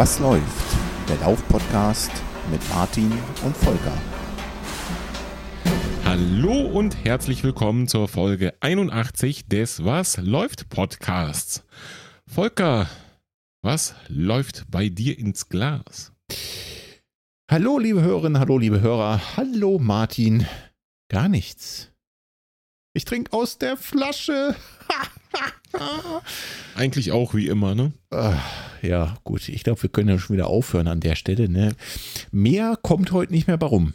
Was 0.00 0.18
läuft? 0.18 0.78
Der 1.10 1.18
Lauf-Podcast 1.18 2.10
mit 2.50 2.66
Martin 2.70 3.12
und 3.44 3.54
Volker. 3.54 3.92
Hallo 6.06 6.58
und 6.68 7.04
herzlich 7.04 7.44
willkommen 7.44 7.86
zur 7.86 8.08
Folge 8.08 8.54
81 8.60 9.48
des 9.48 9.84
Was 9.84 10.16
läuft 10.16 10.70
Podcasts. 10.70 11.66
Volker, 12.26 12.88
was 13.60 13.94
läuft 14.08 14.70
bei 14.70 14.88
dir 14.88 15.18
ins 15.18 15.50
Glas? 15.50 16.14
Hallo, 17.50 17.78
liebe 17.78 18.00
Hörerinnen, 18.00 18.40
hallo, 18.40 18.56
liebe 18.56 18.80
Hörer. 18.80 19.20
Hallo, 19.36 19.78
Martin. 19.78 20.46
Gar 21.10 21.28
nichts. 21.28 21.92
Ich 22.94 23.04
trinke 23.04 23.34
aus 23.34 23.58
der 23.58 23.76
Flasche. 23.76 24.56
Eigentlich 26.74 27.12
auch 27.12 27.34
wie 27.34 27.48
immer, 27.48 27.74
ne? 27.74 27.92
Ja, 28.82 29.16
gut. 29.24 29.48
Ich 29.48 29.64
glaube, 29.64 29.82
wir 29.82 29.90
können 29.90 30.08
ja 30.08 30.18
schon 30.18 30.34
wieder 30.34 30.48
aufhören 30.48 30.88
an 30.88 31.00
der 31.00 31.14
Stelle. 31.14 31.48
Ne? 31.48 31.74
Mehr 32.30 32.78
kommt 32.80 33.12
heute 33.12 33.32
nicht 33.32 33.46
mehr 33.46 33.58
bei 33.58 33.66
rum. 33.66 33.94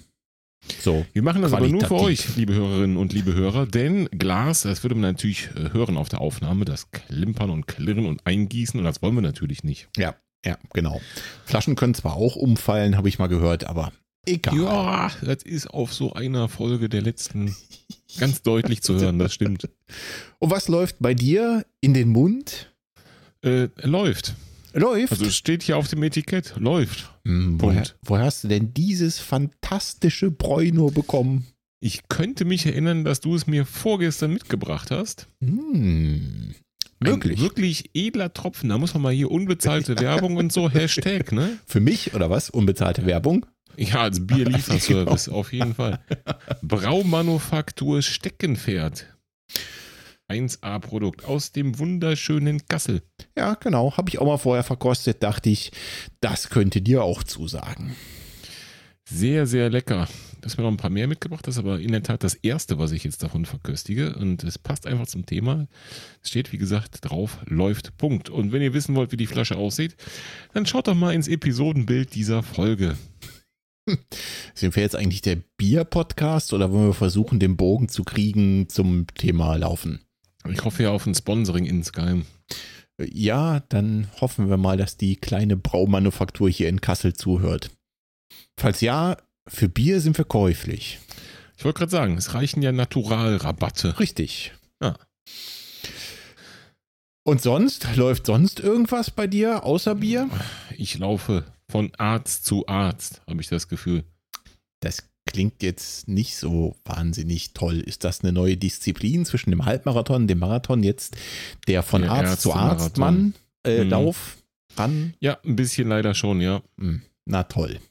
So, 0.82 1.06
wir 1.14 1.22
machen 1.22 1.42
das 1.42 1.54
aber 1.54 1.68
nur 1.68 1.86
für 1.86 1.96
euch, 1.96 2.36
liebe 2.36 2.54
Hörerinnen 2.54 2.98
und 2.98 3.14
liebe 3.14 3.34
Hörer, 3.34 3.68
denn 3.68 4.10
Glas, 4.12 4.64
das 4.64 4.84
würde 4.84 4.96
man 4.96 5.12
natürlich 5.12 5.50
äh, 5.56 5.74
hören 5.74 5.96
auf 5.96 6.10
der 6.10 6.22
Aufnahme, 6.22 6.66
das 6.66 6.90
Klimpern 6.90 7.52
und 7.52 7.68
Klirren 7.68 8.08
und 8.08 8.26
Eingießen 8.26 8.80
und 8.80 8.84
das 8.84 9.02
wollen 9.02 9.14
wir 9.14 9.22
natürlich 9.22 9.64
nicht. 9.64 9.90
Ja, 9.96 10.16
ja, 10.44 10.58
genau. 10.74 11.02
Flaschen 11.46 11.76
können 11.76 11.94
zwar 11.94 12.16
auch 12.16 12.36
umfallen, 12.36 12.98
habe 12.98 13.10
ich 13.10 13.20
mal 13.20 13.28
gehört, 13.28 13.66
aber 13.66 13.92
egal. 14.26 14.58
Ja, 14.58 15.12
das 15.22 15.44
ist 15.44 15.68
auf 15.68 15.94
so 15.94 16.14
einer 16.14 16.50
Folge 16.50 16.90
der 16.90 17.02
letzten 17.02 17.56
ganz 18.20 18.42
deutlich 18.42 18.82
zu 18.82 19.00
hören, 19.00 19.20
das 19.20 19.34
stimmt. 19.34 19.70
Und 20.40 20.52
was 20.52 20.68
läuft 20.68 20.98
bei 21.00 21.14
dir 21.14 21.66
in 21.82 21.94
den 21.94 22.10
Mund? 22.10 22.74
Äh, 23.44 23.70
läuft. 23.84 24.36
Läuft. 24.74 25.14
Also 25.14 25.30
steht 25.30 25.64
hier 25.64 25.78
auf 25.78 25.88
dem 25.88 26.04
Etikett, 26.04 26.56
läuft. 26.58 27.10
Hm, 27.24 27.62
woher, 27.62 27.84
woher, 28.02 28.26
hast 28.26 28.44
du 28.44 28.50
denn 28.50 28.74
dieses 28.74 29.20
fantastische 29.20 30.32
Bräuno 30.32 30.92
bekommen? 30.92 31.46
Ich 31.80 32.10
könnte 32.10 32.44
mich 32.44 32.66
erinnern, 32.66 33.06
dass 33.06 33.22
du 33.22 33.36
es 33.36 33.48
mir 33.48 33.66
vorgestern 33.66 34.34
mitgebracht 34.34 34.92
hast. 34.92 35.28
Hm, 35.42 36.56
wirklich? 37.00 37.40
Ein 37.40 37.44
wirklich 37.44 37.90
edler 37.94 38.34
Tropfen. 38.34 38.70
Da 38.70 38.78
muss 38.78 38.94
man 38.94 39.04
mal 39.04 39.14
hier 39.14 39.32
unbezahlte 39.32 39.98
Werbung 40.00 40.36
und 40.36 40.52
so, 40.52 40.70
Hashtag, 40.70 41.32
ne? 41.32 41.58
Für 41.66 41.80
mich 41.80 42.14
oder 42.14 42.30
was? 42.30 42.50
Unbezahlte 42.50 43.06
Werbung? 43.06 43.46
Ja, 43.78 44.02
als 44.02 44.26
Bierlieferservice, 44.26 45.26
genau. 45.26 45.38
auf 45.38 45.54
jeden 45.54 45.76
Fall. 45.76 46.00
Braumanufaktur 46.62 48.02
Steckenpferd. 48.02 49.06
1A-Produkt 50.30 51.26
aus 51.26 51.52
dem 51.52 51.78
wunderschönen 51.80 52.66
Kassel. 52.68 53.02
Ja, 53.38 53.54
genau. 53.56 53.96
Habe 53.98 54.10
ich 54.10 54.20
auch 54.20 54.26
mal 54.26 54.38
vorher 54.38 54.64
verkostet. 54.64 55.24
Dachte 55.24 55.50
ich, 55.50 55.72
das 56.22 56.50
könnte 56.50 56.82
dir 56.82 57.04
auch 57.04 57.24
zusagen. 57.24 57.96
Sehr, 59.08 59.46
sehr 59.46 59.70
lecker. 59.70 60.08
Das 60.42 60.54
ist 60.54 60.58
mir 60.58 60.64
noch 60.64 60.72
ein 60.72 60.78
paar 60.78 60.90
mehr 60.90 61.08
mitgebracht. 61.08 61.46
Das 61.46 61.56
ist 61.56 61.60
aber 61.60 61.80
in 61.80 61.92
der 61.92 62.02
Tat 62.02 62.24
das 62.24 62.34
erste, 62.34 62.80
was 62.80 62.92
ich 62.92 63.04
jetzt 63.04 63.22
davon 63.22 63.46
verköstige. 63.46 64.16
Und 64.16 64.44
es 64.44 64.58
passt 64.58 64.88
einfach 64.88 65.06
zum 65.06 65.28
Thema. 65.28 65.68
Es 66.24 66.30
steht, 66.30 66.52
wie 66.52 66.58
gesagt, 66.58 67.00
drauf, 67.02 67.40
läuft, 67.46 67.98
Punkt. 67.98 68.30
Und 68.30 68.52
wenn 68.52 68.64
ihr 68.64 68.74
wissen 68.74 68.96
wollt, 68.96 69.12
wie 69.12 69.18
die 69.18 69.28
Flasche 69.28 69.58
aussieht, 69.58 69.96
dann 70.54 70.66
schaut 70.66 70.88
doch 70.88 70.96
mal 70.96 71.14
ins 71.14 71.28
Episodenbild 71.28 72.16
dieser 72.16 72.42
Folge. 72.42 72.98
Sind 74.56 74.76
wir 74.76 74.82
jetzt 74.82 74.96
eigentlich 74.96 75.22
der 75.22 75.38
Bier-Podcast 75.58 76.54
oder 76.54 76.72
wollen 76.72 76.88
wir 76.88 76.94
versuchen, 76.94 77.40
den 77.40 77.58
Bogen 77.58 77.90
zu 77.90 78.04
kriegen 78.04 78.70
zum 78.70 79.06
Thema 79.14 79.56
Laufen? 79.56 80.00
Ich 80.50 80.64
hoffe 80.64 80.84
ja 80.84 80.92
auf 80.92 81.06
ein 81.06 81.16
Sponsoring 81.16 81.66
insgeheim. 81.66 82.26
Ja, 83.00 83.62
dann 83.70 84.10
hoffen 84.22 84.50
wir 84.50 84.58
mal, 84.58 84.78
dass 84.78 84.98
die 84.98 85.16
kleine 85.16 85.58
Braumanufaktur 85.58 86.50
hier 86.50 86.70
in 86.70 86.82
Kassel 86.82 87.14
zuhört. 87.14 87.72
Falls 88.60 88.82
ja, 88.82 89.18
für 89.48 89.68
Bier 89.68 90.00
sind 90.00 90.18
wir 90.18 90.26
käuflich. 90.26 91.00
Ich 91.58 91.66
wollte 91.66 91.80
gerade 91.80 91.92
sagen, 91.92 92.18
es 92.18 92.34
reichen 92.34 92.62
ja 92.62 92.72
Naturalrabatte. 92.72 94.00
Richtig. 94.00 94.54
Ja. 94.82 94.98
Und 97.24 97.42
sonst? 97.42 97.96
Läuft 97.96 98.28
sonst 98.28 98.60
irgendwas 98.60 99.12
bei 99.12 99.28
dir 99.28 99.64
außer 99.64 99.96
Bier? 99.96 100.30
Ich 100.78 100.98
laufe 100.98 101.44
von 101.70 101.94
Arzt 101.96 102.46
zu 102.46 102.68
Arzt, 102.68 103.22
habe 103.28 103.42
ich 103.42 103.48
das 103.48 103.68
Gefühl. 103.68 104.04
Das 104.82 105.10
klingt 105.36 105.62
jetzt 105.64 106.08
nicht 106.08 106.38
so 106.38 106.78
wahnsinnig 106.86 107.52
toll. 107.54 107.82
Ist 107.82 108.06
das 108.06 108.22
eine 108.22 108.32
neue 108.32 108.56
Disziplin 108.56 109.26
zwischen 109.26 109.50
dem 109.50 109.66
Halbmarathon 109.66 110.22
und 110.22 110.28
dem 110.30 110.40
Marathon 110.40 110.82
jetzt 110.82 111.18
der 111.68 111.84
von 111.84 112.04
der 112.04 112.12
Arzt 112.14 112.42
zu 112.42 112.54
Arzt 112.54 112.98
Mann 112.98 113.34
äh, 113.66 113.84
mhm. 113.84 113.90
Lauf 113.90 114.38
ran? 114.78 115.14
Ja, 115.20 115.38
ein 115.44 115.58
bisschen 115.58 115.90
leider 115.90 116.14
schon, 116.16 116.40
ja. 116.40 116.62
Hm, 116.80 117.02
na 117.26 117.44
toll. 117.44 117.82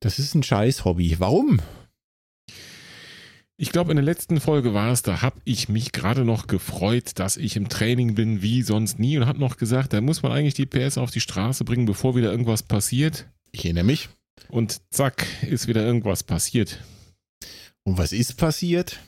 Das 0.00 0.18
ist 0.18 0.34
ein 0.34 0.42
scheiß 0.42 0.86
Hobby. 0.86 1.16
Warum? 1.18 1.60
Ich 3.58 3.70
glaube, 3.70 3.90
in 3.90 3.96
der 3.96 4.04
letzten 4.04 4.40
Folge 4.40 4.72
war 4.72 4.92
es, 4.92 5.02
da 5.02 5.20
habe 5.20 5.36
ich 5.44 5.68
mich 5.68 5.92
gerade 5.92 6.24
noch 6.24 6.46
gefreut, 6.46 7.18
dass 7.18 7.36
ich 7.36 7.56
im 7.56 7.68
Training 7.68 8.14
bin 8.14 8.40
wie 8.40 8.62
sonst 8.62 8.98
nie 8.98 9.18
und 9.18 9.26
habe 9.26 9.40
noch 9.40 9.58
gesagt, 9.58 9.92
da 9.92 10.00
muss 10.00 10.22
man 10.22 10.32
eigentlich 10.32 10.54
die 10.54 10.64
PS 10.64 10.96
auf 10.96 11.10
die 11.10 11.20
Straße 11.20 11.64
bringen, 11.64 11.84
bevor 11.84 12.16
wieder 12.16 12.30
irgendwas 12.30 12.62
passiert. 12.62 13.26
Ich 13.52 13.66
erinnere 13.66 13.84
mich. 13.84 14.08
Und 14.48 14.80
zack, 14.90 15.26
ist 15.42 15.66
wieder 15.66 15.84
irgendwas 15.84 16.22
passiert. 16.22 16.82
Und 17.84 17.98
was 17.98 18.12
ist 18.12 18.36
passiert? 18.36 18.98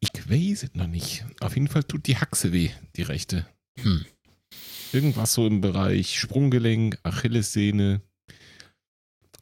Ich 0.00 0.10
weiß 0.28 0.64
es 0.64 0.74
noch 0.74 0.86
nicht. 0.86 1.24
Auf 1.40 1.54
jeden 1.54 1.68
Fall 1.68 1.84
tut 1.84 2.06
die 2.06 2.16
Haxe 2.16 2.52
weh, 2.52 2.70
die 2.96 3.02
rechte. 3.02 3.46
Hm. 3.80 4.04
Irgendwas 4.92 5.34
so 5.34 5.46
im 5.46 5.60
Bereich 5.60 6.18
Sprunggelenk, 6.18 6.98
Achillessehne, 7.02 8.02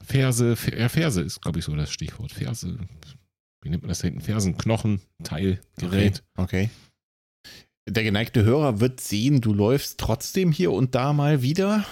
Ferse. 0.03 0.57
Ja, 0.77 0.89
Ferse 0.89 1.23
ist, 1.23 1.41
glaube 1.41 1.59
ich, 1.59 1.65
so 1.65 1.75
das 1.75 1.91
Stichwort. 1.91 2.33
Ferse. 2.33 2.79
Wie 3.63 3.71
nennt 3.71 3.83
man 3.83 3.89
das 3.89 4.01
da 4.01 4.09
hinten? 4.09 4.21
Fersenknochen, 4.21 5.01
Teil, 5.23 5.61
Gerät. 5.77 6.23
Okay. 6.37 6.69
okay. 6.69 6.71
Der 7.89 8.05
geneigte 8.05 8.45
Hörer 8.45 8.81
wird 8.81 9.01
sehen, 9.01 9.41
du 9.41 9.53
läufst 9.53 9.99
trotzdem 9.99 10.53
hier 10.53 10.73
und 10.73 10.95
da 10.95 11.13
mal 11.13 11.43
wieder. 11.43 11.85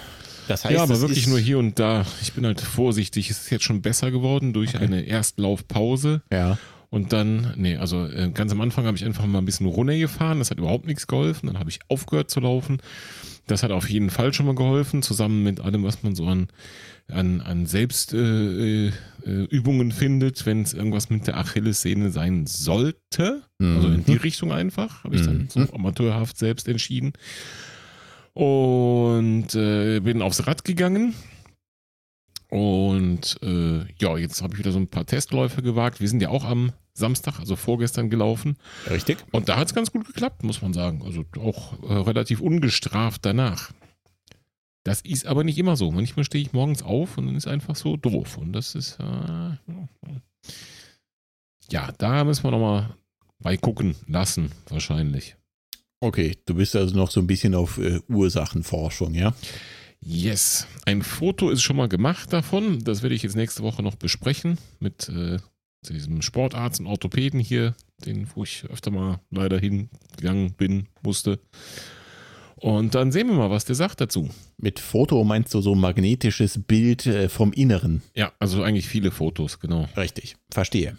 Das 0.49 0.65
heißt, 0.65 0.73
ja, 0.73 0.81
aber 0.81 0.99
wirklich 0.99 1.27
nur 1.27 1.37
hier 1.37 1.59
und 1.59 1.77
da. 1.77 2.07
Ich 2.23 2.33
bin 2.33 2.43
halt 2.43 2.59
vorsichtig. 2.59 3.29
Es 3.29 3.41
ist 3.41 3.51
jetzt 3.51 3.63
schon 3.63 3.83
besser 3.83 4.09
geworden 4.09 4.51
durch 4.51 4.73
okay. 4.73 4.83
eine 4.83 5.01
Erstlaufpause. 5.01 6.23
Ja. 6.33 6.57
Und 6.89 7.13
dann, 7.13 7.53
nee, 7.55 7.77
also 7.77 8.07
äh, 8.07 8.31
ganz 8.33 8.51
am 8.51 8.59
Anfang 8.59 8.87
habe 8.87 8.97
ich 8.97 9.05
einfach 9.05 9.27
mal 9.27 9.37
ein 9.37 9.45
bisschen 9.45 9.67
runtergefahren. 9.67 10.39
Das 10.39 10.49
hat 10.49 10.57
überhaupt 10.57 10.87
nichts 10.87 11.05
geholfen. 11.05 11.45
Dann 11.45 11.59
habe 11.59 11.69
ich 11.69 11.81
aufgehört 11.87 12.31
zu 12.31 12.39
laufen. 12.39 12.81
Das 13.45 13.61
hat 13.61 13.69
auf 13.69 13.87
jeden 13.91 14.09
Fall 14.09 14.33
schon 14.33 14.47
mal 14.47 14.55
geholfen, 14.55 15.03
zusammen 15.03 15.43
mit 15.43 15.59
allem, 15.59 15.83
was 15.83 16.01
man 16.01 16.15
so 16.15 16.25
an, 16.25 16.47
an, 17.09 17.41
an 17.41 17.67
Selbstübungen 17.67 18.91
äh, 19.27 19.91
äh, 19.91 19.91
findet, 19.91 20.47
wenn 20.47 20.63
es 20.63 20.73
irgendwas 20.73 21.11
mit 21.11 21.27
der 21.27 21.37
Achillessehne 21.37 22.09
sein 22.09 22.47
sollte. 22.47 23.43
Mhm. 23.59 23.75
Also 23.75 23.87
in 23.89 24.03
die 24.03 24.13
mhm. 24.13 24.17
Richtung 24.17 24.51
einfach. 24.51 25.03
Habe 25.03 25.15
ich 25.15 25.21
dann 25.21 25.37
mhm. 25.37 25.49
so 25.49 25.73
amateurhaft 25.73 26.39
selbst 26.39 26.67
entschieden 26.67 27.13
und 28.39 29.53
äh, 29.53 29.99
bin 29.99 30.21
aufs 30.21 30.47
Rad 30.47 30.63
gegangen. 30.63 31.13
Und 32.49 33.37
äh, 33.43 33.85
ja, 33.99 34.17
jetzt 34.17 34.41
habe 34.41 34.53
ich 34.53 34.59
wieder 34.59 34.71
so 34.71 34.79
ein 34.79 34.87
paar 34.87 35.05
Testläufe 35.05 35.61
gewagt. 35.61 35.99
Wir 35.99 36.07
sind 36.07 36.21
ja 36.21 36.29
auch 36.29 36.45
am 36.45 36.71
Samstag, 36.93 37.37
also 37.39 37.57
vorgestern 37.57 38.09
gelaufen. 38.09 38.55
Richtig. 38.89 39.17
Und 39.31 39.49
da 39.49 39.57
hat 39.57 39.67
es 39.67 39.75
ganz 39.75 39.91
gut 39.91 40.07
geklappt, 40.07 40.43
muss 40.43 40.61
man 40.61 40.71
sagen. 40.71 41.03
Also 41.03 41.25
auch 41.37 41.83
äh, 41.83 41.93
relativ 41.93 42.39
ungestraft 42.39 43.25
danach. 43.25 43.73
Das 44.85 45.01
ist 45.01 45.27
aber 45.27 45.43
nicht 45.43 45.57
immer 45.57 45.75
so. 45.75 45.91
Manchmal 45.91 46.23
stehe 46.23 46.41
ich 46.41 46.53
morgens 46.53 46.81
auf 46.81 47.17
und 47.17 47.27
dann 47.27 47.35
ist 47.35 47.47
einfach 47.47 47.75
so 47.75 47.97
doof. 47.97 48.37
Und 48.37 48.53
das 48.53 48.73
ist. 48.73 48.99
Äh, 49.01 49.57
ja, 51.71 51.91
da 51.97 52.23
müssen 52.23 52.45
wir 52.45 52.51
nochmal 52.51 52.95
bei 53.39 53.57
gucken 53.57 53.95
lassen, 54.07 54.53
wahrscheinlich. 54.69 55.35
Okay, 56.01 56.37
du 56.45 56.55
bist 56.55 56.75
also 56.75 56.95
noch 56.95 57.11
so 57.11 57.19
ein 57.19 57.27
bisschen 57.27 57.55
auf 57.55 57.77
äh, 57.77 57.99
Ursachenforschung, 58.07 59.13
ja? 59.13 59.33
Yes. 60.01 60.65
Ein 60.85 61.01
Foto 61.01 61.49
ist 61.49 61.61
schon 61.61 61.75
mal 61.75 61.89
gemacht 61.89 62.31
davon. 62.31 62.83
Das 62.83 63.01
werde 63.03 63.15
ich 63.15 63.23
jetzt 63.23 63.35
nächste 63.35 63.63
Woche 63.63 63.83
noch 63.83 63.95
besprechen 63.95 64.57
mit 64.79 65.09
äh, 65.09 65.39
diesem 65.87 66.21
Sportarzt 66.21 66.79
und 66.79 66.87
Orthopäden 66.87 67.39
hier, 67.39 67.75
den, 68.05 68.27
wo 68.33 68.43
ich 68.43 68.63
öfter 68.69 68.91
mal 68.91 69.19
leider 69.29 69.59
hingegangen 69.59 70.53
bin, 70.53 70.87
musste. 71.01 71.39
Und 72.55 72.95
dann 72.95 73.11
sehen 73.11 73.27
wir 73.27 73.35
mal, 73.35 73.49
was 73.49 73.65
der 73.65 73.75
sagt 73.75 74.01
dazu. 74.01 74.29
Mit 74.57 74.79
Foto 74.79 75.23
meinst 75.23 75.53
du 75.53 75.61
so 75.61 75.75
ein 75.75 75.79
magnetisches 75.79 76.61
Bild 76.65 77.05
äh, 77.05 77.29
vom 77.29 77.53
Inneren? 77.53 78.01
Ja, 78.15 78.33
also 78.39 78.63
eigentlich 78.63 78.87
viele 78.87 79.11
Fotos, 79.11 79.59
genau. 79.59 79.87
Richtig, 79.95 80.35
verstehe. 80.51 80.97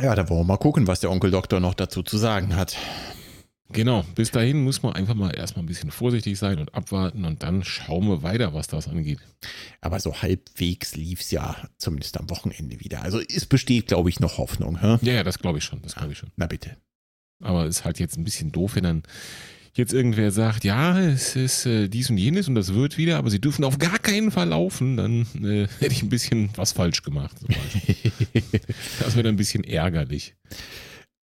Ja, 0.00 0.14
da 0.14 0.28
wollen 0.30 0.40
wir 0.40 0.44
mal 0.44 0.56
gucken, 0.56 0.86
was 0.86 1.00
der 1.00 1.10
Onkel 1.10 1.30
Doktor 1.30 1.60
noch 1.60 1.74
dazu 1.74 2.02
zu 2.02 2.16
sagen 2.16 2.56
hat. 2.56 2.76
Genau, 3.72 4.04
bis 4.14 4.30
dahin 4.30 4.64
muss 4.64 4.82
man 4.82 4.94
einfach 4.94 5.14
mal 5.14 5.30
erstmal 5.30 5.62
ein 5.62 5.68
bisschen 5.68 5.90
vorsichtig 5.90 6.38
sein 6.38 6.58
und 6.58 6.74
abwarten 6.74 7.24
und 7.24 7.42
dann 7.42 7.62
schauen 7.62 8.08
wir 8.08 8.22
weiter, 8.22 8.52
was 8.54 8.66
das 8.66 8.88
angeht. 8.88 9.20
Aber 9.80 10.00
so 10.00 10.22
halbwegs 10.22 10.96
lief 10.96 11.20
es 11.20 11.30
ja 11.30 11.54
zumindest 11.76 12.18
am 12.18 12.30
Wochenende 12.30 12.80
wieder. 12.80 13.02
Also 13.02 13.20
es 13.20 13.46
besteht, 13.46 13.88
glaube 13.88 14.08
ich, 14.08 14.18
noch 14.20 14.38
Hoffnung. 14.38 14.80
Hä? 14.80 14.98
Ja, 15.02 15.12
ja, 15.12 15.22
das 15.22 15.38
glaube 15.38 15.58
ich 15.58 15.64
schon. 15.64 15.82
Das 15.82 15.94
glaube 15.94 16.12
ich 16.12 16.18
schon. 16.18 16.30
Na 16.36 16.46
bitte. 16.46 16.78
Aber 17.42 17.66
es 17.66 17.80
ist 17.80 17.84
halt 17.84 18.00
jetzt 18.00 18.16
ein 18.16 18.24
bisschen 18.24 18.52
doof, 18.52 18.74
wenn 18.74 18.84
dann 18.84 19.02
jetzt 19.74 19.92
irgendwer 19.92 20.30
sagt, 20.30 20.64
ja, 20.64 20.98
es 20.98 21.36
ist 21.36 21.66
äh, 21.66 21.88
dies 21.88 22.10
und 22.10 22.18
jenes 22.18 22.48
und 22.48 22.54
das 22.54 22.74
wird 22.74 22.98
wieder, 22.98 23.18
aber 23.18 23.30
sie 23.30 23.40
dürfen 23.40 23.64
auf 23.64 23.78
gar 23.78 23.98
keinen 23.98 24.30
Fall 24.30 24.48
laufen, 24.48 24.96
dann 24.96 25.26
äh, 25.42 25.68
hätte 25.80 25.92
ich 25.92 26.02
ein 26.02 26.08
bisschen 26.08 26.50
was 26.56 26.72
falsch 26.72 27.02
gemacht. 27.02 27.36
das 29.00 29.14
dann 29.14 29.26
ein 29.26 29.36
bisschen 29.36 29.64
ärgerlich. 29.64 30.34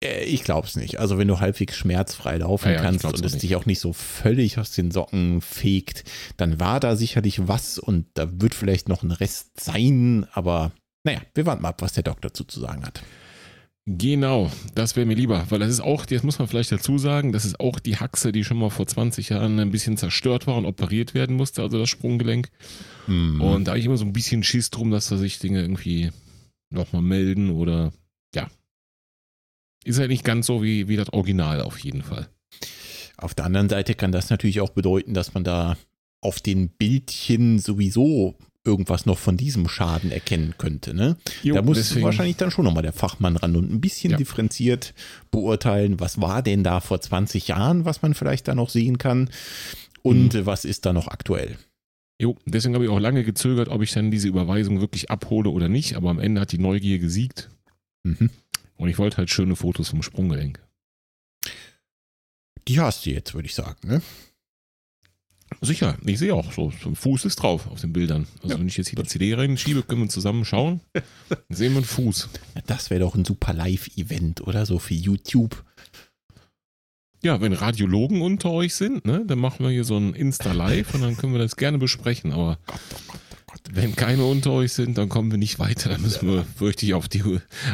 Äh, 0.02 0.24
ich 0.24 0.44
glaube 0.44 0.66
es 0.66 0.76
nicht. 0.76 1.00
Also 1.00 1.18
wenn 1.18 1.28
du 1.28 1.40
halbwegs 1.40 1.76
schmerzfrei 1.76 2.38
laufen 2.38 2.68
ja, 2.68 2.74
ja, 2.74 2.82
kannst 2.82 3.04
und 3.04 3.24
es 3.24 3.38
dich 3.38 3.56
auch 3.56 3.66
nicht 3.66 3.80
so 3.80 3.92
völlig 3.92 4.58
aus 4.58 4.72
den 4.72 4.90
Socken 4.90 5.40
fegt, 5.40 6.04
dann 6.36 6.60
war 6.60 6.80
da 6.80 6.96
sicherlich 6.96 7.48
was 7.48 7.78
und 7.78 8.06
da 8.14 8.28
wird 8.40 8.54
vielleicht 8.54 8.88
noch 8.88 9.02
ein 9.02 9.12
Rest 9.12 9.60
sein, 9.60 10.26
aber 10.32 10.72
naja, 11.04 11.20
wir 11.34 11.46
warten 11.46 11.62
mal 11.62 11.70
ab, 11.70 11.82
was 11.82 11.94
der 11.94 12.04
Doktor 12.04 12.28
dazu 12.28 12.44
zu 12.44 12.60
sagen 12.60 12.84
hat. 12.84 13.02
Genau, 13.84 14.48
das 14.76 14.94
wäre 14.94 15.06
mir 15.06 15.16
lieber, 15.16 15.44
weil 15.48 15.58
das 15.58 15.68
ist 15.68 15.80
auch, 15.80 16.06
das 16.06 16.22
muss 16.22 16.38
man 16.38 16.46
vielleicht 16.46 16.70
dazu 16.70 16.98
sagen, 16.98 17.32
das 17.32 17.44
ist 17.44 17.58
auch 17.58 17.80
die 17.80 17.96
Haxe, 17.96 18.30
die 18.30 18.44
schon 18.44 18.58
mal 18.58 18.70
vor 18.70 18.86
20 18.86 19.30
Jahren 19.30 19.58
ein 19.58 19.72
bisschen 19.72 19.96
zerstört 19.96 20.46
war 20.46 20.56
und 20.56 20.66
operiert 20.66 21.14
werden 21.14 21.34
musste, 21.34 21.62
also 21.62 21.80
das 21.80 21.88
Sprunggelenk. 21.88 22.48
Mhm. 23.08 23.40
Und 23.40 23.64
da 23.64 23.72
habe 23.72 23.80
ich 23.80 23.86
immer 23.86 23.96
so 23.96 24.04
ein 24.04 24.12
bisschen 24.12 24.44
Schiss 24.44 24.70
drum, 24.70 24.92
dass 24.92 25.08
da 25.08 25.16
sich 25.16 25.40
Dinge 25.40 25.62
irgendwie 25.62 26.12
nochmal 26.72 27.02
melden 27.02 27.50
oder 27.50 27.92
ja. 28.34 28.48
Ist 29.84 29.98
halt 29.98 30.10
nicht 30.10 30.24
ganz 30.24 30.46
so 30.46 30.62
wie, 30.62 30.88
wie 30.88 30.96
das 30.96 31.12
Original 31.12 31.60
auf 31.60 31.78
jeden 31.78 32.02
Fall. 32.02 32.28
Auf 33.16 33.34
der 33.34 33.44
anderen 33.44 33.68
Seite 33.68 33.94
kann 33.94 34.12
das 34.12 34.30
natürlich 34.30 34.60
auch 34.60 34.70
bedeuten, 34.70 35.14
dass 35.14 35.34
man 35.34 35.44
da 35.44 35.76
auf 36.20 36.40
den 36.40 36.68
Bildchen 36.68 37.58
sowieso 37.58 38.36
irgendwas 38.64 39.06
noch 39.06 39.18
von 39.18 39.36
diesem 39.36 39.68
Schaden 39.68 40.12
erkennen 40.12 40.54
könnte. 40.56 40.94
Ne? 40.94 41.16
Jo, 41.42 41.56
da 41.56 41.62
muss 41.62 41.78
deswegen, 41.78 42.04
wahrscheinlich 42.04 42.36
dann 42.36 42.50
schon 42.50 42.64
nochmal 42.64 42.84
der 42.84 42.92
Fachmann 42.92 43.36
ran 43.36 43.56
und 43.56 43.70
ein 43.72 43.80
bisschen 43.80 44.12
ja. 44.12 44.16
differenziert 44.16 44.94
beurteilen, 45.30 45.98
was 45.98 46.20
war 46.20 46.42
denn 46.42 46.62
da 46.62 46.80
vor 46.80 47.00
20 47.00 47.48
Jahren, 47.48 47.84
was 47.84 48.02
man 48.02 48.14
vielleicht 48.14 48.46
da 48.46 48.54
noch 48.54 48.70
sehen 48.70 48.98
kann 48.98 49.30
und 50.02 50.34
mhm. 50.34 50.46
was 50.46 50.64
ist 50.64 50.86
da 50.86 50.92
noch 50.92 51.08
aktuell. 51.08 51.56
Jo, 52.22 52.38
deswegen 52.46 52.74
habe 52.74 52.84
ich 52.84 52.90
auch 52.90 53.00
lange 53.00 53.24
gezögert, 53.24 53.68
ob 53.68 53.82
ich 53.82 53.90
dann 53.90 54.12
diese 54.12 54.28
Überweisung 54.28 54.80
wirklich 54.80 55.10
abhole 55.10 55.50
oder 55.50 55.68
nicht, 55.68 55.96
aber 55.96 56.08
am 56.08 56.20
Ende 56.20 56.40
hat 56.40 56.52
die 56.52 56.58
Neugier 56.58 57.00
gesiegt. 57.00 57.50
Mhm. 58.04 58.30
Und 58.76 58.88
ich 58.88 58.96
wollte 58.98 59.16
halt 59.16 59.28
schöne 59.28 59.56
Fotos 59.56 59.88
vom 59.88 60.04
Sprunggelenk. 60.04 60.64
Die 62.68 62.78
hast 62.78 63.04
du 63.04 63.10
jetzt, 63.10 63.34
würde 63.34 63.46
ich 63.46 63.56
sagen, 63.56 63.88
ne? 63.88 64.02
Sicher, 65.62 65.98
ich 66.06 66.20
sehe 66.20 66.32
auch 66.32 66.52
so, 66.52 66.70
so 66.80 66.90
ein 66.90 66.94
Fuß 66.94 67.24
ist 67.24 67.42
drauf 67.42 67.66
auf 67.66 67.80
den 67.80 67.92
Bildern. 67.92 68.28
Also 68.36 68.54
ja. 68.54 68.60
wenn 68.60 68.68
ich 68.68 68.76
jetzt 68.76 68.90
hier 68.90 69.02
die 69.02 69.08
CD 69.08 69.34
reinschiebe, 69.34 69.82
können 69.82 70.02
wir 70.02 70.08
zusammen 70.08 70.44
schauen. 70.44 70.80
Dann 71.28 71.40
sehen 71.50 71.72
wir 71.72 71.78
einen 71.78 71.84
Fuß. 71.84 72.28
Das 72.68 72.90
wäre 72.90 73.00
doch 73.00 73.16
ein 73.16 73.24
super 73.24 73.52
Live-Event, 73.52 74.42
oder? 74.42 74.64
So 74.64 74.78
für 74.78 74.94
YouTube. 74.94 75.64
Ja, 77.24 77.40
wenn 77.40 77.52
Radiologen 77.52 78.20
unter 78.20 78.50
euch 78.50 78.74
sind, 78.74 79.06
ne, 79.06 79.24
dann 79.24 79.38
machen 79.38 79.64
wir 79.64 79.70
hier 79.70 79.84
so 79.84 79.96
ein 79.96 80.14
Insta-Live 80.14 80.94
und 80.94 81.02
dann 81.02 81.16
können 81.16 81.32
wir 81.32 81.40
das 81.40 81.56
gerne 81.56 81.78
besprechen. 81.78 82.32
Aber 82.32 82.58
Gott, 82.66 82.80
oh 82.80 83.06
Gott, 83.06 83.20
oh 83.30 83.44
Gott. 83.46 83.60
wenn 83.72 83.94
keine 83.94 84.24
unter 84.24 84.50
euch 84.50 84.72
sind, 84.72 84.98
dann 84.98 85.08
kommen 85.08 85.30
wir 85.30 85.38
nicht 85.38 85.60
weiter. 85.60 85.90
Dann 85.90 86.02
müssen 86.02 86.28
wir 86.28 86.44
fürchte 86.44 86.96
auf, 86.96 87.08
die, 87.08 87.22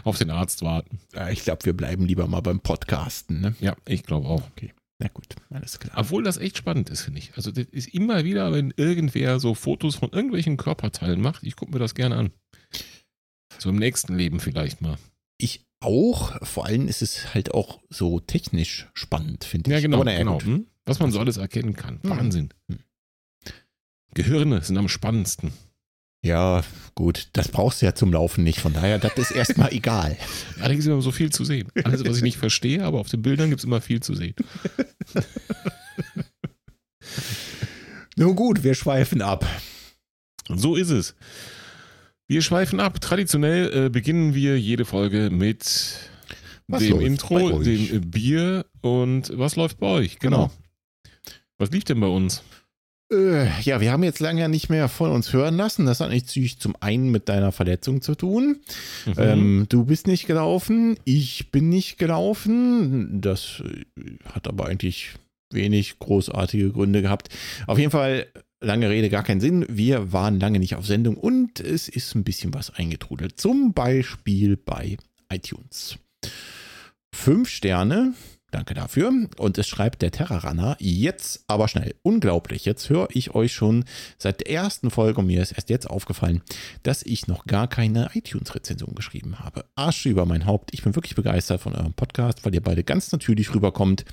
auf 0.05 0.19
den 0.19 0.31
Arzt 0.31 0.61
warten. 0.63 1.01
Ich 1.31 1.45
glaube, 1.45 1.65
wir 1.65 1.73
bleiben 1.73 2.05
lieber 2.05 2.27
mal 2.27 2.41
beim 2.43 2.61
Podcasten. 2.61 3.41
Ne? 3.41 3.55
Ja, 3.61 3.75
ich 3.87 4.03
glaube 4.03 4.29
auch. 4.29 4.43
Okay. 4.51 4.75
Na 5.01 5.09
gut, 5.09 5.37
alles 5.51 5.79
klar. 5.79 5.97
Obwohl 5.97 6.25
das 6.25 6.39
echt 6.39 6.59
spannend 6.59 6.91
ist, 6.91 7.03
finde 7.03 7.21
ich. 7.21 7.33
Also 7.37 7.53
das 7.53 7.67
ist 7.71 7.95
immer 7.95 8.25
wieder, 8.25 8.53
wenn 8.53 8.75
irgendwer 8.77 9.39
so 9.39 9.55
Fotos 9.55 9.95
von 9.95 10.11
irgendwelchen 10.11 10.57
Körperteilen 10.57 11.21
macht, 11.21 11.45
ich 11.45 11.55
gucke 11.55 11.73
mir 11.73 11.79
das 11.79 11.95
gerne 11.95 12.17
an. 12.17 12.31
So 13.59 13.71
im 13.71 13.77
nächsten 13.77 14.17
Leben 14.17 14.41
vielleicht 14.41 14.83
mal. 14.83 14.99
Ich 15.39 15.68
auch. 15.81 16.47
Vor 16.47 16.67
allem 16.67 16.89
ist 16.89 17.03
es 17.03 17.35
halt 17.35 17.55
auch 17.55 17.81
so 17.89 18.21
technisch 18.21 18.89
spannend, 18.95 19.45
finde 19.45 19.71
ich. 19.71 19.75
Ja, 19.75 19.81
genau. 19.81 20.03
genau. 20.03 20.41
Hm? 20.41 20.67
Was 20.85 21.01
man 21.01 21.13
so 21.13 21.21
alles 21.21 21.37
erkennen 21.37 21.75
kann. 21.75 22.01
Hm. 22.03 22.11
Wahnsinn. 22.11 22.49
Hm. 22.71 22.79
Gehirne 24.15 24.63
sind 24.63 24.79
am 24.79 24.89
spannendsten. 24.89 25.53
Ja, 26.25 26.65
gut, 26.97 27.29
das 27.35 27.49
brauchst 27.49 27.81
du 27.81 27.87
ja 27.87 27.95
zum 27.95 28.13
Laufen 28.13 28.43
nicht. 28.43 28.59
Von 28.59 28.73
daher, 28.73 28.99
das 28.99 29.17
ist 29.17 29.31
erstmal 29.31 29.73
egal. 29.73 30.17
Gibt 30.57 30.81
es 30.81 30.87
immer 30.87 31.01
so 31.01 31.13
viel 31.13 31.31
zu 31.31 31.45
sehen. 31.45 31.69
Alles, 31.85 32.05
was 32.05 32.17
ich 32.17 32.23
nicht 32.23 32.39
verstehe, 32.39 32.85
aber 32.85 32.99
auf 32.99 33.09
den 33.09 33.23
Bildern 33.23 33.51
gibt 33.51 33.61
es 33.61 33.65
immer 33.65 33.81
viel 33.81 34.01
zu 34.01 34.15
sehen. 34.15 34.35
Nun 38.17 38.35
gut, 38.35 38.65
wir 38.65 38.75
schweifen 38.75 39.23
ab. 39.23 39.47
So 40.49 40.75
ist 40.75 40.91
es. 40.91 41.15
Wir 42.29 42.43
schweifen 42.43 42.79
ab. 42.79 43.01
Traditionell 43.01 43.87
äh, 43.87 43.89
beginnen 43.89 44.35
wir 44.35 44.61
jede 44.61 44.85
Folge 44.85 45.31
mit 45.31 46.11
was 46.67 46.83
dem 46.83 47.01
Intro, 47.01 47.63
dem 47.63 48.11
Bier 48.11 48.67
und 48.83 49.33
was 49.35 49.57
läuft 49.57 49.81
bei 49.81 49.87
euch? 49.87 50.19
Genau. 50.19 50.51
genau. 50.51 50.53
Was 51.57 51.71
lief 51.71 51.85
denn 51.85 51.99
bei 52.01 52.07
uns? 52.07 52.43
Äh, 53.11 53.49
ja, 53.63 53.81
wir 53.81 53.91
haben 53.91 54.03
jetzt 54.03 54.21
lange 54.21 54.47
nicht 54.51 54.69
mehr 54.69 54.89
von 54.89 55.11
uns 55.11 55.33
hören 55.33 55.57
lassen. 55.57 55.87
Das 55.87 56.01
hat 56.01 56.11
natürlich 56.11 56.59
zum 56.59 56.77
einen 56.81 57.11
mit 57.11 57.31
deiner 57.31 57.51
Verletzung 57.51 58.03
zu 58.03 58.15
tun. 58.15 58.61
Mhm. 59.07 59.15
Ähm, 59.17 59.67
du 59.71 59.87
bist 59.87 60.07
nicht 60.07 60.27
gelaufen, 60.27 60.99
ich 61.05 61.51
bin 61.51 61.71
nicht 61.71 61.97
gelaufen. 61.97 63.23
Das 63.23 63.63
äh, 63.65 64.19
hat 64.35 64.47
aber 64.47 64.67
eigentlich 64.67 65.15
wenig 65.51 65.99
großartige 65.99 66.73
Gründe 66.73 67.01
gehabt. 67.01 67.31
Auf 67.67 67.79
jeden 67.79 67.91
Fall, 67.91 68.27
lange 68.61 68.89
Rede, 68.91 69.09
gar 69.11 69.23
keinen 69.23 69.41
Sinn. 69.41 69.65
Wir 69.69 70.13
waren 70.13 70.41
lange 70.41 70.59
nicht 70.59 70.75
auf 70.75 70.87
Sendung 70.87 71.17
und 71.17 71.61
es 71.61 71.89
ist 71.89 72.15
ein 72.15 72.25
bisschen 72.25 72.55
was 72.55 72.71
eingetrudelt. 72.71 73.39
Zum 73.39 73.73
Beispiel 73.73 74.57
bei 74.57 74.97
iTunes. 75.33 75.99
Fünf 77.13 77.49
Sterne 77.49 78.15
Danke 78.51 78.73
dafür. 78.73 79.13
Und 79.37 79.59
es 79.59 79.69
schreibt 79.69 80.01
der 80.01 80.11
Terrarunner, 80.11 80.77
jetzt 80.81 81.45
aber 81.49 81.69
schnell. 81.69 81.95
Unglaublich. 82.03 82.65
Jetzt 82.65 82.89
höre 82.89 83.09
ich 83.13 83.35
euch 83.35 83.53
schon 83.53 83.85
seit 84.17 84.41
der 84.41 84.51
ersten 84.51 84.91
Folge 84.91 85.21
und 85.21 85.27
mir 85.27 85.43
ist 85.43 85.53
erst 85.53 85.69
jetzt 85.69 85.89
aufgefallen, 85.89 86.41
dass 86.83 87.03
ich 87.03 87.27
noch 87.27 87.45
gar 87.45 87.69
keine 87.69 88.09
iTunes-Rezension 88.15 88.95
geschrieben 88.95 89.41
habe. 89.41 89.67
Arsch 89.75 90.07
über 90.07 90.25
mein 90.25 90.47
Haupt. 90.47 90.73
Ich 90.73 90.83
bin 90.83 90.95
wirklich 90.95 91.15
begeistert 91.15 91.61
von 91.61 91.75
eurem 91.75 91.93
Podcast, 91.93 92.47
weil 92.47 92.55
ihr 92.55 92.63
beide 92.63 92.85
ganz 92.85 93.13
natürlich 93.13 93.55
rüberkommt 93.55 94.07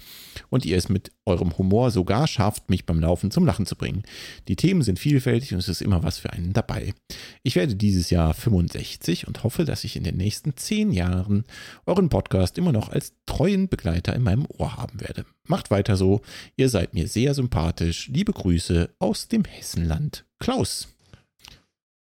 und 0.49 0.65
ihr 0.65 0.75
es 0.75 0.89
mit 0.89 1.11
eurem 1.25 1.57
Humor 1.57 1.89
sogar 1.89 2.27
schafft, 2.27 2.69
mich 2.69 2.85
beim 2.85 2.99
Laufen 2.99 3.31
zum 3.31 3.45
Lachen 3.45 3.65
zu 3.65 3.77
bringen. 3.77 4.03
Die 4.49 4.57
Themen 4.57 4.81
sind 4.81 4.99
vielfältig 4.99 5.53
und 5.53 5.59
es 5.59 5.69
ist 5.69 5.81
immer 5.81 6.03
was 6.03 6.17
für 6.17 6.33
einen 6.33 6.51
dabei. 6.51 6.93
Ich 7.41 7.55
werde 7.55 7.75
dieses 7.75 8.09
Jahr 8.09 8.33
65 8.33 9.27
und 9.27 9.43
hoffe, 9.43 9.63
dass 9.63 9.85
ich 9.85 9.95
in 9.95 10.03
den 10.03 10.17
nächsten 10.17 10.57
zehn 10.57 10.91
Jahren 10.91 11.45
euren 11.85 12.09
Podcast 12.09 12.57
immer 12.57 12.73
noch 12.73 12.89
als 12.89 13.13
treuen 13.25 13.69
Begleiter 13.69 14.13
im 14.13 14.24
meinem 14.25 14.45
Ohr 14.49 14.75
haben 14.75 14.99
werde. 14.99 15.25
Macht 15.47 15.71
weiter 15.71 15.95
so, 15.95 16.21
ihr 16.57 16.67
seid 16.69 16.93
mir 16.93 17.07
sehr 17.07 17.33
sympathisch. 17.33 18.09
Liebe 18.09 18.33
Grüße 18.33 18.89
aus 18.99 19.29
dem 19.29 19.45
Hessenland. 19.45 20.25
Klaus. 20.39 20.89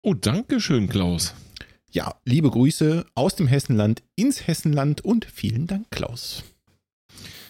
Oh, 0.02 0.14
danke 0.14 0.60
schön, 0.60 0.88
Klaus. 0.88 1.34
Ja, 1.90 2.14
liebe 2.24 2.50
Grüße 2.50 3.04
aus 3.14 3.36
dem 3.36 3.46
Hessenland 3.46 4.02
ins 4.16 4.46
Hessenland 4.46 5.02
und 5.04 5.26
vielen 5.26 5.66
Dank, 5.66 5.90
Klaus. 5.90 6.42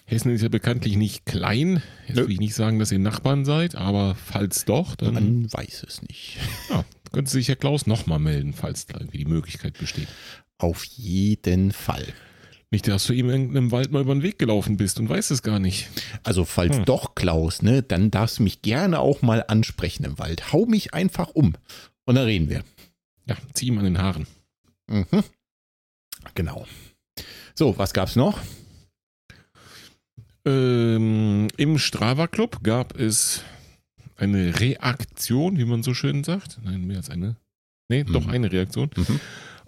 Hessen 0.04 0.32
ist 0.32 0.42
ja 0.42 0.48
bekanntlich 0.48 0.96
nicht 0.96 1.24
klein. 1.24 1.82
Jetzt 2.06 2.16
Nö. 2.16 2.24
will 2.24 2.32
ich 2.32 2.40
nicht 2.40 2.54
sagen, 2.54 2.78
dass 2.78 2.92
ihr 2.92 2.98
Nachbarn 2.98 3.44
seid, 3.44 3.76
aber 3.76 4.14
falls 4.14 4.64
doch, 4.64 4.96
dann. 4.96 5.14
Man 5.14 5.52
weiß 5.52 5.84
es 5.86 6.02
nicht. 6.02 6.38
Ja, 6.68 6.84
könnte 7.12 7.30
sich 7.30 7.48
Herr 7.48 7.56
Klaus 7.56 7.86
nochmal 7.86 8.18
melden, 8.18 8.52
falls 8.52 8.86
da 8.86 8.98
irgendwie 8.98 9.18
die 9.18 9.26
Möglichkeit 9.26 9.78
besteht. 9.78 10.08
Auf 10.58 10.84
jeden 10.84 11.72
Fall. 11.72 12.04
Nicht, 12.72 12.88
dass 12.88 13.04
du 13.04 13.12
ihm 13.12 13.28
in 13.28 13.32
irgendeinem 13.32 13.70
Wald 13.70 13.92
mal 13.92 14.00
über 14.00 14.14
den 14.14 14.22
Weg 14.22 14.38
gelaufen 14.38 14.78
bist 14.78 14.98
und 14.98 15.06
weißt 15.06 15.30
es 15.30 15.42
gar 15.42 15.58
nicht. 15.58 15.90
Also, 16.22 16.46
falls 16.46 16.78
hm. 16.78 16.86
doch, 16.86 17.14
Klaus, 17.14 17.60
ne, 17.60 17.82
dann 17.82 18.10
darfst 18.10 18.38
du 18.38 18.42
mich 18.42 18.62
gerne 18.62 18.98
auch 18.98 19.20
mal 19.20 19.44
ansprechen 19.46 20.04
im 20.04 20.18
Wald. 20.18 20.54
Hau 20.54 20.64
mich 20.64 20.94
einfach 20.94 21.28
um. 21.34 21.52
Und 22.06 22.14
dann 22.14 22.24
reden 22.24 22.48
wir. 22.48 22.64
Ja, 23.26 23.36
zieh 23.52 23.66
ihm 23.66 23.76
an 23.76 23.84
den 23.84 23.98
Haaren. 23.98 24.26
Mhm. 24.86 25.22
Genau. 26.34 26.66
So, 27.54 27.76
was 27.76 27.92
gab's 27.92 28.16
noch? 28.16 28.40
Ähm, 30.46 31.48
Im 31.58 31.78
Strava 31.78 32.26
Club 32.26 32.64
gab 32.64 32.98
es 32.98 33.44
eine 34.16 34.58
Reaktion, 34.60 35.58
wie 35.58 35.66
man 35.66 35.82
so 35.82 35.92
schön 35.92 36.24
sagt. 36.24 36.58
Nein, 36.64 36.86
mehr 36.86 36.96
als 36.96 37.10
eine. 37.10 37.36
Nee, 37.90 38.04
mhm. 38.04 38.12
doch 38.14 38.28
eine 38.28 38.50
Reaktion. 38.50 38.88
Mhm. 38.96 39.20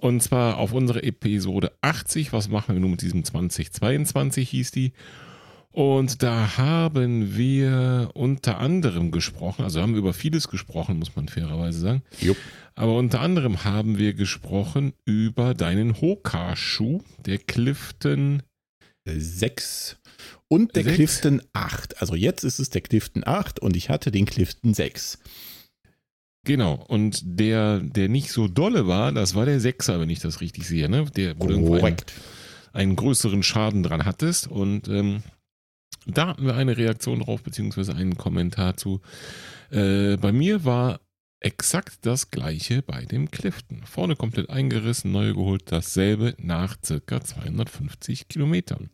Und 0.04 0.22
zwar 0.22 0.58
auf 0.58 0.74
unsere 0.74 1.02
Episode 1.02 1.72
80. 1.80 2.34
Was 2.34 2.50
machen 2.50 2.74
wir 2.74 2.80
nun 2.80 2.90
mit 2.90 3.00
diesem 3.00 3.24
2022 3.24 4.50
hieß 4.50 4.70
die. 4.70 4.92
Und 5.72 6.22
da 6.22 6.58
haben 6.58 7.38
wir 7.38 8.10
unter 8.12 8.58
anderem 8.58 9.12
gesprochen, 9.12 9.64
also 9.64 9.80
haben 9.80 9.94
wir 9.94 10.00
über 10.00 10.12
vieles 10.12 10.48
gesprochen, 10.48 10.98
muss 10.98 11.16
man 11.16 11.28
fairerweise 11.28 11.78
sagen. 11.78 12.02
Jupp. 12.20 12.36
Aber 12.74 12.98
unter 12.98 13.22
anderem 13.22 13.64
haben 13.64 13.96
wir 13.96 14.12
gesprochen 14.12 14.92
über 15.06 15.54
deinen 15.54 15.98
Hoka-Schuh, 15.98 17.00
der 17.24 17.38
Clifton 17.38 18.42
6 19.06 19.96
und 20.48 20.76
der 20.76 20.84
6. 20.84 20.96
Clifton 20.96 21.42
8. 21.54 22.02
Also 22.02 22.14
jetzt 22.14 22.44
ist 22.44 22.58
es 22.58 22.68
der 22.68 22.82
Clifton 22.82 23.22
8 23.24 23.58
und 23.58 23.74
ich 23.74 23.88
hatte 23.88 24.10
den 24.10 24.26
Clifton 24.26 24.74
6. 24.74 25.18
Genau, 26.44 26.74
und 26.88 27.22
der, 27.24 27.80
der 27.80 28.08
nicht 28.08 28.30
so 28.30 28.48
dolle 28.48 28.86
war, 28.86 29.12
das 29.12 29.34
war 29.34 29.46
der 29.46 29.60
Sechser, 29.60 29.98
wenn 29.98 30.10
ich 30.10 30.20
das 30.20 30.40
richtig 30.40 30.66
sehe, 30.66 30.88
ne? 30.90 31.06
Der, 31.16 31.38
wo 31.40 31.46
du 31.46 31.54
einen, 31.54 31.96
einen, 32.72 32.96
größeren 32.96 33.42
Schaden 33.42 33.82
dran 33.82 34.04
hattest. 34.04 34.46
Und 34.48 34.88
ähm, 34.88 35.22
Da 36.06 36.28
hatten 36.28 36.44
wir 36.44 36.54
eine 36.54 36.76
Reaktion 36.76 37.20
drauf, 37.20 37.42
beziehungsweise 37.42 37.94
einen 37.94 38.16
Kommentar 38.16 38.76
zu. 38.76 39.00
Äh, 39.70 40.16
bei 40.18 40.32
mir 40.32 40.64
war 40.64 41.00
exakt 41.40 41.98
das 42.02 42.30
gleiche 42.30 42.82
bei 42.82 43.04
dem 43.04 43.30
Clifton. 43.30 43.82
Vorne 43.84 44.16
komplett 44.16 44.50
eingerissen, 44.50 45.12
neu 45.12 45.32
geholt, 45.32 45.64
dasselbe 45.66 46.34
nach 46.38 46.76
circa 46.84 47.20
250 47.20 48.28
Kilometern. 48.28 48.90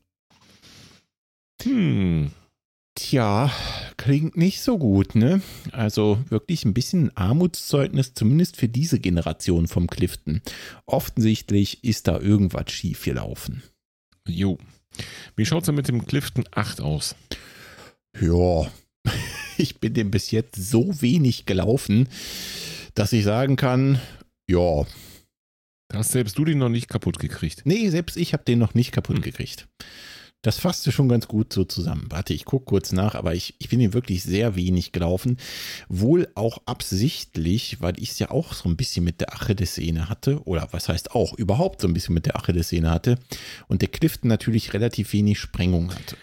Hm. 1.62 2.30
Tja, 2.94 3.52
klingt 3.96 4.36
nicht 4.36 4.60
so 4.60 4.76
gut, 4.78 5.14
ne? 5.14 5.40
Also 5.72 6.18
wirklich 6.28 6.64
ein 6.64 6.74
bisschen 6.74 7.16
Armutszeugnis, 7.16 8.14
zumindest 8.14 8.56
für 8.56 8.68
diese 8.68 8.98
Generation 8.98 9.68
vom 9.68 9.86
Clifton. 9.86 10.42
Offensichtlich 10.86 11.84
ist 11.84 12.08
da 12.08 12.18
irgendwas 12.18 12.70
schief 12.70 13.04
gelaufen. 13.04 13.62
Jo. 14.26 14.58
Wie 15.36 15.46
schaut 15.46 15.62
es 15.62 15.66
denn 15.66 15.76
mit 15.76 15.88
dem 15.88 16.04
Clifton 16.04 16.44
8 16.50 16.80
aus? 16.80 17.14
Ja, 18.20 18.70
ich 19.56 19.78
bin 19.78 19.94
dem 19.94 20.10
bis 20.10 20.30
jetzt 20.30 20.56
so 20.56 21.00
wenig 21.00 21.46
gelaufen, 21.46 22.08
dass 22.94 23.12
ich 23.12 23.24
sagen 23.24 23.56
kann, 23.56 24.00
ja. 24.48 24.84
Hast 25.92 26.12
selbst 26.12 26.38
du 26.38 26.44
den 26.44 26.58
noch 26.58 26.68
nicht 26.68 26.88
kaputt 26.88 27.18
gekriegt? 27.18 27.62
Nee, 27.64 27.88
selbst 27.90 28.16
ich 28.16 28.32
habe 28.32 28.44
den 28.44 28.58
noch 28.58 28.74
nicht 28.74 28.92
kaputt 28.92 29.16
hm. 29.16 29.22
gekriegt. 29.22 29.68
Das 30.42 30.58
fasste 30.58 30.90
schon 30.90 31.10
ganz 31.10 31.28
gut 31.28 31.52
so 31.52 31.64
zusammen. 31.64 32.06
Warte, 32.08 32.32
ich 32.32 32.46
gucke 32.46 32.64
kurz 32.64 32.92
nach, 32.92 33.14
aber 33.14 33.34
ich, 33.34 33.54
ich 33.58 33.68
bin 33.68 33.78
hier 33.78 33.92
wirklich 33.92 34.22
sehr 34.22 34.56
wenig 34.56 34.90
gelaufen. 34.90 35.36
Wohl 35.90 36.28
auch 36.34 36.62
absichtlich, 36.64 37.82
weil 37.82 38.00
ich 38.00 38.12
es 38.12 38.18
ja 38.18 38.30
auch 38.30 38.54
so 38.54 38.66
ein 38.66 38.76
bisschen 38.76 39.04
mit 39.04 39.20
der 39.20 39.34
Achillessehne 39.34 40.08
hatte. 40.08 40.42
Oder 40.44 40.68
was 40.70 40.88
heißt 40.88 41.14
auch, 41.14 41.34
überhaupt 41.34 41.82
so 41.82 41.88
ein 41.88 41.92
bisschen 41.92 42.14
mit 42.14 42.24
der 42.24 42.36
Achillessehne 42.36 42.90
hatte. 42.90 43.18
Und 43.68 43.82
der 43.82 43.88
Clifton 43.88 44.28
natürlich 44.28 44.72
relativ 44.72 45.12
wenig 45.12 45.38
Sprengung 45.38 45.94
hatte. 45.94 46.16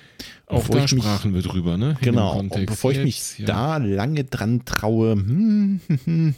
Auch 0.50 0.66
da 0.70 0.88
sprachen 0.88 1.34
wir 1.34 1.42
drüber, 1.42 1.76
ne? 1.76 1.98
In 2.00 2.06
genau. 2.06 2.40
Und 2.40 2.66
bevor 2.66 2.94
ich 2.94 3.04
mich 3.04 3.38
ja. 3.38 3.48
da 3.48 3.76
lange 3.78 4.24
dran 4.24 4.64
traue, 4.64 5.12
hm, 5.12 5.82
hm, 5.88 6.00
hm, 6.06 6.36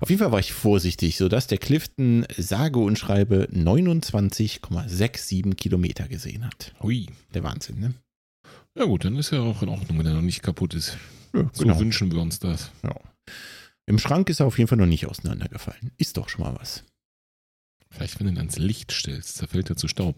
auf 0.00 0.08
jeden 0.08 0.20
Fall 0.20 0.32
war 0.32 0.40
ich 0.40 0.54
vorsichtig, 0.54 1.18
sodass 1.18 1.48
der 1.48 1.58
Clifton 1.58 2.26
sage 2.34 2.78
und 2.78 2.98
schreibe 2.98 3.50
29,67 3.52 5.54
Kilometer 5.54 6.08
gesehen 6.08 6.46
hat. 6.46 6.72
Hui. 6.82 7.08
Der 7.34 7.44
Wahnsinn, 7.44 7.78
ne? 7.78 7.92
Ja 8.74 8.86
gut, 8.86 9.04
dann 9.04 9.16
ist 9.16 9.32
ja 9.32 9.40
auch 9.40 9.62
in 9.62 9.68
Ordnung, 9.68 9.98
wenn 9.98 10.06
er 10.06 10.14
noch 10.14 10.22
nicht 10.22 10.42
kaputt 10.42 10.72
ist. 10.72 10.96
Ja, 11.34 11.50
so 11.52 11.64
genau. 11.64 11.78
wünschen 11.78 12.10
wir 12.10 12.22
uns 12.22 12.38
das. 12.38 12.70
Ja. 12.82 12.98
Im 13.84 13.98
Schrank 13.98 14.30
ist 14.30 14.40
er 14.40 14.46
auf 14.46 14.56
jeden 14.56 14.68
Fall 14.68 14.78
noch 14.78 14.86
nicht 14.86 15.06
auseinandergefallen. 15.06 15.90
Ist 15.98 16.16
doch 16.16 16.30
schon 16.30 16.44
mal 16.44 16.56
was. 16.58 16.84
Vielleicht, 17.90 18.18
wenn 18.18 18.28
du 18.28 18.32
ihn 18.32 18.38
ans 18.38 18.56
Licht 18.56 18.92
stellst, 18.92 19.36
zerfällt 19.36 19.68
er 19.68 19.76
zu 19.76 19.88
Staub. 19.88 20.16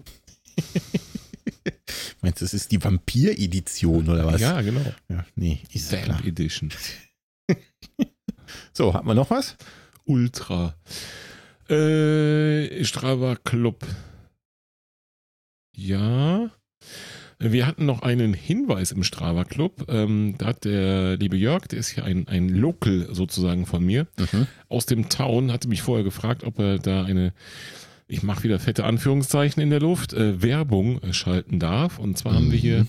Meinst 2.23 2.41
du, 2.41 2.45
das 2.45 2.55
ist 2.55 2.73
die 2.73 2.83
Vampir-Edition 2.83 4.09
oder 4.09 4.27
was? 4.27 4.41
Ja, 4.41 4.61
genau. 4.61 4.85
Ja, 5.09 5.25
nee, 5.35 5.61
ist 5.73 5.93
Vamp 5.93 6.05
klar. 6.05 6.25
Edition. 6.25 6.71
so, 8.73 8.95
hat 8.95 9.05
man 9.05 9.17
noch 9.17 9.31
was? 9.31 9.57
Ultra. 10.05 10.75
Äh, 11.69 12.85
Strava 12.85 13.37
Club. 13.37 13.87
Ja. 15.77 16.51
Wir 17.39 17.67
hatten 17.67 17.85
noch 17.85 18.03
einen 18.03 18.33
Hinweis 18.33 18.93
im 18.93 19.03
Strava 19.03 19.45
Club. 19.45 19.87
Ähm, 19.89 20.37
da 20.39 20.47
hat 20.47 20.65
der 20.65 21.17
liebe 21.17 21.37
Jörg, 21.37 21.67
der 21.67 21.79
ist 21.79 21.89
hier 21.89 22.05
ein, 22.05 22.29
ein 22.29 22.49
Local 22.49 23.09
sozusagen 23.13 23.67
von 23.67 23.85
mir, 23.85 24.07
mhm. 24.19 24.47
aus 24.69 24.87
dem 24.87 25.09
Town, 25.09 25.53
hatte 25.53 25.69
mich 25.69 25.83
vorher 25.83 26.05
gefragt, 26.05 26.45
ob 26.45 26.59
er 26.59 26.79
da 26.79 27.05
eine 27.05 27.33
ich 28.07 28.23
mache 28.23 28.45
wieder 28.45 28.59
fette 28.59 28.85
Anführungszeichen 28.85 29.63
in 29.63 29.71
der 29.71 29.81
Luft, 29.81 30.13
äh, 30.13 30.43
Werbung 30.43 31.03
äh, 31.03 31.13
schalten 31.13 31.59
darf. 31.59 31.99
Und 31.99 32.19
zwar 32.19 32.33
mhm. 32.33 32.37
haben 32.37 32.53
wir 32.53 32.59
hier 32.59 32.81
mhm. 32.81 32.89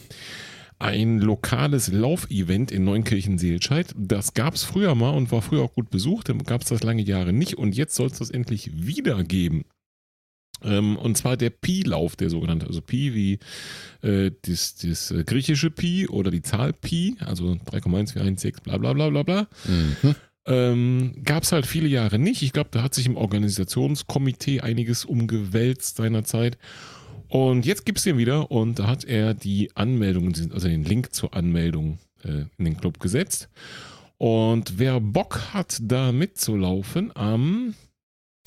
ein 0.79 1.19
lokales 1.19 1.91
Laufevent 1.91 2.71
in 2.71 2.83
Neunkirchen-Seelscheid. 2.83 3.93
Das 3.97 4.33
gab 4.33 4.55
es 4.55 4.63
früher 4.63 4.95
mal 4.95 5.11
und 5.11 5.31
war 5.31 5.41
früher 5.41 5.63
auch 5.63 5.73
gut 5.73 5.89
besucht. 5.89 6.29
Dann 6.29 6.39
gab 6.39 6.61
es 6.61 6.69
das 6.69 6.83
lange 6.83 7.03
Jahre 7.03 7.33
nicht 7.33 7.55
und 7.55 7.75
jetzt 7.75 7.95
soll 7.95 8.07
es 8.07 8.19
das 8.19 8.29
endlich 8.29 8.71
wieder 8.73 9.23
geben. 9.23 9.65
Ähm, 10.63 10.97
und 10.97 11.17
zwar 11.17 11.37
der 11.37 11.49
Pi-Lauf, 11.49 12.15
der 12.15 12.29
sogenannte. 12.29 12.67
Also 12.67 12.81
Pi 12.81 13.13
wie 13.13 13.39
äh, 14.07 14.31
das, 14.43 14.75
das 14.75 15.11
äh, 15.11 15.23
griechische 15.23 15.69
Pi 15.69 16.07
oder 16.07 16.31
die 16.31 16.41
Zahl 16.41 16.73
Pi, 16.73 17.17
also 17.19 17.51
3,1416, 17.51 18.63
bla 18.63 18.77
bla 18.77 18.93
bla 18.93 19.09
bla 19.09 19.23
bla. 19.23 19.47
Mhm. 19.65 20.15
Ähm, 20.47 21.15
Gab 21.23 21.43
es 21.43 21.51
halt 21.51 21.65
viele 21.65 21.87
Jahre 21.87 22.19
nicht. 22.19 22.41
Ich 22.41 22.53
glaube, 22.53 22.69
da 22.71 22.83
hat 22.83 22.93
sich 22.93 23.05
im 23.05 23.17
Organisationskomitee 23.17 24.61
einiges 24.61 25.05
umgewälzt 25.05 25.97
seinerzeit. 25.97 26.57
Und 27.27 27.65
jetzt 27.65 27.85
gibt 27.85 27.97
es 27.97 28.03
den 28.03 28.17
wieder 28.17 28.51
und 28.51 28.79
da 28.79 28.87
hat 28.87 29.03
er 29.03 29.33
die 29.33 29.75
Anmeldung, 29.75 30.27
also 30.53 30.67
den 30.67 30.83
Link 30.83 31.13
zur 31.13 31.33
Anmeldung 31.33 31.99
äh, 32.23 32.45
in 32.57 32.65
den 32.65 32.77
Club 32.77 32.99
gesetzt. 32.99 33.49
Und 34.17 34.79
wer 34.79 34.99
Bock 34.99 35.53
hat, 35.53 35.79
da 35.81 36.11
mitzulaufen, 36.11 37.11
am 37.15 37.73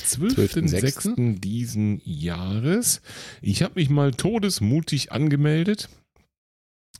12.06. 0.00 1.14
12. 1.14 1.40
diesen 1.40 2.00
Jahres. 2.04 3.02
Ich 3.42 3.62
habe 3.62 3.74
mich 3.74 3.90
mal 3.90 4.12
todesmutig 4.12 5.12
angemeldet, 5.12 5.88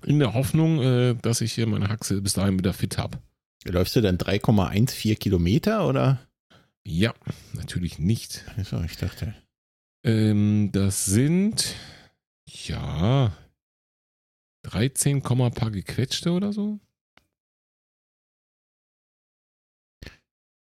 in 0.05 0.19
der 0.19 0.35
Hoffnung, 0.35 0.83
äh, 0.83 1.15
dass 1.23 1.41
ich 1.41 1.53
hier 1.53 1.67
meine 1.67 1.89
Haxe 1.89 2.21
bis 2.21 2.35
dahin 2.35 2.59
wieder 2.59 2.73
fit 2.73 2.99
habe. 2.99 3.19
Läufst 3.65 3.97
du 3.97 4.01
dann 4.01 4.19
3,14 4.19 5.17
Kilometer 5.17 5.87
oder? 5.87 6.27
Ja, 6.87 7.15
natürlich 7.53 7.99
nicht. 7.99 8.45
Also, 8.57 8.81
ich 8.83 8.97
dachte. 8.97 9.35
Ähm, 10.05 10.71
das 10.73 11.05
sind 11.05 11.75
ja 12.47 13.33
13, 14.63 15.23
paar 15.23 15.71
gequetschte 15.71 16.31
oder 16.33 16.53
so. 16.53 16.79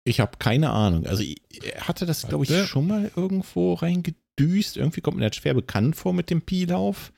Ich 0.04 0.20
habe 0.20 0.38
keine 0.38 0.72
Ahnung. 0.72 1.06
Also 1.06 1.22
ich 1.22 1.42
hatte 1.80 2.06
das, 2.06 2.28
glaube 2.28 2.44
ich, 2.44 2.66
schon 2.66 2.88
mal 2.88 3.12
irgendwo 3.16 3.76
reingedüst. 3.76 4.78
Irgendwie 4.78 5.02
kommt 5.02 5.18
mir 5.18 5.30
das 5.30 5.36
schwer 5.36 5.54
bekannt 5.54 5.96
vor 5.96 6.14
mit 6.14 6.30
dem 6.30 6.42
Pi-Lauf. 6.42 7.14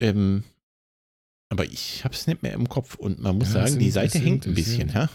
Ähm, 0.00 0.44
aber 1.54 1.64
ich 1.66 2.02
habe 2.02 2.14
es 2.14 2.26
nicht 2.26 2.42
mehr 2.42 2.52
im 2.52 2.68
Kopf 2.68 2.96
und 2.96 3.20
man 3.20 3.38
muss 3.38 3.46
ja, 3.48 3.54
sagen, 3.54 3.68
sind, 3.68 3.78
die 3.78 3.92
Seite 3.92 4.14
sind, 4.14 4.24
hängt 4.24 4.44
ein 4.46 4.54
bisschen, 4.54 4.88
ja? 4.88 5.08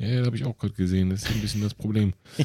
Ja, 0.00 0.18
das 0.18 0.26
habe 0.26 0.36
ich 0.36 0.44
auch 0.44 0.58
gerade 0.58 0.74
gesehen. 0.74 1.10
Das 1.10 1.22
ist 1.22 1.30
ein 1.30 1.40
bisschen 1.40 1.62
das 1.62 1.74
Problem. 1.74 2.14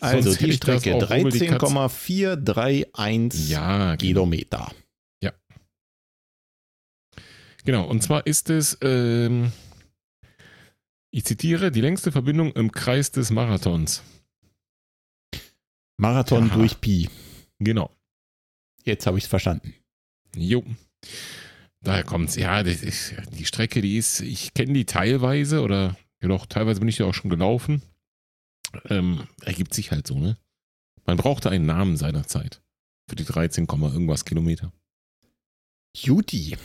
also 0.00 0.34
die 0.34 0.52
Strecke 0.52 0.98
13,431 0.98 3.48
ja, 3.48 3.94
genau. 3.94 3.96
Kilometer. 3.96 4.70
Ja. 5.22 5.32
Genau, 7.64 7.88
und 7.88 8.02
zwar 8.02 8.26
ist 8.26 8.50
es, 8.50 8.76
ähm, 8.82 9.50
ich 11.10 11.24
zitiere, 11.24 11.72
die 11.72 11.80
längste 11.80 12.12
Verbindung 12.12 12.52
im 12.52 12.70
Kreis 12.70 13.10
des 13.10 13.30
Marathons. 13.30 14.02
Marathon 15.96 16.50
Aha. 16.50 16.56
durch 16.56 16.78
Pi. 16.82 17.08
Genau. 17.60 17.96
Jetzt 18.82 19.06
habe 19.06 19.16
ich 19.16 19.24
es 19.24 19.30
verstanden. 19.30 19.72
Jo. 20.36 20.62
Daher 21.82 22.04
kommt 22.04 22.30
es. 22.30 22.36
Ja, 22.36 22.60
ist, 22.60 23.14
die 23.38 23.44
Strecke, 23.44 23.82
die 23.82 23.98
ist, 23.98 24.20
ich 24.20 24.54
kenne 24.54 24.72
die 24.72 24.86
teilweise 24.86 25.60
oder 25.60 25.96
ja 26.22 26.28
doch, 26.28 26.46
teilweise 26.46 26.80
bin 26.80 26.88
ich 26.88 26.98
ja 26.98 27.06
auch 27.06 27.14
schon 27.14 27.30
gelaufen. 27.30 27.82
Ähm, 28.88 29.28
ergibt 29.42 29.74
sich 29.74 29.90
halt 29.90 30.06
so, 30.06 30.18
ne? 30.18 30.36
Man 31.06 31.18
brauchte 31.18 31.50
einen 31.50 31.66
Namen 31.66 31.96
seiner 31.96 32.26
Zeit. 32.26 32.62
Für 33.08 33.16
die 33.16 33.24
13, 33.24 33.66
irgendwas 33.68 34.24
Kilometer. 34.24 34.72
Juti. 35.94 36.56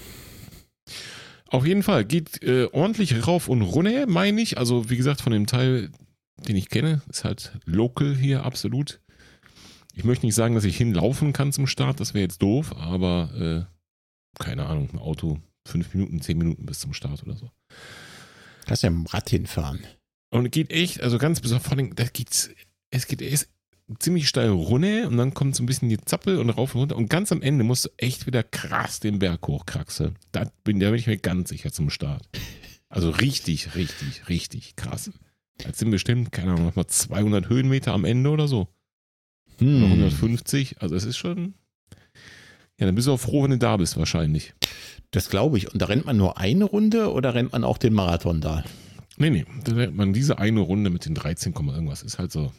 Auf 1.47 1.65
jeden 1.65 1.83
Fall 1.83 2.05
geht 2.05 2.41
äh, 2.41 2.69
ordentlich 2.71 3.27
rauf 3.27 3.49
und 3.49 3.61
runter, 3.61 4.07
meine 4.07 4.41
ich. 4.41 4.57
Also, 4.57 4.89
wie 4.89 4.97
gesagt, 4.97 5.21
von 5.21 5.33
dem 5.33 5.47
Teil, 5.47 5.91
den 6.37 6.55
ich 6.55 6.69
kenne, 6.69 7.01
ist 7.09 7.25
halt 7.25 7.51
local 7.65 8.15
hier 8.15 8.45
absolut. 8.45 9.01
Ich 9.95 10.05
möchte 10.05 10.25
nicht 10.25 10.35
sagen, 10.35 10.55
dass 10.55 10.63
ich 10.63 10.77
hinlaufen 10.77 11.33
kann 11.33 11.51
zum 11.51 11.67
Start, 11.67 11.99
das 11.99 12.13
wäre 12.13 12.21
jetzt 12.21 12.41
doof, 12.41 12.73
aber 12.77 13.67
äh, 13.67 13.78
keine 14.39 14.65
Ahnung, 14.65 14.89
ein 14.91 14.99
Auto, 14.99 15.39
fünf 15.67 15.93
Minuten, 15.93 16.21
zehn 16.21 16.37
Minuten 16.37 16.65
bis 16.65 16.79
zum 16.79 16.93
Start 16.93 17.23
oder 17.23 17.35
so. 17.35 17.51
Kannst 18.65 18.83
ja 18.83 18.89
mit 18.89 19.07
dem 19.07 19.11
Rad 19.11 19.29
hinfahren. 19.29 19.85
Und 20.31 20.45
es 20.45 20.51
geht 20.51 20.71
echt, 20.71 21.01
also 21.01 21.17
ganz 21.17 21.41
besonders, 21.41 21.67
vor 21.67 21.77
allem, 21.77 21.95
da 21.95 22.05
geht's, 22.05 22.49
es 22.91 23.07
geht 23.07 23.21
erst 23.21 23.49
ziemlich 23.97 24.27
steil 24.27 24.49
runter 24.49 25.07
und 25.07 25.17
dann 25.17 25.33
kommt 25.33 25.55
so 25.55 25.63
ein 25.63 25.65
bisschen 25.65 25.89
die 25.89 25.97
Zappel 25.97 26.37
und 26.37 26.49
rauf 26.51 26.75
und 26.75 26.81
runter 26.81 26.95
und 26.95 27.09
ganz 27.09 27.31
am 27.31 27.41
Ende 27.41 27.63
musst 27.63 27.85
du 27.85 27.89
echt 27.97 28.27
wieder 28.27 28.43
krass 28.43 28.99
den 28.99 29.19
Berg 29.19 29.47
hochkraxeln. 29.47 30.15
Da 30.31 30.51
bin, 30.63 30.79
da 30.79 30.91
bin 30.91 30.99
ich 30.99 31.07
mir 31.07 31.17
ganz 31.17 31.49
sicher 31.49 31.71
zum 31.71 31.89
Start. 31.89 32.27
Also 32.89 33.09
richtig, 33.09 33.75
richtig, 33.75 34.29
richtig 34.29 34.75
krass. 34.75 35.11
Jetzt 35.63 35.79
sind 35.79 35.91
bestimmt, 35.91 36.31
keine 36.31 36.51
Ahnung, 36.51 36.65
nochmal 36.65 36.87
200 36.87 37.49
Höhenmeter 37.49 37.93
am 37.93 38.05
Ende 38.05 38.29
oder 38.29 38.47
so. 38.47 38.67
Hm. 39.57 39.83
150. 39.83 40.81
Also 40.81 40.95
es 40.95 41.03
ist 41.03 41.17
schon. 41.17 41.53
Ja, 42.79 42.85
dann 42.85 42.95
bist 42.95 43.07
du 43.07 43.13
auch 43.13 43.19
froh, 43.19 43.43
wenn 43.43 43.51
du 43.51 43.57
da 43.57 43.77
bist, 43.77 43.97
wahrscheinlich. 43.97 44.53
Das 45.11 45.29
glaube 45.29 45.57
ich. 45.57 45.71
Und 45.71 45.81
da 45.81 45.87
rennt 45.87 46.05
man 46.05 46.17
nur 46.17 46.37
eine 46.37 46.63
Runde 46.63 47.11
oder 47.11 47.33
rennt 47.33 47.51
man 47.51 47.63
auch 47.63 47.77
den 47.77 47.93
Marathon 47.93 48.41
da? 48.41 48.63
Nee, 49.17 49.29
nee. 49.29 49.45
Da 49.65 49.73
rennt 49.73 49.97
man 49.97 50.13
diese 50.13 50.39
eine 50.39 50.61
Runde 50.61 50.89
mit 50.89 51.05
den 51.05 51.13
13, 51.13 51.53
irgendwas. 51.53 52.03
Ist 52.03 52.19
halt 52.19 52.31
so 52.31 52.53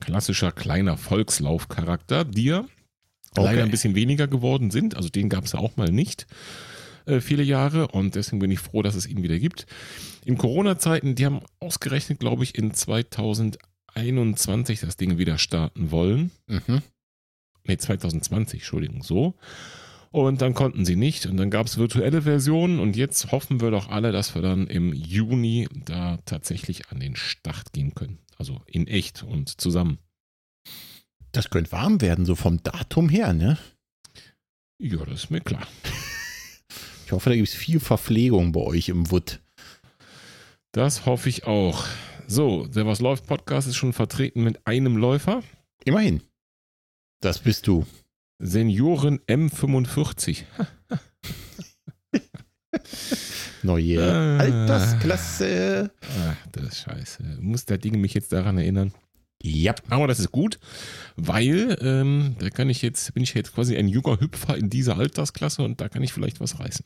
klassischer 0.00 0.52
kleiner 0.52 0.96
Volkslaufcharakter. 0.96 2.24
Dir 2.24 2.66
okay. 3.30 3.44
leider 3.44 3.62
ein 3.62 3.70
bisschen 3.70 3.94
weniger 3.94 4.26
geworden 4.26 4.70
sind. 4.70 4.96
Also 4.96 5.08
den 5.08 5.28
gab 5.28 5.44
es 5.44 5.52
ja 5.52 5.60
auch 5.60 5.76
mal 5.76 5.92
nicht 5.92 6.26
äh, 7.06 7.20
viele 7.20 7.42
Jahre 7.42 7.88
und 7.88 8.14
deswegen 8.14 8.40
bin 8.40 8.50
ich 8.50 8.60
froh, 8.60 8.80
dass 8.82 8.94
es 8.94 9.06
ihn 9.06 9.22
wieder 9.22 9.38
gibt. 9.38 9.66
In 10.24 10.38
Corona-Zeiten, 10.38 11.14
die 11.14 11.26
haben 11.26 11.40
ausgerechnet, 11.60 12.20
glaube 12.20 12.44
ich, 12.44 12.56
in 12.56 12.72
2021 12.74 14.80
das 14.80 14.96
Ding 14.96 15.18
wieder 15.18 15.36
starten 15.38 15.90
wollen. 15.90 16.30
Mhm. 16.46 16.80
Ne, 17.66 17.78
2020, 17.78 18.60
Entschuldigung, 18.60 19.02
so. 19.02 19.34
Und 20.10 20.42
dann 20.42 20.54
konnten 20.54 20.84
sie 20.84 20.94
nicht 20.94 21.26
und 21.26 21.36
dann 21.38 21.50
gab 21.50 21.66
es 21.66 21.76
virtuelle 21.76 22.22
Versionen 22.22 22.78
und 22.78 22.94
jetzt 22.94 23.32
hoffen 23.32 23.60
wir 23.60 23.72
doch 23.72 23.88
alle, 23.88 24.12
dass 24.12 24.36
wir 24.36 24.42
dann 24.42 24.68
im 24.68 24.92
Juni 24.92 25.68
da 25.86 26.18
tatsächlich 26.24 26.90
an 26.90 27.00
den 27.00 27.16
Start 27.16 27.72
gehen 27.72 27.94
können. 27.94 28.18
Also 28.38 28.60
in 28.66 28.86
echt 28.86 29.24
und 29.24 29.60
zusammen. 29.60 29.98
Das 31.32 31.50
könnte 31.50 31.72
warm 31.72 32.00
werden, 32.00 32.26
so 32.26 32.36
vom 32.36 32.62
Datum 32.62 33.08
her, 33.08 33.32
ne? 33.32 33.58
Ja, 34.78 35.04
das 35.04 35.24
ist 35.24 35.30
mir 35.30 35.40
klar. 35.40 35.66
Ich 37.06 37.12
hoffe, 37.12 37.30
da 37.30 37.36
gibt 37.36 37.48
es 37.48 37.54
viel 37.54 37.80
Verpflegung 37.80 38.52
bei 38.52 38.60
euch 38.60 38.88
im 38.88 39.10
Wood. 39.10 39.40
Das 40.72 41.06
hoffe 41.06 41.28
ich 41.28 41.44
auch. 41.44 41.86
So, 42.26 42.66
der 42.66 42.86
Was 42.86 43.00
läuft 43.00 43.26
Podcast 43.26 43.68
ist 43.68 43.76
schon 43.76 43.92
vertreten 43.92 44.44
mit 44.44 44.66
einem 44.66 44.96
Läufer. 44.96 45.42
Immerhin. 45.84 46.22
Das 47.24 47.38
bist 47.38 47.66
du. 47.66 47.86
Senioren 48.38 49.18
M45. 49.20 50.42
Neue 53.62 54.02
ah. 54.02 54.36
Altersklasse. 54.36 55.90
Ach, 56.02 56.36
das 56.52 56.64
ist 56.64 56.80
scheiße. 56.80 57.38
Muss 57.40 57.64
der 57.64 57.78
Ding 57.78 57.98
mich 57.98 58.12
jetzt 58.12 58.30
daran 58.30 58.58
erinnern? 58.58 58.92
Ja. 59.42 59.74
Aber 59.88 60.06
das 60.06 60.20
ist 60.20 60.32
gut, 60.32 60.58
weil 61.16 61.78
ähm, 61.80 62.36
da 62.40 62.50
kann 62.50 62.68
ich 62.68 62.82
jetzt, 62.82 63.14
bin 63.14 63.22
ich 63.22 63.32
jetzt 63.32 63.54
quasi 63.54 63.74
ein 63.74 63.88
junger 63.88 64.20
Hüpfer 64.20 64.58
in 64.58 64.68
dieser 64.68 64.98
Altersklasse 64.98 65.62
und 65.62 65.80
da 65.80 65.88
kann 65.88 66.02
ich 66.02 66.12
vielleicht 66.12 66.40
was 66.40 66.60
reißen. 66.60 66.84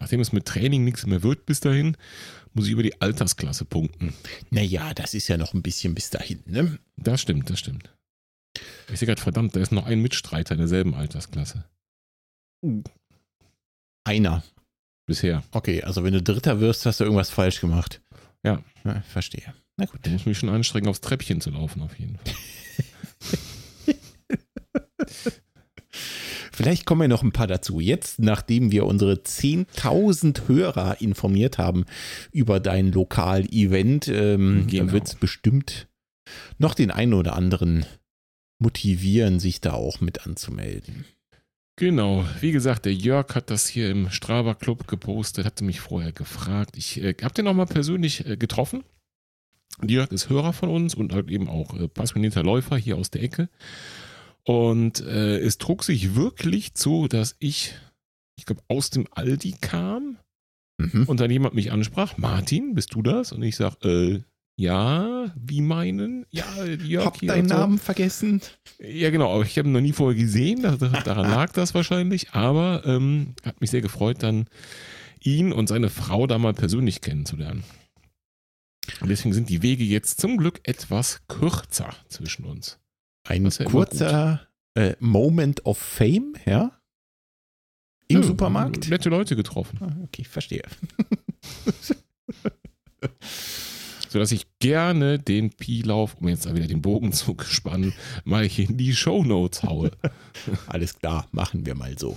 Nachdem 0.00 0.20
es 0.20 0.32
mit 0.32 0.46
Training 0.46 0.84
nichts 0.84 1.04
mehr 1.04 1.22
wird 1.22 1.44
bis 1.44 1.60
dahin, 1.60 1.98
muss 2.54 2.64
ich 2.64 2.72
über 2.72 2.82
die 2.82 3.02
Altersklasse 3.02 3.66
punkten. 3.66 4.14
Naja, 4.48 4.94
das 4.94 5.12
ist 5.12 5.28
ja 5.28 5.36
noch 5.36 5.52
ein 5.52 5.60
bisschen 5.60 5.94
bis 5.94 6.08
dahin, 6.08 6.42
ne? 6.46 6.78
Das 6.96 7.20
stimmt, 7.20 7.50
das 7.50 7.58
stimmt. 7.58 7.93
Ich 8.92 8.98
sehe 8.98 9.06
gerade, 9.06 9.20
verdammt, 9.20 9.56
da 9.56 9.60
ist 9.60 9.72
noch 9.72 9.86
ein 9.86 10.00
Mitstreiter 10.00 10.52
in 10.52 10.58
derselben 10.58 10.94
Altersklasse. 10.94 11.64
Einer. 14.04 14.42
Bisher. 15.06 15.42
Okay, 15.50 15.82
also 15.82 16.02
wenn 16.02 16.14
du 16.14 16.22
Dritter 16.22 16.60
wirst, 16.60 16.86
hast 16.86 17.00
du 17.00 17.04
irgendwas 17.04 17.30
falsch 17.30 17.60
gemacht. 17.60 18.00
Ja. 18.42 18.62
ja 18.84 19.02
verstehe. 19.02 19.54
Na 19.76 19.86
gut. 19.86 20.06
Ich 20.06 20.12
muss 20.12 20.26
mich 20.26 20.38
schon 20.38 20.48
anstrengen, 20.48 20.88
aufs 20.88 21.00
Treppchen 21.00 21.40
zu 21.40 21.50
laufen, 21.50 21.82
auf 21.82 21.98
jeden 21.98 22.18
Fall. 22.18 22.34
Vielleicht 26.52 26.86
kommen 26.86 27.02
ja 27.02 27.08
noch 27.08 27.24
ein 27.24 27.32
paar 27.32 27.48
dazu. 27.48 27.80
Jetzt, 27.80 28.20
nachdem 28.20 28.70
wir 28.70 28.86
unsere 28.86 29.14
10.000 29.14 30.46
Hörer 30.46 31.00
informiert 31.00 31.58
haben 31.58 31.84
über 32.30 32.60
dein 32.60 32.92
Lokal-Event, 32.92 34.06
ähm, 34.06 34.68
genau. 34.68 34.92
wird 34.92 35.08
es 35.08 35.16
bestimmt 35.16 35.88
noch 36.58 36.74
den 36.74 36.92
einen 36.92 37.14
oder 37.14 37.34
anderen 37.34 37.84
motivieren, 38.58 39.40
sich 39.40 39.60
da 39.60 39.72
auch 39.72 40.00
mit 40.00 40.26
anzumelden. 40.26 41.04
Genau, 41.76 42.24
wie 42.40 42.52
gesagt, 42.52 42.84
der 42.84 42.94
Jörg 42.94 43.34
hat 43.34 43.50
das 43.50 43.66
hier 43.66 43.90
im 43.90 44.08
Strava 44.10 44.54
Club 44.54 44.86
gepostet, 44.86 45.44
hatte 45.44 45.64
mich 45.64 45.80
vorher 45.80 46.12
gefragt. 46.12 46.76
Ich 46.76 47.02
äh, 47.02 47.16
habe 47.22 47.34
den 47.34 47.46
nochmal 47.46 47.66
persönlich 47.66 48.24
äh, 48.26 48.36
getroffen. 48.36 48.84
Jörg 49.84 50.12
ist 50.12 50.28
Hörer 50.28 50.52
von 50.52 50.68
uns 50.68 50.94
und 50.94 51.12
halt 51.12 51.30
eben 51.30 51.48
auch 51.48 51.74
äh, 51.76 51.88
passionierter 51.88 52.44
Läufer 52.44 52.76
hier 52.76 52.96
aus 52.96 53.10
der 53.10 53.24
Ecke. 53.24 53.48
Und 54.44 55.00
äh, 55.00 55.38
es 55.38 55.58
trug 55.58 55.82
sich 55.82 56.14
wirklich 56.14 56.74
zu, 56.74 57.08
dass 57.08 57.34
ich, 57.40 57.74
ich 58.36 58.46
glaube, 58.46 58.62
aus 58.68 58.90
dem 58.90 59.08
Aldi 59.10 59.56
kam 59.60 60.18
mhm. 60.78 61.04
und 61.08 61.18
dann 61.18 61.30
jemand 61.30 61.54
mich 61.54 61.72
ansprach, 61.72 62.16
Martin, 62.18 62.74
bist 62.74 62.94
du 62.94 63.02
das? 63.02 63.32
Und 63.32 63.42
ich 63.42 63.56
sage, 63.56 63.88
äh, 63.88 64.22
ja, 64.56 65.32
wie 65.34 65.60
meinen? 65.60 66.26
Ja, 66.30 66.64
Jörg 66.64 67.06
Hab 67.06 67.20
deinen 67.20 67.48
so. 67.48 67.54
Namen 67.54 67.78
vergessen. 67.78 68.40
Ja, 68.78 69.10
genau, 69.10 69.34
aber 69.34 69.44
ich 69.44 69.58
habe 69.58 69.68
ihn 69.68 69.72
noch 69.72 69.80
nie 69.80 69.92
vorher 69.92 70.20
gesehen, 70.20 70.62
daran 70.62 71.30
lag 71.30 71.52
das 71.52 71.74
wahrscheinlich, 71.74 72.32
aber 72.32 72.82
ähm, 72.86 73.34
hat 73.44 73.60
mich 73.60 73.70
sehr 73.70 73.80
gefreut, 73.80 74.22
dann 74.22 74.46
ihn 75.20 75.52
und 75.52 75.68
seine 75.68 75.90
Frau 75.90 76.26
da 76.26 76.38
mal 76.38 76.54
persönlich 76.54 77.00
kennenzulernen. 77.00 77.64
Und 79.00 79.08
deswegen 79.08 79.32
sind 79.32 79.48
die 79.48 79.62
Wege 79.62 79.82
jetzt 79.82 80.20
zum 80.20 80.36
Glück 80.36 80.60
etwas 80.64 81.22
kürzer 81.26 81.94
zwischen 82.08 82.44
uns. 82.44 82.78
Ein 83.26 83.46
ja 83.46 83.64
kurzer 83.64 84.46
äh, 84.74 84.94
Moment 85.00 85.64
of 85.64 85.78
Fame, 85.78 86.34
ja? 86.44 86.78
Im 88.06 88.20
ja, 88.20 88.26
Supermarkt? 88.26 88.88
Nette 88.88 89.08
Leute 89.08 89.34
getroffen. 89.34 89.78
Ah, 89.80 89.96
okay, 90.04 90.24
verstehe. 90.24 90.62
sodass 94.14 94.30
ich 94.30 94.46
gerne 94.60 95.18
den 95.18 95.50
Pi-Lauf, 95.50 96.14
um 96.20 96.28
jetzt 96.28 96.46
da 96.46 96.54
wieder 96.54 96.68
den 96.68 96.82
Bogen 96.82 97.12
zu 97.12 97.36
spannen, 97.42 97.92
mal 98.22 98.44
hier 98.44 98.70
in 98.70 98.76
die 98.76 98.94
Shownotes 98.94 99.64
haue. 99.64 99.90
Alles 100.68 101.00
klar, 101.00 101.26
machen 101.32 101.66
wir 101.66 101.74
mal 101.74 101.98
so. 101.98 102.16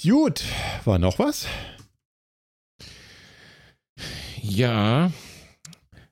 Gut, 0.00 0.44
war 0.84 1.00
noch 1.00 1.18
was? 1.18 1.48
Ja, 4.40 5.10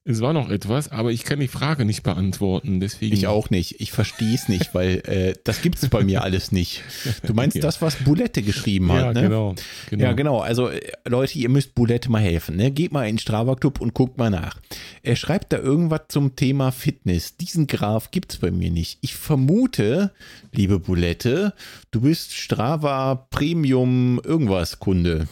es 0.05 0.23
war 0.23 0.33
noch 0.33 0.49
etwas, 0.49 0.91
aber 0.91 1.13
ich 1.13 1.25
kann 1.25 1.41
die 1.41 1.49
Frage 1.49 1.85
nicht 1.85 2.03
beantworten. 2.03 2.81
Deswegen 2.81 3.15
ich 3.15 3.27
auch 3.27 3.51
nicht. 3.51 3.81
Ich 3.81 3.93
verstehe 3.93 4.35
es 4.35 4.49
nicht, 4.49 4.75
weil 4.75 5.03
äh, 5.07 5.35
das 5.45 5.61
gibt 5.61 5.83
es 5.83 5.91
bei 5.91 6.03
mir 6.03 6.23
alles 6.23 6.53
nicht. 6.53 6.83
Du 7.23 7.35
meinst 7.35 7.57
ja. 7.57 7.63
das, 7.63 7.83
was 7.83 7.97
Bulette 7.97 8.41
geschrieben 8.41 8.91
hat, 8.93 9.01
ja, 9.01 9.13
ne? 9.13 9.23
Genau, 9.23 9.55
genau. 9.91 10.05
Ja, 10.05 10.13
genau. 10.15 10.41
Also 10.41 10.69
äh, 10.69 10.81
Leute, 11.07 11.39
ihr 11.39 11.51
müsst 11.51 11.75
Bulette 11.75 12.11
mal 12.11 12.23
helfen. 12.23 12.57
Ne? 12.57 12.71
Geht 12.71 12.93
mal 12.93 13.05
in 13.05 13.17
den 13.17 13.19
Strava 13.19 13.57
Club 13.57 13.79
und 13.81 13.93
guckt 13.93 14.17
mal 14.17 14.31
nach. 14.31 14.59
Er 15.03 15.17
schreibt 15.17 15.53
da 15.53 15.59
irgendwas 15.59 16.03
zum 16.09 16.35
Thema 16.35 16.73
Fitness. 16.73 17.37
Diesen 17.37 17.67
Graph 17.67 18.11
gibt 18.11 18.33
es 18.33 18.39
bei 18.39 18.51
mir 18.51 18.71
nicht. 18.71 18.99
Ich 19.03 19.15
vermute, 19.15 20.13
liebe 20.51 20.81
Bulette, 20.81 21.53
du 21.91 22.01
bist 22.01 22.33
Strava 22.33 23.27
Premium 23.29 24.19
irgendwas 24.25 24.79
Kunde. 24.79 25.29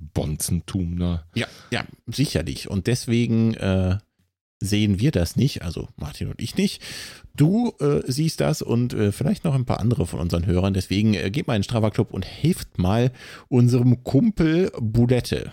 Bonzentum, 0.00 0.94
ne? 0.94 1.24
Ja, 1.34 1.46
ja, 1.70 1.84
sicherlich. 2.06 2.70
Und 2.70 2.86
deswegen 2.86 3.54
äh, 3.54 3.98
sehen 4.60 4.98
wir 4.98 5.10
das 5.10 5.36
nicht, 5.36 5.62
also 5.62 5.88
Martin 5.96 6.28
und 6.28 6.40
ich 6.40 6.56
nicht. 6.56 6.82
Du 7.34 7.74
äh, 7.80 8.00
siehst 8.06 8.40
das 8.40 8.62
und 8.62 8.92
äh, 8.94 9.12
vielleicht 9.12 9.44
noch 9.44 9.54
ein 9.54 9.64
paar 9.64 9.80
andere 9.80 10.06
von 10.06 10.20
unseren 10.20 10.46
Hörern. 10.46 10.74
Deswegen 10.74 11.14
äh, 11.14 11.30
geht 11.30 11.46
mal 11.46 11.54
in 11.54 11.60
den 11.60 11.64
Strava 11.64 11.90
Club 11.90 12.12
und 12.12 12.24
hilft 12.24 12.78
mal 12.78 13.12
unserem 13.48 14.02
Kumpel 14.02 14.72
Budette. 14.80 15.52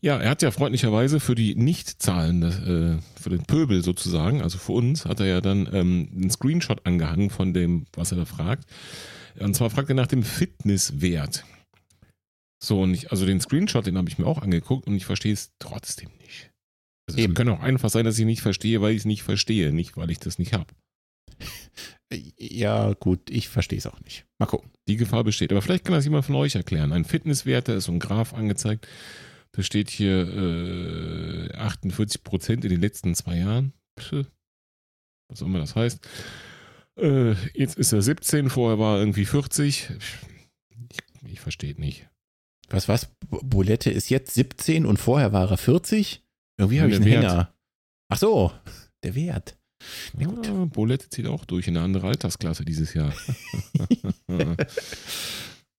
Ja, 0.00 0.18
er 0.18 0.30
hat 0.30 0.42
ja 0.42 0.50
freundlicherweise 0.50 1.20
für 1.20 1.36
die 1.36 1.54
Nichtzahlen, 1.54 2.42
äh, 2.42 3.20
für 3.20 3.30
den 3.30 3.44
Pöbel 3.44 3.84
sozusagen, 3.84 4.42
also 4.42 4.58
für 4.58 4.72
uns, 4.72 5.04
hat 5.04 5.20
er 5.20 5.26
ja 5.26 5.40
dann 5.40 5.68
ähm, 5.72 6.08
einen 6.12 6.30
Screenshot 6.30 6.84
angehangen 6.86 7.30
von 7.30 7.54
dem, 7.54 7.86
was 7.92 8.10
er 8.10 8.18
da 8.18 8.24
fragt. 8.24 8.64
Und 9.38 9.54
zwar 9.54 9.70
fragt 9.70 9.90
er 9.90 9.94
nach 9.94 10.08
dem 10.08 10.24
Fitnesswert. 10.24 11.44
So, 12.62 12.82
und 12.82 12.94
ich, 12.94 13.10
also 13.10 13.26
den 13.26 13.40
Screenshot, 13.40 13.86
den 13.86 13.96
habe 13.96 14.08
ich 14.08 14.18
mir 14.18 14.26
auch 14.26 14.42
angeguckt 14.42 14.86
und 14.86 14.94
ich 14.94 15.04
verstehe 15.04 15.32
es 15.32 15.52
trotzdem 15.58 16.10
nicht. 16.20 16.51
Also 17.08 17.20
Eben. 17.20 17.32
es 17.32 17.36
kann 17.36 17.48
auch 17.48 17.60
einfach 17.60 17.90
sein, 17.90 18.04
dass 18.04 18.18
ich 18.18 18.24
nicht 18.24 18.42
verstehe, 18.42 18.80
weil 18.80 18.92
ich 18.92 18.98
es 18.98 19.04
nicht 19.04 19.22
verstehe, 19.22 19.72
nicht 19.72 19.96
weil 19.96 20.10
ich 20.10 20.18
das 20.18 20.38
nicht 20.38 20.52
habe. 20.52 20.72
Ja, 22.38 22.92
gut, 22.92 23.30
ich 23.30 23.48
verstehe 23.48 23.78
es 23.78 23.86
auch 23.86 23.98
nicht. 24.00 24.26
Mal 24.38 24.44
gucken. 24.44 24.70
Die 24.86 24.96
Gefahr 24.96 25.24
besteht. 25.24 25.50
Aber 25.50 25.62
vielleicht 25.62 25.84
kann 25.84 25.94
das 25.94 26.04
jemand 26.04 26.26
von 26.26 26.34
euch 26.34 26.54
erklären. 26.54 26.92
Ein 26.92 27.06
Fitnesswert, 27.06 27.68
da 27.68 27.74
ist 27.74 27.84
so 27.84 27.92
ein 27.92 28.00
Graph 28.00 28.34
angezeigt. 28.34 28.86
Da 29.52 29.62
steht 29.62 29.88
hier 29.88 30.28
äh, 30.28 31.56
48 31.56 32.22
Prozent 32.22 32.64
in 32.66 32.70
den 32.70 32.82
letzten 32.82 33.14
zwei 33.14 33.38
Jahren. 33.38 33.72
Was 33.96 35.42
auch 35.42 35.46
immer 35.46 35.60
das 35.60 35.74
heißt. 35.74 36.06
Äh, 36.98 37.32
jetzt 37.54 37.78
ist 37.78 37.92
er 37.92 38.02
17, 38.02 38.50
vorher 38.50 38.78
war 38.78 38.96
er 38.96 39.00
irgendwie 39.00 39.24
40. 39.24 39.90
Ich, 40.90 40.98
ich 41.30 41.40
verstehe 41.40 41.74
nicht. 41.80 42.08
Was, 42.68 42.88
was? 42.88 43.10
Bulette 43.28 43.90
ist 43.90 44.10
jetzt 44.10 44.34
17 44.34 44.86
und 44.86 44.98
vorher 44.98 45.32
war 45.32 45.50
er 45.50 45.56
40? 45.56 46.21
Irgendwie 46.58 46.80
habe 46.80 46.90
ich 46.90 46.96
einen 46.96 47.04
Wert. 47.04 47.24
Hänger. 47.24 47.54
Ach 48.08 48.18
so, 48.18 48.52
der 49.02 49.14
Wert. 49.14 49.56
Ja, 50.18 50.26
gut. 50.26 50.46
Ja, 50.46 50.64
Bolette 50.66 51.08
zieht 51.08 51.26
auch 51.26 51.44
durch 51.44 51.66
in 51.68 51.76
eine 51.76 51.84
andere 51.84 52.08
Altersklasse 52.08 52.64
dieses 52.64 52.94
Jahr. 52.94 53.12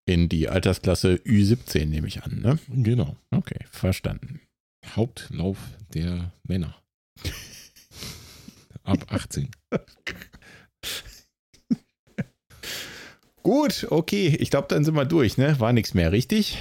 in 0.05 0.29
die 0.29 0.49
Altersklasse 0.49 1.15
Ü17 1.15 1.85
nehme 1.85 2.07
ich 2.07 2.23
an, 2.23 2.41
ne? 2.41 2.59
Genau. 2.69 3.15
Okay, 3.31 3.59
verstanden. 3.71 4.41
Hauptlauf 4.85 5.57
der 5.93 6.33
Männer. 6.43 6.75
Ab 8.83 9.05
18. 9.09 9.49
Gut, 13.43 13.87
okay. 13.89 14.37
Ich 14.39 14.49
glaube, 14.49 14.67
dann 14.69 14.83
sind 14.83 14.95
wir 14.95 15.05
durch, 15.05 15.37
ne? 15.37 15.59
War 15.59 15.73
nichts 15.73 15.93
mehr, 15.93 16.11
richtig? 16.11 16.57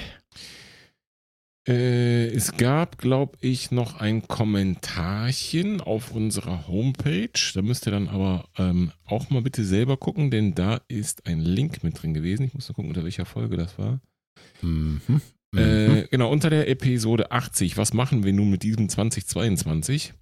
Äh, 1.68 2.26
es 2.26 2.56
gab, 2.56 2.98
glaube 2.98 3.38
ich, 3.40 3.70
noch 3.70 4.00
ein 4.00 4.26
Kommentarchen 4.26 5.80
auf 5.80 6.10
unserer 6.10 6.66
Homepage. 6.66 7.30
Da 7.54 7.62
müsst 7.62 7.86
ihr 7.86 7.92
dann 7.92 8.08
aber 8.08 8.48
ähm, 8.58 8.90
auch 9.04 9.30
mal 9.30 9.42
bitte 9.42 9.64
selber 9.64 9.96
gucken, 9.96 10.30
denn 10.30 10.54
da 10.54 10.80
ist 10.88 11.26
ein 11.26 11.40
Link 11.40 11.84
mit 11.84 12.02
drin 12.02 12.14
gewesen. 12.14 12.44
Ich 12.44 12.54
muss 12.54 12.68
nur 12.68 12.74
gucken, 12.74 12.90
unter 12.90 13.04
welcher 13.04 13.26
Folge 13.26 13.56
das 13.56 13.78
war. 13.78 14.00
Mhm. 14.60 15.00
Äh, 15.54 15.88
mhm. 15.88 16.04
genau, 16.10 16.32
unter 16.32 16.50
der 16.50 16.68
Episode 16.68 17.30
80. 17.30 17.76
Was 17.76 17.92
machen 17.92 18.24
wir 18.24 18.32
nun 18.32 18.50
mit 18.50 18.64
diesem 18.64 18.88
2022? 18.88 20.14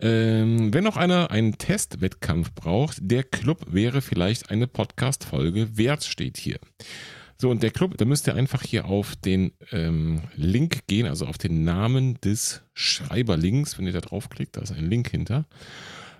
Ähm, 0.00 0.72
wenn 0.72 0.84
noch 0.84 0.96
einer 0.96 1.30
einen 1.30 1.58
Testwettkampf 1.58 2.52
braucht, 2.54 2.98
der 3.00 3.22
Club 3.22 3.66
wäre 3.70 4.00
vielleicht 4.00 4.50
eine 4.50 4.66
Podcast-Folge 4.66 5.76
wert, 5.76 6.04
steht 6.04 6.36
hier. 6.36 6.58
So, 7.36 7.50
und 7.50 7.62
der 7.62 7.70
Club, 7.70 7.96
da 7.98 8.04
müsst 8.04 8.26
ihr 8.28 8.34
einfach 8.34 8.62
hier 8.62 8.84
auf 8.84 9.16
den 9.16 9.52
ähm, 9.72 10.22
Link 10.36 10.86
gehen, 10.86 11.06
also 11.06 11.26
auf 11.26 11.38
den 11.38 11.64
Namen 11.64 12.20
des 12.20 12.62
Schreiberlinks. 12.74 13.76
Wenn 13.78 13.86
ihr 13.86 13.92
da 13.92 14.00
draufklickt, 14.00 14.56
da 14.56 14.60
ist 14.60 14.72
ein 14.72 14.88
Link 14.88 15.10
hinter. 15.10 15.46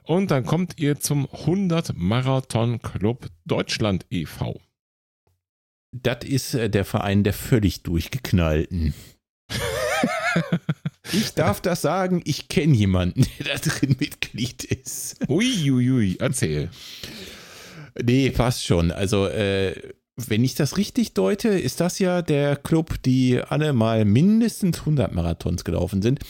Und 0.02 0.30
dann 0.30 0.44
kommt 0.44 0.78
ihr 0.78 1.00
zum 1.00 1.28
100 1.30 1.96
Marathon 1.96 2.80
Club 2.82 3.28
Deutschland 3.44 4.06
e.V. 4.10 4.60
Das 5.92 6.24
ist 6.24 6.54
äh, 6.54 6.68
der 6.68 6.84
Verein 6.84 7.22
der 7.22 7.32
völlig 7.32 7.84
durchgeknallten. 7.84 8.92
ich 11.12 11.32
darf 11.34 11.60
das 11.60 11.82
sagen, 11.82 12.20
ich 12.24 12.48
kenne 12.48 12.74
jemanden, 12.74 13.26
der 13.38 13.54
da 13.54 13.70
drin 13.70 13.96
Mitglied 13.98 14.64
ist. 14.64 15.20
Uiuiui, 15.28 15.70
ui, 15.70 15.90
ui, 15.90 16.16
erzähl. 16.18 16.70
Nee, 18.02 18.30
passt 18.30 18.66
schon. 18.66 18.90
Also, 18.90 19.28
äh, 19.28 19.94
wenn 20.16 20.44
ich 20.44 20.54
das 20.54 20.76
richtig 20.76 21.14
deute, 21.14 21.48
ist 21.48 21.80
das 21.80 21.98
ja 21.98 22.22
der 22.22 22.56
Club, 22.56 23.02
die 23.02 23.40
alle 23.40 23.72
mal 23.72 24.04
mindestens 24.04 24.80
100 24.80 25.12
Marathons 25.12 25.64
gelaufen 25.64 26.02
sind. 26.02 26.20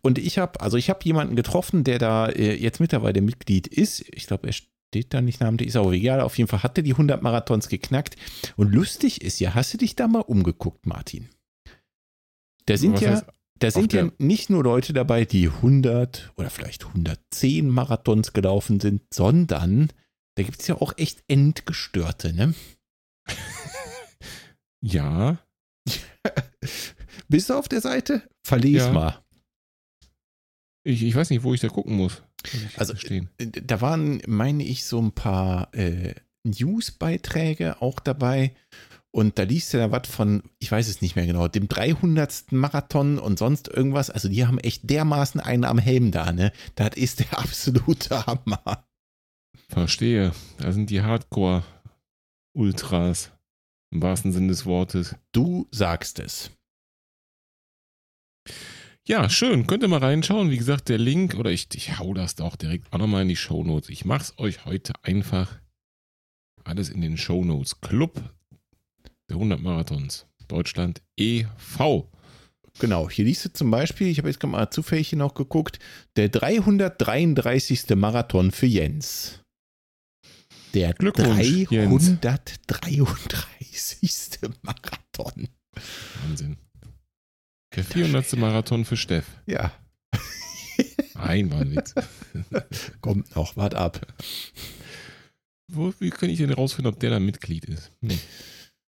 Und 0.00 0.18
ich 0.18 0.38
habe, 0.38 0.60
also 0.60 0.76
ich 0.76 0.88
habe 0.88 1.00
jemanden 1.04 1.36
getroffen, 1.36 1.84
der 1.84 1.98
da 1.98 2.28
äh, 2.28 2.54
jetzt 2.54 2.80
mittlerweile 2.80 3.20
Mitglied 3.20 3.66
ist. 3.66 4.04
Ich 4.14 4.26
glaube, 4.26 4.46
er 4.46 4.54
steht 4.54 5.12
da 5.12 5.20
nicht 5.20 5.40
namentlich, 5.40 5.68
ist 5.68 5.76
aber 5.76 5.92
egal. 5.92 6.20
Auf 6.20 6.38
jeden 6.38 6.48
Fall 6.48 6.62
hatte 6.62 6.82
die 6.82 6.92
100 6.92 7.22
Marathons 7.22 7.68
geknackt. 7.68 8.16
Und 8.56 8.72
lustig 8.72 9.20
ist 9.22 9.40
ja, 9.40 9.54
hast 9.54 9.74
du 9.74 9.78
dich 9.78 9.94
da 9.94 10.08
mal 10.08 10.20
umgeguckt, 10.20 10.86
Martin? 10.86 11.28
Da 12.66 12.78
sind 12.78 12.94
Was 12.94 13.00
ja, 13.02 13.22
da 13.58 13.70
sind 13.70 13.92
ja 13.92 14.10
nicht 14.18 14.48
nur 14.48 14.64
Leute 14.64 14.94
dabei, 14.94 15.26
die 15.26 15.48
100 15.48 16.32
oder 16.36 16.48
vielleicht 16.48 16.86
110 16.86 17.68
Marathons 17.68 18.32
gelaufen 18.32 18.80
sind, 18.80 19.02
sondern 19.12 19.90
da 20.36 20.42
gibt 20.42 20.60
es 20.60 20.66
ja 20.66 20.76
auch 20.76 20.94
echt 20.96 21.22
Endgestörte, 21.28 22.32
ne? 22.32 22.54
Ja. 24.82 25.38
Bist 27.28 27.50
du 27.50 27.54
auf 27.54 27.68
der 27.68 27.80
Seite? 27.80 28.22
Verlies 28.42 28.82
ja. 28.82 28.92
mal. 28.92 29.24
Ich, 30.84 31.02
ich 31.02 31.14
weiß 31.14 31.30
nicht, 31.30 31.42
wo 31.42 31.54
ich 31.54 31.60
da 31.60 31.68
gucken 31.68 31.96
muss. 31.96 32.22
Also, 32.76 32.94
stehen. 32.94 33.30
Äh, 33.38 33.46
da 33.46 33.80
waren, 33.80 34.20
meine 34.26 34.62
ich, 34.62 34.84
so 34.84 35.00
ein 35.00 35.12
paar 35.12 35.74
äh, 35.74 36.14
Newsbeiträge 36.44 37.80
auch 37.80 38.00
dabei. 38.00 38.54
Und 39.10 39.38
da 39.38 39.44
liest 39.44 39.72
du 39.72 39.78
da 39.78 39.90
was 39.92 40.08
von, 40.08 40.42
ich 40.58 40.70
weiß 40.70 40.88
es 40.88 41.00
nicht 41.00 41.16
mehr 41.16 41.26
genau, 41.26 41.48
dem 41.48 41.68
300. 41.68 42.52
Marathon 42.52 43.18
und 43.18 43.38
sonst 43.38 43.68
irgendwas. 43.68 44.10
Also, 44.10 44.28
die 44.28 44.46
haben 44.46 44.58
echt 44.58 44.90
dermaßen 44.90 45.40
einen 45.40 45.64
am 45.64 45.78
Helm 45.78 46.10
da, 46.10 46.32
ne? 46.32 46.52
Das 46.74 46.96
ist 46.96 47.20
der 47.20 47.38
absolute 47.38 48.26
Hammer. 48.26 48.86
Verstehe. 49.68 50.32
Da 50.58 50.72
sind 50.72 50.90
die 50.90 51.00
Hardcore 51.00 51.64
Ultras. 52.54 53.32
Im 53.92 54.02
wahrsten 54.02 54.32
Sinne 54.32 54.48
des 54.48 54.66
Wortes. 54.66 55.14
Du 55.32 55.68
sagst 55.70 56.18
es. 56.18 56.50
Ja, 59.06 59.28
schön. 59.28 59.66
Könnt 59.66 59.82
ihr 59.82 59.88
mal 59.88 59.98
reinschauen. 59.98 60.50
Wie 60.50 60.56
gesagt, 60.56 60.88
der 60.88 60.98
Link, 60.98 61.34
oder 61.34 61.50
ich, 61.50 61.68
ich 61.74 61.98
hau 61.98 62.14
das 62.14 62.36
doch 62.36 62.56
direkt 62.56 62.92
auch 62.92 62.98
nochmal 62.98 63.22
in 63.22 63.28
die 63.28 63.36
Show 63.36 63.62
Notes. 63.62 63.90
Ich 63.90 64.04
mach's 64.04 64.34
euch 64.38 64.64
heute 64.64 64.94
einfach 65.02 65.60
alles 66.64 66.88
in 66.88 67.02
den 67.02 67.16
Show 67.16 67.44
Notes. 67.44 67.80
Club 67.80 68.34
der 69.28 69.36
100 69.36 69.60
Marathons. 69.60 70.26
Deutschland 70.48 71.02
e.V. 71.16 72.10
Genau, 72.80 73.08
hier 73.08 73.24
liest 73.24 73.44
du 73.44 73.52
zum 73.52 73.70
Beispiel, 73.70 74.08
ich 74.08 74.18
habe 74.18 74.28
jetzt 74.28 74.40
gerade 74.40 74.52
mal 74.52 74.70
zufällig 74.70 75.12
noch 75.12 75.34
geguckt, 75.34 75.78
der 76.16 76.28
333. 76.28 77.94
Marathon 77.94 78.50
für 78.50 78.66
Jens. 78.66 79.43
Der 80.74 80.92
333. 80.92 81.70
Marathon. 84.62 85.48
Wahnsinn. 86.22 86.56
Der 87.76 87.84
400. 87.84 88.36
Marathon 88.36 88.84
für 88.84 88.96
Steff. 88.96 89.26
Ja. 89.46 89.72
Einwandwitz. 91.14 91.94
Kommt 93.00 93.36
noch, 93.36 93.56
wart 93.56 93.76
ab. 93.76 94.04
Wo, 95.72 95.94
wie 96.00 96.10
kann 96.10 96.28
ich 96.28 96.38
denn 96.38 96.52
rausfinden, 96.52 96.92
ob 96.92 96.98
der 96.98 97.10
da 97.10 97.20
Mitglied 97.20 97.66
ist? 97.66 97.92
Hm. 98.02 98.18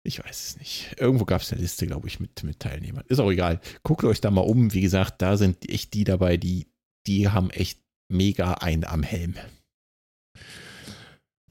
Ich 0.03 0.19
weiß 0.23 0.47
es 0.47 0.57
nicht. 0.57 0.95
Irgendwo 0.97 1.23
gab 1.23 1.41
es 1.41 1.51
eine 1.51 1.61
Liste, 1.61 1.87
glaube 1.87 2.07
ich, 2.07 2.19
mit, 2.19 2.43
mit 2.43 2.59
Teilnehmern. 2.59 3.05
Ist 3.07 3.19
auch 3.19 3.31
egal. 3.31 3.61
Guckt 3.83 4.03
euch 4.03 4.19
da 4.19 4.31
mal 4.31 4.41
um. 4.41 4.73
Wie 4.73 4.81
gesagt, 4.81 5.21
da 5.21 5.37
sind 5.37 5.69
echt 5.69 5.93
die 5.93 6.03
dabei, 6.03 6.35
die, 6.35 6.67
die 7.07 7.29
haben 7.29 7.49
echt 7.51 7.79
mega 8.09 8.55
einen 8.55 8.83
am 8.83 9.03
Helm. 9.03 9.35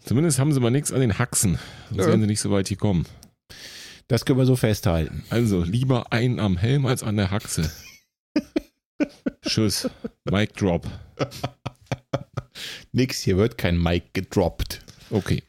Zumindest 0.08 0.38
haben 0.38 0.54
sie 0.54 0.60
mal 0.60 0.70
nichts 0.70 0.90
an 0.90 1.00
den 1.00 1.18
Haxen. 1.18 1.58
Sonst 1.90 2.00
ja. 2.00 2.06
werden 2.06 2.22
sie 2.22 2.26
nicht 2.28 2.40
so 2.40 2.50
weit 2.50 2.66
gekommen. 2.66 3.04
Das 4.06 4.24
können 4.24 4.38
wir 4.38 4.46
so 4.46 4.56
festhalten. 4.56 5.22
Also, 5.28 5.62
lieber 5.62 6.14
einen 6.14 6.40
am 6.40 6.56
Helm 6.56 6.86
als 6.86 7.02
an 7.02 7.18
der 7.18 7.30
Haxe. 7.30 7.70
Tschüss. 9.42 9.90
Mic 10.24 10.54
drop. 10.54 10.86
Nix, 12.92 13.20
hier 13.20 13.36
wird 13.36 13.58
kein 13.58 13.76
Mic 13.76 14.14
gedroppt. 14.14 14.82
Okay. 15.10 15.42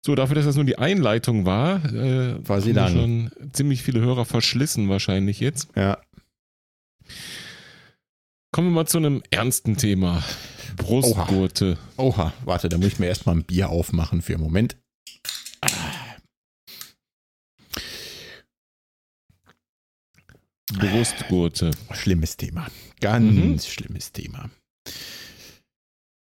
So, 0.00 0.14
dafür, 0.14 0.36
dass 0.36 0.46
das 0.46 0.56
nur 0.56 0.64
die 0.64 0.78
Einleitung 0.78 1.44
war, 1.44 1.84
äh, 1.92 2.48
war 2.48 2.62
sie 2.62 2.72
lang. 2.72 2.94
schon 2.94 3.30
ziemlich 3.52 3.82
viele 3.82 4.00
Hörer 4.00 4.24
verschlissen 4.24 4.88
wahrscheinlich 4.88 5.38
jetzt. 5.38 5.68
Ja. 5.76 5.98
Kommen 8.52 8.68
wir 8.68 8.74
mal 8.74 8.86
zu 8.86 8.96
einem 8.96 9.22
ernsten 9.30 9.76
Thema. 9.76 10.24
Brustgurte. 10.76 11.78
Oha. 11.96 12.26
Oha, 12.26 12.32
warte, 12.44 12.68
da 12.68 12.78
muss 12.78 12.88
ich 12.88 12.98
mir 12.98 13.06
erstmal 13.06 13.36
ein 13.36 13.44
Bier 13.44 13.70
aufmachen 13.70 14.22
für 14.22 14.34
einen 14.34 14.42
Moment. 14.42 14.76
Brustgurte. 20.72 21.70
Schlimmes 21.92 22.36
Thema. 22.36 22.66
Ganz 23.00 23.32
mhm. 23.32 23.58
schlimmes 23.60 24.12
Thema. 24.12 24.50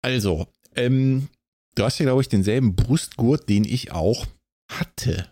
Also, 0.02 0.46
ähm, 0.76 1.28
du 1.74 1.84
hast 1.84 1.98
ja, 1.98 2.04
glaube 2.04 2.22
ich, 2.22 2.28
denselben 2.28 2.76
Brustgurt, 2.76 3.48
den 3.48 3.64
ich 3.64 3.92
auch 3.92 4.26
hatte. 4.70 5.30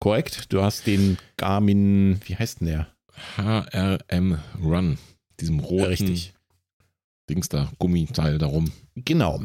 Korrekt? 0.00 0.52
Du 0.52 0.62
hast 0.62 0.86
den 0.86 1.18
Garmin, 1.36 2.20
wie 2.24 2.36
heißt 2.36 2.60
denn 2.60 2.68
der? 2.68 2.94
HRM 3.36 4.38
Run. 4.62 4.98
Diesem 5.40 5.60
roten. 5.60 5.84
Richtig. 5.84 6.34
Dings 7.28 7.48
da, 7.48 7.70
Gummiteil 7.78 8.38
darum. 8.38 8.72
Genau. 8.94 9.42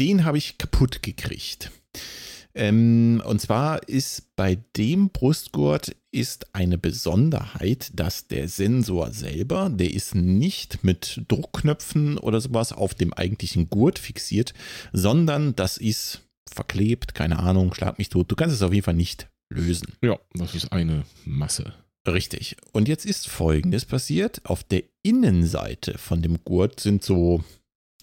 Den 0.00 0.24
habe 0.24 0.38
ich 0.38 0.58
kaputt 0.58 1.02
gekriegt. 1.02 1.70
Ähm, 2.56 3.20
und 3.26 3.40
zwar 3.40 3.88
ist 3.88 4.34
bei 4.36 4.58
dem 4.76 5.10
Brustgurt 5.10 5.96
ist 6.12 6.54
eine 6.54 6.78
Besonderheit, 6.78 7.90
dass 7.94 8.28
der 8.28 8.48
Sensor 8.48 9.10
selber, 9.10 9.68
der 9.70 9.92
ist 9.92 10.14
nicht 10.14 10.84
mit 10.84 11.22
Druckknöpfen 11.26 12.16
oder 12.18 12.40
sowas 12.40 12.72
auf 12.72 12.94
dem 12.94 13.12
eigentlichen 13.12 13.68
Gurt 13.70 13.98
fixiert, 13.98 14.54
sondern 14.92 15.56
das 15.56 15.78
ist 15.78 16.22
verklebt, 16.48 17.14
keine 17.14 17.40
Ahnung, 17.40 17.74
schlag 17.74 17.98
mich 17.98 18.08
tot. 18.08 18.30
Du 18.30 18.36
kannst 18.36 18.54
es 18.54 18.62
auf 18.62 18.72
jeden 18.72 18.84
Fall 18.84 18.94
nicht 18.94 19.28
lösen. 19.52 19.88
Ja, 20.02 20.18
das 20.34 20.54
ist 20.54 20.70
eine 20.72 21.04
Masse. 21.24 21.74
Richtig. 22.06 22.56
Und 22.72 22.88
jetzt 22.88 23.06
ist 23.06 23.28
Folgendes 23.28 23.84
passiert. 23.84 24.42
Auf 24.44 24.62
der 24.62 24.82
Innenseite 25.02 25.96
von 25.96 26.20
dem 26.20 26.38
Gurt 26.44 26.80
sind 26.80 27.02
so, 27.02 27.42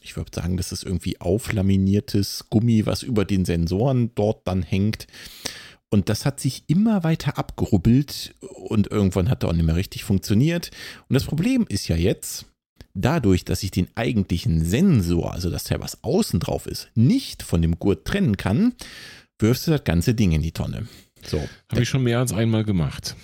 ich 0.02 0.16
würde 0.16 0.32
sagen, 0.34 0.58
das 0.58 0.72
ist 0.72 0.84
irgendwie 0.84 1.22
auflaminiertes 1.22 2.46
Gummi, 2.50 2.86
was 2.86 3.04
über 3.04 3.26
den 3.26 3.46
Sensoren 3.46 4.12
dort 4.16 4.48
dann 4.48 4.64
hängt. 4.64 5.06
Und 5.90 6.10
das 6.10 6.26
hat 6.26 6.40
sich 6.40 6.64
immer 6.68 7.04
weiter 7.04 7.38
abgerubbelt 7.38 8.34
und 8.40 8.90
irgendwann 8.90 9.30
hat 9.30 9.44
er 9.44 9.50
auch 9.50 9.54
nicht 9.54 9.66
mehr 9.66 9.76
richtig 9.76 10.04
funktioniert. 10.04 10.72
Und 11.10 11.14
das 11.14 11.26
Problem 11.26 11.66
ist 11.68 11.88
ja 11.88 11.96
jetzt, 11.96 12.46
dadurch, 12.94 13.46
dass 13.46 13.62
ich 13.62 13.72
den 13.72 13.90
eigentlichen 13.96 14.66
Sensor, 14.66 15.34
also 15.34 15.50
das 15.50 15.66
Teil, 15.66 15.82
was 15.82 16.04
außen 16.04 16.40
drauf 16.40 16.66
ist, 16.66 16.90
nicht 16.96 17.44
von 17.44 17.62
dem 17.62 17.78
Gurt 17.78 18.06
trennen 18.06 18.38
kann, 18.38 18.74
wirfst 19.38 19.68
du 19.68 19.72
das 19.72 19.84
ganze 19.84 20.16
Ding 20.16 20.32
in 20.32 20.42
die 20.42 20.54
Tonne. 20.54 20.88
So. 21.24 21.46
Habe 21.70 21.84
ich 21.84 21.90
schon 21.90 22.04
mehr 22.04 22.20
als 22.20 22.34
einmal 22.34 22.64
gemacht 22.64 23.16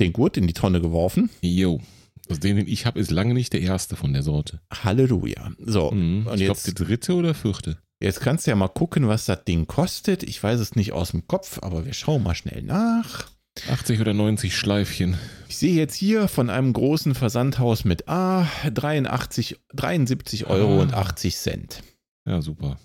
den 0.00 0.12
Gurt 0.12 0.36
in 0.36 0.46
die 0.46 0.52
Tonne 0.52 0.80
geworfen. 0.80 1.30
Jo. 1.40 1.80
Also 2.28 2.40
den, 2.40 2.56
den 2.56 2.68
ich 2.68 2.86
habe, 2.86 3.00
ist 3.00 3.10
lange 3.10 3.34
nicht 3.34 3.52
der 3.52 3.60
erste 3.60 3.96
von 3.96 4.12
der 4.12 4.22
Sorte. 4.22 4.60
Halleluja. 4.72 5.52
So. 5.58 5.90
Mhm. 5.90 6.26
Und 6.26 6.40
ich 6.40 6.46
glaube, 6.46 6.60
der 6.64 6.74
dritte 6.74 7.14
oder 7.14 7.34
vierte. 7.34 7.78
Jetzt 8.00 8.20
kannst 8.20 8.46
du 8.46 8.50
ja 8.50 8.56
mal 8.56 8.68
gucken, 8.68 9.06
was 9.06 9.26
das 9.26 9.44
Ding 9.44 9.66
kostet. 9.66 10.22
Ich 10.22 10.42
weiß 10.42 10.58
es 10.58 10.74
nicht 10.74 10.92
aus 10.92 11.12
dem 11.12 11.28
Kopf, 11.28 11.60
aber 11.62 11.84
wir 11.84 11.92
schauen 11.92 12.22
mal 12.22 12.34
schnell 12.34 12.62
nach. 12.62 13.30
80 13.68 14.00
oder 14.00 14.14
90 14.14 14.56
Schleifchen. 14.56 15.18
Ich 15.48 15.58
sehe 15.58 15.74
jetzt 15.74 15.94
hier 15.94 16.26
von 16.26 16.48
einem 16.48 16.72
großen 16.72 17.14
Versandhaus 17.14 17.84
mit 17.84 18.08
A 18.08 18.48
83, 18.72 19.60
73 19.74 20.46
Euro 20.46 20.78
ah. 20.78 20.82
und 20.82 20.94
80 20.94 21.36
Cent. 21.36 21.82
Ja, 22.26 22.40
super. 22.40 22.78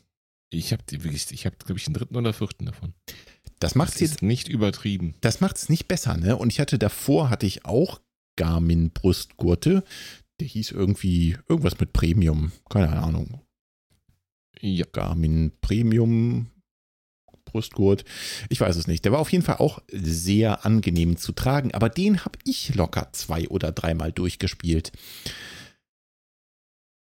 Ich 0.50 0.72
habe 0.72 0.84
wirklich, 0.91 1.32
ich 1.32 1.46
habe, 1.46 1.56
glaube 1.58 1.80
ich, 1.80 1.88
einen 1.88 1.93
dritten 1.93 2.15
oder 2.15 2.34
vierten 2.34 2.65
davon. 2.65 2.93
Das 3.60 3.76
macht 3.76 3.93
es 3.96 4.00
jetzt 4.00 4.22
nicht 4.22 4.48
übertrieben. 4.48 5.15
Das 5.22 5.41
macht 5.41 5.58
es 5.58 5.70
nicht 5.70 5.88
besser, 5.88 6.17
ne? 6.17 6.38
Und 6.38 6.52
ich 6.54 6.60
hatte 6.60 6.78
davor 6.78 7.30
hatte 7.30 7.46
ich 7.46 7.65
auch 7.65 8.02
Garmin 8.36 8.91
Brustgurte. 8.91 9.84
Der 10.39 10.48
hieß 10.48 10.72
irgendwie 10.72 11.38
irgendwas 11.50 11.80
mit 11.80 11.93
Premium, 11.93 12.52
keine 12.70 13.02
Ahnung. 13.02 13.41
Ja. 14.62 14.86
Garmin 14.91 15.52
Premium 15.62 16.52
Brustgurt. 17.46 18.06
Ich 18.50 18.62
weiß 18.62 18.76
es 18.76 18.88
nicht. 18.88 19.06
Der 19.06 19.12
war 19.12 19.20
auf 19.20 19.32
jeden 19.32 19.43
Fall 19.43 19.58
auch 19.58 19.82
sehr 19.91 20.65
angenehm 20.65 21.17
zu 21.17 21.32
tragen, 21.32 21.74
aber 21.74 21.89
den 21.89 22.26
habe 22.26 22.38
ich 22.43 22.76
locker 22.76 23.10
zwei 23.13 23.48
oder 23.48 23.72
dreimal 23.72 24.12
durchgespielt. 24.12 24.91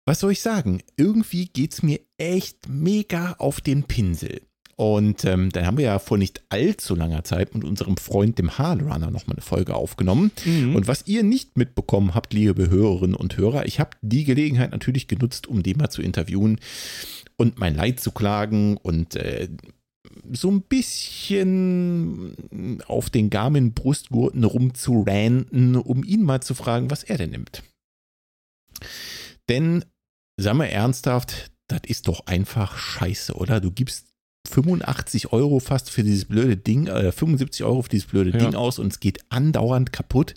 Was 0.06 0.20
soll 0.20 0.32
ich 0.32 0.42
sagen? 0.42 0.82
Irgendwie 0.98 1.46
geht 1.46 1.74
es 1.74 1.84
mir 1.84 2.00
echt 2.18 2.68
mega 2.68 3.34
auf 3.34 3.62
den 3.62 3.84
Pinsel. 3.84 4.42
Und 4.82 5.26
ähm, 5.26 5.52
dann 5.52 5.68
haben 5.68 5.78
wir 5.78 5.86
ja 5.86 6.00
vor 6.00 6.18
nicht 6.18 6.42
allzu 6.50 6.96
langer 6.96 7.24
Zeit 7.24 7.54
mit 7.54 7.64
unserem 7.64 7.98
Freund, 7.98 8.40
dem 8.40 8.58
Hardrunner, 8.58 9.12
nochmal 9.12 9.36
eine 9.36 9.44
Folge 9.44 9.76
aufgenommen. 9.76 10.32
Mhm. 10.44 10.76
Und 10.76 10.88
was 10.88 11.06
ihr 11.06 11.22
nicht 11.22 11.56
mitbekommen 11.56 12.16
habt, 12.16 12.34
liebe 12.34 12.68
Hörerinnen 12.68 13.16
und 13.16 13.38
Hörer, 13.38 13.68
ich 13.68 13.80
habe 13.80 13.92
die 14.02 14.24
Gelegenheit 14.24 14.72
natürlich 14.72 15.08
genutzt, 15.08 15.46
um 15.46 15.62
den 15.62 15.78
mal 15.78 15.92
zu 15.92 16.02
interviewen 16.02 16.60
und 17.38 17.60
mein 17.60 17.76
Leid 17.76 18.00
zu 18.00 18.10
klagen 18.10 18.76
und 18.78 19.16
äh, 19.18 19.50
so 20.32 20.50
ein 20.50 20.64
bisschen 20.64 22.36
auf 22.88 23.12
den 23.12 23.30
Garmin-Brustgurten 23.30 24.44
rumzuranten, 24.44 25.76
um 25.76 26.04
ihn 26.04 26.24
mal 26.24 26.42
zu 26.42 26.56
fragen, 26.56 26.90
was 26.90 27.04
er 27.04 27.20
denn 27.20 27.30
nimmt. 27.30 27.62
Denn, 29.48 29.86
sagen 30.38 30.58
wir 30.58 30.70
ernsthaft, 30.70 31.52
das 31.68 31.82
ist 31.86 32.08
doch 32.08 32.26
einfach 32.26 32.80
scheiße, 32.80 33.36
oder? 33.36 33.62
Du 33.62 33.70
gibst 33.70 34.11
85 34.50 35.32
Euro 35.32 35.60
fast 35.60 35.90
für 35.90 36.04
dieses 36.04 36.26
blöde 36.26 36.58
Ding, 36.58 36.88
äh, 36.88 37.12
75 37.12 37.64
Euro 37.64 37.82
für 37.82 37.90
dieses 37.90 38.08
blöde 38.08 38.32
ja. 38.32 38.38
Ding 38.38 38.56
aus 38.56 38.80
und 38.80 38.92
es 38.92 39.00
geht 39.00 39.20
andauernd 39.30 39.94
kaputt. 39.94 40.34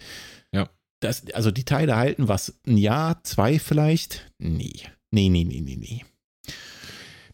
Ja. 0.52 0.68
Das, 1.00 1.24
also 1.32 1.50
die 1.50 1.64
Teile 1.64 1.96
halten 1.96 2.28
was, 2.28 2.60
ein 2.66 2.78
Jahr, 2.78 3.22
zwei 3.24 3.58
vielleicht? 3.58 4.30
Nee. 4.38 4.74
Nee, 5.10 5.28
nee, 5.28 5.44
nee, 5.44 5.60
nee, 5.60 5.76
nee. 5.76 6.04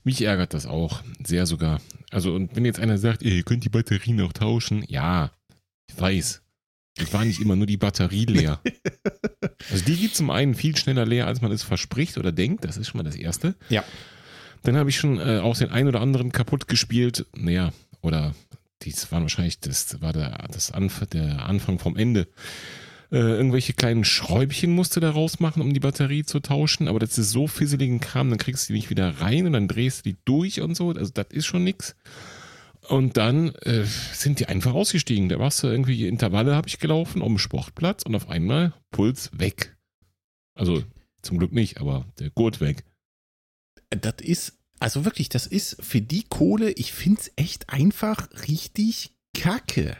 Mich 0.02 0.22
ärgert 0.22 0.54
das 0.54 0.66
auch, 0.66 1.02
sehr 1.24 1.46
sogar. 1.46 1.80
Also, 2.10 2.34
und 2.34 2.56
wenn 2.56 2.64
jetzt 2.64 2.80
einer 2.80 2.98
sagt, 2.98 3.22
ihr 3.22 3.42
könnt 3.42 3.64
die 3.64 3.68
Batterien 3.68 4.20
auch 4.22 4.32
tauschen, 4.32 4.84
ja, 4.88 5.30
ich 5.88 6.00
weiß. 6.00 6.42
Es 6.98 7.12
war 7.12 7.24
nicht 7.24 7.40
immer 7.40 7.56
nur 7.56 7.66
die 7.66 7.76
Batterie 7.76 8.24
leer. 8.24 8.60
also 9.70 9.84
die 9.84 9.96
geht 9.96 10.14
zum 10.14 10.30
einen 10.30 10.54
viel 10.54 10.76
schneller 10.76 11.06
leer, 11.06 11.26
als 11.26 11.40
man 11.40 11.52
es 11.52 11.62
verspricht 11.62 12.18
oder 12.18 12.32
denkt. 12.32 12.64
Das 12.64 12.76
ist 12.76 12.88
schon 12.88 12.98
mal 12.98 13.04
das 13.04 13.16
Erste. 13.16 13.54
Ja. 13.68 13.84
Dann 14.62 14.76
habe 14.76 14.90
ich 14.90 14.96
schon 14.96 15.18
äh, 15.18 15.38
auch 15.38 15.56
den 15.56 15.70
einen 15.70 15.88
oder 15.88 16.00
anderen 16.00 16.32
kaputt 16.32 16.68
gespielt. 16.68 17.26
Naja, 17.34 17.72
oder 18.02 18.34
dies 18.82 19.10
war 19.12 19.20
wahrscheinlich, 19.20 19.60
das 19.60 20.00
war 20.00 20.12
der, 20.12 20.46
das 20.52 20.70
Anf 20.70 21.06
der 21.06 21.46
Anfang 21.46 21.78
vom 21.78 21.96
Ende. 21.96 22.28
Äh, 23.12 23.18
irgendwelche 23.18 23.72
kleinen 23.72 24.04
Schräubchen 24.04 24.70
musst 24.70 24.94
du 24.94 25.00
da 25.00 25.10
rausmachen, 25.10 25.62
um 25.62 25.74
die 25.74 25.80
Batterie 25.80 26.24
zu 26.24 26.40
tauschen. 26.40 26.88
Aber 26.88 26.98
das 26.98 27.18
ist 27.18 27.30
so 27.30 27.46
fisseligen 27.46 28.00
Kram, 28.00 28.30
dann 28.30 28.38
kriegst 28.38 28.68
du 28.68 28.72
die 28.72 28.78
nicht 28.78 28.90
wieder 28.90 29.20
rein 29.20 29.46
und 29.46 29.52
dann 29.52 29.68
drehst 29.68 30.04
du 30.04 30.10
die 30.10 30.18
durch 30.24 30.60
und 30.60 30.76
so. 30.76 30.90
Also 30.90 31.10
das 31.12 31.26
ist 31.30 31.46
schon 31.46 31.64
nix. 31.64 31.96
Und 32.88 33.16
dann 33.16 33.54
äh, 33.56 33.84
sind 34.12 34.40
die 34.40 34.46
einfach 34.46 34.74
ausgestiegen. 34.74 35.28
Da 35.28 35.38
warst 35.38 35.62
du 35.62 35.66
irgendwie 35.66 36.06
Intervalle, 36.06 36.54
habe 36.54 36.68
ich 36.68 36.78
gelaufen, 36.78 37.20
um 37.20 37.34
den 37.34 37.38
Sportplatz 37.38 38.04
und 38.04 38.14
auf 38.14 38.28
einmal 38.28 38.72
Puls 38.90 39.30
weg. 39.32 39.76
Also 40.54 40.82
zum 41.22 41.38
Glück 41.38 41.52
nicht, 41.52 41.80
aber 41.80 42.06
der 42.18 42.30
Gurt 42.30 42.60
weg. 42.60 42.84
Das 43.90 44.14
ist, 44.20 44.52
also 44.78 45.04
wirklich, 45.04 45.28
das 45.28 45.46
ist 45.46 45.76
für 45.80 46.00
die 46.00 46.24
Kohle, 46.24 46.70
ich 46.72 46.92
finde 46.92 47.20
es 47.20 47.32
echt 47.36 47.70
einfach 47.70 48.28
richtig 48.48 49.12
kacke. 49.36 49.96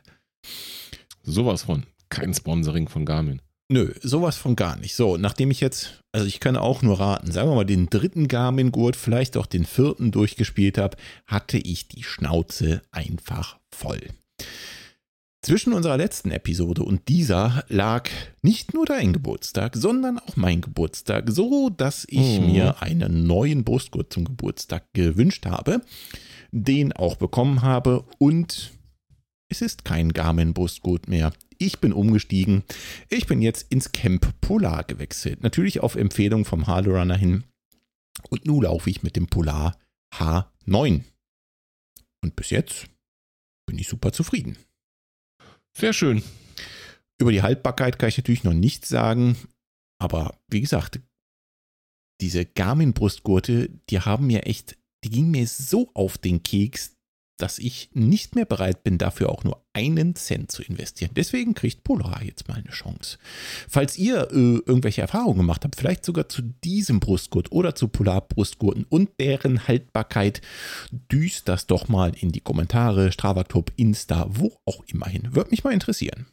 Sowas 1.23 1.63
von. 1.63 1.85
Kein 2.09 2.35
Sponsoring 2.35 2.89
von 2.89 3.05
Garmin. 3.05 3.41
Nö, 3.73 3.95
sowas 4.03 4.37
von 4.37 4.57
gar 4.57 4.77
nicht. 4.77 4.97
So, 4.97 5.17
nachdem 5.17 5.53
ich 5.53 5.61
jetzt, 5.61 6.03
also 6.11 6.27
ich 6.27 6.41
kann 6.41 6.57
auch 6.57 6.83
nur 6.83 6.99
raten, 6.99 7.31
sagen 7.31 7.49
wir 7.51 7.55
mal, 7.55 7.65
den 7.65 7.87
dritten 7.89 8.27
Garmin-Gurt, 8.27 8.97
vielleicht 8.97 9.37
auch 9.37 9.47
den 9.47 9.65
vierten 9.65 10.11
durchgespielt 10.11 10.77
habe, 10.77 10.97
hatte 11.27 11.57
ich 11.57 11.87
die 11.87 12.03
Schnauze 12.03 12.83
einfach 12.91 13.59
voll. 13.73 14.01
Zwischen 15.43 15.73
unserer 15.73 15.97
letzten 15.97 16.31
Episode 16.33 16.83
und 16.83 17.09
dieser 17.09 17.65
lag 17.69 18.11
nicht 18.43 18.75
nur 18.75 18.85
dein 18.85 19.15
Geburtstag, 19.15 19.75
sondern 19.75 20.19
auch 20.19 20.37
mein 20.37 20.61
Geburtstag, 20.61 21.31
so 21.31 21.71
dass 21.71 22.05
ich 22.09 22.41
mhm. 22.41 22.53
mir 22.53 22.83
einen 22.83 23.27
neuen 23.27 23.65
Brustgurt 23.65 24.13
zum 24.13 24.27
Geburtstag 24.27 24.93
gewünscht 24.93 25.47
habe, 25.47 25.81
den 26.53 26.93
auch 26.93 27.17
bekommen 27.17 27.63
habe 27.63 28.05
und 28.19 28.73
es 29.49 29.63
ist 29.63 29.85
kein 29.85 30.13
Garmin 30.13 30.53
Brustgurt 30.53 31.09
mehr. 31.09 31.33
Ich 31.59 31.81
bin 31.81 31.93
umgestiegen. 31.93 32.63
Ich 33.09 33.27
bin 33.27 33.43
jetzt 33.43 33.73
ins 33.73 33.93
Camp 33.93 34.41
Polar 34.41 34.85
gewechselt. 34.85 35.43
Natürlich 35.43 35.81
auf 35.81 35.97
Empfehlung 35.97 36.45
vom 36.45 36.67
Harley 36.67 36.91
Runner 36.91 37.17
hin. 37.17 37.45
Und 38.29 38.47
nun 38.47 38.63
laufe 38.63 38.89
ich 38.89 39.03
mit 39.03 39.17
dem 39.17 39.27
Polar 39.27 39.77
H9. 40.15 41.03
Und 42.23 42.37
bis 42.37 42.51
jetzt 42.51 42.87
bin 43.67 43.79
ich 43.79 43.89
super 43.89 44.13
zufrieden. 44.13 44.57
Sehr 45.77 45.93
schön. 45.93 46.23
Über 47.21 47.33
die 47.33 47.43
Haltbarkeit 47.43 47.99
kann 47.99 48.09
ich 48.09 48.17
natürlich 48.17 48.45
noch 48.45 48.55
nichts 48.55 48.89
sagen, 48.89 49.37
aber 50.01 50.39
wie 50.49 50.61
gesagt, 50.61 51.01
diese 52.21 52.45
Garmin-Brustgurte, 52.45 53.71
die 53.89 54.01
haben 54.01 54.27
mir 54.27 54.47
echt, 54.47 54.77
die 55.05 55.11
gingen 55.11 55.31
mir 55.31 55.47
so 55.47 55.91
auf 55.95 56.19
den 56.19 56.43
Keks, 56.43 56.97
dass 57.41 57.59
ich 57.59 57.91
nicht 57.93 58.35
mehr 58.35 58.45
bereit 58.45 58.83
bin, 58.83 58.99
dafür 58.99 59.31
auch 59.31 59.45
nur 59.45 59.65
einen 59.73 60.15
Cent 60.15 60.51
zu 60.51 60.63
investieren. 60.63 61.13
Deswegen 61.15 61.55
kriegt 61.55 61.85
Polar 61.85 62.23
jetzt 62.23 62.49
mal 62.49 62.55
eine 62.55 62.71
Chance. 62.71 63.19
Falls 63.69 63.97
ihr 63.99 64.29
äh, 64.31 64.35
irgendwelche 64.35 65.01
Erfahrungen 65.01 65.39
gemacht 65.39 65.65
habt, 65.65 65.77
vielleicht 65.77 66.05
sogar 66.05 66.29
zu 66.29 66.43
diesem 66.43 67.01
Brustgurt 67.01 67.53
oder 67.53 67.75
zu 67.75 67.89
Polar-Brustgurten 67.89 68.85
und 68.89 69.11
deren 69.21 69.67
Haltbarkeit, 69.69 70.41
düst 71.11 71.49
das 71.49 71.67
doch 71.67 71.89
mal 71.89 72.13
in 72.19 72.33
die 72.33 72.41
Kommentare, 72.41 73.13
Stravaktop, 73.13 73.73
Insta, 73.77 74.27
wo 74.29 74.59
auch 74.65 74.85
immer 74.87 75.07
hin. 75.07 75.35
Würde 75.35 75.51
mich 75.51 75.65
mal 75.65 75.73
interessieren. 75.73 76.27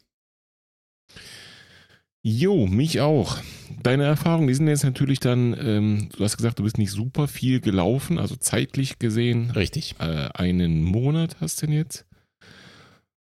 Jo, 2.24 2.66
mich 2.66 3.00
auch. 3.00 3.38
Deine 3.82 4.04
Erfahrungen, 4.04 4.48
die 4.48 4.54
sind 4.54 4.66
jetzt 4.66 4.84
natürlich 4.84 5.20
dann, 5.20 5.56
ähm, 5.58 6.08
du 6.16 6.24
hast 6.24 6.36
gesagt, 6.36 6.58
du 6.58 6.64
bist 6.64 6.76
nicht 6.76 6.90
super 6.90 7.28
viel 7.28 7.60
gelaufen, 7.60 8.18
also 8.18 8.34
zeitlich 8.36 8.98
gesehen. 8.98 9.50
Richtig. 9.52 9.94
Äh, 10.00 10.28
einen 10.34 10.82
Monat 10.82 11.36
hast 11.40 11.62
du 11.62 11.66
denn 11.66 11.76
jetzt? 11.76 12.06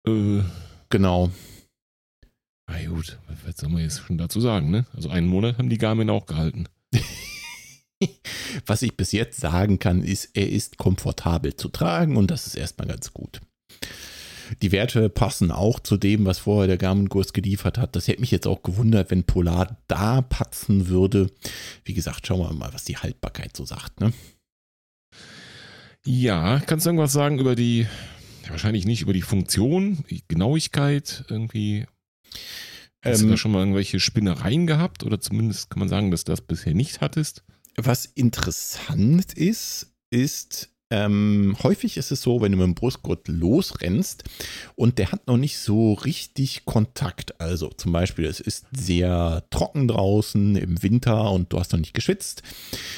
Äh, 0.08 0.42
genau. 0.90 1.32
Na 2.68 2.84
gut, 2.86 3.18
was 3.46 3.58
soll 3.58 3.70
man 3.70 3.82
jetzt 3.82 4.02
schon 4.02 4.18
dazu 4.18 4.40
sagen, 4.40 4.70
ne? 4.70 4.86
Also 4.94 5.10
einen 5.10 5.28
Monat 5.28 5.58
haben 5.58 5.70
die 5.70 5.78
Garmin 5.78 6.10
auch 6.10 6.26
gehalten. 6.26 6.68
Was 8.66 8.82
ich 8.82 8.98
bis 8.98 9.12
jetzt 9.12 9.40
sagen 9.40 9.80
kann, 9.80 10.04
ist, 10.04 10.36
er 10.36 10.50
ist 10.50 10.78
komfortabel 10.78 11.56
zu 11.56 11.70
tragen 11.70 12.18
und 12.18 12.30
das 12.30 12.48
ist 12.48 12.56
erstmal 12.56 12.88
ganz 12.88 13.14
gut. 13.14 13.42
Die 14.62 14.72
Werte 14.72 15.10
passen 15.10 15.52
auch 15.52 15.80
zu 15.80 15.98
dem, 15.98 16.26
was 16.26 16.40
vorher 16.40 16.68
der 16.68 16.78
Garmin-Kurs 16.78 17.34
geliefert 17.34 17.78
hat. 17.78 17.96
Das 17.96 18.08
hätte 18.08 18.22
mich 18.22 18.32
jetzt 18.32 18.48
auch 18.48 18.64
gewundert, 18.64 19.12
wenn 19.12 19.24
Polar 19.24 19.78
da 19.88 20.22
patzen 20.22 20.88
würde. 20.88 21.32
Wie 21.84 21.94
gesagt, 21.94 22.28
schauen 22.28 22.40
wir 22.40 22.54
mal, 22.54 22.74
was 22.74 22.84
die 22.84 22.98
Haltbarkeit 22.98 23.56
so 23.56 23.66
sagt. 23.66 24.00
Ne? 24.00 24.14
Ja, 26.06 26.60
kannst 26.60 26.86
du 26.86 26.90
irgendwas 26.90 27.14
sagen 27.14 27.40
über 27.40 27.56
die, 27.56 27.88
wahrscheinlich 28.48 28.86
nicht 28.86 29.02
über 29.02 29.14
die 29.14 29.24
Funktion, 29.24 30.04
die 30.10 30.24
Genauigkeit 30.28 31.26
irgendwie? 31.30 31.86
Hast 33.04 33.22
ähm, 33.22 33.28
du 33.28 33.32
da 33.32 33.38
schon 33.38 33.52
mal 33.52 33.60
irgendwelche 33.60 34.00
Spinnereien 34.00 34.68
gehabt? 34.68 35.04
Oder 35.04 35.20
zumindest 35.20 35.70
kann 35.70 35.80
man 35.80 35.90
sagen, 35.90 36.12
dass 36.12 36.24
du 36.24 36.32
das 36.32 36.42
bisher 36.42 36.74
nicht 36.74 37.02
hattest? 37.02 37.44
Was 37.76 38.06
interessant 38.06 39.34
ist, 39.34 39.94
ist, 40.10 40.70
ähm, 40.92 41.56
häufig 41.64 41.98
ist 41.98 42.12
es 42.12 42.22
so, 42.22 42.42
wenn 42.42 42.52
du 42.52 42.60
mit 42.60 42.68
dem 42.68 42.76
Brustgurt 42.76 43.28
losrennst 43.28 44.24
und 44.76 45.00
der 45.00 45.12
hat 45.12 45.26
noch 45.26 45.38
nicht 45.38 45.58
so 45.58 45.94
richtig 45.94 46.66
Kontakt. 46.66 47.42
Also 47.42 47.70
zum 47.70 47.92
Beispiel, 47.92 48.26
es 48.26 48.40
ist 48.40 48.68
sehr 48.72 49.44
trocken 49.50 49.88
draußen 49.88 50.56
im 50.56 50.84
Winter 50.84 51.32
und 51.32 51.52
du 51.52 51.60
hast 51.60 51.72
noch 51.72 51.80
nicht 51.80 51.96
geschwitzt, 51.96 52.44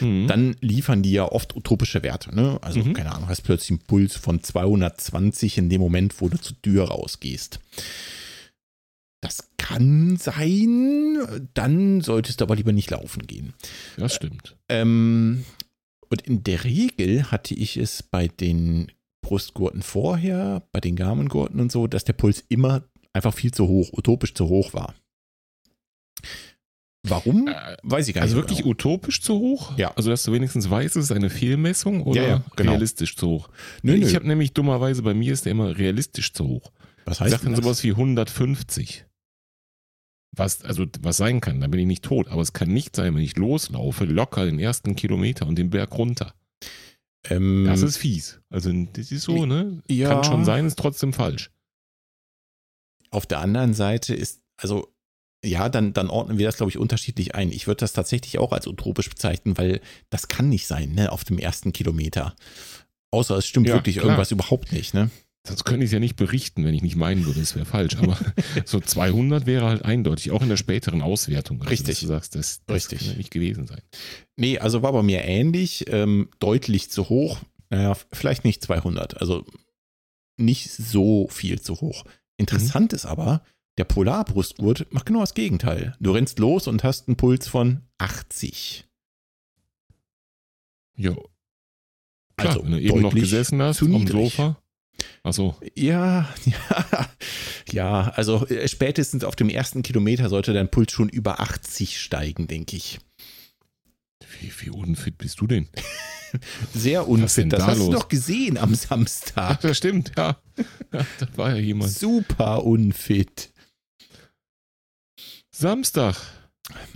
mhm. 0.02 0.28
dann 0.28 0.58
liefern 0.60 1.02
die 1.02 1.13
ja 1.13 1.32
oft 1.32 1.56
utopische 1.56 2.04
Werte. 2.04 2.36
Ne? 2.36 2.60
Also 2.62 2.80
mhm. 2.80 2.91
keine 2.91 3.13
Ahnung, 3.13 3.30
hast 3.30 3.43
plötzlich 3.43 3.71
einen 3.71 3.88
Puls 3.88 4.17
von 4.17 4.43
220 4.43 5.58
in 5.58 5.69
dem 5.69 5.80
Moment, 5.80 6.19
wo 6.19 6.28
du 6.28 6.38
zur 6.38 6.62
Tür 6.62 6.89
rausgehst. 6.89 7.62
Das 9.21 9.50
kann 9.58 10.17
sein, 10.17 11.17
dann 11.54 12.02
solltest 12.02 12.41
du 12.41 12.45
aber 12.45 12.56
lieber 12.56 12.73
nicht 12.73 12.91
laufen 12.91 13.26
gehen. 13.26 13.54
Das 13.97 14.13
stimmt. 14.13 14.56
Ähm, 14.69 15.45
und 16.10 16.22
in 16.22 16.43
der 16.43 16.63
Regel 16.63 17.32
hatte 17.32 17.54
ich 17.54 17.78
es 17.78 18.04
bei 18.04 18.28
den 18.28 18.91
Brustgurten 19.22 19.82
vorher, 19.82 20.63
bei 20.72 20.80
den 20.80 20.96
Garmengurten 20.96 21.60
und 21.60 21.72
so, 21.72 21.88
dass 21.88 22.06
der 22.06 22.13
Puls 22.13 22.43
immer 22.50 22.84
einfach 23.13 23.34
viel 23.34 23.54
zu 23.54 23.67
hoch, 23.67 23.91
utopisch 23.93 24.34
zu 24.34 24.48
hoch 24.48 24.74
war. 24.74 24.96
Warum? 27.04 27.48
Äh, 27.48 27.78
Weiß 27.84 28.08
ich 28.08 28.13
gar 28.13 28.22
also 28.22 28.36
nicht. 28.36 28.43
Also 28.43 28.50
wirklich 28.50 28.60
genau. 28.60 28.72
utopisch 28.72 29.22
zu 29.22 29.36
hoch? 29.36 29.78
Ja. 29.78 29.91
Also, 29.96 30.10
dass 30.10 30.24
du 30.24 30.32
wenigstens 30.32 30.70
weißt, 30.70 30.96
es 30.96 31.06
ist 31.06 31.12
eine 31.12 31.30
Fehlmessung 31.30 32.04
oder 32.04 32.22
ja, 32.22 32.28
ja, 32.28 32.43
genau. 32.56 32.72
realistisch 32.72 33.15
zu 33.15 33.28
hoch? 33.28 33.50
Nö, 33.82 33.93
ich 33.96 34.15
habe 34.15 34.28
nämlich 34.28 34.54
dummerweise, 34.54 35.04
bei 35.04 35.13
mir 35.13 35.34
ist 35.34 35.46
der 35.46 35.52
immer 35.52 35.78
realistisch 35.78 36.34
zu 36.34 36.48
hoch. 36.48 36.72
Was 37.06 37.20
heißt 37.20 37.34
ich 37.34 37.39
sag 37.39 37.46
dann 37.46 37.56
sowas 37.56 37.84
wie 37.84 37.91
150. 37.91 39.06
Was, 40.38 40.63
also, 40.63 40.86
was 41.02 41.17
sein 41.17 41.41
kann, 41.41 41.60
dann 41.60 41.71
bin 41.71 41.80
ich 41.80 41.88
nicht 41.88 42.04
tot. 42.04 42.28
Aber 42.28 42.41
es 42.41 42.54
kann 42.54 42.69
nicht 42.69 42.95
sein, 42.95 43.15
wenn 43.15 43.23
ich 43.23 43.36
loslaufe, 43.36 44.06
locker 44.06 44.45
den 44.45 44.60
ersten 44.60 44.95
Kilometer 44.95 45.47
und 45.47 45.58
den 45.58 45.69
Berg 45.69 45.97
runter. 45.97 46.34
Ähm, 47.26 47.65
das 47.65 47.82
ist 47.82 47.97
fies. 47.97 48.39
Also, 48.50 48.71
das 48.93 49.12
ist 49.12 49.23
so, 49.23 49.45
ne? 49.45 49.82
Ja. 49.89 50.10
Kann 50.10 50.23
schon 50.23 50.45
sein, 50.45 50.65
ist 50.65 50.78
trotzdem 50.78 51.12
falsch. 51.12 51.52
Auf 53.10 53.26
der 53.26 53.39
anderen 53.39 53.73
Seite 53.73 54.13
ist, 54.13 54.41
also 54.58 54.93
ja, 55.43 55.69
dann, 55.69 55.93
dann 55.93 56.10
ordnen 56.10 56.38
wir 56.38 56.47
das, 56.47 56.58
glaube 56.58 56.71
ich, 56.71 56.78
unterschiedlich 56.78 57.36
ein. 57.36 57.52
Ich 57.52 57.67
würde 57.67 57.80
das 57.80 57.93
tatsächlich 57.93 58.39
auch 58.39 58.52
als 58.52 58.67
utopisch 58.67 59.10
bezeichnen, 59.10 59.58
weil 59.58 59.82
das 60.10 60.28
kann 60.28 60.50
nicht 60.50 60.67
sein, 60.67 60.93
ne, 60.93 61.12
auf 61.12 61.23
dem 61.23 61.38
ersten 61.38 61.73
Kilometer. 61.73 62.36
Außer 63.12 63.38
es 63.38 63.47
stimmt 63.47 63.67
ja, 63.67 63.76
wirklich 63.76 63.95
klar. 63.95 64.08
irgendwas 64.08 64.32
überhaupt 64.32 64.71
nicht, 64.71 64.93
ne? 64.93 65.10
Sonst 65.48 65.64
könnte 65.64 65.84
ich 65.84 65.90
es 65.90 65.94
ja 65.94 66.00
nicht 66.00 66.16
berichten, 66.16 66.66
wenn 66.66 66.74
ich 66.74 66.82
nicht 66.82 66.96
meinen 66.96 67.26
würde, 67.26 67.40
es 67.40 67.56
wäre 67.56 67.66
falsch. 67.66 67.96
Aber 67.98 68.18
so 68.66 68.80
200 68.80 69.46
wäre 69.46 69.66
halt 69.66 69.86
eindeutig, 69.86 70.32
auch 70.32 70.42
in 70.42 70.50
der 70.50 70.58
späteren 70.58 71.02
Auswertung. 71.02 71.60
Also, 71.60 71.70
Richtig. 71.70 72.00
du 72.02 72.08
sagst, 72.08 72.36
das, 72.36 72.62
das 72.66 72.76
Richtig. 72.76 73.00
kann 73.00 73.10
ja 73.10 73.16
nicht 73.16 73.32
gewesen 73.32 73.66
sein. 73.68 73.82
Nee, 74.36 74.60
also 74.60 74.82
war 74.82 74.92
bei 74.92 75.04
mir 75.04 75.24
ähnlich, 75.24 75.86
ähm, 75.88 76.30
deutlich 76.40 76.92
zu 76.92 77.10
hoch. 77.10 77.40
Naja, 77.70 77.96
vielleicht 78.12 78.46
nicht 78.46 78.64
200, 78.64 79.20
also 79.20 79.46
nicht 80.38 80.70
so 80.72 81.28
viel 81.30 81.60
zu 81.60 81.82
hoch. 81.82 82.04
Interessant 82.38 82.92
mhm. 82.92 82.96
ist 82.96 83.06
aber, 83.06 83.42
der 83.78 83.86
Polarbrustgurt 83.86 84.92
macht 84.92 85.06
genau 85.06 85.22
das 85.22 85.34
Gegenteil. 85.34 85.96
Du 86.00 86.12
rennst 86.12 86.40
los 86.40 86.68
und 86.68 86.84
hast 86.84 87.08
einen 87.08 87.18
Puls 87.18 87.48
von 87.48 87.82
80. 87.98 88.88
Jo. 90.96 91.30
Klar, 92.38 92.54
also 92.54 92.64
wenn 92.64 92.72
du 92.72 92.82
eben 92.82 93.02
noch 93.02 93.14
gesessen 93.14 93.62
hast 93.62 93.82
am 93.82 94.08
Sofa. 94.08 94.62
Achso. 95.28 95.58
Ja, 95.76 96.34
ja, 96.46 97.10
ja, 97.70 98.02
also 98.16 98.48
äh, 98.48 98.66
spätestens 98.70 99.26
auf 99.26 99.36
dem 99.36 99.50
ersten 99.50 99.84
Kilometer 99.84 100.30
sollte 100.30 100.54
dein 100.54 100.72
Puls 100.72 100.94
schon 100.94 101.10
über 101.10 101.42
80 101.42 102.00
steigen, 102.00 102.48
denke 102.48 102.78
ich. 102.78 103.00
Wie, 104.40 104.54
wie 104.62 104.70
unfit 104.70 105.18
bist 105.18 105.42
du 105.42 105.48
denn? 105.48 105.68
Sehr 106.74 107.10
unfit. 107.10 107.52
Das 107.52 107.60
da 107.60 107.68
hast 107.68 107.80
los? 107.80 107.88
du 107.88 107.94
doch 107.94 108.08
gesehen 108.08 108.58
am 108.58 108.74
Samstag. 108.74 109.60
Das 109.60 109.76
stimmt, 109.76 110.13
ja. 110.18 110.38
ja. 110.94 111.06
Da 111.20 111.28
war 111.36 111.50
ja 111.50 111.58
jemand. 111.58 111.92
Super 111.92 112.63
unfit. 112.63 113.52
Samstag. 115.52 116.16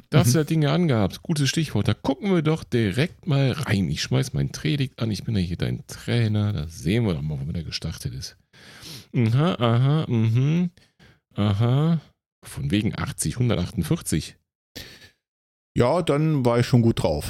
Das 0.09 0.29
mhm. 0.29 0.35
ja 0.35 0.43
Dinge 0.43 0.71
angehabt. 0.71 1.21
Gutes 1.21 1.49
Stichwort. 1.49 1.87
Da 1.87 1.93
gucken 1.93 2.33
wir 2.33 2.41
doch 2.41 2.63
direkt 2.63 3.27
mal 3.27 3.51
rein. 3.51 3.89
Ich 3.89 4.01
schmeiß 4.01 4.33
mein 4.33 4.51
Predigt 4.51 4.99
an. 4.99 5.11
Ich 5.11 5.23
bin 5.23 5.35
ja 5.35 5.41
hier 5.41 5.57
dein 5.57 5.85
Trainer. 5.87 6.53
Da 6.53 6.67
sehen 6.67 7.05
wir 7.05 7.13
doch 7.13 7.21
mal, 7.21 7.39
wenn 7.45 7.55
er 7.55 7.63
gestartet 7.63 8.13
ist. 8.13 8.37
Aha, 9.15 9.55
aha, 9.55 10.05
mhm. 10.07 10.71
Aha. 11.35 12.01
Von 12.43 12.71
wegen 12.71 12.97
80, 12.97 13.35
148. 13.35 14.35
Ja, 15.77 16.01
dann 16.01 16.43
war 16.43 16.59
ich 16.59 16.65
schon 16.65 16.81
gut 16.81 17.03
drauf. 17.03 17.29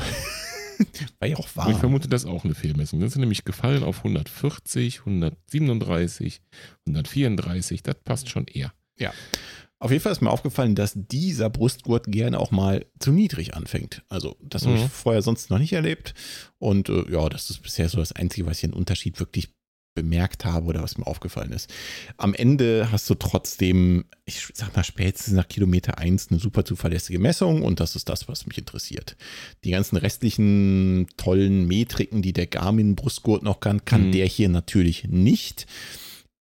war 1.19 1.27
ja 1.27 1.37
auch 1.37 1.55
wahr. 1.55 1.69
ich 1.69 1.77
vermute, 1.77 2.07
das 2.07 2.23
ist 2.23 2.29
auch 2.29 2.43
eine 2.43 2.55
Fehlmessung. 2.55 2.99
Das 2.99 3.11
ist 3.11 3.17
nämlich 3.17 3.45
gefallen 3.45 3.83
auf 3.83 3.99
140, 3.99 4.99
137, 5.01 6.41
134. 6.87 7.83
Das 7.83 7.95
passt 8.03 8.29
schon 8.29 8.47
eher. 8.47 8.73
Ja. 8.97 9.13
Auf 9.81 9.89
jeden 9.89 10.03
Fall 10.03 10.11
ist 10.11 10.21
mir 10.21 10.29
aufgefallen, 10.29 10.75
dass 10.75 10.93
dieser 10.95 11.49
Brustgurt 11.49 12.05
gerne 12.05 12.39
auch 12.39 12.51
mal 12.51 12.85
zu 12.99 13.11
niedrig 13.11 13.55
anfängt. 13.55 14.03
Also, 14.09 14.37
das 14.39 14.67
habe 14.67 14.75
ich 14.75 14.83
mhm. 14.83 14.89
vorher 14.89 15.23
sonst 15.23 15.49
noch 15.49 15.57
nicht 15.57 15.73
erlebt. 15.73 16.13
Und 16.59 16.87
äh, 16.89 17.11
ja, 17.11 17.27
das 17.29 17.49
ist 17.49 17.63
bisher 17.63 17.89
so 17.89 17.97
das 17.97 18.11
Einzige, 18.11 18.45
was 18.45 18.59
ich 18.59 18.65
einen 18.65 18.73
Unterschied 18.73 19.19
wirklich 19.19 19.49
bemerkt 19.95 20.45
habe 20.45 20.67
oder 20.67 20.83
was 20.83 20.99
mir 20.99 21.07
aufgefallen 21.07 21.51
ist. 21.51 21.73
Am 22.17 22.35
Ende 22.35 22.89
hast 22.91 23.09
du 23.09 23.15
trotzdem, 23.15 24.05
ich 24.25 24.47
sag 24.53 24.75
mal, 24.75 24.83
spätestens 24.83 25.33
nach 25.33 25.47
Kilometer 25.47 25.97
1 25.97 26.29
eine 26.29 26.39
super 26.39 26.63
zuverlässige 26.63 27.17
Messung 27.17 27.63
und 27.63 27.79
das 27.79 27.95
ist 27.95 28.07
das, 28.07 28.27
was 28.27 28.45
mich 28.45 28.59
interessiert. 28.59 29.17
Die 29.63 29.71
ganzen 29.71 29.97
restlichen 29.97 31.07
tollen 31.17 31.65
Metriken, 31.65 32.21
die 32.21 32.33
der 32.33 32.45
Garmin 32.45 32.95
Brustgurt 32.95 33.41
noch 33.41 33.59
kann, 33.59 33.83
kann 33.83 34.07
mhm. 34.07 34.11
der 34.11 34.27
hier 34.27 34.47
natürlich 34.47 35.05
nicht. 35.05 35.65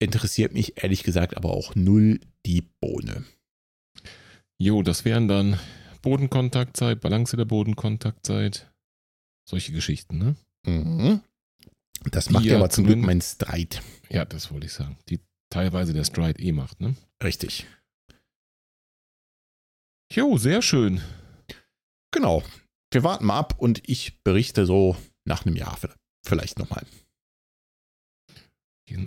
Interessiert 0.01 0.53
mich 0.55 0.83
ehrlich 0.83 1.05
gesagt 1.05 1.37
aber 1.37 1.51
auch 1.51 1.77
null 1.77 2.21
die 2.49 2.63
Bohne. 2.63 3.25
Jo, 4.59 4.83
das 4.83 5.05
wären 5.05 5.29
dann 5.29 5.61
Bodenkontaktzeit, 6.03 7.01
Balance 7.01 7.37
der 7.37 7.45
Bodenkontaktzeit, 7.45 8.73
solche 9.49 9.73
Geschichten, 9.73 10.19
ne? 10.19 10.37
Mhm. 10.65 11.21
Das 12.11 12.31
macht 12.31 12.47
ja 12.47 12.57
aber 12.57 12.71
zum 12.71 12.87
Glück 12.87 12.99
mein 12.99 13.21
Stride. 13.21 13.77
Ja, 14.09 14.25
das 14.25 14.51
wollte 14.51 14.67
ich 14.67 14.73
sagen. 14.73 14.97
Die 15.09 15.21
teilweise 15.51 15.93
der 15.93 16.05
Stride 16.05 16.41
eh 16.41 16.53
macht, 16.53 16.81
ne? 16.81 16.97
Richtig. 17.23 17.67
Jo, 20.11 20.39
sehr 20.39 20.63
schön. 20.63 21.03
Genau. 22.13 22.43
Wir 22.91 23.05
warten 23.05 23.27
mal 23.27 23.39
ab 23.39 23.59
und 23.59 23.87
ich 23.87 24.23
berichte 24.23 24.65
so 24.65 24.97
nach 25.25 25.45
einem 25.45 25.57
Jahr 25.57 25.79
vielleicht 26.25 26.59
nochmal. 26.59 26.87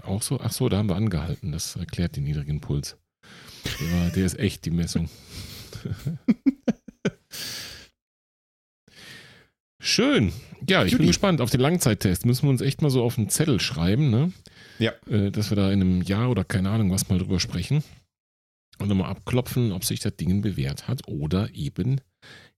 Auch 0.04 0.22
so? 0.22 0.40
Ach 0.40 0.52
so, 0.52 0.70
da 0.70 0.78
haben 0.78 0.90
wir 0.90 0.96
angehalten. 0.96 1.52
Das 1.52 1.76
erklärt 1.76 2.16
den 2.16 2.26
niedrigen 2.26 2.62
Puls. 2.62 3.01
Ja, 3.66 4.10
der 4.10 4.26
ist 4.26 4.40
echt 4.40 4.66
die 4.66 4.72
Messung. 4.72 5.10
Schön. 9.82 10.32
Ja, 10.70 10.86
ich 10.86 10.92
Judy. 10.92 11.04
bin 11.04 11.08
gespannt 11.08 11.42
auf 11.42 11.50
den 11.50 11.60
Langzeittest. 11.60 12.26
Müssen 12.26 12.44
wir 12.44 12.52
uns 12.52 12.62
echt 12.62 12.84
mal 12.84 12.92
so 12.92 13.04
auf 13.04 13.16
den 13.16 13.30
Zettel 13.30 13.60
schreiben, 13.60 14.12
ne? 14.12 14.32
Ja. 14.78 14.94
Äh, 15.10 15.32
dass 15.32 15.50
wir 15.50 15.56
da 15.56 15.72
in 15.72 15.82
einem 15.82 16.02
Jahr 16.04 16.30
oder 16.30 16.44
keine 16.44 16.70
Ahnung 16.70 16.92
was 16.92 17.10
mal 17.10 17.18
drüber 17.18 17.40
sprechen. 17.40 17.84
Und 18.78 18.88
nochmal 18.90 19.10
abklopfen, 19.10 19.72
ob 19.72 19.84
sich 19.84 20.00
das 20.00 20.16
Ding 20.16 20.42
bewährt 20.42 20.88
hat 20.88 21.08
oder 21.08 21.54
eben 21.54 22.00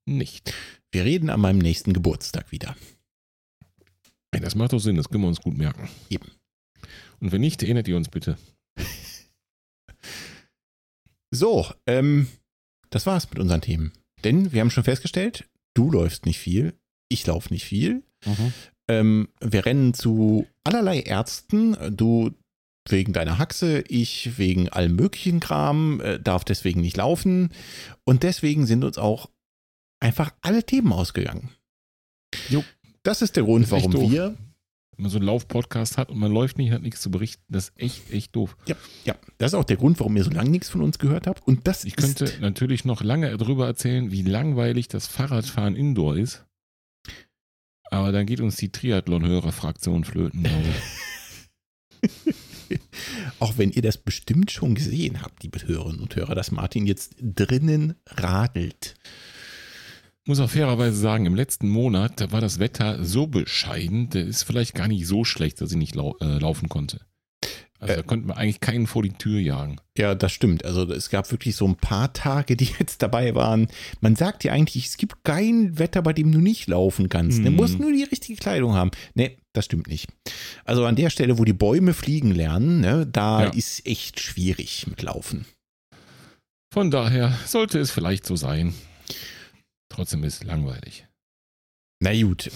nicht. 0.05 0.53
Wir 0.91 1.05
reden 1.05 1.29
an 1.29 1.39
meinem 1.39 1.59
nächsten 1.59 1.93
Geburtstag 1.93 2.51
wieder. 2.51 2.75
Ja, 4.33 4.39
das 4.41 4.55
macht 4.55 4.73
doch 4.73 4.79
Sinn, 4.79 4.95
das 4.95 5.09
können 5.09 5.23
wir 5.23 5.27
uns 5.27 5.41
gut 5.41 5.57
merken. 5.57 5.89
Eben. 6.09 6.29
Und 7.19 7.31
wenn 7.31 7.41
nicht, 7.41 7.63
erinnert 7.63 7.87
ihr 7.87 7.95
uns 7.97 8.09
bitte. 8.09 8.37
So, 11.34 11.65
ähm, 11.88 12.28
das 12.91 13.06
war's 13.06 13.30
mit 13.30 13.39
unseren 13.39 13.62
Themen. 13.62 13.91
Denn 14.24 14.52
wir 14.52 14.62
haben 14.62 14.69
schon 14.69 14.84
festgestellt, 14.84 15.50
du 15.74 15.91
läufst 15.91 16.26
nicht 16.26 16.39
viel, 16.39 16.74
ich 17.10 17.26
laufe 17.26 17.52
nicht 17.52 17.65
viel. 17.65 18.04
Mhm. 18.26 18.54
Ähm, 18.88 19.30
wir 19.41 19.65
rennen 19.65 19.93
zu 19.93 20.48
allerlei 20.63 21.02
Ärzten. 21.02 21.76
Du 21.96 22.32
wegen 22.88 23.13
deiner 23.13 23.39
Haxe, 23.39 23.84
ich 23.88 24.38
wegen 24.38 24.69
allem 24.69 24.96
möglichen 24.96 25.39
Kram, 25.39 26.02
äh, 26.02 26.19
darf 26.19 26.43
deswegen 26.43 26.82
nicht 26.82 26.98
laufen. 26.98 27.50
Und 28.06 28.24
deswegen 28.24 28.67
sind 28.67 28.84
uns 28.84 28.98
auch 28.98 29.30
einfach 30.00 30.34
alle 30.41 30.63
Themen 30.63 30.93
ausgegangen. 30.93 31.50
Jo. 32.50 32.63
Das 33.02 33.22
ist 33.22 33.36
der 33.36 33.43
Grund, 33.43 33.65
ist 33.65 33.72
warum 33.72 34.12
wir 34.12 34.38
wenn 34.95 35.03
man 35.03 35.12
so 35.12 35.17
einen 35.17 35.25
Lauf-Podcast 35.25 35.97
hat 35.97 36.10
und 36.10 36.17
man 36.17 36.32
läuft 36.32 36.58
nicht, 36.58 36.71
hat 36.71 36.82
nichts 36.82 37.01
zu 37.01 37.12
berichten, 37.12 37.43
das 37.49 37.69
ist 37.69 37.79
echt, 37.79 38.12
echt 38.12 38.36
doof. 38.36 38.56
Ja, 38.65 38.75
ja. 39.06 39.15
Das 39.37 39.52
ist 39.52 39.56
auch 39.56 39.63
der 39.63 39.77
Grund, 39.77 40.00
warum 40.00 40.15
ihr 40.15 40.23
so 40.23 40.31
lange 40.31 40.50
nichts 40.50 40.69
von 40.69 40.81
uns 40.81 41.00
gehört 41.00 41.27
habt. 41.27 41.46
Und 41.48 41.67
das 41.67 41.83
Ich 41.85 41.96
könnte 41.96 42.31
natürlich 42.41 42.85
noch 42.85 43.04
lange 43.04 43.35
darüber 43.37 43.65
erzählen, 43.65 44.12
wie 44.12 44.21
langweilig 44.21 44.87
das 44.87 45.08
Fahrradfahren 45.08 45.75
Indoor 45.75 46.17
ist. 46.17 46.46
Aber 47.91 48.12
dann 48.12 48.25
geht 48.25 48.41
uns 48.41 48.56
die 48.56 48.71
Triathlon-Hörer-Fraktion 48.71 50.04
flöten, 50.04 50.44
glaube 50.44 50.63
ich. 52.02 52.79
auch 53.39 53.58
wenn 53.58 53.71
ihr 53.71 53.81
das 53.81 53.98
bestimmt 53.98 54.52
schon 54.52 54.75
gesehen 54.75 55.21
habt, 55.21 55.44
liebe 55.44 55.65
Hörerinnen 55.65 56.02
und 56.02 56.15
Hörer, 56.15 56.35
dass 56.35 56.52
Martin 56.52 56.87
jetzt 56.87 57.15
drinnen 57.19 57.96
radelt 58.08 58.96
muss 60.28 60.40
auch 60.40 60.50
fairerweise 60.50 60.98
sagen, 60.98 61.26
im 61.26 61.36
letzten 61.36 61.69
Monat 61.69 62.21
da 62.21 62.32
war 62.32 62.42
das 62.42 62.60
Wetter 62.60 63.04
so 63.04 63.28
bescheiden, 63.28 64.10
der 64.10 64.26
ist 64.26 64.44
vielleicht 64.44 64.74
gar 64.74 64.88
nicht 64.88 65.08
so 65.08 65.26
schlecht, 65.26 65.62
dass 65.62 65.71
ich 65.71 65.78
nicht 65.78 65.96
lau 65.96 66.15
äh, 66.21 66.40
laufen 66.40 66.69
konnte. 66.69 67.02
Also 67.84 67.94
äh, 67.94 67.98
da 67.98 68.04
konnten 68.04 68.28
wir 68.28 68.38
eigentlich 68.38 68.62
keinen 68.62 68.88
vor 68.88 69.04
die 69.04 69.12
Tür 69.12 69.40
jagen. 69.40 69.78
Ja, 69.98 70.15
das 70.15 70.32
stimmt. 70.32 70.63
Also 70.63 70.90
es 70.92 71.10
gab 71.10 71.30
wirklich 71.32 71.56
so 71.56 71.67
ein 71.67 71.76
paar 71.76 72.13
Tage, 72.13 72.56
die 72.56 72.69
jetzt 72.80 73.02
dabei 73.02 73.36
waren. 73.36 73.67
Man 74.00 74.15
sagt 74.15 74.44
ja 74.44 74.54
eigentlich, 74.54 74.86
es 74.86 74.98
gibt 74.98 75.24
kein 75.24 75.78
Wetter, 75.78 76.02
bei 76.02 76.13
dem 76.13 76.32
du 76.32 76.40
nicht 76.40 76.67
laufen 76.67 77.10
kannst. 77.10 77.40
Mhm. 77.40 77.46
Du 77.46 77.52
musst 77.52 77.80
nur 77.80 77.92
die 77.92 78.04
richtige 78.04 78.38
Kleidung 78.38 78.74
haben. 78.74 78.92
Nee, 79.13 79.38
das 79.52 79.65
stimmt 79.65 79.88
nicht. 79.88 80.08
Also 80.63 80.86
an 80.86 80.96
der 80.96 81.10
Stelle, 81.10 81.38
wo 81.38 81.44
die 81.44 81.54
Bäume 81.54 81.94
fliegen 81.94 82.32
lernen, 82.32 82.80
ne, 82.80 83.06
da 83.06 83.46
ja. 83.46 83.50
ist 83.50 83.86
echt 83.86 84.19
schwierig 84.19 84.88
mit 84.88 85.02
Laufen. 85.02 85.46
Von 86.74 86.90
daher 86.90 87.38
sollte 87.46 87.80
es 87.80 87.92
vielleicht 87.92 88.26
so 88.26 88.36
sein. 88.36 88.74
Trotzdem 89.94 90.23
ist 90.23 90.41
es 90.41 90.44
langweilig. 90.44 91.08
Na 92.00 92.19
gut. 92.19 92.50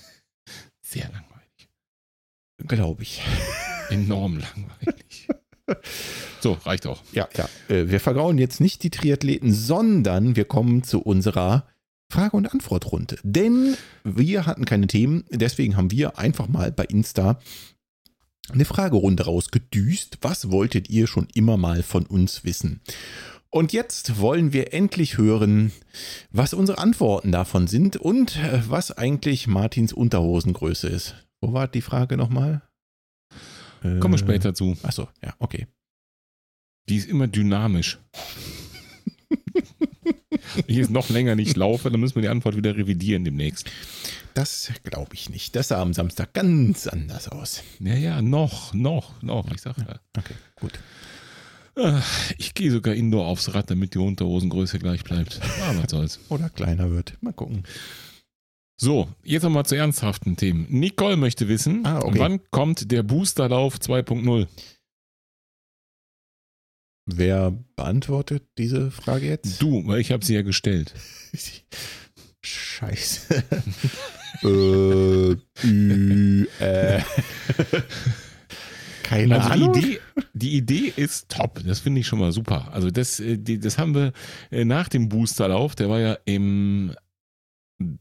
Sehr 0.80 1.04
langweilig. 1.04 1.68
Glaube 2.68 3.02
ich. 3.02 3.20
Enorm 3.90 4.38
langweilig. 4.38 5.28
So, 6.40 6.52
reicht 6.52 6.86
auch. 6.86 7.02
Ja, 7.12 7.28
ja. 7.36 7.48
Äh, 7.68 7.90
wir 7.90 7.98
vergrauen 7.98 8.38
jetzt 8.38 8.60
nicht 8.60 8.84
die 8.84 8.90
Triathleten, 8.90 9.52
sondern 9.52 10.36
wir 10.36 10.44
kommen 10.44 10.84
zu 10.84 11.00
unserer 11.00 11.66
Frage- 12.10 12.36
und 12.36 12.52
Antwortrunde. 12.52 13.18
Denn 13.24 13.76
wir 14.04 14.46
hatten 14.46 14.64
keine 14.64 14.86
Themen, 14.86 15.24
deswegen 15.30 15.76
haben 15.76 15.90
wir 15.90 16.18
einfach 16.18 16.46
mal 16.46 16.70
bei 16.70 16.84
Insta 16.84 17.40
eine 18.50 18.64
Fragerunde 18.64 19.24
rausgedüst. 19.24 20.18
Was 20.20 20.50
wolltet 20.50 20.90
ihr 20.90 21.06
schon 21.06 21.26
immer 21.34 21.56
mal 21.56 21.82
von 21.82 22.06
uns 22.06 22.44
wissen? 22.44 22.80
Und 23.54 23.74
jetzt 23.74 24.18
wollen 24.18 24.54
wir 24.54 24.72
endlich 24.72 25.18
hören, 25.18 25.72
was 26.30 26.54
unsere 26.54 26.78
Antworten 26.78 27.32
davon 27.32 27.66
sind 27.66 27.98
und 27.98 28.36
äh, 28.36 28.62
was 28.66 28.96
eigentlich 28.96 29.46
Martins 29.46 29.92
Unterhosengröße 29.92 30.88
ist. 30.88 31.14
Wo 31.42 31.52
war 31.52 31.68
die 31.68 31.82
Frage 31.82 32.16
nochmal? 32.16 32.62
Kommen 33.82 34.14
wir 34.14 34.18
später 34.18 34.54
zu. 34.54 34.78
Achso, 34.82 35.06
ja, 35.22 35.34
okay. 35.38 35.66
Die 36.88 36.96
ist 36.96 37.08
immer 37.08 37.26
dynamisch. 37.26 37.98
Wenn 39.28 40.64
ich 40.66 40.76
jetzt 40.76 40.90
noch 40.90 41.10
länger 41.10 41.34
nicht 41.34 41.56
laufe, 41.56 41.90
dann 41.90 42.00
müssen 42.00 42.14
wir 42.14 42.22
die 42.22 42.28
Antwort 42.28 42.56
wieder 42.56 42.74
revidieren 42.74 43.24
demnächst. 43.24 43.70
Das 44.32 44.72
glaube 44.82 45.14
ich 45.14 45.28
nicht. 45.28 45.56
Das 45.56 45.68
sah 45.68 45.82
am 45.82 45.92
Samstag 45.92 46.32
ganz 46.32 46.86
anders 46.86 47.28
aus. 47.28 47.62
Ja, 47.80 47.96
ja, 47.96 48.22
noch, 48.22 48.72
noch, 48.72 49.20
noch. 49.20 49.50
Ich 49.52 49.60
sage 49.60 49.84
ja. 49.86 50.00
Okay, 50.16 50.34
gut. 50.58 50.78
Ah, 51.76 52.02
ich 52.38 52.54
gehe 52.54 52.70
sogar 52.70 52.94
indoor 52.94 53.26
aufs 53.26 53.54
Rad, 53.54 53.70
damit 53.70 53.94
die 53.94 53.98
Unterhosengröße 53.98 54.78
gleich 54.78 55.04
bleibt. 55.04 55.40
Aber 55.42 55.78
ah, 55.78 55.82
was 55.82 55.90
soll's. 55.90 56.20
Oder 56.28 56.50
kleiner 56.50 56.90
wird. 56.90 57.16
Mal 57.22 57.32
gucken. 57.32 57.64
So, 58.76 59.08
jetzt 59.22 59.44
nochmal 59.44 59.64
zu 59.64 59.76
ernsthaften 59.76 60.36
Themen. 60.36 60.66
Nicole 60.68 61.16
möchte 61.16 61.48
wissen, 61.48 61.86
ah, 61.86 62.00
okay. 62.00 62.18
wann 62.18 62.40
kommt 62.50 62.90
der 62.90 63.02
Boosterlauf 63.02 63.76
2.0? 63.76 64.48
Wer 67.06 67.52
beantwortet 67.76 68.44
diese 68.58 68.90
Frage 68.90 69.26
jetzt? 69.26 69.60
Du, 69.62 69.86
weil 69.86 70.00
ich 70.00 70.12
habe 70.12 70.24
sie 70.24 70.34
ja 70.34 70.42
gestellt. 70.42 70.94
Scheiße. 72.44 73.44
äh, 74.42 75.32
äh. 76.60 77.02
Keine 79.12 79.42
also 79.42 79.50
Ahnung. 79.50 79.72
Die 79.74 79.80
Idee, 79.80 80.00
die 80.32 80.56
Idee 80.56 80.92
ist 80.96 81.28
top. 81.28 81.60
Das 81.66 81.80
finde 81.80 82.00
ich 82.00 82.06
schon 82.06 82.18
mal 82.18 82.32
super. 82.32 82.72
Also 82.72 82.90
das, 82.90 83.20
äh, 83.20 83.36
das 83.36 83.76
haben 83.78 83.94
wir 83.94 84.12
äh, 84.50 84.64
nach 84.64 84.88
dem 84.88 85.08
Boosterlauf, 85.08 85.74
der 85.74 85.90
war 85.90 86.00
ja 86.00 86.16
im 86.24 86.94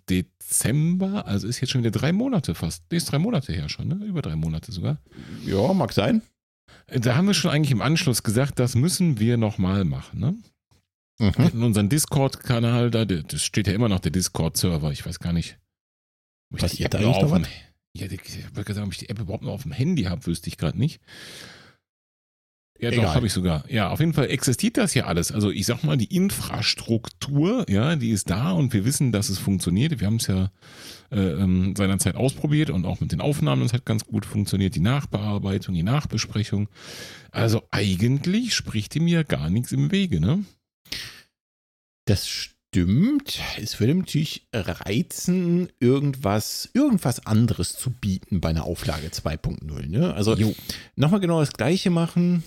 Dezember, 0.10 1.26
also 1.26 1.48
ist 1.48 1.60
jetzt 1.60 1.72
schon 1.72 1.82
wieder 1.82 1.92
drei 1.92 2.12
Monate 2.12 2.56
fast. 2.56 2.84
Nee, 2.92 2.98
ist 2.98 3.12
drei 3.12 3.20
Monate 3.20 3.52
her 3.52 3.68
schon, 3.68 3.88
ne? 3.88 4.06
Über 4.06 4.22
drei 4.22 4.36
Monate 4.36 4.72
sogar. 4.72 5.00
Ja, 5.46 5.74
mag 5.74 5.92
sein. 5.92 6.22
Da 6.88 7.16
haben 7.16 7.28
wir 7.28 7.34
schon 7.34 7.52
eigentlich 7.52 7.72
im 7.72 7.82
Anschluss 7.82 8.24
gesagt, 8.24 8.60
das 8.60 8.76
müssen 8.76 9.20
wir 9.20 9.38
nochmal 9.38 9.84
machen, 9.84 10.20
ne? 10.20 10.36
Mhm. 11.20 11.50
In 11.54 11.64
unserem 11.64 11.90
Discord-Kanal, 11.90 12.90
da 12.90 13.06
das 13.06 13.44
steht 13.44 13.68
ja 13.68 13.74
immer 13.74 13.90
noch 13.90 14.00
der 14.00 14.12
Discord-Server, 14.12 14.92
ich 14.92 15.06
weiß 15.06 15.20
gar 15.20 15.34
nicht. 15.34 15.58
Was 16.50 16.80
ihr 16.80 16.90
da 16.90 17.00
eigentlich 17.00 17.22
noch 17.22 17.32
was? 17.32 17.42
Ja, 17.42 17.48
ich 17.94 18.56
würde 18.56 18.74
sagen, 18.74 18.88
ob 18.88 18.94
ich 18.94 19.00
die 19.00 19.10
App 19.10 19.20
überhaupt 19.20 19.44
noch 19.44 19.54
auf 19.54 19.64
dem 19.64 19.72
Handy 19.72 20.04
habe, 20.04 20.26
wüsste 20.26 20.48
ich 20.48 20.58
gerade 20.58 20.80
nicht. 20.80 21.02
Ja, 22.82 22.90
Egal. 22.90 23.06
doch, 23.06 23.16
habe 23.16 23.28
ich 23.28 23.34
sogar. 23.34 23.64
Ja, 23.70 23.92
auf 23.92 24.00
jeden 24.00 24.14
Fall 24.14 24.32
existiert 24.32 24.76
das 24.76 24.96
ja 24.96 25.06
alles. 25.06 25.32
Also 25.32 25.52
ich 25.52 25.68
sag 25.68 25.84
mal, 25.84 25.98
die 25.98 26.16
Infrastruktur, 26.16 27.64
ja, 27.70 27.96
die 27.96 28.10
ist 28.10 28.32
da 28.32 28.54
und 28.54 28.74
wir 28.74 28.86
wissen, 28.86 29.12
dass 29.12 29.30
es 29.30 29.38
funktioniert. 29.38 30.00
Wir 30.00 30.08
haben 30.08 30.16
es 30.16 30.26
ja 30.26 30.52
äh, 31.12 31.20
ähm, 31.20 31.76
seinerzeit 31.78 32.16
ausprobiert 32.16 32.72
und 32.72 32.86
auch 32.86 33.00
mit 33.00 33.12
den 33.12 33.22
Aufnahmen, 33.22 33.62
es 33.62 33.74
hat 33.74 33.86
ganz 33.86 34.06
gut 34.06 34.26
funktioniert. 34.26 34.74
Die 34.74 34.80
Nachbearbeitung, 34.80 35.76
die 35.76 35.84
Nachbesprechung. 35.84 36.70
Also 37.30 37.62
eigentlich 37.70 38.56
spricht 38.56 38.96
ihm 38.96 39.08
ja 39.08 39.22
gar 39.22 39.52
nichts 39.52 39.72
im 39.72 39.92
Wege, 39.92 40.20
ne? 40.20 40.44
Das 42.06 42.28
stimmt. 42.28 42.51
Es 43.62 43.80
würde 43.80 43.96
natürlich 43.96 44.48
reizen, 44.54 45.70
irgendwas, 45.80 46.70
irgendwas 46.74 47.26
anderes 47.26 47.74
zu 47.74 47.90
bieten 47.92 48.40
bei 48.40 48.50
einer 48.50 48.64
Auflage 48.64 49.08
2.0. 49.08 49.88
Ne? 49.88 50.14
Also 50.14 50.38
nochmal 50.96 51.20
genau 51.20 51.42
das 51.42 51.54
gleiche 51.54 51.90
machen 51.90 52.44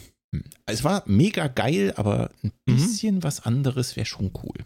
es 0.66 0.84
war 0.84 1.02
mega 1.06 1.48
geil, 1.48 1.92
aber 1.96 2.30
ein 2.42 2.52
mhm. 2.66 2.76
bisschen 2.76 3.16
mhm. 3.16 3.22
was 3.22 3.40
anderes 3.40 3.96
wäre 3.96 4.06
schon 4.06 4.32
cool. 4.42 4.64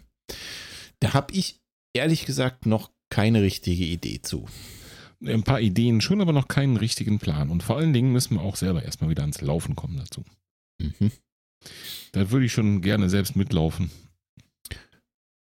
Da 1.01 1.15
habe 1.15 1.33
ich 1.35 1.61
ehrlich 1.95 2.27
gesagt 2.27 2.67
noch 2.67 2.91
keine 3.11 3.43
richtige 3.43 3.85
Idee 3.85 4.21
zu. 4.23 4.47
Ein 5.25 5.43
paar 5.43 5.61
Ideen 5.61 6.01
schon, 6.01 6.21
aber 6.21 6.33
noch 6.33 6.49
keinen 6.49 6.77
richtigen 6.77 7.19
Plan. 7.19 7.51
Und 7.51 7.63
vor 7.63 7.77
allen 7.77 7.93
Dingen 7.93 8.13
müssen 8.13 8.37
wir 8.37 8.43
auch 8.43 8.57
selber 8.57 8.83
erstmal 8.83 9.11
wieder 9.11 9.23
ans 9.23 9.41
Laufen 9.41 9.75
kommen 9.75 9.97
dazu. 9.97 10.25
Mhm. 10.81 11.11
Da 12.13 12.31
würde 12.31 12.47
ich 12.47 12.53
schon 12.53 12.83
gerne 12.83 13.11
selbst 13.11 13.35
mitlaufen. 13.35 13.91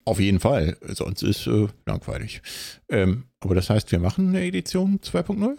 Auf 0.07 0.21
jeden 0.21 0.39
Fall, 0.39 0.77
sonst 0.87 1.21
ist 1.21 1.47
äh, 1.47 1.67
langweilig. 1.85 2.41
Ähm, 2.87 3.25
aber 3.41 3.55
das 3.55 3.69
heißt, 3.69 3.91
wir 3.91 3.99
machen 3.99 4.29
eine 4.29 4.45
Edition 4.45 5.01
2.0? 5.01 5.57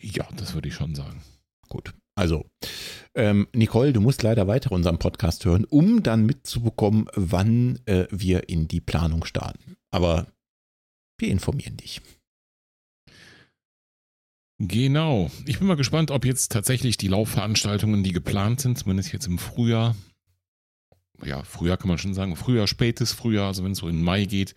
Ja, 0.00 0.26
das 0.36 0.54
würde 0.54 0.68
ich 0.68 0.74
schon 0.74 0.94
sagen. 0.94 1.20
Gut. 1.68 1.92
Also, 2.14 2.46
ähm, 3.14 3.46
Nicole, 3.52 3.92
du 3.92 4.00
musst 4.00 4.22
leider 4.22 4.46
weiter 4.46 4.72
unseren 4.72 4.98
Podcast 4.98 5.44
hören, 5.44 5.66
um 5.66 6.02
dann 6.02 6.24
mitzubekommen, 6.24 7.10
wann 7.14 7.78
äh, 7.84 8.06
wir 8.10 8.48
in 8.48 8.68
die 8.68 8.80
Planung 8.80 9.26
starten. 9.26 9.76
Aber 9.90 10.28
wir 11.18 11.28
informieren 11.28 11.76
dich. 11.76 12.00
Genau. 14.58 15.30
Ich 15.44 15.58
bin 15.58 15.68
mal 15.68 15.76
gespannt, 15.76 16.10
ob 16.10 16.24
jetzt 16.24 16.52
tatsächlich 16.52 16.96
die 16.96 17.08
Laufveranstaltungen, 17.08 18.02
die 18.02 18.12
geplant 18.12 18.62
sind, 18.62 18.78
zumindest 18.78 19.12
jetzt 19.12 19.26
im 19.26 19.36
Frühjahr, 19.36 19.94
ja, 21.24 21.42
Frühjahr 21.42 21.76
kann 21.76 21.88
man 21.88 21.98
schon 21.98 22.14
sagen, 22.14 22.36
Frühjahr, 22.36 22.66
spätes 22.66 23.12
Frühjahr, 23.12 23.48
also 23.48 23.64
wenn 23.64 23.72
es 23.72 23.78
so 23.78 23.88
in 23.88 24.02
Mai 24.02 24.24
geht, 24.24 24.54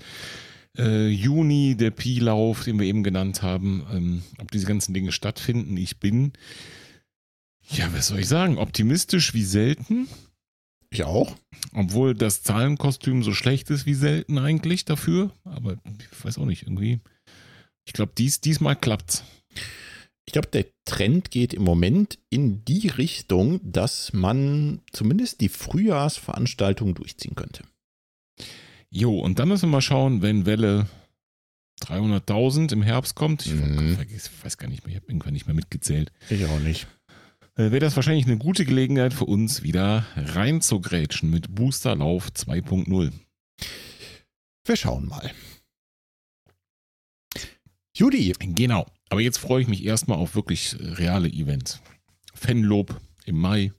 äh, 0.77 1.07
Juni, 1.07 1.75
der 1.75 1.91
Pi-Lauf, 1.91 2.63
den 2.63 2.79
wir 2.79 2.85
eben 2.85 3.03
genannt 3.03 3.41
haben, 3.41 3.85
ähm, 3.91 4.23
ob 4.39 4.51
diese 4.51 4.65
ganzen 4.65 4.93
Dinge 4.93 5.11
stattfinden. 5.11 5.77
Ich 5.77 5.99
bin 5.99 6.33
ja, 7.71 7.93
was 7.93 8.07
soll 8.07 8.19
ich 8.19 8.27
sagen? 8.27 8.57
Optimistisch 8.57 9.33
wie 9.33 9.43
selten. 9.43 10.07
Ich 10.89 11.03
auch. 11.03 11.35
Obwohl 11.73 12.15
das 12.15 12.41
Zahlenkostüm 12.41 13.21
so 13.21 13.33
schlecht 13.33 13.69
ist 13.69 13.85
wie 13.85 13.93
selten 13.93 14.39
eigentlich 14.39 14.85
dafür. 14.85 15.31
Aber 15.43 15.77
ich 15.99 16.25
weiß 16.25 16.39
auch 16.39 16.45
nicht, 16.45 16.63
irgendwie. 16.63 16.99
Ich 17.85 17.93
glaube, 17.93 18.13
dies, 18.17 18.41
diesmal 18.41 18.75
klappt's. 18.75 19.23
Ich 20.29 20.33
glaube, 20.33 20.49
der 20.49 20.67
Trend 20.85 21.31
geht 21.31 21.55
im 21.55 21.63
Moment 21.63 22.19
in 22.29 22.63
die 22.63 22.87
Richtung, 22.87 23.59
dass 23.63 24.13
man 24.13 24.79
zumindest 24.91 25.41
die 25.41 25.49
Frühjahrsveranstaltung 25.49 26.93
durchziehen 26.93 27.33
könnte. 27.33 27.63
Jo, 28.91 29.19
und 29.21 29.39
dann 29.39 29.47
müssen 29.47 29.63
wir 29.63 29.71
mal 29.77 29.81
schauen, 29.81 30.21
wenn 30.21 30.45
Welle 30.45 30.87
300.000 31.81 32.73
im 32.73 32.83
Herbst 32.83 33.15
kommt. 33.15 33.47
Ich 33.47 33.53
mhm. 33.55 33.97
weiß 34.43 34.59
gar 34.59 34.67
nicht 34.67 34.85
mehr, 34.85 34.91
ich 34.91 35.01
habe 35.01 35.07
irgendwann 35.07 35.33
nicht 35.33 35.47
mehr 35.47 35.55
mitgezählt. 35.55 36.11
Ich 36.29 36.45
auch 36.45 36.59
nicht. 36.59 36.85
Äh, 37.55 37.71
wäre 37.71 37.79
das 37.79 37.95
wahrscheinlich 37.95 38.27
eine 38.27 38.37
gute 38.37 38.65
Gelegenheit 38.65 39.15
für 39.15 39.25
uns, 39.25 39.63
wieder 39.63 40.05
reinzugrätschen 40.15 41.31
mit 41.31 41.55
Boosterlauf 41.55 42.29
2.0. 42.29 43.13
Wir 44.63 44.75
schauen 44.75 45.07
mal. 45.07 45.31
Judy. 47.95 48.31
Genau. 48.39 48.85
Aber 49.09 49.21
jetzt 49.21 49.37
freue 49.37 49.61
ich 49.61 49.67
mich 49.67 49.83
erstmal 49.83 50.17
auf 50.17 50.35
wirklich 50.35 50.75
reale 50.79 51.27
Events. 51.29 51.81
Fanlob 52.33 52.99
im 53.25 53.37
Mai. 53.37 53.73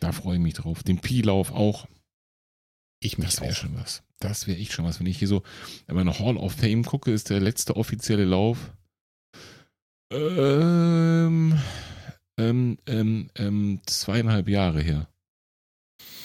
Da 0.00 0.12
freue 0.12 0.36
ich 0.36 0.42
mich 0.42 0.54
drauf. 0.54 0.82
Den 0.82 1.00
Pi-Lauf 1.00 1.52
auch. 1.52 1.86
Ich 3.00 3.18
mich 3.18 3.26
das 3.26 3.40
wäre 3.40 3.54
schon 3.54 3.76
was. 3.76 4.02
Das 4.18 4.46
wäre 4.46 4.58
echt 4.58 4.72
schon 4.72 4.86
was. 4.86 5.00
Wenn 5.00 5.06
ich 5.06 5.18
hier 5.18 5.28
so 5.28 5.42
in 5.86 5.94
meine 5.94 6.18
Hall 6.18 6.36
of 6.38 6.54
Fame 6.54 6.84
gucke, 6.84 7.12
ist 7.12 7.28
der 7.28 7.40
letzte 7.40 7.76
offizielle 7.76 8.24
Lauf. 8.24 8.72
Ähm, 10.10 11.60
ähm, 12.38 12.78
ähm, 12.86 13.30
ähm, 13.34 13.80
zweieinhalb 13.86 14.48
Jahre 14.48 14.80
her. 14.80 15.08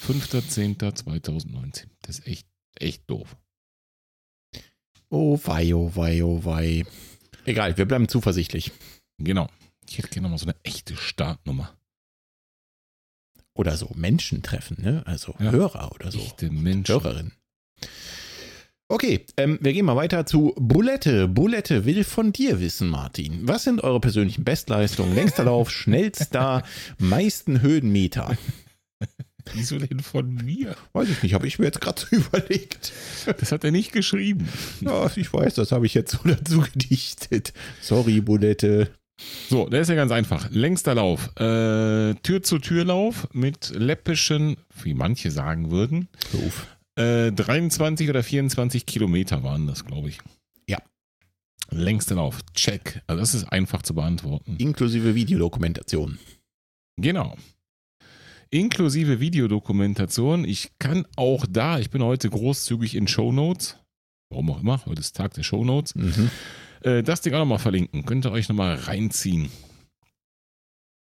5.10.2019. 0.07 1.87
Das 2.01 2.19
ist 2.19 2.27
echt, 2.27 2.47
echt 2.75 3.09
doof. 3.09 3.35
Oh 5.09 5.39
wei, 5.43 5.73
oh 5.73 5.91
wei, 5.95 6.23
oh 6.23 6.45
wei. 6.45 6.85
Egal, 7.49 7.77
wir 7.79 7.85
bleiben 7.85 8.07
zuversichtlich. 8.07 8.71
Genau. 9.17 9.49
Ich 9.89 9.97
hätte 9.97 10.09
gerne 10.09 10.29
mal 10.29 10.37
so 10.37 10.45
eine 10.45 10.55
echte 10.61 10.95
Startnummer. 10.95 11.75
Oder 13.55 13.75
so 13.75 13.89
Menschen 13.95 14.43
treffen, 14.43 14.77
ne? 14.79 15.01
Also 15.07 15.33
ja. 15.39 15.49
Hörer 15.49 15.91
oder 15.95 16.11
so. 16.11 16.19
Echte 16.19 16.51
Menschen. 16.51 16.93
Hörerinnen. 16.93 17.31
Okay, 18.87 19.25
ähm, 19.37 19.57
wir 19.61 19.73
gehen 19.73 19.85
mal 19.85 19.95
weiter 19.95 20.27
zu 20.27 20.53
Bulette. 20.57 21.27
Bulette 21.27 21.85
will 21.85 22.03
von 22.03 22.31
dir 22.33 22.59
wissen, 22.59 22.87
Martin. 22.87 23.47
Was 23.47 23.63
sind 23.63 23.83
eure 23.83 23.99
persönlichen 23.99 24.43
Bestleistungen? 24.43 25.15
Längster 25.15 25.45
Lauf, 25.45 25.71
schnellster, 25.71 26.61
meisten 26.99 27.63
Höhenmeter? 27.63 28.37
Wieso 29.53 29.77
denn 29.77 29.99
von 29.99 30.33
mir? 30.33 30.75
Weiß 30.93 31.09
ich 31.09 31.23
nicht, 31.23 31.33
habe 31.33 31.47
ich 31.47 31.59
mir 31.59 31.65
jetzt 31.65 31.81
gerade 31.81 32.01
so 32.01 32.07
überlegt. 32.15 32.91
Das 33.25 33.51
hat 33.51 33.63
er 33.63 33.71
nicht 33.71 33.91
geschrieben. 33.91 34.47
Ja, 34.81 35.09
ich 35.15 35.33
weiß, 35.33 35.55
das 35.55 35.71
habe 35.71 35.85
ich 35.85 35.93
jetzt 35.93 36.11
so 36.11 36.19
dazu 36.23 36.61
gedichtet. 36.61 37.53
Sorry, 37.81 38.21
Bulette. 38.21 38.91
So, 39.49 39.67
der 39.67 39.81
ist 39.81 39.89
ja 39.89 39.95
ganz 39.95 40.11
einfach. 40.11 40.49
Längster 40.49 40.95
Lauf. 40.95 41.35
Äh, 41.35 42.15
Tür-zu-Tür-Lauf 42.23 43.27
mit 43.33 43.71
läppischen, 43.75 44.57
wie 44.81 44.93
manche 44.93 45.29
sagen 45.31 45.71
würden. 45.71 46.07
Äh, 46.95 47.31
23 47.31 48.09
oder 48.09 48.23
24 48.23 48.85
Kilometer 48.85 49.43
waren 49.43 49.67
das, 49.67 49.85
glaube 49.85 50.09
ich. 50.09 50.19
Ja. 50.69 50.77
Längster 51.69 52.15
Lauf. 52.15 52.39
Check. 52.53 53.01
Also 53.07 53.19
das 53.19 53.33
ist 53.33 53.43
einfach 53.45 53.81
zu 53.81 53.93
beantworten. 53.93 54.55
Inklusive 54.57 55.15
Videodokumentation. 55.15 56.17
Genau. 56.97 57.35
Inklusive 58.51 59.19
Videodokumentation. 59.19 60.45
Ich 60.45 60.71
kann 60.79 61.05
auch 61.15 61.45
da, 61.49 61.79
ich 61.79 61.89
bin 61.89 62.03
heute 62.03 62.29
großzügig 62.29 62.95
in 62.95 63.07
Show 63.07 63.31
Notes. 63.31 63.77
Warum 64.29 64.51
auch 64.51 64.61
immer, 64.61 64.85
heute 64.85 65.01
ist 65.01 65.15
Tag 65.15 65.33
der 65.33 65.43
Show 65.43 65.63
Notes. 65.63 65.95
Mhm 65.95 66.29
äh, 66.81 67.03
das 67.03 67.21
Ding 67.21 67.33
auch 67.33 67.39
nochmal 67.39 67.59
verlinken. 67.59 68.05
Könnt 68.05 68.25
ihr 68.25 68.31
euch 68.31 68.49
nochmal 68.49 68.75
reinziehen. 68.75 69.49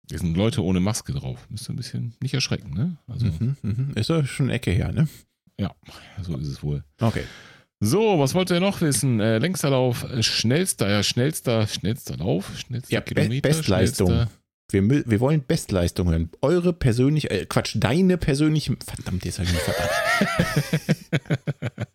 Hier 0.09 0.19
sind 0.19 0.37
Leute 0.37 0.63
ohne 0.63 0.79
Maske 0.79 1.13
drauf. 1.13 1.47
Müsst 1.49 1.69
ihr 1.69 1.73
ein 1.73 1.77
bisschen 1.77 2.13
nicht 2.21 2.33
erschrecken, 2.33 2.73
ne? 2.73 2.97
Also, 3.07 3.25
mhm, 3.25 3.57
mhm. 3.61 3.91
Ist 3.95 4.09
ja 4.09 4.25
schon 4.25 4.47
eine 4.47 4.53
Ecke 4.53 4.71
her, 4.71 4.91
ne? 4.91 5.07
Ja, 5.59 5.75
so 6.21 6.37
ist 6.37 6.47
es 6.47 6.63
wohl. 6.63 6.83
Okay. 7.01 7.23
So, 7.79 8.17
was 8.17 8.33
wollt 8.33 8.49
ihr 8.49 8.59
noch 8.59 8.81
wissen? 8.81 9.19
Äh, 9.19 9.37
längster 9.37 9.69
Lauf, 9.69 10.03
äh, 10.03 10.23
schnellster, 10.23 10.89
ja, 10.89 11.03
schnellster, 11.03 11.67
schnellster 11.67 12.17
Lauf, 12.17 12.57
schnellster 12.57 12.93
ja, 12.93 13.01
Kilometer. 13.01 13.47
Bestleistung. 13.49 14.07
Schnellster. 14.07 14.36
Wir, 14.69 14.83
wir 14.89 15.19
wollen 15.19 15.43
Bestleistung 15.43 16.09
hören. 16.09 16.29
Eure 16.41 16.73
persönliche, 16.73 17.29
äh, 17.29 17.45
Quatsch, 17.45 17.75
deine 17.79 18.17
persönliche, 18.17 18.75
verdammt, 18.85 19.23
jetzt 19.23 19.39
habe 19.39 19.47
ich 19.47 19.53
mich 19.53 19.63
verdammt. 19.63 19.91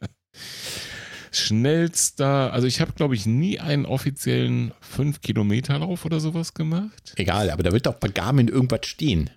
schnellster, 1.32 2.52
also 2.52 2.66
ich 2.66 2.80
habe, 2.80 2.92
glaube 2.92 3.14
ich, 3.14 3.26
nie 3.26 3.58
einen 3.58 3.86
offiziellen 3.86 4.72
5-Kilometer-Lauf 4.96 6.04
oder 6.04 6.20
sowas 6.20 6.54
gemacht. 6.54 7.14
Egal, 7.16 7.50
aber 7.50 7.62
da 7.62 7.72
wird 7.72 7.86
doch 7.86 7.94
bei 7.94 8.08
Garmin 8.08 8.48
irgendwas 8.48 8.86
stehen. 8.86 9.30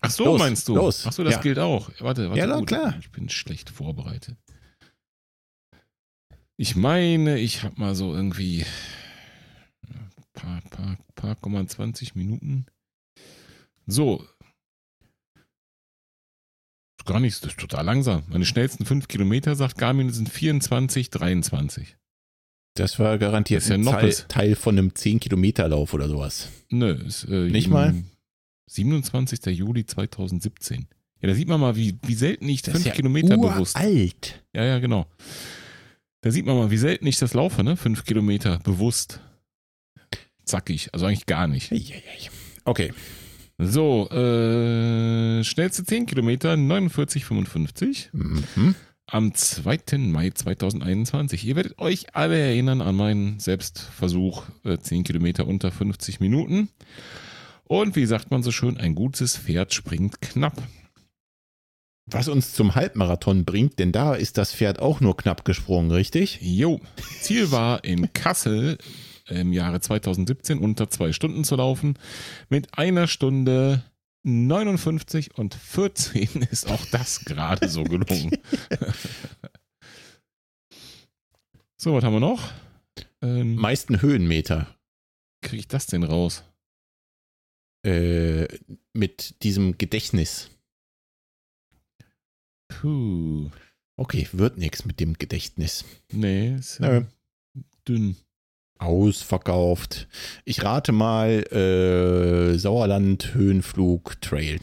Ach 0.00 0.10
so, 0.10 0.24
los, 0.24 0.38
meinst 0.38 0.68
du? 0.68 0.74
Los. 0.74 1.06
Ach 1.06 1.12
so, 1.12 1.22
das 1.22 1.34
ja. 1.34 1.40
gilt 1.40 1.58
auch. 1.58 1.90
Warte, 2.00 2.28
warte. 2.28 2.38
Ja, 2.38 2.56
gut. 2.56 2.66
klar. 2.66 2.96
Ich 3.00 3.10
bin 3.12 3.28
schlecht 3.28 3.70
vorbereitet. 3.70 4.36
Ich 6.56 6.76
meine, 6.76 7.38
ich 7.38 7.62
habe 7.62 7.78
mal 7.78 7.94
so 7.94 8.14
irgendwie 8.14 8.64
paar, 10.32 10.60
paar, 10.70 10.98
paar, 11.14 11.34
paar 11.34 11.66
20 11.66 12.14
Minuten. 12.14 12.66
So, 13.86 14.24
Gar 17.04 17.20
nichts, 17.20 17.40
das 17.40 17.52
ist 17.52 17.60
total 17.60 17.84
langsam. 17.84 18.22
Meine 18.28 18.44
schnellsten 18.44 18.84
5 18.84 19.08
Kilometer, 19.08 19.56
sagt 19.56 19.76
Garmin, 19.78 20.10
sind 20.10 20.28
24, 20.28 21.10
23. 21.10 21.96
Das 22.74 22.98
war 22.98 23.18
garantiert 23.18 23.58
das 23.58 23.64
ist 23.64 23.70
ja 23.70 23.76
ein 23.76 23.84
Teil, 23.84 24.14
Teil, 24.28 24.54
von 24.54 24.78
einem 24.78 24.90
10-Kilometer-Lauf 24.90 25.92
oder 25.92 26.08
sowas. 26.08 26.48
Nö, 26.70 26.92
ist, 26.92 27.24
äh, 27.24 27.48
nicht 27.50 27.68
mal. 27.68 27.94
27. 28.70 29.44
Juli 29.46 29.84
2017. 29.84 30.86
Ja, 31.20 31.28
da 31.28 31.34
sieht 31.34 31.48
man 31.48 31.60
mal, 31.60 31.76
wie, 31.76 31.98
wie 32.06 32.14
selten 32.14 32.48
ich 32.48 32.62
5 32.62 32.84
ja 32.84 32.92
Kilometer 32.92 33.36
bewusst. 33.36 33.76
alt. 33.76 34.42
Ja, 34.54 34.64
ja, 34.64 34.78
genau. 34.78 35.06
Da 36.22 36.30
sieht 36.30 36.46
man 36.46 36.56
mal, 36.56 36.70
wie 36.70 36.78
selten 36.78 37.06
ich 37.06 37.18
das 37.18 37.34
laufe, 37.34 37.62
ne? 37.62 37.76
5 37.76 38.04
Kilometer 38.04 38.58
bewusst. 38.60 39.20
Zackig, 40.44 40.90
also 40.92 41.06
eigentlich 41.06 41.26
gar 41.26 41.46
nicht. 41.46 41.70
Okay. 42.64 42.92
So, 43.58 44.08
äh, 44.10 45.44
schnellste 45.44 45.84
10 45.84 46.06
Kilometer 46.06 46.56
49,55. 46.56 48.08
Mhm. 48.12 48.74
Am 49.06 49.34
2. 49.34 49.98
Mai 49.98 50.30
2021. 50.30 51.44
Ihr 51.44 51.56
werdet 51.56 51.78
euch 51.78 52.14
alle 52.14 52.38
erinnern 52.38 52.80
an 52.80 52.96
meinen 52.96 53.40
Selbstversuch, 53.40 54.44
äh, 54.64 54.78
10 54.78 55.04
Kilometer 55.04 55.46
unter 55.46 55.70
50 55.70 56.20
Minuten. 56.20 56.70
Und 57.64 57.94
wie 57.94 58.06
sagt 58.06 58.30
man 58.30 58.42
so 58.42 58.50
schön, 58.50 58.78
ein 58.78 58.94
gutes 58.94 59.36
Pferd 59.36 59.74
springt 59.74 60.20
knapp. 60.20 60.62
Was 62.06 62.28
uns 62.28 62.52
zum 62.52 62.74
Halbmarathon 62.74 63.44
bringt, 63.44 63.78
denn 63.78 63.92
da 63.92 64.14
ist 64.14 64.36
das 64.38 64.52
Pferd 64.52 64.80
auch 64.80 65.00
nur 65.00 65.16
knapp 65.16 65.44
gesprungen, 65.44 65.90
richtig? 65.90 66.38
Jo. 66.42 66.80
Ziel 67.20 67.52
war 67.52 67.84
in 67.84 68.12
Kassel 68.12 68.76
im 69.40 69.52
Jahre 69.52 69.80
2017 69.80 70.58
unter 70.58 70.88
zwei 70.90 71.12
Stunden 71.12 71.44
zu 71.44 71.56
laufen. 71.56 71.98
Mit 72.48 72.78
einer 72.78 73.06
Stunde 73.06 73.82
59 74.24 75.36
und 75.36 75.54
14 75.54 76.42
ist 76.50 76.70
auch 76.70 76.84
das 76.86 77.24
gerade 77.24 77.68
so 77.68 77.84
gelungen. 77.84 78.30
so, 81.76 81.94
was 81.94 82.04
haben 82.04 82.14
wir 82.14 82.20
noch? 82.20 82.52
Ähm, 83.20 83.56
Meisten 83.56 84.00
Höhenmeter. 84.02 84.74
Kriege 85.42 85.60
ich 85.60 85.68
das 85.68 85.86
denn 85.86 86.04
raus? 86.04 86.44
Äh, 87.84 88.46
mit 88.92 89.42
diesem 89.42 89.76
Gedächtnis. 89.76 90.50
Puh. 92.68 93.50
Okay, 93.96 94.28
wird 94.32 94.56
nichts 94.56 94.84
mit 94.84 95.00
dem 95.00 95.14
Gedächtnis. 95.14 95.84
Nee, 96.10 96.54
ist 96.54 96.78
ja 96.78 97.04
dünn 97.86 98.16
ausverkauft. 98.82 100.08
Ich 100.44 100.62
rate 100.62 100.92
mal 100.92 101.42
äh, 101.52 102.58
Sauerland 102.58 103.34
Höhenflug 103.34 104.20
Trail. 104.20 104.60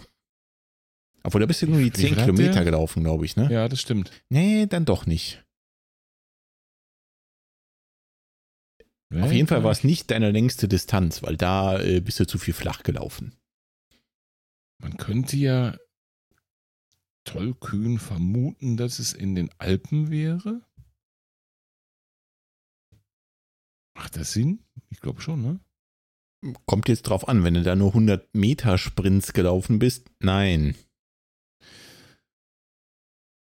Obwohl, 1.23 1.41
da 1.41 1.47
bist 1.47 1.61
du 1.61 1.67
nur 1.67 1.79
die 1.79 1.91
10 1.91 2.15
Kilometer 2.15 2.63
gelaufen, 2.63 3.03
glaube 3.03 3.25
ich, 3.25 3.35
ne? 3.35 3.51
Ja, 3.51 3.67
das 3.67 3.81
stimmt. 3.81 4.11
Nee, 4.29 4.67
dann 4.67 4.85
doch 4.85 5.05
nicht. 5.05 5.43
Nee, 9.11 9.21
Auf 9.21 9.31
jeden 9.31 9.47
Fall 9.47 9.63
war 9.63 9.71
es 9.71 9.83
nicht 9.83 10.11
deine 10.11 10.31
längste 10.31 10.67
Distanz, 10.67 11.23
weil 11.23 11.35
da 11.35 11.79
äh, 11.79 11.99
bist 11.99 12.19
du 12.19 12.27
zu 12.27 12.37
viel 12.37 12.53
flach 12.53 12.83
gelaufen. 12.83 13.35
Man 14.77 14.97
könnte 14.97 15.35
ja 15.35 15.75
tollkühn 17.25 17.99
vermuten, 17.99 18.77
dass 18.77 18.99
es 18.99 19.13
in 19.13 19.35
den 19.35 19.49
Alpen 19.57 20.09
wäre. 20.09 20.61
Macht 23.99 24.15
das 24.15 24.31
Sinn? 24.31 24.63
Ich 24.91 25.01
glaube 25.01 25.19
schon, 25.19 25.41
ne? 25.41 25.59
Kommt 26.65 26.87
jetzt 26.87 27.01
drauf 27.01 27.27
an, 27.27 27.43
wenn 27.43 27.55
du 27.55 27.63
da 27.63 27.75
nur 27.75 27.89
100 27.89 28.33
Meter 28.33 28.77
Sprints 28.77 29.33
gelaufen 29.33 29.77
bist. 29.77 30.09
Nein. 30.19 30.73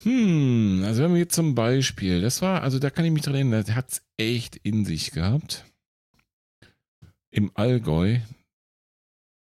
Hm, 0.04 0.84
also 0.86 1.02
wenn 1.02 1.14
wir 1.14 1.22
jetzt 1.22 1.34
zum 1.34 1.56
Beispiel, 1.56 2.22
das 2.22 2.44
war, 2.44 2.62
also 2.62 2.78
da 2.78 2.92
kann 2.92 3.04
ich 3.04 3.12
mich 3.12 3.24
dran 3.24 3.34
erinnern, 3.34 3.66
der 3.66 3.76
hat 3.76 3.94
es 3.94 4.06
echt 4.18 4.56
in 4.58 4.86
sich 4.86 5.10
gehabt. 5.10 5.66
Im 7.32 7.50
Allgäu, 7.56 8.20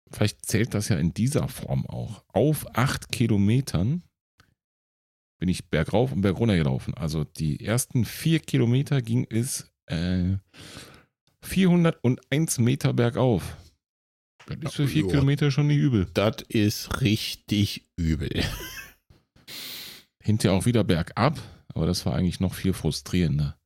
vielleicht 0.09 0.43
zählt 0.43 0.73
das 0.73 0.89
ja 0.89 0.97
in 0.97 1.13
dieser 1.13 1.47
Form 1.49 1.85
auch, 1.85 2.23
auf 2.29 2.65
8 2.75 3.11
Kilometern 3.11 4.01
bin 5.37 5.49
ich 5.49 5.69
bergauf 5.69 6.11
und 6.13 6.21
bergunter 6.21 6.57
gelaufen. 6.57 6.95
Also 6.95 7.25
die 7.25 7.63
ersten 7.63 8.05
vier 8.05 8.39
Kilometer 8.39 9.03
ging 9.03 9.27
es 9.29 9.71
äh, 9.85 10.37
401 11.45 12.59
Meter 12.59 12.93
bergauf. 12.93 13.57
Das 14.47 14.71
ist 14.71 14.75
für 14.75 14.87
vier 14.87 15.01
jo, 15.03 15.07
Kilometer 15.07 15.51
schon 15.51 15.67
nicht 15.67 15.77
übel. 15.77 16.07
Das 16.13 16.37
ist 16.47 17.01
richtig 17.01 17.85
übel. 17.95 18.29
Hinterher 20.23 20.57
auch 20.57 20.65
wieder 20.65 20.83
bergab, 20.83 21.39
aber 21.73 21.85
das 21.87 22.05
war 22.05 22.15
eigentlich 22.15 22.39
noch 22.39 22.53
viel 22.53 22.73
frustrierender. 22.73 23.57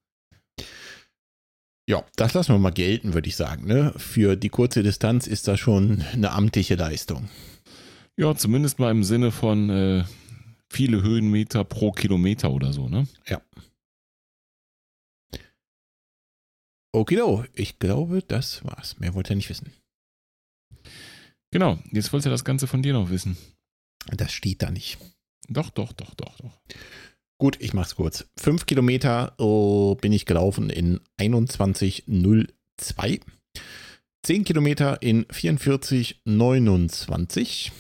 Ja, 1.89 2.05
das 2.15 2.33
lassen 2.33 2.53
wir 2.53 2.59
mal 2.59 2.69
gelten, 2.69 3.13
würde 3.13 3.27
ich 3.27 3.35
sagen. 3.35 3.65
Ne? 3.65 3.93
Für 3.97 4.35
die 4.35 4.49
kurze 4.49 4.83
Distanz 4.83 5.25
ist 5.25 5.47
das 5.47 5.59
schon 5.59 6.03
eine 6.13 6.31
amtliche 6.31 6.75
Leistung. 6.75 7.29
Ja, 8.15 8.35
zumindest 8.35 8.79
mal 8.79 8.91
im 8.91 9.03
Sinne 9.03 9.31
von 9.31 9.69
äh, 9.69 10.03
viele 10.69 11.01
Höhenmeter 11.01 11.63
pro 11.63 11.91
Kilometer 11.91 12.51
oder 12.51 12.73
so, 12.73 12.89
ne? 12.89 13.07
Ja. 13.27 13.41
Okido, 16.91 17.45
ich 17.53 17.79
glaube, 17.79 18.23
das 18.23 18.65
war's. 18.65 18.99
Mehr 18.99 19.13
wollte 19.13 19.33
er 19.33 19.35
nicht 19.35 19.49
wissen. 19.49 19.71
Genau, 21.51 21.77
jetzt 21.91 22.13
wollte 22.13 22.29
er 22.29 22.31
das 22.31 22.45
Ganze 22.45 22.67
von 22.67 22.81
dir 22.81 22.93
noch 22.93 23.09
wissen. 23.09 23.35
Das 24.07 24.31
steht 24.31 24.61
da 24.61 24.71
nicht. 24.71 24.97
Doch, 25.47 25.71
doch, 25.71 25.91
doch, 25.93 26.13
doch, 26.15 26.37
doch. 26.37 26.61
Gut, 27.39 27.57
ich 27.59 27.73
mach's 27.73 27.95
kurz. 27.95 28.29
Fünf 28.37 28.65
Kilometer 28.65 29.33
oh, 29.37 29.95
bin 29.95 30.13
ich 30.13 30.25
gelaufen 30.25 30.69
in 30.69 31.01
21,02. 31.19 33.21
Zehn 34.23 34.43
Kilometer 34.43 35.01
in 35.01 35.25
44,29 35.25 37.71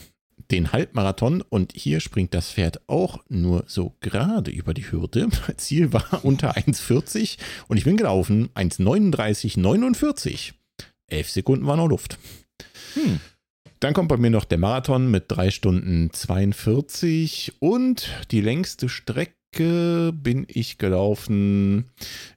den 0.51 0.71
Halbmarathon 0.71 1.41
und 1.41 1.73
hier 1.75 1.99
springt 1.99 2.33
das 2.33 2.51
Pferd 2.51 2.81
auch 2.87 3.19
nur 3.29 3.63
so 3.67 3.95
gerade 4.01 4.51
über 4.51 4.73
die 4.73 4.91
Hürde. 4.91 5.29
Ziel 5.57 5.93
war 5.93 6.23
unter 6.23 6.57
1,40 6.57 7.37
und 7.67 7.77
ich 7.77 7.83
bin 7.83 7.97
gelaufen 7.97 8.49
1,39,49. 8.55 10.53
Elf 11.07 11.29
Sekunden 11.29 11.65
war 11.65 11.77
noch 11.77 11.87
Luft. 11.87 12.17
Hm. 12.93 13.19
Dann 13.79 13.93
kommt 13.93 14.09
bei 14.09 14.17
mir 14.17 14.29
noch 14.29 14.45
der 14.45 14.57
Marathon 14.57 15.09
mit 15.09 15.25
3 15.29 15.51
Stunden 15.51 16.09
42 16.11 17.53
und 17.59 18.09
die 18.31 18.41
längste 18.41 18.89
Strecke 18.89 19.39
Strecke 19.51 20.13
bin 20.13 20.45
ich 20.47 20.77
gelaufen 20.77 21.85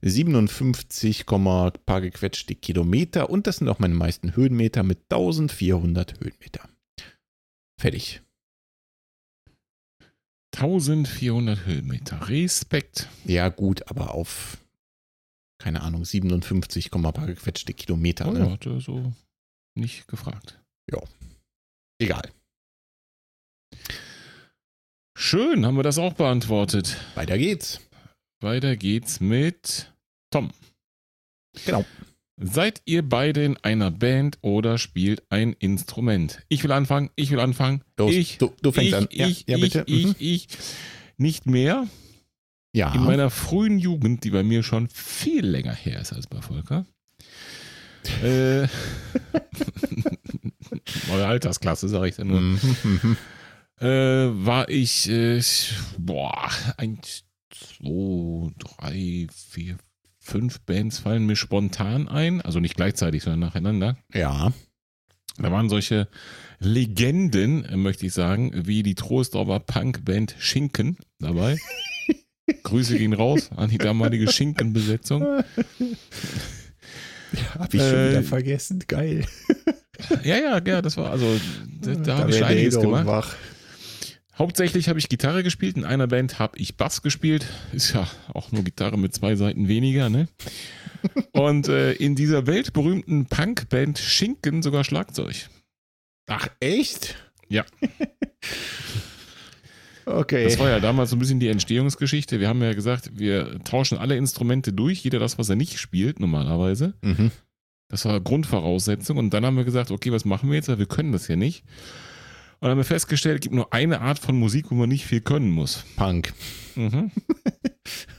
57, 0.01 1.27
paar 1.27 2.01
gequetschte 2.01 2.55
Kilometer 2.55 3.29
und 3.29 3.47
das 3.47 3.59
sind 3.59 3.69
auch 3.69 3.79
meine 3.79 3.95
meisten 3.95 4.35
Höhenmeter 4.35 4.83
mit 4.83 4.99
1400 5.11 6.21
Höhenmeter. 6.21 6.72
Fertig. 7.83 8.23
1400 10.55 11.67
Höhenmeter. 11.67 12.29
Respekt. 12.29 13.09
Ja, 13.25 13.49
gut, 13.49 13.89
aber 13.89 14.15
auf, 14.15 14.59
keine 15.59 15.81
Ahnung, 15.81 16.05
57, 16.05 16.93
paar 16.93 17.27
gequetschte 17.27 17.75
Kilometer. 17.75 18.29
Oh, 18.29 18.33
ne? 18.35 18.53
hat 18.53 18.67
er 18.67 18.81
so 18.81 19.13
nicht 19.75 20.07
gefragt. 20.07 20.63
Ja. 20.93 21.03
Egal. 22.01 22.31
Schön, 25.19 25.67
haben 25.67 25.77
wir 25.77 25.83
das 25.83 25.99
auch 25.99 26.13
beantwortet. 26.13 26.97
Weiter 27.17 27.37
geht's. 27.37 27.81
Weiter 28.41 28.77
geht's 28.77 29.19
mit 29.19 29.93
Tom. 30.31 30.53
Genau. 31.65 31.85
Seid 32.43 32.83
ihr 32.85 33.09
beide 33.09 33.45
in 33.45 33.57
einer 33.59 33.91
Band 33.91 34.39
oder 34.41 34.79
spielt 34.79 35.23
ein 35.31 35.53
Instrument? 35.55 36.41
Ich 36.49 36.63
will 36.65 36.73
anfangen, 36.73 37.11
ich 37.17 37.31
will 37.31 37.41
anfangen. 37.41 37.83
Los, 37.97 38.13
ich, 38.13 38.39
du, 38.39 38.53
du 38.63 38.73
fängst 38.73 38.89
ich, 38.89 38.95
an. 38.97 39.07
Ich, 39.11 39.45
ja, 39.49 39.59
bitte. 39.59 39.85
ich, 39.87 40.05
Mhm. 40.07 40.15
ich, 40.19 40.49
ich. 40.49 40.49
Nicht 41.19 41.47
mehr. 41.47 41.87
ja. 42.73 42.93
In 42.95 43.05
meiner 43.05 43.31
frühen 43.31 43.79
Jugend, 43.79 44.25
die 44.25 44.31
bei 44.31 44.43
mir 44.43 44.63
schon 44.63 44.89
viel 44.89 45.47
länger 45.47 45.75
her 45.75 46.01
ist 46.01 46.13
als 46.13 46.27
bei 46.27 46.41
Volker. 46.41 46.85
äh, 48.23 48.63
neue 51.09 51.27
Altersklasse, 51.27 51.89
sage 51.89 52.09
ich 52.09 52.17
dann 52.17 52.27
nur. 52.29 52.41
Mhm, 52.41 53.17
äh, 53.81 53.87
war 54.45 54.69
ich, 54.69 55.09
äh, 55.09 55.41
boah, 55.99 56.51
eins, 56.77 57.25
zwei, 57.51 58.51
drei, 58.59 59.27
vier, 59.33 59.77
fünf 60.23 60.61
Bands 60.61 60.99
fallen 61.01 61.27
mir 61.27 61.37
spontan 61.37 62.09
ein. 62.09 62.41
Also 62.41 62.61
nicht 62.61 62.77
gleichzeitig, 62.77 63.23
sondern 63.25 63.41
nacheinander. 63.41 63.97
Ja. 64.15 64.53
Da 65.39 65.51
waren 65.51 65.69
solche 65.69 66.09
Legenden, 66.59 67.65
äh, 67.65 67.77
möchte 67.77 68.07
ich 68.07 68.13
sagen, 68.13 68.53
wie 68.67 68.83
die 68.83 68.95
Troisdorfer 68.95 69.61
Punkband 69.61 70.35
Schinken 70.39 70.97
dabei. 71.19 71.59
Grüße 72.65 72.99
gehen 72.99 73.13
raus 73.15 73.51
an 73.57 73.71
die 73.71 73.79
damalige 73.79 74.31
Schinkenbesetzung. 74.31 75.23
Hab 77.59 77.73
ich 77.73 77.81
schon 77.81 77.91
Äh, 77.95 78.11
wieder 78.11 78.23
vergessen. 78.23 78.83
Geil. 78.87 79.25
Ja, 80.25 80.37
ja, 80.37 80.61
ja, 80.65 80.83
das 80.83 80.97
war 80.97 81.11
also, 81.11 81.27
da, 81.81 81.95
da 81.95 82.19
habe 82.19 82.31
ich 82.31 82.37
schon 82.39 82.47
einiges 82.47 82.79
gemacht. 82.79 83.07
wach. 83.07 83.35
Hauptsächlich 84.43 84.89
habe 84.89 84.99
ich 84.99 85.09
Gitarre 85.09 85.45
gespielt. 85.45 85.77
In 85.77 85.85
einer 85.85 86.09
Band 86.09 86.41
habe 86.41 86.59
ich 86.59 86.77
Bass 86.77 87.01
gespielt. 87.01 87.47
Ist 87.73 87.93
ja 87.95 88.09
auch 88.35 88.51
nur 88.51 88.65
Gitarre 88.65 88.99
mit 88.99 89.15
zwei 89.15 89.37
Seiten 89.37 89.69
weniger, 89.69 90.11
ne? 90.11 90.27
Und 91.33 91.69
äh, 91.69 91.93
in 91.93 92.17
dieser 92.17 92.49
weltberühmten 92.49 93.27
Punkband 93.27 94.01
Schinken 94.01 94.63
sogar 94.63 94.83
Schlagzeug. 94.83 95.49
Ach, 96.27 96.49
echt? 96.59 97.15
Ja. 97.49 97.65
Okay. 100.05 100.43
Das 100.43 100.59
war 100.59 100.69
ja 100.69 100.81
damals 100.81 101.11
so 101.11 101.17
ein 101.17 101.21
bisschen 101.21 101.39
die 101.39 101.47
Entstehungsgeschichte. 101.47 102.41
Wir 102.41 102.49
haben 102.49 102.61
ja 102.61 102.73
gesagt, 102.73 103.21
wir 103.21 103.61
tauschen 103.63 103.99
alle 103.99 104.17
Instrumente 104.17 104.73
durch, 104.73 105.05
jeder 105.05 105.21
das, 105.21 105.39
was 105.39 105.49
er 105.49 105.55
nicht 105.55 105.79
spielt, 105.79 106.19
normalerweise. 106.19 106.95
mhm. 107.03 107.31
Das 107.89 108.05
war 108.05 108.21
Grundvoraussetzung. 108.21 109.17
Und 109.17 109.33
dann 109.33 109.47
haben 109.47 109.57
wir 109.57 109.63
gesagt, 109.63 109.93
okay, 109.93 110.11
was 110.11 110.25
machen 110.25 110.51
wir 110.51 110.57
jetzt? 110.57 110.77
Wir 110.77 110.87
können 110.87 111.13
das 111.13 111.29
ja 111.29 111.37
nicht. 111.37 111.63
Und 112.63 112.71
haben 112.71 112.79
wir 112.79 112.85
festgestellt, 112.85 113.37
es 113.37 113.41
gibt 113.43 113.55
nur 113.57 113.73
eine 113.73 114.01
Art 114.01 114.21
von 114.21 114.39
Musik, 114.39 114.71
wo 114.71 114.77
man 114.77 114.89
nicht 114.89 115.05
viel 115.05 115.21
können 115.21 115.51
muss. 115.51 115.85
Punk. 115.97 116.33
Mhm. 116.77 117.11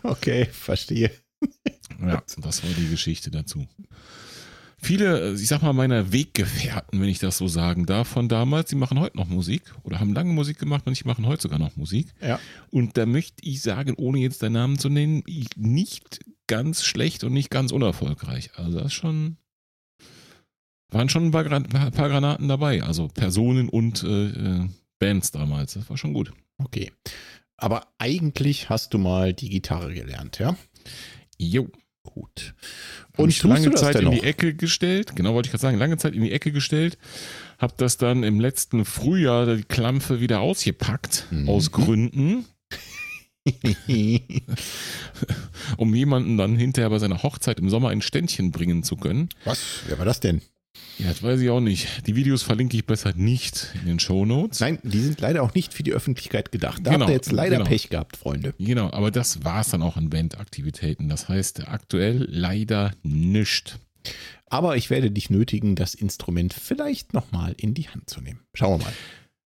Okay, 0.03 0.45
verstehe. 0.51 1.09
Ja, 2.01 2.21
das 2.41 2.61
war 2.63 2.69
die 2.77 2.89
Geschichte 2.89 3.31
dazu. 3.31 3.65
Viele, 4.77 5.33
ich 5.35 5.47
sag 5.47 5.61
mal, 5.61 5.71
meiner 5.71 6.11
Weggefährten, 6.11 6.99
wenn 6.99 7.07
ich 7.07 7.19
das 7.19 7.37
so 7.37 7.47
sagen 7.47 7.85
darf, 7.85 8.09
von 8.09 8.27
damals, 8.27 8.69
die 8.69 8.75
machen 8.75 8.99
heute 8.99 9.15
noch 9.15 9.29
Musik 9.29 9.61
oder 9.83 10.01
haben 10.01 10.13
lange 10.13 10.33
Musik 10.33 10.59
gemacht 10.59 10.85
und 10.85 10.99
die 10.99 11.07
machen 11.07 11.25
heute 11.25 11.43
sogar 11.43 11.57
noch 11.59 11.77
Musik. 11.77 12.07
Ja. 12.21 12.37
Und 12.69 12.97
da 12.97 13.05
möchte 13.05 13.47
ich 13.47 13.61
sagen, 13.61 13.93
ohne 13.95 14.19
jetzt 14.19 14.43
deinen 14.43 14.53
Namen 14.53 14.77
zu 14.77 14.89
nennen, 14.89 15.23
ich- 15.25 15.55
nicht 15.55 16.19
ganz 16.47 16.83
schlecht 16.83 17.23
und 17.23 17.31
nicht 17.31 17.49
ganz 17.49 17.71
unerfolgreich. 17.71 18.51
Also 18.55 18.77
das 18.79 18.87
ist 18.87 18.93
schon, 18.93 19.37
waren 20.93 21.09
schon 21.09 21.25
ein 21.25 21.31
paar, 21.31 21.43
paar 21.91 22.09
Granaten 22.09 22.47
dabei. 22.47 22.83
Also 22.83 23.07
Personen 23.07 23.69
und 23.69 24.03
äh, 24.03 24.27
äh, 24.27 24.69
Bands 24.99 25.31
damals. 25.31 25.73
Das 25.73 25.89
war 25.89 25.97
schon 25.97 26.13
gut. 26.13 26.31
Okay. 26.57 26.91
Aber 27.57 27.87
eigentlich 27.97 28.69
hast 28.69 28.93
du 28.93 28.97
mal 28.97 29.33
die 29.33 29.49
Gitarre 29.49 29.93
gelernt, 29.93 30.39
ja? 30.39 30.55
Jo. 31.37 31.67
Gut. 32.05 32.53
Und 33.15 33.29
ich 33.29 33.41
lange 33.43 33.71
Zeit 33.75 33.95
in 33.95 34.11
die? 34.11 34.21
Ecke 34.23 34.53
gestellt, 34.53 35.15
genau 35.15 35.33
wollte 35.35 35.47
ich 35.47 35.51
gerade 35.51 35.61
sagen, 35.61 35.77
lange 35.77 35.97
Zeit 35.97 36.13
in 36.13 36.21
die 36.21 36.33
Ecke 36.33 36.51
gestellt, 36.51 36.97
habe 37.59 37.73
das 37.77 37.95
dann 37.97 38.23
im 38.23 38.41
letzten 38.41 38.83
Frühjahr 38.83 39.55
die 39.55 39.63
Klampfe 39.63 40.19
wieder 40.19 40.41
ausgepackt, 40.41 41.25
Mhm. 41.31 41.47
aus 41.47 41.71
Gründen, 41.71 42.45
um 45.77 45.95
jemanden 45.95 46.37
dann 46.37 46.55
hinterher 46.57 46.89
bei 46.89 46.99
seiner 46.99 47.23
Hochzeit 47.23 47.59
im 47.59 47.69
Sommer 47.69 47.89
ein 47.89 48.01
Ständchen 48.01 48.51
bringen 48.51 48.83
zu 48.83 48.95
können. 48.97 49.29
Was? 49.45 49.61
Wer 49.87 49.97
war 49.97 50.05
das 50.05 50.19
denn? 50.19 50.41
Ja, 50.97 51.07
das 51.09 51.21
weiß 51.23 51.39
ich 51.41 51.49
auch 51.49 51.59
nicht. 51.59 52.07
Die 52.07 52.15
Videos 52.15 52.43
verlinke 52.43 52.77
ich 52.77 52.85
besser 52.85 53.13
nicht 53.15 53.69
in 53.81 53.85
den 53.87 53.99
Shownotes. 53.99 54.59
Nein, 54.59 54.79
die 54.83 54.99
sind 54.99 55.19
leider 55.21 55.43
auch 55.43 55.53
nicht 55.53 55.73
für 55.73 55.83
die 55.83 55.91
Öffentlichkeit 55.93 56.51
gedacht. 56.51 56.81
Da 56.83 56.91
Genau, 56.91 57.01
habt 57.05 57.09
ihr 57.11 57.15
jetzt 57.15 57.31
leider 57.31 57.57
genau. 57.57 57.69
Pech 57.69 57.89
gehabt, 57.89 58.17
Freunde. 58.17 58.53
Genau, 58.59 58.91
aber 58.91 59.11
das 59.11 59.43
war 59.43 59.61
es 59.61 59.69
dann 59.69 59.81
auch 59.81 59.97
an 59.97 60.09
Bandaktivitäten. 60.09 61.09
Das 61.09 61.29
heißt, 61.29 61.67
aktuell 61.67 62.25
leider 62.29 62.93
nichts. 63.03 63.77
Aber 64.47 64.75
ich 64.77 64.89
werde 64.89 65.09
dich 65.11 65.29
nötigen, 65.29 65.75
das 65.75 65.95
Instrument 65.95 66.53
vielleicht 66.53 67.13
nochmal 67.13 67.55
in 67.57 67.73
die 67.73 67.89
Hand 67.89 68.09
zu 68.09 68.21
nehmen. 68.21 68.39
Schauen 68.53 68.79
wir 68.79 68.85
mal. 68.85 68.93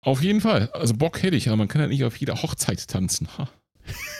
Auf 0.02 0.22
jeden 0.22 0.40
Fall. 0.40 0.70
Also 0.72 0.94
Bock 0.94 1.22
hätte 1.22 1.36
ich, 1.36 1.48
aber 1.48 1.56
man 1.56 1.68
kann 1.68 1.80
ja 1.80 1.86
nicht 1.86 2.04
auf 2.04 2.16
jeder 2.16 2.42
Hochzeit 2.42 2.86
tanzen. 2.88 3.28
Ha. 3.38 3.48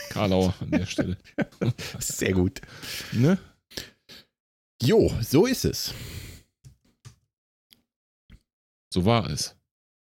Karlauer 0.09 0.53
an 0.59 0.71
der 0.71 0.85
Stelle. 0.85 1.17
Sehr 1.99 2.33
gut. 2.33 2.61
Ne? 3.11 3.37
Jo, 4.81 5.11
so 5.21 5.45
ist 5.45 5.65
es. 5.65 5.93
So 8.93 9.05
war 9.05 9.29
es. 9.29 9.55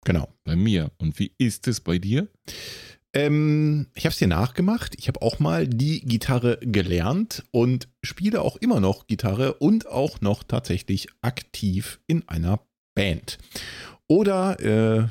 Genau. 0.06 0.28
Bei 0.44 0.56
mir. 0.56 0.92
Und 0.98 1.20
wie 1.20 1.32
ist 1.38 1.68
es 1.68 1.80
bei 1.80 2.00
dir? 2.00 2.28
Ähm, 3.14 3.88
ich 3.96 4.06
habe 4.06 4.14
es 4.14 4.20
dir 4.20 4.28
nachgemacht. 4.28 4.96
Ich 4.98 5.08
habe 5.08 5.22
auch 5.22 5.40
mal 5.40 5.68
die 5.68 6.02
Gitarre 6.02 6.60
gelernt 6.62 7.44
und 7.52 7.88
spiele 8.04 8.42
auch 8.42 8.56
immer 8.58 8.80
noch 8.80 9.08
Gitarre 9.08 9.54
und 9.56 9.88
auch 9.88 10.22
noch 10.22 10.44
tatsächlich 10.44 11.08
aktiv 11.22 12.00
in 12.08 12.28
einer 12.28 12.62
Band. 12.96 13.40
Oder, 14.08 14.60
äh, 14.60 15.08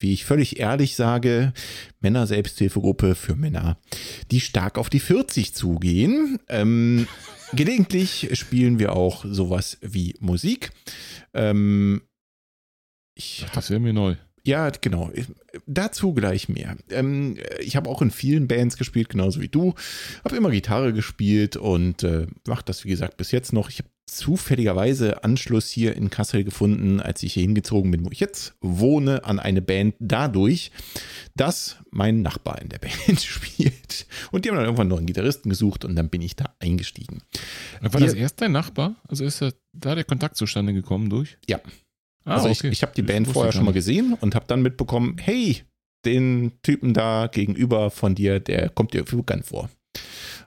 wie 0.00 0.12
ich 0.12 0.24
völlig 0.24 0.58
ehrlich 0.58 0.96
sage, 0.96 1.52
Männer-Selbsthilfegruppe 2.00 3.14
für 3.14 3.36
Männer, 3.36 3.78
die 4.30 4.40
stark 4.40 4.76
auf 4.76 4.90
die 4.90 5.00
40 5.00 5.54
zugehen. 5.54 6.38
Ähm, 6.48 7.06
gelegentlich 7.52 8.30
spielen 8.32 8.78
wir 8.78 8.94
auch 8.94 9.24
sowas 9.26 9.78
wie 9.80 10.14
Musik. 10.20 10.72
Ähm, 11.32 12.02
ich 13.14 13.46
Das 13.54 13.70
wäre 13.70 13.80
mir 13.80 13.92
neu. 13.92 14.16
ja, 14.44 14.70
genau. 14.70 15.10
Dazu 15.66 16.14
gleich 16.14 16.48
mehr. 16.48 16.76
Ähm, 16.90 17.36
ich 17.60 17.76
habe 17.76 17.88
auch 17.88 18.02
in 18.02 18.10
vielen 18.10 18.48
Bands 18.48 18.76
gespielt, 18.76 19.08
genauso 19.08 19.40
wie 19.40 19.48
du. 19.48 19.74
Habe 20.24 20.36
immer 20.36 20.50
Gitarre 20.50 20.92
gespielt 20.92 21.56
und 21.56 22.02
äh, 22.02 22.26
mache 22.46 22.64
das, 22.64 22.84
wie 22.84 22.90
gesagt, 22.90 23.16
bis 23.16 23.30
jetzt 23.30 23.52
noch. 23.52 23.70
Ich 23.70 23.78
habe 23.78 23.88
zufälligerweise 24.06 25.24
Anschluss 25.24 25.70
hier 25.70 25.96
in 25.96 26.10
Kassel 26.10 26.44
gefunden, 26.44 27.00
als 27.00 27.22
ich 27.22 27.34
hier 27.34 27.42
hingezogen 27.42 27.90
bin, 27.90 28.04
wo 28.04 28.10
ich 28.10 28.20
jetzt 28.20 28.54
wohne, 28.60 29.24
an 29.24 29.38
eine 29.38 29.62
Band 29.62 29.94
dadurch, 29.98 30.72
dass 31.34 31.78
mein 31.90 32.22
Nachbar 32.22 32.60
in 32.60 32.68
der 32.68 32.78
Band 33.06 33.20
spielt. 33.20 34.06
Und 34.30 34.44
die 34.44 34.50
haben 34.50 34.56
dann 34.56 34.66
irgendwann 34.66 34.88
noch 34.88 34.98
einen 34.98 35.06
Gitarristen 35.06 35.48
gesucht 35.48 35.84
und 35.84 35.96
dann 35.96 36.10
bin 36.10 36.20
ich 36.20 36.36
da 36.36 36.54
eingestiegen. 36.58 37.22
War 37.80 38.00
das 38.00 38.14
erst 38.14 38.40
dein 38.40 38.52
Nachbar? 38.52 38.96
Also 39.08 39.24
ist 39.24 39.42
da 39.72 39.94
der 39.94 40.04
Kontakt 40.04 40.36
zustande 40.36 40.74
gekommen 40.74 41.08
durch? 41.08 41.38
Ja. 41.48 41.60
Ah, 42.24 42.34
also 42.34 42.48
okay. 42.48 42.68
ich, 42.68 42.72
ich 42.72 42.82
habe 42.82 42.92
die 42.94 43.02
Band 43.02 43.28
vorher 43.28 43.52
schon 43.52 43.64
mal 43.64 43.72
gesehen 43.74 44.16
und 44.20 44.34
habe 44.34 44.46
dann 44.48 44.62
mitbekommen, 44.62 45.16
hey, 45.20 45.62
den 46.04 46.52
Typen 46.62 46.94
da 46.94 47.28
gegenüber 47.28 47.90
von 47.90 48.14
dir, 48.14 48.40
der 48.40 48.68
kommt 48.68 48.92
dir 48.92 48.98
irgendwie 48.98 49.16
bekannt 49.16 49.46
vor. 49.46 49.68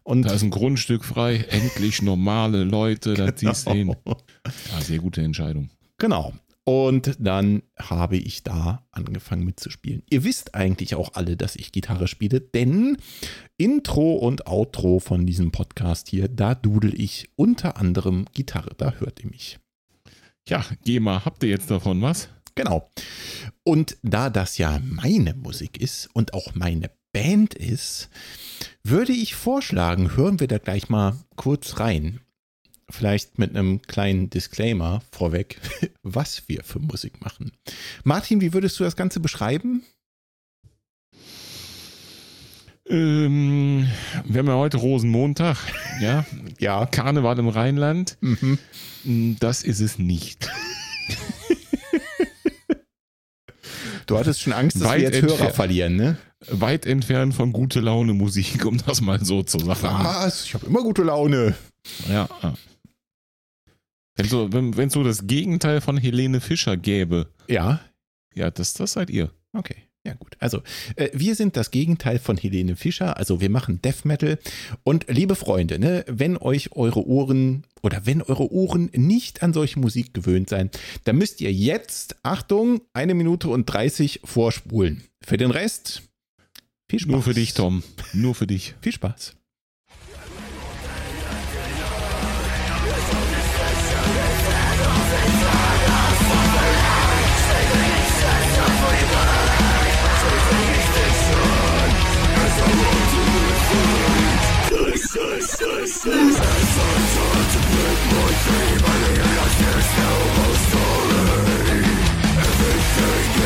Und 0.04 0.24
Da 0.24 0.34
ist 0.34 0.44
ein 0.44 0.52
Grundstück 0.52 1.04
frei, 1.04 1.46
endlich 1.50 2.02
normale 2.02 2.64
Leute, 2.64 3.14
da 3.14 3.36
ziehst 3.36 3.68
du 3.68 3.72
hin. 3.72 3.96
Ah, 4.06 4.82
sehr 4.82 5.00
gute 5.00 5.22
Entscheidung. 5.22 5.70
Genau. 5.98 6.34
Und 6.64 7.16
dann 7.20 7.64
habe 7.78 8.18
ich 8.18 8.44
da 8.44 8.86
angefangen 8.92 9.46
mitzuspielen. 9.46 10.04
Ihr 10.10 10.26
wisst 10.26 10.54
eigentlich 10.54 10.96
auch 10.96 11.14
alle, 11.14 11.38
dass 11.38 11.56
ich 11.56 11.72
Gitarre 11.72 12.08
spiele, 12.08 12.42
denn 12.42 12.98
Intro 13.58 14.16
und 14.16 14.48
Outro 14.48 15.00
von 15.00 15.26
diesem 15.26 15.52
Podcast 15.52 16.10
hier, 16.10 16.28
da 16.28 16.56
dudel 16.56 17.00
ich 17.00 17.30
unter 17.38 17.78
anderem 17.78 18.26
Gitarre. 18.34 18.72
Da 18.78 18.94
hört 19.00 19.22
ihr 19.24 19.30
mich. 19.30 19.60
Ja, 20.48 20.66
GEMA, 20.86 21.26
habt 21.26 21.44
ihr 21.44 21.50
jetzt 21.50 21.70
davon 21.70 22.02
was? 22.02 22.30
Genau. 22.56 22.90
Und 23.64 23.98
da 24.02 24.30
das 24.30 24.58
ja 24.58 24.80
meine 24.82 25.34
Musik 25.34 25.82
ist 25.82 26.10
und 26.14 26.34
auch 26.34 26.56
meine 26.56 26.90
Band 27.12 27.54
ist, 27.54 28.10
würde 28.82 29.12
ich 29.12 29.36
vorschlagen, 29.36 30.16
hören 30.16 30.40
wir 30.40 30.48
da 30.48 30.58
gleich 30.58 30.88
mal 30.88 31.18
kurz 31.36 31.80
rein. 31.80 32.22
Vielleicht 32.90 33.38
mit 33.38 33.58
einem 33.58 33.82
kleinen 33.82 34.30
Disclaimer 34.30 35.02
vorweg, 35.12 35.60
was 36.02 36.48
wir 36.48 36.64
für 36.64 36.80
Musik 36.80 37.20
machen. 37.22 37.52
Martin, 38.06 38.40
wie 38.40 38.54
würdest 38.54 38.80
du 38.80 38.86
das 38.86 38.96
Ganze 38.96 39.20
beschreiben? 39.20 39.84
Ähm, 42.90 43.88
wir 44.26 44.40
haben 44.40 44.48
ja 44.48 44.56
heute 44.56 44.78
Rosenmontag, 44.78 45.58
ja. 46.02 46.26
ja. 46.60 46.86
Karneval 46.86 47.38
im 47.40 47.50
Rheinland. 47.50 48.18
Mhm. 48.22 49.38
Das 49.40 49.64
ist 49.64 49.80
es 49.80 50.00
nicht. 50.00 50.50
Du 54.06 54.18
hattest 54.18 54.42
schon 54.42 54.54
Angst, 54.54 54.78
dass 54.78 54.84
weit 54.84 55.02
wir 55.02 55.10
jetzt 55.10 55.22
Hörer 55.22 55.52
verlieren, 55.52 55.98
ne? 55.98 56.18
Weit 56.50 56.86
entfernt 56.86 57.34
von 57.34 57.52
gute 57.52 57.82
Laune 57.82 58.14
Musik, 58.14 58.66
um 58.66 58.78
das 58.78 59.02
mal 59.02 59.24
so 59.24 59.44
zu 59.44 59.60
sagen. 59.60 59.82
Was? 59.82 60.46
Ich 60.46 60.54
habe 60.54 60.66
immer 60.66 60.82
gute 60.82 61.04
Laune. 61.04 61.56
Ja. 62.08 62.30
Wenn 64.16 64.28
so, 64.28 64.52
wenn, 64.54 64.78
wenn 64.78 64.90
so 64.90 65.04
das 65.04 65.28
Gegenteil 65.28 65.82
von 65.82 65.98
Helene 65.98 66.40
Fischer 66.40 66.78
gäbe. 66.78 67.28
Ja. 67.48 67.82
Ja, 68.34 68.50
das, 68.50 68.74
das 68.74 68.94
seid 68.94 69.10
ihr. 69.10 69.32
Okay. 69.52 69.87
Ja 70.08 70.14
gut, 70.14 70.38
also 70.40 70.62
äh, 70.96 71.10
wir 71.12 71.36
sind 71.36 71.58
das 71.58 71.70
Gegenteil 71.70 72.18
von 72.18 72.38
Helene 72.38 72.78
Fischer, 72.78 73.18
also 73.18 73.42
wir 73.42 73.50
machen 73.50 73.82
Death 73.82 74.06
Metal 74.06 74.40
und 74.86 75.06
liebe 75.10 75.36
Freunde, 75.36 75.80
ne, 75.80 76.06
wenn 76.08 76.38
euch 76.38 76.72
eure 76.72 77.06
Ohren 77.06 77.66
oder 77.84 78.06
wenn 78.06 78.22
eure 78.22 78.50
Ohren 78.50 78.90
nicht 78.94 79.44
an 79.44 79.52
solche 79.52 79.80
Musik 79.80 80.14
gewöhnt 80.14 80.48
sein, 80.48 80.70
dann 81.04 81.18
müsst 81.18 81.42
ihr 81.42 81.52
jetzt, 81.52 82.16
Achtung, 82.24 82.80
eine 82.94 83.16
Minute 83.16 83.50
und 83.50 83.66
30 83.66 84.22
vorspulen. 84.24 85.04
Für 85.22 85.36
den 85.36 85.52
Rest, 85.52 86.04
viel 86.90 87.00
Spaß. 87.00 87.12
Nur 87.12 87.22
für 87.22 87.34
dich, 87.34 87.54
Tom. 87.54 87.84
Nur 88.14 88.34
für 88.34 88.48
dich. 88.48 88.76
viel 88.82 88.94
Spaß. 88.94 89.36
Everything 105.16 105.72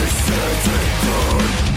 is 0.02 0.12
said 0.26 0.66
and 0.74 0.90
done 1.06 1.71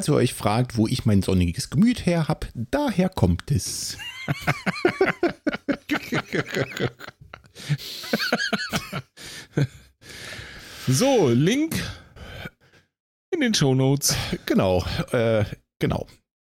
falls 0.00 0.08
ihr 0.08 0.14
euch 0.14 0.32
fragt, 0.32 0.78
wo 0.78 0.86
ich 0.86 1.04
mein 1.04 1.20
sonniges 1.20 1.68
Gemüt 1.68 2.06
her 2.06 2.26
habe, 2.26 2.46
daher 2.54 3.10
kommt 3.10 3.50
es. 3.50 3.98
so, 10.88 11.28
Link 11.28 11.74
in 13.30 13.40
den 13.40 13.52
Show 13.52 13.74
Notes. 13.74 14.16
Genau, 14.46 14.82
äh, 15.12 15.44
genau. 15.78 16.06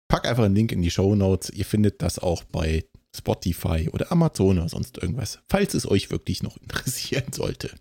Pack 0.07 0.29
einfach 0.29 0.45
einen 0.45 0.55
Link 0.55 0.71
in 0.71 0.83
die 0.83 0.93
Show 0.93 1.17
Notes. 1.17 1.51
Ihr 1.51 1.65
findet 1.65 2.03
das 2.03 2.21
auch 2.21 2.45
bei 2.45 2.85
Spotify 3.17 3.91
oder 3.93 4.13
Amazon 4.13 4.61
oder 4.61 4.69
sonst 4.69 4.99
irgendwas, 4.99 5.41
falls 5.49 5.75
es 5.75 5.91
euch 5.91 6.13
wirklich 6.13 6.45
noch 6.45 6.57
interessieren 6.59 7.33
sollte. 7.33 7.75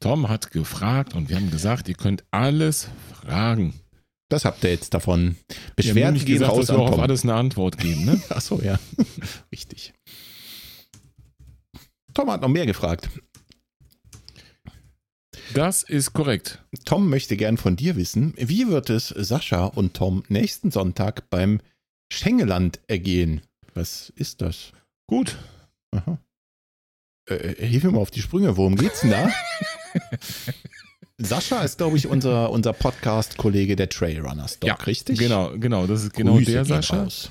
Tom 0.00 0.28
hat 0.28 0.50
gefragt 0.50 1.14
und 1.14 1.30
wir 1.30 1.36
haben 1.36 1.50
gesagt, 1.50 1.88
ihr 1.88 1.94
könnt 1.94 2.24
alles 2.30 2.90
fragen. 3.14 3.72
Das 4.28 4.44
habt 4.44 4.62
ihr 4.62 4.70
jetzt 4.70 4.92
davon. 4.92 5.36
Beschwerden 5.74 6.16
ja, 6.16 6.24
gehen 6.24 6.34
gesagt, 6.34 6.52
raus 6.52 6.66
dass 6.66 6.76
wir 6.76 6.82
auf 6.82 6.98
alles 6.98 7.22
eine 7.22 7.34
Antwort 7.34 7.78
geben, 7.78 8.04
ne? 8.04 8.22
Achso, 8.28 8.60
ja. 8.62 8.78
Richtig. 9.52 9.94
Tom 12.12 12.30
hat 12.30 12.42
noch 12.42 12.48
mehr 12.48 12.66
gefragt. 12.66 13.08
Das 15.54 15.82
ist 15.82 16.12
korrekt. 16.12 16.62
Tom 16.84 17.08
möchte 17.08 17.36
gern 17.36 17.56
von 17.56 17.76
dir 17.76 17.96
wissen, 17.96 18.34
wie 18.36 18.68
wird 18.68 18.90
es 18.90 19.08
Sascha 19.08 19.64
und 19.64 19.94
Tom 19.94 20.24
nächsten 20.28 20.70
Sonntag 20.70 21.30
beim 21.30 21.60
Schengeland 22.12 22.80
ergehen? 22.86 23.40
Was 23.72 24.10
ist 24.10 24.42
das? 24.42 24.72
Gut. 25.06 25.38
Aha. 25.92 26.18
Äh, 27.30 27.34
äh 27.34 27.66
hilf 27.66 27.84
mir 27.84 27.92
mal 27.92 28.00
auf 28.00 28.10
die 28.10 28.20
Sprünge, 28.20 28.58
worum 28.58 28.76
geht's 28.76 29.00
denn 29.00 29.10
da? 29.10 29.30
Sascha 31.20 31.62
ist, 31.62 31.78
glaube 31.78 31.96
ich, 31.96 32.06
unser, 32.06 32.50
unser 32.50 32.72
Podcast-Kollege 32.72 33.74
der 33.74 33.88
Trailrunners, 33.88 34.58
ja, 34.62 34.74
richtig? 34.74 35.18
Genau, 35.18 35.50
genau, 35.58 35.88
das 35.88 36.04
ist 36.04 36.14
genau 36.14 36.36
Grüße 36.36 36.52
der 36.52 36.64
Sascha. 36.64 37.02
Raus. 37.02 37.30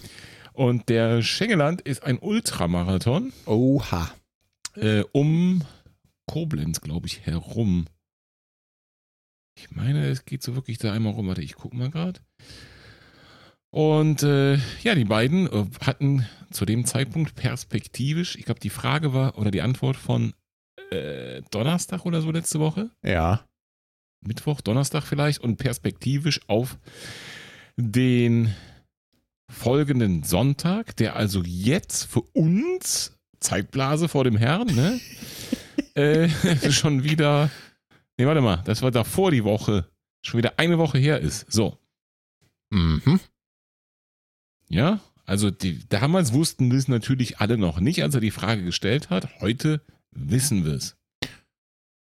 Und 0.52 0.90
der 0.90 1.22
Schengeland 1.22 1.82
ist 1.82 2.04
ein 2.04 2.20
Ultramarathon. 2.20 3.32
Oha. 3.46 4.12
Äh, 4.76 5.04
um 5.14 5.64
Koblenz, 6.26 6.82
glaube 6.82 7.08
ich, 7.08 7.26
herum. 7.26 7.86
Ich 9.58 9.72
meine, 9.72 10.08
es 10.08 10.26
geht 10.26 10.44
so 10.44 10.56
wirklich 10.56 10.80
da 10.80 10.92
einmal 10.92 11.14
rum. 11.14 11.28
Warte, 11.28 11.42
ich 11.42 11.56
gucke 11.56 11.78
mal 11.78 11.90
gerade. 11.90 12.20
Und 13.72 14.24
äh, 14.24 14.56
ja, 14.84 14.96
die 14.96 15.06
beiden 15.06 15.48
äh, 15.48 15.66
hatten 15.86 16.26
zu 16.52 16.66
dem 16.66 16.86
Zeitpunkt 16.86 17.36
perspektivisch, 17.36 18.36
ich 18.36 18.46
glaube, 18.46 18.60
die 18.60 18.70
Frage 18.70 19.14
war 19.14 19.38
oder 19.38 19.52
die 19.52 19.62
Antwort 19.62 19.96
von 19.96 20.34
äh, 20.92 21.42
Donnerstag 21.52 22.06
oder 22.06 22.22
so 22.22 22.32
letzte 22.32 22.60
Woche. 22.60 22.90
Ja. 23.04 23.46
Mittwoch, 24.22 24.62
Donnerstag 24.62 25.04
vielleicht 25.04 25.42
und 25.42 25.58
perspektivisch 25.58 26.42
auf 26.48 26.78
den 27.78 28.54
folgenden 29.50 30.24
Sonntag, 30.24 30.96
der 30.98 31.16
also 31.16 31.44
jetzt 31.44 32.06
für 32.06 32.22
uns, 32.34 33.18
Zeitblase 33.40 34.08
vor 34.08 34.24
dem 34.24 34.36
Herrn, 34.36 34.68
ne? 34.68 35.00
äh, 35.94 36.30
schon 36.72 37.04
wieder, 37.04 37.50
nee, 38.18 38.26
warte 38.26 38.42
mal, 38.42 38.64
das 38.66 38.82
war 38.82 38.92
davor 38.92 39.32
die 39.32 39.44
Woche, 39.44 39.90
schon 40.26 40.40
wieder 40.40 40.58
eine 40.58 40.78
Woche 40.78 40.98
her 40.98 41.20
ist. 41.20 41.52
So. 41.52 41.78
Mhm. 42.72 43.20
Ja, 44.70 45.00
also 45.26 45.52
die, 45.52 45.88
damals 45.88 46.34
wussten 46.34 46.72
wir 46.72 46.78
es 46.78 46.88
natürlich 46.88 47.40
alle 47.40 47.58
noch 47.58 47.80
nicht, 47.80 48.04
als 48.04 48.16
er 48.16 48.22
die 48.22 48.32
Frage 48.32 48.64
gestellt 48.64 49.10
hat. 49.10 49.40
Heute 49.40 49.82
wissen 50.12 50.66
wir 50.66 50.74
es. 50.74 50.97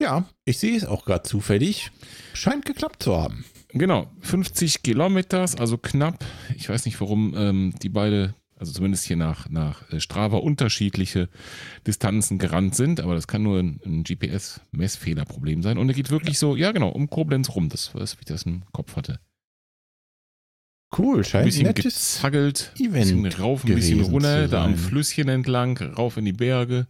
Ja, 0.02 0.26
ich 0.46 0.58
sehe 0.60 0.76
es 0.76 0.86
auch 0.86 1.06
gerade 1.06 1.24
zufällig. 1.24 1.92
Scheint 2.34 2.66
geklappt 2.66 3.04
zu 3.04 3.16
haben. 3.16 3.46
Genau, 3.70 4.12
50 4.22 4.84
Kilometer, 4.84 5.46
also 5.58 5.78
knapp. 5.78 6.24
Ich 6.56 6.70
weiß 6.70 6.86
nicht, 6.86 7.00
warum 7.02 7.34
ähm, 7.36 7.74
die 7.82 7.90
beide, 7.90 8.36
also 8.56 8.72
zumindest 8.72 9.06
hier 9.06 9.16
nach, 9.18 9.50
nach 9.50 9.90
äh, 9.92 10.00
Strava, 10.00 10.38
unterschiedliche 10.38 11.28
Distanzen 11.88 12.38
gerannt 12.38 12.76
sind, 12.76 13.00
aber 13.00 13.16
das 13.16 13.28
kann 13.28 13.42
nur 13.42 13.60
ein, 13.60 13.80
ein 13.84 14.04
GPS-Messfehlerproblem 14.04 15.64
sein. 15.64 15.80
Und 15.80 15.90
er 15.90 15.96
geht 15.96 16.12
wirklich 16.12 16.38
so, 16.38 16.56
ja 16.56 16.72
genau, 16.72 16.90
um 16.90 17.10
Koblenz 17.10 17.50
rum, 17.56 17.70
das 17.70 17.96
was 17.96 18.14
ich 18.20 18.26
das 18.26 18.44
im 18.44 18.64
Kopf 18.74 18.96
hatte. 18.96 19.20
Cool, 20.96 21.24
scheint 21.24 21.44
ein 21.44 21.46
bisschen 21.46 21.74
gezaggelt, 21.74 22.72
Event 22.78 23.12
ein 23.12 23.24
bisschen 23.24 23.42
rauf, 23.42 23.64
ein 23.66 23.74
bisschen 23.74 24.02
runter, 24.02 24.48
da 24.48 24.66
am 24.66 24.76
Flüsschen 24.76 25.28
entlang, 25.28 25.78
rauf 25.78 26.18
in 26.18 26.26
die 26.26 26.34
Berge. 26.34 26.86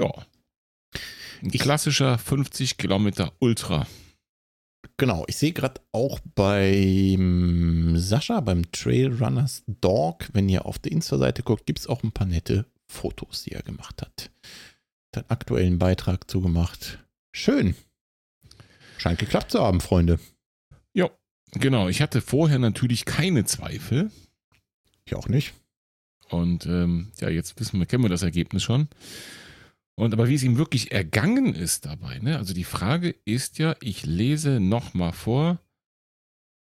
Ja. 0.00 0.10
Ein 1.42 1.50
klassischer 1.50 2.18
50 2.18 2.76
Kilometer 2.76 3.32
Ultra. 3.40 3.88
Genau, 4.96 5.24
ich 5.26 5.36
sehe 5.36 5.52
gerade 5.52 5.80
auch 5.90 6.20
beim 6.36 7.96
Sascha, 7.96 8.38
beim 8.38 8.70
Trailrunners 8.70 9.64
Dog, 9.66 10.28
wenn 10.34 10.48
ihr 10.48 10.66
auf 10.66 10.78
der 10.78 10.92
Insta-Seite 10.92 11.42
guckt, 11.42 11.66
gibt 11.66 11.80
es 11.80 11.88
auch 11.88 12.04
ein 12.04 12.12
paar 12.12 12.28
nette 12.28 12.66
Fotos, 12.86 13.42
die 13.42 13.52
er 13.52 13.62
gemacht 13.62 14.02
hat. 14.02 14.30
Hat 15.16 15.24
einen 15.24 15.30
aktuellen 15.30 15.78
Beitrag 15.80 16.30
zugemacht. 16.30 17.00
Schön. 17.34 17.74
Scheint 18.98 19.18
geklappt 19.18 19.50
zu 19.50 19.60
haben, 19.60 19.80
Freunde. 19.80 20.20
Ja, 20.94 21.10
genau. 21.50 21.88
Ich 21.88 22.00
hatte 22.00 22.20
vorher 22.20 22.60
natürlich 22.60 23.04
keine 23.04 23.44
Zweifel. 23.46 24.12
Ich 25.06 25.16
auch 25.16 25.26
nicht. 25.26 25.54
Und 26.28 26.66
ähm, 26.66 27.10
ja, 27.18 27.28
jetzt 27.30 27.58
wissen 27.58 27.80
wir, 27.80 27.86
kennen 27.86 28.04
wir 28.04 28.08
das 28.08 28.22
Ergebnis 28.22 28.62
schon. 28.62 28.86
Und 29.94 30.14
aber 30.14 30.28
wie 30.28 30.34
es 30.34 30.42
ihm 30.42 30.56
wirklich 30.56 30.92
ergangen 30.92 31.54
ist 31.54 31.84
dabei, 31.84 32.18
ne? 32.18 32.38
Also 32.38 32.54
die 32.54 32.64
Frage 32.64 33.14
ist 33.24 33.58
ja, 33.58 33.76
ich 33.80 34.06
lese 34.06 34.58
nochmal 34.58 35.12
vor, 35.12 35.60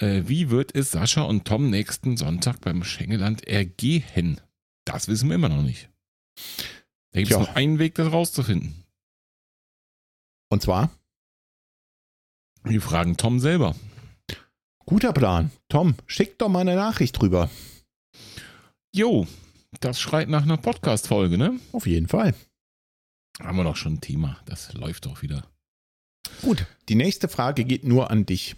äh, 0.01 0.23
wie 0.27 0.51
wird 0.51 0.75
es 0.75 0.93
Sascha 0.93 1.23
und 1.23 1.45
Tom 1.45 1.71
nächsten 1.71 2.17
Sonntag 2.17 2.61
beim 2.61 2.85
Schengeland 2.85 3.47
ergehen? 3.47 4.41
Das 4.85 5.09
wissen 5.09 5.29
wir 5.29 5.35
immer 5.35 5.49
noch 5.49 5.63
nicht. 5.63 5.91
Da 7.13 7.21
gibt 7.21 7.33
es 7.33 7.39
nur 7.39 7.57
einen 7.57 7.79
Weg, 7.79 7.97
das 7.97 8.13
rauszufinden. 8.13 8.85
Und 10.51 10.63
zwar? 10.63 10.91
Wir 12.63 12.81
fragen 12.81 13.17
Tom 13.17 13.41
selber. 13.41 13.75
Guter 14.87 15.13
Plan. 15.13 15.51
Tom, 15.69 15.95
schick 16.07 16.39
doch 16.39 16.49
mal 16.49 16.61
eine 16.61 16.77
Nachricht 16.77 17.21
drüber. 17.21 17.51
Jo, 18.95 19.27
das 19.81 20.01
schreit 20.01 20.29
nach 20.29 20.43
einer 20.43 20.57
Podcast-Folge, 20.57 21.37
ne? 21.37 21.59
Auf 21.73 21.87
jeden 21.87 22.09
Fall. 22.09 22.35
Haben 23.41 23.57
wir 23.57 23.65
doch 23.65 23.77
schon 23.77 23.95
ein 23.95 24.01
Thema. 24.01 24.39
Das 24.47 24.73
läuft 24.75 25.07
doch 25.07 25.23
wieder. 25.23 25.45
Gut, 26.43 26.67
die 26.89 26.95
nächste 26.95 27.29
Frage 27.29 27.65
geht 27.65 27.85
nur 27.85 28.11
an 28.11 28.27
dich. 28.27 28.57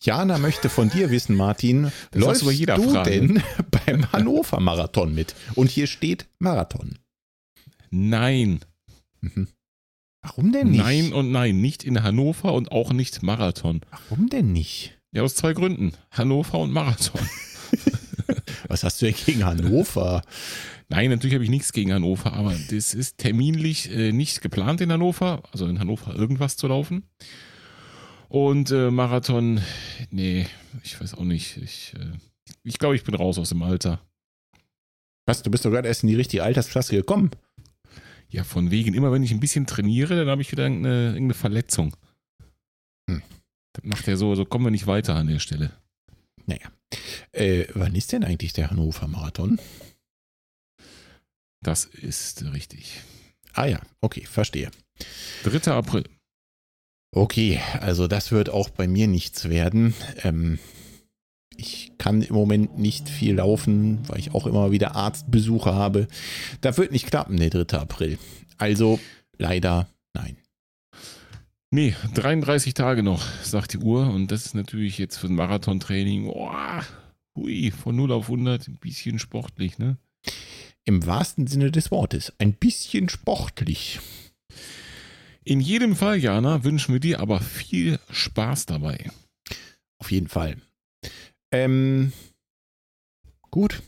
Jana 0.00 0.38
möchte 0.38 0.68
von 0.68 0.90
dir 0.90 1.10
wissen, 1.10 1.36
Martin, 1.36 1.92
das 2.12 2.20
läufst 2.22 2.42
du 2.42 2.90
Frage. 2.92 3.10
denn 3.10 3.42
beim 3.86 4.10
Hannover 4.12 4.60
Marathon 4.60 5.14
mit? 5.14 5.34
Und 5.54 5.70
hier 5.70 5.86
steht 5.86 6.26
Marathon. 6.38 6.98
Nein. 7.90 8.60
Mhm. 9.20 9.48
Warum 10.22 10.52
denn 10.52 10.70
nicht? 10.70 10.82
Nein 10.82 11.12
und 11.12 11.32
nein, 11.32 11.60
nicht 11.60 11.82
in 11.82 12.02
Hannover 12.02 12.52
und 12.52 12.72
auch 12.72 12.92
nicht 12.92 13.22
Marathon. 13.22 13.80
Warum 13.90 14.28
denn 14.28 14.52
nicht? 14.52 14.98
Ja, 15.12 15.22
aus 15.22 15.34
zwei 15.34 15.52
Gründen. 15.54 15.92
Hannover 16.10 16.58
und 16.58 16.72
Marathon. 16.72 17.20
Was 18.68 18.84
hast 18.84 19.00
du 19.02 19.06
denn 19.06 19.14
gegen 19.26 19.44
Hannover? 19.44 20.22
Nein, 20.90 21.10
natürlich 21.10 21.34
habe 21.34 21.44
ich 21.44 21.50
nichts 21.50 21.72
gegen 21.72 21.92
Hannover, 21.92 22.32
aber 22.32 22.52
das 22.70 22.94
ist 22.94 23.18
terminlich 23.18 23.90
äh, 23.92 24.10
nicht 24.10 24.40
geplant 24.40 24.80
in 24.80 24.90
Hannover, 24.90 25.44
also 25.52 25.66
in 25.66 25.78
Hannover 25.78 26.16
irgendwas 26.16 26.56
zu 26.56 26.66
laufen. 26.66 27.04
Und 28.28 28.72
äh, 28.72 28.90
Marathon, 28.90 29.60
nee, 30.10 30.46
ich 30.82 31.00
weiß 31.00 31.14
auch 31.14 31.24
nicht. 31.24 31.58
Ich, 31.58 31.94
äh, 31.94 32.18
ich 32.64 32.78
glaube, 32.78 32.96
ich 32.96 33.04
bin 33.04 33.14
raus 33.14 33.38
aus 33.38 33.50
dem 33.50 33.62
Alter. 33.62 34.00
Was, 35.26 35.44
du 35.44 35.50
bist 35.50 35.64
doch 35.64 35.70
gerade 35.70 35.86
erst 35.86 36.02
in 36.02 36.08
die 36.08 36.16
richtige 36.16 36.42
Altersklasse 36.42 36.96
gekommen. 36.96 37.30
Ja, 38.28 38.42
von 38.42 38.72
wegen, 38.72 38.94
immer 38.94 39.12
wenn 39.12 39.22
ich 39.22 39.30
ein 39.30 39.40
bisschen 39.40 39.66
trainiere, 39.66 40.16
dann 40.16 40.28
habe 40.28 40.42
ich 40.42 40.50
wieder 40.50 40.64
irgendeine, 40.64 41.06
irgendeine 41.10 41.34
Verletzung. 41.34 41.96
Hm. 43.08 43.22
Das 43.74 43.84
macht 43.84 44.08
ja 44.08 44.16
so, 44.16 44.34
so 44.34 44.44
kommen 44.44 44.66
wir 44.66 44.70
nicht 44.72 44.88
weiter 44.88 45.14
an 45.14 45.28
der 45.28 45.38
Stelle. 45.38 45.70
Naja. 46.46 46.68
Äh, 47.30 47.66
wann 47.74 47.94
ist 47.94 48.10
denn 48.10 48.24
eigentlich 48.24 48.54
der 48.54 48.70
Hannover 48.70 49.06
Marathon? 49.06 49.60
Das 51.62 51.84
ist 51.84 52.44
richtig. 52.52 53.02
Ah 53.52 53.66
ja, 53.66 53.80
okay, 54.00 54.24
verstehe. 54.24 54.70
3. 55.44 55.72
April. 55.72 56.04
Okay, 57.12 57.60
also 57.80 58.06
das 58.06 58.30
wird 58.30 58.50
auch 58.50 58.70
bei 58.70 58.86
mir 58.86 59.08
nichts 59.08 59.48
werden. 59.48 59.94
Ähm, 60.22 60.58
ich 61.56 61.92
kann 61.98 62.22
im 62.22 62.34
Moment 62.34 62.78
nicht 62.78 63.08
viel 63.08 63.34
laufen, 63.34 64.08
weil 64.08 64.20
ich 64.20 64.32
auch 64.32 64.46
immer 64.46 64.70
wieder 64.70 64.94
Arztbesuche 64.94 65.74
habe. 65.74 66.08
Da 66.60 66.76
wird 66.76 66.92
nicht 66.92 67.06
klappen, 67.06 67.36
der 67.36 67.50
3. 67.50 67.78
April. 67.78 68.18
Also 68.56 69.00
leider 69.36 69.88
nein. 70.14 70.36
Nee, 71.72 71.94
33 72.14 72.74
Tage 72.74 73.02
noch, 73.02 73.22
sagt 73.42 73.74
die 73.74 73.78
Uhr. 73.78 74.08
Und 74.08 74.32
das 74.32 74.46
ist 74.46 74.54
natürlich 74.54 74.98
jetzt 74.98 75.18
für 75.18 75.26
ein 75.26 75.34
Marathontraining, 75.34 76.28
oh, 76.28 76.50
hui, 77.36 77.70
von 77.70 77.94
0 77.94 78.12
auf 78.12 78.24
100 78.24 78.68
ein 78.68 78.78
bisschen 78.78 79.18
sportlich, 79.18 79.78
ne? 79.78 79.96
Im 80.90 81.06
wahrsten 81.06 81.46
Sinne 81.46 81.70
des 81.70 81.92
Wortes. 81.92 82.32
Ein 82.38 82.52
bisschen 82.52 83.08
sportlich. 83.08 84.00
In 85.44 85.60
jedem 85.60 85.94
Fall, 85.94 86.16
Jana, 86.16 86.64
wünschen 86.64 86.92
wir 86.92 86.98
dir 86.98 87.20
aber 87.20 87.40
viel 87.40 88.00
Spaß 88.10 88.66
dabei. 88.66 89.08
Auf 89.98 90.10
jeden 90.10 90.26
Fall. 90.26 90.60
Ähm, 91.52 92.12
gut. 93.52 93.80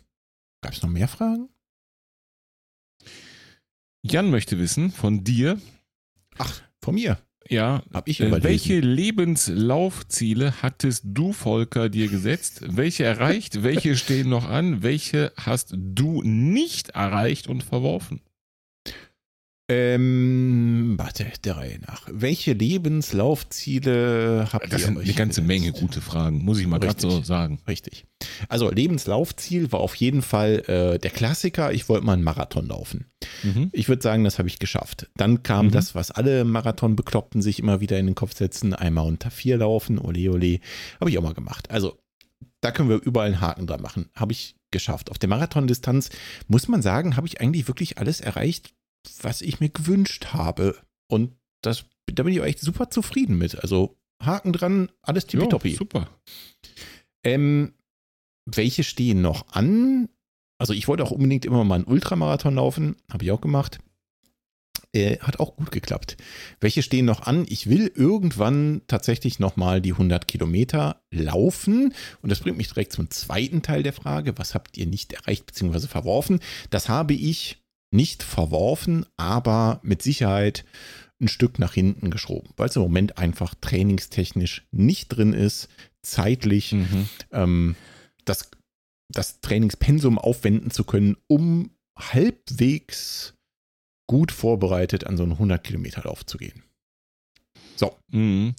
Gab 0.62 0.74
es 0.74 0.82
noch 0.82 0.90
mehr 0.90 1.08
Fragen? 1.08 1.48
Jan 4.04 4.30
möchte 4.30 4.60
wissen 4.60 4.92
von 4.92 5.24
dir. 5.24 5.60
Ach, 6.38 6.62
von 6.80 6.94
mir. 6.94 7.18
Ja, 7.52 7.82
hab 7.92 8.08
ich 8.08 8.18
äh, 8.20 8.42
welche 8.42 8.80
Lebenslaufziele 8.80 10.62
hattest 10.62 11.04
du, 11.06 11.34
Volker, 11.34 11.90
dir 11.90 12.08
gesetzt? 12.08 12.62
Welche 12.66 13.04
erreicht? 13.04 13.62
welche 13.62 13.94
stehen 13.96 14.30
noch 14.30 14.48
an? 14.48 14.82
Welche 14.82 15.32
hast 15.36 15.74
du 15.76 16.22
nicht 16.22 16.90
erreicht 16.90 17.48
und 17.48 17.62
verworfen? 17.62 18.22
Ähm, 19.72 20.94
warte, 20.98 21.26
der 21.44 21.56
Reihe 21.56 21.78
nach. 21.80 22.06
Welche 22.10 22.52
Lebenslaufziele 22.52 24.48
habt 24.52 24.64
das 24.64 24.70
ihr? 24.70 24.76
Das 24.76 24.82
sind 24.86 24.98
eine 24.98 25.12
ganze 25.14 25.40
Menge 25.42 25.72
gute 25.72 26.00
Fragen, 26.00 26.44
muss 26.44 26.58
ich 26.58 26.66
mal 26.66 26.78
gerade 26.78 27.00
so 27.00 27.22
sagen. 27.22 27.60
Richtig. 27.66 28.04
Also 28.48 28.70
Lebenslaufziel 28.70 29.72
war 29.72 29.80
auf 29.80 29.94
jeden 29.94 30.22
Fall 30.22 30.62
äh, 30.66 30.98
der 30.98 31.10
Klassiker. 31.10 31.72
Ich 31.72 31.88
wollte 31.88 32.04
mal 32.04 32.12
einen 32.14 32.22
Marathon 32.22 32.66
laufen. 32.66 33.06
Mhm. 33.42 33.70
Ich 33.72 33.88
würde 33.88 34.02
sagen, 34.02 34.24
das 34.24 34.38
habe 34.38 34.48
ich 34.48 34.58
geschafft. 34.58 35.08
Dann 35.16 35.42
kam 35.42 35.66
mhm. 35.66 35.70
das, 35.70 35.94
was 35.94 36.10
alle 36.10 36.44
Marathon-Bekloppten 36.44 37.40
sich 37.40 37.58
immer 37.58 37.80
wieder 37.80 37.98
in 37.98 38.06
den 38.06 38.14
Kopf 38.14 38.34
setzen: 38.34 38.74
einmal 38.74 39.06
unter 39.06 39.30
vier 39.30 39.56
laufen, 39.56 39.98
ole 39.98 40.30
ole. 40.30 40.60
Habe 41.00 41.10
ich 41.10 41.18
auch 41.18 41.22
mal 41.22 41.34
gemacht. 41.34 41.70
Also 41.70 41.98
da 42.60 42.70
können 42.70 42.88
wir 42.88 43.00
überall 43.02 43.28
einen 43.28 43.40
Haken 43.40 43.66
dran 43.66 43.80
machen. 43.82 44.10
Habe 44.14 44.32
ich 44.32 44.56
geschafft. 44.70 45.10
Auf 45.10 45.18
der 45.18 45.28
Marathondistanz 45.28 46.10
muss 46.48 46.68
man 46.68 46.82
sagen, 46.82 47.16
habe 47.16 47.26
ich 47.26 47.40
eigentlich 47.40 47.68
wirklich 47.68 47.98
alles 47.98 48.20
erreicht, 48.20 48.72
was 49.22 49.42
ich 49.42 49.60
mir 49.60 49.68
gewünscht 49.68 50.26
habe. 50.32 50.76
Und 51.08 51.36
das, 51.62 51.84
da 52.06 52.22
bin 52.22 52.32
ich 52.32 52.40
auch 52.40 52.46
echt 52.46 52.60
super 52.60 52.90
zufrieden 52.90 53.38
mit. 53.38 53.60
Also 53.62 53.98
Haken 54.22 54.52
dran, 54.52 54.90
alles 55.02 55.26
tippitoppi. 55.26 55.74
super. 55.74 56.08
Ähm, 57.24 57.74
welche 58.46 58.84
stehen 58.84 59.22
noch 59.22 59.48
an? 59.52 60.08
Also 60.58 60.72
ich 60.72 60.88
wollte 60.88 61.04
auch 61.04 61.10
unbedingt 61.10 61.44
immer 61.44 61.64
mal 61.64 61.76
einen 61.76 61.84
Ultramarathon 61.84 62.54
laufen, 62.54 62.96
habe 63.10 63.24
ich 63.24 63.32
auch 63.32 63.40
gemacht. 63.40 63.78
Äh, 64.94 65.18
hat 65.20 65.40
auch 65.40 65.56
gut 65.56 65.70
geklappt. 65.70 66.18
Welche 66.60 66.82
stehen 66.82 67.06
noch 67.06 67.22
an? 67.22 67.46
Ich 67.48 67.70
will 67.70 67.90
irgendwann 67.94 68.82
tatsächlich 68.88 69.38
nochmal 69.38 69.80
die 69.80 69.92
100 69.92 70.28
Kilometer 70.28 71.02
laufen. 71.10 71.94
Und 72.20 72.30
das 72.30 72.40
bringt 72.40 72.58
mich 72.58 72.68
direkt 72.68 72.92
zum 72.92 73.10
zweiten 73.10 73.62
Teil 73.62 73.82
der 73.82 73.94
Frage. 73.94 74.36
Was 74.36 74.54
habt 74.54 74.76
ihr 74.76 74.86
nicht 74.86 75.14
erreicht 75.14 75.46
bzw. 75.46 75.86
verworfen? 75.86 76.40
Das 76.68 76.90
habe 76.90 77.14
ich 77.14 77.61
nicht 77.92 78.22
verworfen, 78.22 79.06
aber 79.16 79.80
mit 79.82 80.02
Sicherheit 80.02 80.64
ein 81.20 81.28
Stück 81.28 81.58
nach 81.58 81.74
hinten 81.74 82.10
geschoben, 82.10 82.50
weil 82.56 82.68
es 82.68 82.76
im 82.76 82.82
Moment 82.82 83.18
einfach 83.18 83.54
trainingstechnisch 83.60 84.66
nicht 84.72 85.08
drin 85.08 85.32
ist, 85.32 85.68
zeitlich 86.02 86.72
mhm. 86.72 87.08
ähm, 87.30 87.76
das, 88.24 88.50
das 89.08 89.40
Trainingspensum 89.40 90.18
aufwenden 90.18 90.70
zu 90.70 90.84
können, 90.84 91.16
um 91.28 91.70
halbwegs 91.96 93.34
gut 94.08 94.32
vorbereitet 94.32 95.06
an 95.06 95.16
so 95.16 95.22
einen 95.22 95.32
100 95.32 95.62
Kilometer 95.62 96.02
Lauf 96.02 96.26
zu 96.26 96.38
gehen. 96.38 96.62
So. 97.76 97.96
Mhm. 98.08 98.54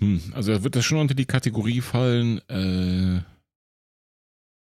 Hm, 0.00 0.32
also 0.34 0.64
wird 0.64 0.76
das 0.76 0.84
schon 0.84 0.98
unter 0.98 1.14
die 1.14 1.26
Kategorie 1.26 1.80
fallen, 1.80 2.38
äh, 2.48 3.22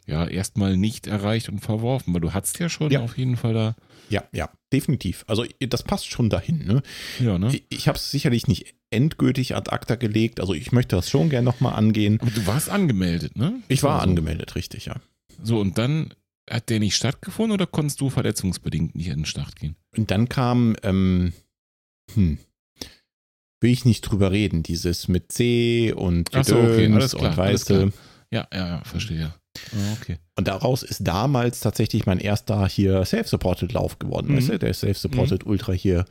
ja, 0.08 0.28
erstmal 0.28 0.78
nicht 0.78 1.08
erreicht 1.08 1.50
und 1.50 1.60
verworfen, 1.60 2.14
weil 2.14 2.22
du 2.22 2.34
hattest 2.34 2.60
ja 2.60 2.70
schon 2.70 2.92
ja. 2.92 3.02
auf 3.02 3.18
jeden 3.18 3.38
Fall 3.38 3.54
da. 3.54 3.76
Ja, 4.10 4.24
ja, 4.32 4.52
definitiv. 4.72 5.26
Also 5.28 5.46
das 5.60 5.82
passt 5.82 6.08
schon 6.08 6.30
dahin. 6.30 6.66
Ne? 6.66 6.84
Ja, 7.20 7.40
ne? 7.40 7.48
Ich, 7.48 7.64
ich 7.70 7.88
habe 7.88 7.98
es 7.98 8.12
sicherlich 8.12 8.48
nicht 8.48 8.76
endgültig 8.92 9.56
ad 9.56 9.72
acta 9.72 9.96
gelegt. 9.96 10.40
Also 10.40 10.54
ich 10.54 10.72
möchte 10.72 10.96
das 10.96 11.10
schon 11.10 11.30
gerne 11.30 11.46
nochmal 11.46 11.74
angehen. 11.74 12.20
Aber 12.22 12.30
du 12.30 12.46
warst 12.46 12.70
angemeldet, 12.70 13.36
ne? 13.36 13.62
Ich 13.68 13.82
war 13.82 13.96
also. 13.96 14.10
angemeldet, 14.10 14.56
richtig, 14.56 14.86
ja. 14.86 14.96
So, 15.42 15.60
und 15.60 15.78
dann 15.78 16.14
hat 16.50 16.70
der 16.70 16.80
nicht 16.80 16.96
stattgefunden 16.96 17.54
oder 17.54 17.66
konntest 17.66 18.00
du 18.00 18.12
verletzungsbedingt 18.12 18.96
nicht 18.96 19.08
in 19.08 19.18
den 19.18 19.26
Start 19.26 19.56
gehen? 19.56 19.76
Und 19.98 20.12
dann 20.12 20.30
kam, 20.30 20.76
ähm, 20.84 21.34
hm, 22.14 22.38
will 23.62 23.72
ich 23.72 23.86
nicht 23.86 24.02
drüber 24.02 24.32
reden, 24.32 24.62
dieses 24.62 25.08
mit 25.08 25.32
C 25.32 25.92
und 25.94 26.30
Gedöns 26.30 26.48
so, 26.48 26.58
okay, 26.58 26.94
alles 26.94 27.16
klar, 27.16 27.32
und 27.32 27.38
weißt 27.38 27.70
du. 27.72 27.92
Ja, 28.32 28.48
ja, 28.54 28.68
ja, 28.68 28.84
verstehe. 28.84 29.34
Ah, 29.74 29.94
okay. 30.00 30.18
Und 30.36 30.48
daraus 30.48 30.84
ist 30.84 31.08
damals 31.08 31.60
tatsächlich 31.60 32.06
mein 32.06 32.20
erster 32.20 32.68
hier 32.68 33.06
Self-Supported 33.06 33.72
Lauf 33.74 34.00
geworden. 34.00 34.32
Mhm. 34.32 34.38
Weißt 34.38 34.50
du? 34.50 34.60
Der 34.60 34.74
Self-Supported 34.74 35.46
mhm. 35.46 35.52
Ultra 35.52 35.74
hier 35.74 36.06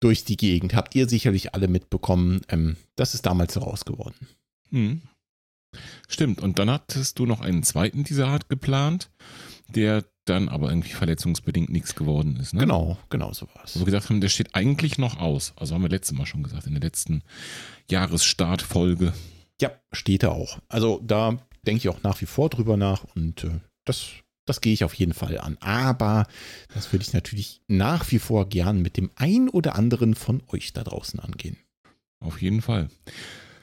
durch 0.00 0.24
die 0.24 0.36
Gegend. 0.36 0.74
Habt 0.74 0.94
ihr 0.94 1.08
sicherlich 1.08 1.54
alle 1.54 1.68
mitbekommen. 1.68 2.40
Ähm, 2.48 2.76
das 2.96 3.14
ist 3.14 3.26
damals 3.26 3.54
so 3.54 3.60
raus 3.60 3.84
geworden. 3.84 4.26
Mhm. 4.70 5.02
Stimmt. 6.08 6.40
Und 6.40 6.58
dann 6.58 6.70
hattest 6.70 7.18
du 7.18 7.26
noch 7.26 7.40
einen 7.40 7.62
zweiten 7.62 8.02
dieser 8.02 8.28
Art 8.28 8.48
geplant, 8.48 9.10
der 9.68 10.04
dann 10.24 10.48
aber 10.48 10.70
irgendwie 10.70 10.90
verletzungsbedingt 10.90 11.70
nichts 11.70 11.94
geworden 11.94 12.36
ist. 12.36 12.54
Ne? 12.54 12.60
Genau, 12.60 12.98
genau 13.08 13.32
so 13.32 13.46
war 13.54 13.64
es. 13.64 13.76
Wo 13.76 13.80
wir 13.80 13.86
gesagt 13.86 14.10
haben, 14.10 14.20
der 14.20 14.28
steht 14.28 14.54
eigentlich 14.54 14.98
noch 14.98 15.18
aus. 15.18 15.52
Also 15.56 15.74
haben 15.74 15.82
wir 15.82 15.88
letztes 15.88 16.16
Mal 16.16 16.26
schon 16.26 16.42
gesagt, 16.42 16.66
in 16.66 16.74
der 16.74 16.82
letzten 16.82 17.22
Jahresstartfolge. 17.90 19.12
Ja, 19.60 19.72
steht 19.92 20.22
er 20.22 20.32
auch. 20.32 20.58
Also 20.68 21.00
da 21.04 21.38
denke 21.66 21.78
ich 21.78 21.88
auch 21.88 22.02
nach 22.02 22.20
wie 22.20 22.26
vor 22.26 22.48
drüber 22.48 22.76
nach 22.76 23.04
und 23.14 23.44
äh, 23.44 23.60
das, 23.84 24.08
das 24.46 24.60
gehe 24.60 24.72
ich 24.72 24.84
auf 24.84 24.94
jeden 24.94 25.14
Fall 25.14 25.38
an. 25.38 25.56
Aber 25.60 26.26
das 26.74 26.92
würde 26.92 27.02
ich 27.02 27.12
natürlich 27.12 27.60
nach 27.68 28.10
wie 28.10 28.18
vor 28.18 28.48
gern 28.48 28.82
mit 28.82 28.96
dem 28.96 29.10
ein 29.16 29.48
oder 29.48 29.76
anderen 29.76 30.14
von 30.14 30.42
euch 30.48 30.72
da 30.72 30.84
draußen 30.84 31.20
angehen. 31.20 31.56
Auf 32.20 32.40
jeden 32.42 32.62
Fall. 32.62 32.88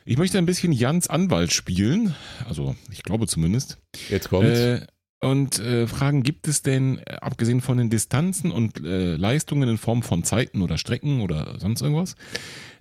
Ich 0.06 0.18
möchte 0.18 0.38
ein 0.38 0.46
bisschen 0.46 0.72
Jans 0.72 1.10
Anwalt 1.10 1.52
spielen. 1.52 2.16
Also, 2.48 2.76
ich 2.92 3.04
glaube 3.04 3.28
zumindest. 3.28 3.78
Jetzt 4.10 4.30
kommt's. 4.30 4.60
Äh, 4.60 4.88
und 5.20 5.60
äh, 5.60 5.88
fragen, 5.88 6.22
gibt 6.22 6.48
es 6.48 6.62
denn, 6.62 7.00
äh, 7.00 7.18
abgesehen 7.22 7.62
von 7.62 7.78
den 7.78 7.90
Distanzen 7.90 8.52
und 8.52 8.84
äh, 8.84 9.16
Leistungen 9.16 9.68
in 9.68 9.78
Form 9.78 10.04
von 10.04 10.24
Zeiten 10.24 10.62
oder 10.62 10.78
Strecken 10.78 11.22
oder 11.22 11.60
sonst 11.60 11.82
irgendwas, 11.82 12.16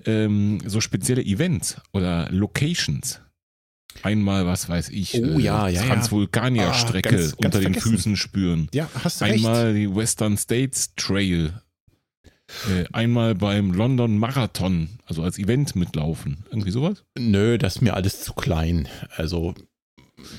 ähm, 0.05 0.59
so 0.67 0.81
spezielle 0.81 1.25
Events 1.25 1.81
oder 1.93 2.29
Locations? 2.31 3.23
Einmal, 4.03 4.47
was 4.47 4.68
weiß 4.68 4.91
ich, 4.91 5.14
oh, 5.14 5.39
ja, 5.39 5.68
ja, 5.68 5.82
Transvulkanier-Strecke 5.82 7.32
ah, 7.32 7.34
unter 7.37 7.61
den 7.61 7.72
vergessen. 7.72 7.91
Füßen 7.93 8.16
spüren. 8.16 8.68
Ja, 8.72 8.89
hast 9.03 9.20
du 9.20 9.24
Einmal 9.24 9.72
recht. 9.72 9.76
die 9.76 9.95
Western 9.95 10.37
States 10.37 10.95
Trail. 10.97 11.61
Äh, 12.70 12.84
einmal 12.93 13.34
beim 13.34 13.72
London 13.72 14.18
Marathon, 14.18 15.01
also 15.05 15.22
als 15.22 15.39
Event 15.39 15.74
mitlaufen. 15.74 16.45
Irgendwie 16.51 16.70
sowas? 16.70 17.05
Nö, 17.18 17.59
das 17.59 17.76
ist 17.76 17.82
mir 17.82 17.95
alles 17.95 18.22
zu 18.22 18.34
klein. 18.34 18.89
Also 19.16 19.55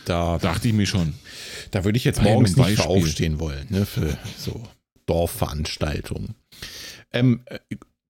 da 0.05 0.37
dachte 0.37 0.67
ich 0.67 0.73
mir 0.73 0.85
schon. 0.85 1.13
Da 1.71 1.83
würde 1.83 1.97
ich 1.97 2.03
jetzt 2.03 2.21
morgens 2.21 2.55
nicht 2.55 2.81
für 2.81 2.87
aufstehen 2.87 3.39
wollen, 3.39 3.67
ne, 3.69 3.85
für 3.85 4.17
so 4.37 4.63
Dorfveranstaltungen. 5.05 6.35
Ähm, 7.11 7.41
äh, 7.45 7.59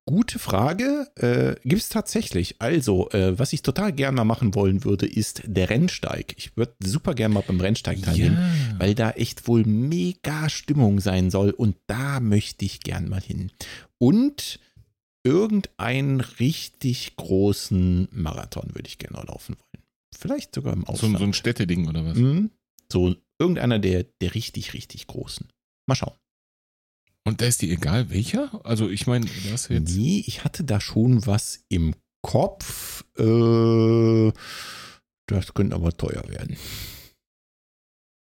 gute 0.08 0.40
Frage. 0.40 1.08
Äh, 1.16 1.56
Gibt 1.68 1.84
es 1.84 1.90
tatsächlich. 1.90 2.56
Also, 2.60 3.12
äh, 3.12 3.38
was 3.38 3.54
ich 3.54 3.62
total 3.62 3.94
gerne 3.94 4.16
mal 4.16 4.24
machen 4.24 4.56
wollen 4.56 4.84
würde, 4.84 5.06
ist 5.06 5.44
der 5.46 5.70
Rennsteig. 5.70 6.34
Ich 6.38 6.58
würde 6.58 6.74
super 6.84 7.14
gerne 7.14 7.36
mal 7.36 7.44
beim 7.46 7.62
Rennsteig 7.62 8.02
teilnehmen, 8.02 8.38
ja. 8.38 8.80
weil 8.80 8.96
da 8.96 9.12
echt 9.12 9.48
wohl 9.48 9.64
mega 9.66 10.50
Stimmung 10.50 11.00
sein 11.00 11.30
soll 11.30 11.52
und 11.52 11.76
da 11.86 12.20
möchte 12.20 12.66
ich 12.66 12.80
gern 12.80 13.10
mal 13.10 13.22
hin. 13.22 13.52
Und 14.00 14.60
irgendeinen 15.24 16.22
richtig 16.22 17.16
großen 17.18 18.08
Marathon 18.12 18.74
würde 18.74 18.88
ich 18.88 18.98
gerne 18.98 19.22
laufen 19.28 19.56
wollen. 19.56 19.84
Vielleicht 20.18 20.56
sogar 20.56 20.74
im 20.74 20.86
Ausland. 20.86 21.14
So, 21.14 21.20
so 21.20 21.26
ein 21.26 21.34
Städteding 21.34 21.88
oder 21.88 22.06
was? 22.06 22.18
Mhm. 22.18 22.50
So 22.92 23.16
irgendeiner 23.38 23.78
der, 23.78 24.06
der 24.22 24.34
richtig, 24.34 24.74
richtig 24.74 25.06
großen. 25.08 25.48
Mal 25.86 25.96
schauen. 25.96 26.16
Und 27.28 27.42
da 27.42 27.46
ist 27.46 27.62
dir 27.62 27.70
egal 27.70 28.10
welcher? 28.10 28.62
Also 28.64 28.90
ich 28.90 29.06
meine, 29.06 29.26
das 29.52 29.68
jetzt. 29.68 29.98
Nee, 29.98 30.24
ich 30.26 30.46
hatte 30.46 30.64
da 30.64 30.80
schon 30.80 31.26
was 31.26 31.60
im 31.68 31.94
Kopf. 32.22 33.04
Äh, 33.20 34.32
das 35.26 35.54
könnte 35.54 35.76
aber 35.76 35.92
teuer 35.92 36.24
werden. 36.30 36.56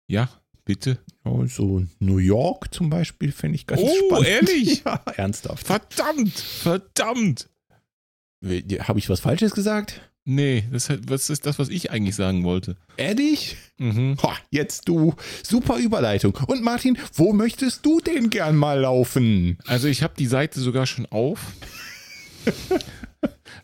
Ja, 0.09 0.27
bitte. 0.65 0.97
Also 1.23 1.85
New 1.99 2.17
York 2.17 2.73
zum 2.73 2.89
Beispiel 2.89 3.31
fände 3.31 3.57
ich 3.57 3.67
ganz 3.67 3.79
oh, 3.79 3.93
spannend. 4.07 4.25
Oh, 4.25 4.27
ehrlich? 4.27 4.83
Ja, 4.85 5.03
ernsthaft. 5.17 5.67
Verdammt, 5.67 6.39
verdammt. 6.39 7.47
Habe 8.43 8.97
ich 8.97 9.07
was 9.07 9.19
Falsches 9.19 9.51
gesagt? 9.51 10.01
Nee, 10.31 10.63
das, 10.71 10.89
was 11.07 11.31
ist 11.31 11.47
das, 11.47 11.57
was 11.57 11.69
ich 11.69 11.89
eigentlich 11.89 12.15
sagen 12.15 12.43
wollte. 12.43 12.75
Ehrlich? 12.97 13.57
Mhm. 13.79 14.15
Ha, 14.21 14.37
jetzt 14.51 14.87
du. 14.87 15.15
Super 15.41 15.77
Überleitung. 15.77 16.37
Und 16.45 16.61
Martin, 16.61 16.99
wo 17.15 17.33
möchtest 17.33 17.83
du 17.83 17.99
denn 17.99 18.29
gern 18.29 18.55
mal 18.55 18.81
laufen? 18.81 19.57
Also 19.65 19.87
ich 19.87 20.03
habe 20.03 20.13
die 20.19 20.27
Seite 20.27 20.59
sogar 20.59 20.85
schon 20.85 21.07
auf. 21.07 21.39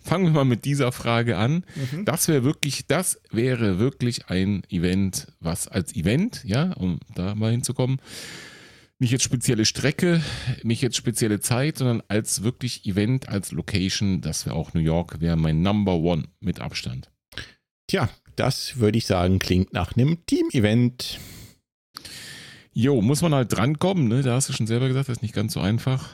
Fangen 0.01 0.25
wir 0.25 0.31
mal 0.31 0.45
mit 0.45 0.65
dieser 0.65 0.91
Frage 0.91 1.37
an. 1.37 1.63
Mhm. 1.91 2.03
Das 2.05 2.27
wäre 2.27 2.43
wirklich, 2.43 2.87
das 2.87 3.21
wäre 3.29 3.77
wirklich 3.77 4.29
ein 4.29 4.63
Event, 4.69 5.27
was 5.39 5.67
als 5.67 5.95
Event, 5.95 6.41
ja, 6.45 6.73
um 6.73 6.97
da 7.13 7.35
mal 7.35 7.51
hinzukommen, 7.51 8.01
nicht 8.99 9.11
jetzt 9.11 9.23
spezielle 9.23 9.65
Strecke, 9.65 10.21
nicht 10.63 10.81
jetzt 10.81 10.95
spezielle 10.95 11.39
Zeit, 11.39 11.77
sondern 11.77 12.01
als 12.07 12.43
wirklich 12.43 12.85
Event, 12.85 13.27
als 13.27 13.51
Location, 13.51 14.21
das 14.21 14.45
wäre 14.45 14.55
auch 14.55 14.73
New 14.73 14.81
York, 14.81 15.19
wäre 15.19 15.35
mein 15.35 15.61
Number 15.61 15.95
One 15.95 16.25
mit 16.39 16.61
Abstand. 16.61 17.11
Tja, 17.87 18.09
das 18.35 18.79
würde 18.79 18.97
ich 18.97 19.05
sagen, 19.05 19.39
klingt 19.39 19.73
nach 19.73 19.95
einem 19.95 20.25
Team-Event. 20.25 21.19
Jo, 22.73 23.01
muss 23.01 23.21
man 23.21 23.33
halt 23.33 23.53
drankommen, 23.53 24.07
ne? 24.07 24.21
Da 24.21 24.35
hast 24.35 24.49
du 24.49 24.53
schon 24.53 24.67
selber 24.67 24.87
gesagt, 24.87 25.09
das 25.09 25.17
ist 25.17 25.21
nicht 25.21 25.35
ganz 25.35 25.53
so 25.53 25.59
einfach. 25.59 26.09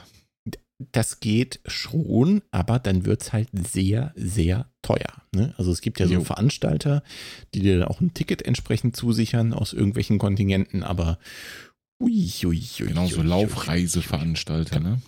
Das 0.90 1.20
geht 1.20 1.60
schon, 1.66 2.42
aber 2.50 2.80
dann 2.80 3.04
wird 3.04 3.22
es 3.22 3.32
halt 3.32 3.48
sehr, 3.72 4.12
sehr 4.16 4.68
teuer. 4.82 5.22
Ne? 5.32 5.54
Also 5.56 5.70
es 5.70 5.80
gibt 5.80 6.00
ja 6.00 6.08
so 6.08 6.14
jo. 6.14 6.24
Veranstalter, 6.24 7.04
die 7.54 7.60
dir 7.60 7.78
dann 7.78 7.88
auch 7.88 8.00
ein 8.00 8.14
Ticket 8.14 8.42
entsprechend 8.42 8.96
zusichern 8.96 9.52
aus 9.52 9.72
irgendwelchen 9.72 10.18
Kontingenten, 10.18 10.82
aber 10.82 11.18
Ui, 12.02 12.30
ui, 12.44 12.60
ui, 12.80 12.86
genau, 12.88 13.06
so 13.06 13.22
Laufreiseveranstalter, 13.22 14.80
ne? 14.80 15.00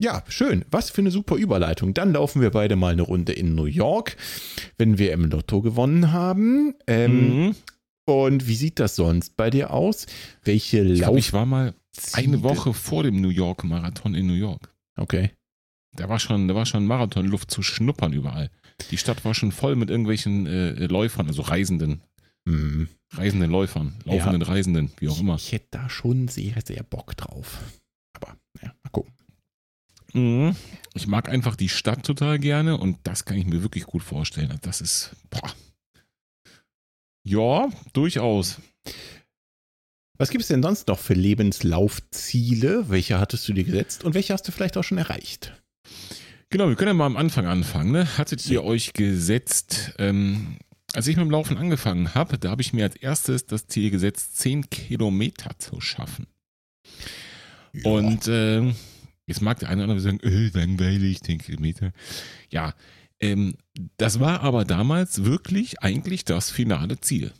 Ja, 0.00 0.22
schön. 0.28 0.64
Was 0.70 0.90
für 0.90 1.02
eine 1.02 1.10
super 1.10 1.36
Überleitung. 1.36 1.92
Dann 1.92 2.12
laufen 2.12 2.40
wir 2.40 2.50
beide 2.50 2.76
mal 2.76 2.92
eine 2.92 3.02
Runde 3.02 3.32
in 3.32 3.54
New 3.54 3.64
York, 3.64 4.16
wenn 4.78 4.96
wir 4.96 5.12
im 5.12 5.26
Lotto 5.26 5.60
gewonnen 5.60 6.12
haben. 6.12 6.74
Ähm, 6.86 7.46
mhm. 7.46 7.56
Und 8.06 8.46
wie 8.46 8.54
sieht 8.54 8.78
das 8.78 8.96
sonst 8.96 9.36
bei 9.36 9.50
dir 9.50 9.72
aus? 9.72 10.06
Welche 10.44 10.80
ich 10.80 11.00
Lauf? 11.00 11.10
Glaub, 11.10 11.18
ich 11.18 11.32
war 11.32 11.44
mal 11.44 11.74
eine 12.12 12.42
Woche 12.42 12.72
vor 12.72 13.02
dem 13.02 13.20
New 13.20 13.28
York 13.28 13.64
Marathon 13.64 14.14
in 14.14 14.28
New 14.28 14.34
York. 14.34 14.72
Okay. 14.96 15.32
Da 15.94 16.08
war 16.08 16.20
schon, 16.20 16.48
da 16.48 16.54
war 16.54 16.64
schon 16.64 16.86
Marathonluft 16.86 17.50
zu 17.50 17.62
schnuppern 17.62 18.12
überall. 18.12 18.50
Die 18.90 18.96
Stadt 18.96 19.24
war 19.24 19.34
schon 19.34 19.52
voll 19.52 19.74
mit 19.76 19.90
irgendwelchen 19.90 20.46
äh, 20.46 20.86
Läufern, 20.86 21.26
also 21.26 21.42
Reisenden. 21.42 22.02
Mhm. 22.48 22.88
Reisenden 23.12 23.50
Läufern, 23.50 23.98
laufenden 24.04 24.40
ja, 24.42 24.48
Reisenden, 24.48 24.90
wie 24.98 25.08
auch 25.08 25.20
immer. 25.20 25.36
Ich, 25.36 25.46
ich 25.46 25.52
hätte 25.52 25.68
da 25.70 25.90
schon 25.90 26.28
sehr, 26.28 26.60
sehr 26.64 26.82
Bock 26.82 27.16
drauf. 27.16 27.58
Aber, 28.14 28.36
ja, 28.62 28.72
mal 28.82 28.90
gucken. 28.90 29.12
Mhm. 30.14 30.56
Ich 30.94 31.06
mag 31.06 31.28
einfach 31.28 31.56
die 31.56 31.68
Stadt 31.68 32.04
total 32.04 32.38
gerne 32.38 32.78
und 32.78 32.98
das 33.04 33.24
kann 33.26 33.36
ich 33.36 33.46
mir 33.46 33.62
wirklich 33.62 33.84
gut 33.84 34.02
vorstellen. 34.02 34.58
Das 34.62 34.80
ist, 34.80 35.14
boah. 35.28 35.52
Ja, 37.22 37.68
durchaus. 37.92 38.60
Was 40.16 40.30
gibt 40.30 40.42
es 40.42 40.48
denn 40.48 40.62
sonst 40.62 40.88
noch 40.88 40.98
für 40.98 41.14
Lebenslaufziele? 41.14 42.88
Welche 42.88 43.18
hattest 43.18 43.46
du 43.48 43.52
dir 43.52 43.64
gesetzt 43.64 44.04
und 44.04 44.14
welche 44.14 44.32
hast 44.32 44.48
du 44.48 44.52
vielleicht 44.52 44.76
auch 44.78 44.84
schon 44.84 44.98
erreicht? 44.98 45.54
Genau, 46.50 46.68
wir 46.68 46.76
können 46.76 46.88
ja 46.88 46.94
mal 46.94 47.06
am 47.06 47.18
Anfang 47.18 47.46
anfangen. 47.46 47.92
Ne? 47.92 48.16
Hattet 48.16 48.44
ihr 48.46 48.64
euch 48.64 48.94
gesetzt, 48.94 49.92
ähm, 49.98 50.56
als 50.98 51.06
ich 51.06 51.16
mit 51.16 51.26
dem 51.26 51.30
Laufen 51.30 51.56
angefangen 51.56 52.16
habe, 52.16 52.38
da 52.38 52.50
habe 52.50 52.60
ich 52.60 52.72
mir 52.72 52.82
als 52.82 52.96
erstes 52.96 53.46
das 53.46 53.68
Ziel 53.68 53.92
gesetzt, 53.92 54.36
10 54.38 54.68
Kilometer 54.68 55.56
zu 55.56 55.80
schaffen. 55.80 56.26
Ja. 57.72 57.88
Und 57.88 58.26
äh, 58.26 58.74
jetzt 59.24 59.40
mag 59.40 59.60
der 59.60 59.68
eine 59.68 59.84
oder 59.84 59.92
andere 59.92 60.00
sagen, 60.00 60.18
äh, 60.24 60.48
langweilig, 60.48 61.22
10 61.22 61.38
Kilometer. 61.38 61.92
Ja, 62.50 62.74
ähm, 63.20 63.54
das 63.96 64.18
war 64.18 64.40
aber 64.40 64.64
damals 64.64 65.22
wirklich 65.22 65.84
eigentlich 65.84 66.24
das 66.24 66.50
finale 66.50 67.00
Ziel. 67.00 67.32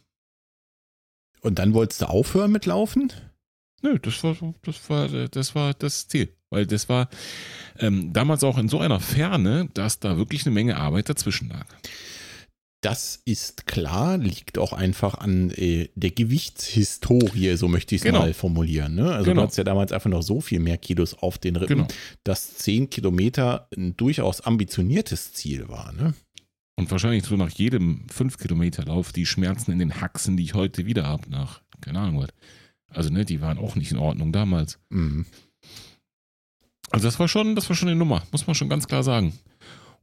Und 1.41 1.59
dann 1.59 1.75
wolltest 1.75 2.03
du 2.03 2.09
aufhören 2.09 2.53
mit 2.53 2.65
Laufen? 2.65 3.13
Nö, 3.83 3.99
das 3.99 4.23
war, 4.23 4.37
das 4.63 4.89
war, 4.89 5.09
das 5.09 5.57
war 5.57 5.75
das 5.75 6.07
Ziel. 6.07 6.33
Weil 6.51 6.65
das 6.65 6.89
war 6.89 7.09
ähm, 7.81 8.13
damals 8.13 8.45
auch 8.45 8.57
in 8.57 8.69
so 8.69 8.79
einer 8.79 9.01
Ferne, 9.01 9.69
dass 9.75 9.99
da 9.99 10.17
wirklich 10.17 10.47
eine 10.47 10.55
Menge 10.55 10.77
Arbeit 10.77 11.09
dazwischen 11.09 11.49
lag. 11.49 11.67
Das 12.81 13.21
ist 13.25 13.67
klar, 13.67 14.19
liegt 14.19 14.57
auch 14.57 14.73
einfach 14.73 15.15
an 15.15 15.51
äh, 15.51 15.89
der 15.97 16.13
Gewichtshistorie, 16.13 17.57
so 17.57 17.67
möchte 17.67 17.97
ich 17.97 18.03
es 18.03 18.05
genau. 18.05 18.21
mal 18.21 18.33
formulieren. 18.35 18.95
Ne? 18.95 19.11
Also 19.13 19.25
genau. 19.25 19.35
du 19.35 19.43
hattest 19.43 19.59
ja 19.59 19.65
damals 19.65 19.91
einfach 19.91 20.11
noch 20.11 20.23
so 20.23 20.41
viel 20.41 20.61
mehr 20.61 20.79
Kilos 20.79 21.15
auf 21.15 21.39
den 21.39 21.57
Rippen, 21.57 21.79
genau. 21.79 21.89
dass 22.23 22.55
10 22.59 22.89
Kilometer 22.89 23.69
ein 23.77 23.97
durchaus 23.97 24.41
ambitioniertes 24.41 25.33
Ziel 25.33 25.69
war. 25.69 25.93
Ne? 25.93 26.15
Und 26.77 26.89
wahrscheinlich 26.93 27.25
so 27.25 27.37
nach 27.37 27.51
jedem 27.51 28.07
5 28.11 28.39
Kilometer 28.39 28.85
Lauf 28.85 29.13
die 29.13 29.27
Schmerzen 29.27 29.73
in 29.73 29.81
den 29.81 30.01
Haxen, 30.01 30.37
die 30.37 30.45
ich 30.45 30.55
heute 30.55 30.87
wieder 30.87 31.05
habe, 31.05 31.29
nach, 31.29 31.63
keine 31.81 31.99
Ahnung 31.99 32.23
was. 32.23 32.29
Also, 32.91 33.11
ne, 33.11 33.25
die 33.25 33.41
waren 33.41 33.59
auch 33.59 33.75
nicht 33.75 33.91
in 33.91 33.99
Ordnung 33.99 34.33
damals. 34.33 34.79
Mhm. 34.89 35.27
Also 36.91 37.07
das 37.07 37.19
war 37.19 37.29
schon, 37.29 37.55
das 37.55 37.69
war 37.69 37.77
schon 37.77 37.89
eine 37.89 37.99
Nummer, 37.99 38.23
muss 38.33 38.47
man 38.47 38.55
schon 38.55 38.69
ganz 38.69 38.87
klar 38.87 39.03
sagen. 39.03 39.35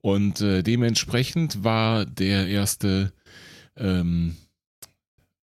Und 0.06 0.40
äh, 0.40 0.62
dementsprechend 0.62 1.64
war 1.64 2.06
der 2.06 2.48
erste, 2.48 3.12
ähm, 3.76 4.36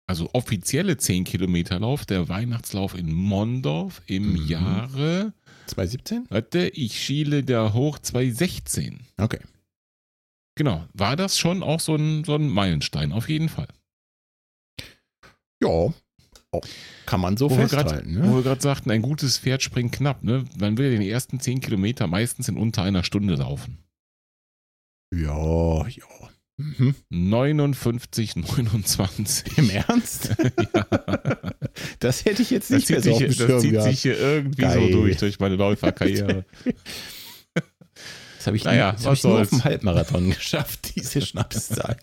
also 0.07 0.29
offizielle 0.31 0.95
10 0.95 1.25
Kilometer 1.25 1.77
Lauf, 1.81 2.05
der 2.05 2.29
Weihnachtslauf 2.29 2.97
in 2.97 3.11
Mondorf 3.11 4.01
im 4.05 4.29
mhm. 4.29 4.47
Jahre 4.47 5.33
2017? 5.65 6.27
Warte, 6.29 6.69
ich 6.69 6.97
schiele 6.97 7.43
da 7.43 7.73
hoch 7.73 7.99
2016. 7.99 9.01
Okay. 9.17 9.41
Genau. 10.57 10.85
War 10.93 11.17
das 11.17 11.37
schon 11.37 11.61
auch 11.61 11.81
so 11.81 11.95
ein, 11.95 12.23
so 12.23 12.35
ein 12.35 12.47
Meilenstein, 12.47 13.11
auf 13.11 13.27
jeden 13.27 13.49
Fall. 13.49 13.67
Ja, 15.61 15.67
oh, 15.67 16.61
kann 17.05 17.19
man 17.19 17.35
so 17.35 17.49
wo 17.49 17.55
festhalten. 17.55 18.07
Wir 18.07 18.21
grad, 18.21 18.25
ne? 18.25 18.31
Wo 18.31 18.35
wir 18.37 18.43
gerade 18.43 18.61
sagten, 18.61 18.89
ein 18.89 19.01
gutes 19.01 19.37
Pferd 19.37 19.61
springt 19.61 19.91
knapp. 19.91 20.23
Ne? 20.23 20.45
Man 20.57 20.77
will 20.77 20.85
ja 20.85 20.97
den 20.97 21.01
ersten 21.01 21.41
10 21.41 21.59
Kilometer 21.59 22.07
meistens 22.07 22.47
in 22.47 22.55
unter 22.55 22.83
einer 22.83 23.03
Stunde 23.03 23.35
laufen. 23.35 23.84
Ja, 25.15 25.87
ja. 25.87 26.05
Mhm. 26.57 26.95
59, 27.09 28.35
29. 28.37 29.57
Im 29.57 29.69
Ernst? 29.69 30.35
ja. 30.73 30.85
Das 31.99 32.23
hätte 32.23 32.41
ich 32.41 32.49
jetzt 32.49 32.71
nicht 32.71 32.89
das 32.89 33.03
mehr 33.03 33.13
so 33.13 33.19
sich, 33.19 33.37
Das 33.37 33.61
zieht 33.61 33.71
gehabt. 33.71 33.89
sich 33.89 34.01
hier 34.01 34.17
irgendwie 34.19 34.61
Geil. 34.61 34.79
so 34.91 34.99
durch, 35.01 35.17
durch 35.17 35.39
meine 35.39 35.55
Läuferkarriere. 35.57 36.45
Das 38.37 38.47
habe 38.47 38.57
ich, 38.57 38.63
naja, 38.63 38.91
das 38.93 39.05
hab 39.05 39.13
ich 39.13 39.23
nur 39.23 39.41
auf 39.41 39.49
dem 39.49 39.63
Halbmarathon 39.63 40.29
geschafft, 40.35 40.95
diese 40.95 41.19
Schnapszahl. 41.21 41.97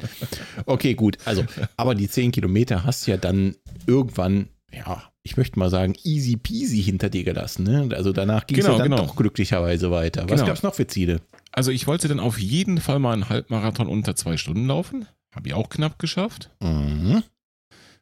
Okay, 0.66 0.94
gut. 0.94 1.16
Also, 1.24 1.44
aber 1.76 1.94
die 1.94 2.08
10 2.08 2.32
Kilometer 2.32 2.84
hast 2.84 3.06
du 3.06 3.12
ja 3.12 3.16
dann 3.16 3.54
irgendwann, 3.86 4.48
ja, 4.72 5.10
ich 5.22 5.36
möchte 5.36 5.58
mal 5.58 5.70
sagen, 5.70 5.94
easy 6.02 6.36
peasy 6.36 6.82
hinter 6.82 7.10
dir 7.10 7.24
gelassen. 7.24 7.64
Ne? 7.64 7.88
Also 7.94 8.12
danach 8.12 8.46
ging 8.46 8.58
es 8.58 8.64
genau, 8.64 8.78
ja 8.78 8.82
dann 8.82 8.90
genau. 8.90 9.06
doch 9.06 9.16
glücklicherweise 9.16 9.90
weiter. 9.90 10.22
Was 10.22 10.32
genau. 10.36 10.46
gab 10.46 10.56
es 10.56 10.62
noch 10.62 10.74
für 10.74 10.86
Ziele? 10.86 11.20
Also 11.52 11.70
ich 11.70 11.86
wollte 11.86 12.08
dann 12.08 12.20
auf 12.20 12.38
jeden 12.38 12.80
Fall 12.80 12.98
mal 12.98 13.12
einen 13.12 13.28
Halbmarathon 13.28 13.86
unter 13.86 14.16
zwei 14.16 14.36
Stunden 14.36 14.66
laufen. 14.66 15.06
Habe 15.34 15.48
ich 15.48 15.54
auch 15.54 15.68
knapp 15.68 15.98
geschafft. 15.98 16.50
Mhm. 16.60 17.22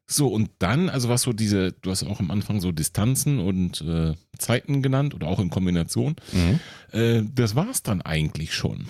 So, 0.07 0.27
und 0.29 0.51
dann, 0.59 0.89
also 0.89 1.09
was 1.09 1.23
so 1.23 1.33
diese, 1.33 1.73
du 1.73 1.91
hast 1.91 2.03
auch 2.03 2.18
am 2.18 2.33
Anfang 2.33 2.61
so 2.61 2.73
Distanzen 2.73 3.39
und 3.39 3.81
äh, 3.83 4.14
Zeiten 4.39 4.83
genannt 4.83 5.14
oder 5.14 5.29
auch 5.29 5.39
in 5.39 5.51
Kombination. 5.51 6.16
Mhm. 6.33 6.61
Äh, 6.93 7.23
das 7.33 7.55
war 7.55 7.71
es 7.71 7.83
dann 7.83 8.03
eigentlich 8.03 8.55
schon. 8.55 8.87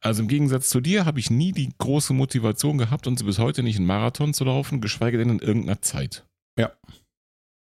Also 0.00 0.22
im 0.22 0.28
Gegensatz 0.28 0.70
zu 0.70 0.80
dir 0.80 1.04
habe 1.04 1.20
ich 1.20 1.30
nie 1.30 1.52
die 1.52 1.68
große 1.76 2.14
Motivation 2.14 2.78
gehabt 2.78 3.06
und 3.06 3.18
sie 3.18 3.24
bis 3.24 3.38
heute 3.38 3.62
nicht 3.62 3.76
einen 3.76 3.86
Marathon 3.86 4.32
zu 4.32 4.44
laufen, 4.44 4.80
geschweige 4.80 5.18
denn 5.18 5.28
in 5.28 5.38
irgendeiner 5.40 5.82
Zeit. 5.82 6.24
Ja. 6.60 6.72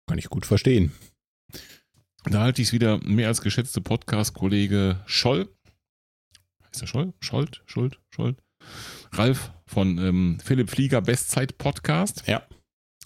Kann 0.09 0.19
ich 0.19 0.29
gut 0.29 0.47
verstehen. 0.47 0.93
Da 2.25 2.41
halte 2.41 2.63
ich 2.63 2.69
es 2.69 2.73
wieder 2.73 2.99
mehr 3.05 3.29
als 3.29 3.43
geschätzte 3.43 3.81
Podcast-Kollege 3.81 5.03
Scholl. 5.07 5.49
Ist 6.71 6.81
der 6.81 6.87
Scholl? 6.87 7.13
Scholt? 7.21 7.63
Schuld? 7.67 8.01
Scholt? 8.11 8.43
Ralf 9.13 9.53
von 9.67 9.99
ähm, 9.99 10.39
Philipp 10.43 10.71
Flieger 10.71 11.03
Bestzeit 11.03 11.59
Podcast. 11.59 12.23
Ja. 12.27 12.47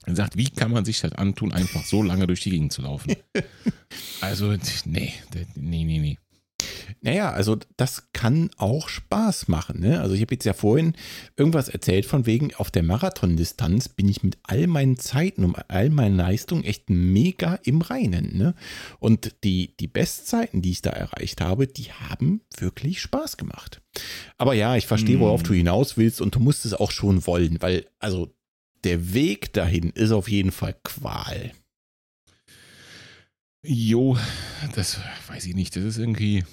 Er 0.05 0.15
sagt, 0.15 0.37
wie 0.37 0.51
kann 0.51 0.71
man 0.71 0.85
sich 0.85 1.01
das 1.01 1.13
antun, 1.13 1.53
einfach 1.53 1.85
so 1.85 2.03
lange 2.03 2.27
durch 2.27 2.41
die 2.41 2.51
Gegend 2.51 2.73
zu 2.73 2.83
laufen? 2.83 3.17
also, 4.21 4.53
nee, 4.85 5.15
nee, 5.55 5.85
nee, 5.85 5.99
nee. 5.99 6.19
Naja, 7.01 7.31
also 7.31 7.57
das 7.77 8.13
kann 8.13 8.51
auch 8.57 8.89
Spaß 8.89 9.49
machen. 9.49 9.81
Ne? 9.81 10.01
Also 10.01 10.15
ich 10.15 10.21
habe 10.21 10.35
jetzt 10.35 10.45
ja 10.45 10.53
vorhin 10.53 10.95
irgendwas 11.37 11.69
erzählt 11.69 12.07
von 12.07 12.27
wegen, 12.27 12.55
auf 12.57 12.71
der 12.71 12.83
Marathondistanz 12.83 13.89
bin 13.89 14.09
ich 14.09 14.23
mit 14.23 14.39
all 14.43 14.67
meinen 14.67 14.99
Zeiten 14.99 15.45
und 15.45 15.57
all 15.69 15.91
meinen 15.91 16.17
Leistungen 16.17 16.65
echt 16.65 16.91
mega 16.91 17.55
im 17.63 17.83
Reinen. 17.83 18.37
Ne? 18.37 18.55
Und 18.99 19.37
die, 19.45 19.77
die 19.79 19.87
Bestzeiten, 19.87 20.61
die 20.61 20.73
ich 20.73 20.83
da 20.83 20.91
erreicht 20.91 21.41
habe, 21.41 21.67
die 21.67 21.93
haben 21.93 22.41
wirklich 22.57 23.01
Spaß 23.01 23.37
gemacht. 23.37 23.81
Aber 24.37 24.55
ja, 24.55 24.77
ich 24.77 24.87
verstehe, 24.87 25.21
worauf 25.21 25.43
du 25.43 25.51
hm. 25.51 25.59
hinaus 25.59 25.97
willst 25.97 26.21
und 26.21 26.35
du 26.35 26.41
musst 26.41 26.65
es 26.65 26.75
auch 26.75 26.91
schon 26.91 27.27
wollen, 27.27 27.61
weil 27.63 27.87
also 27.99 28.35
der 28.85 29.13
Weg 29.13 29.53
dahin 29.53 29.91
ist 29.91 30.13
auf 30.13 30.29
jeden 30.29 30.53
Fall 30.53 30.75
Qual. 30.85 31.53
Jo, 33.65 34.17
das 34.75 35.01
weiß 35.27 35.47
ich 35.47 35.55
nicht. 35.55 35.77
Das 35.77 35.85
ist 35.85 35.99
irgendwie. 35.99 36.45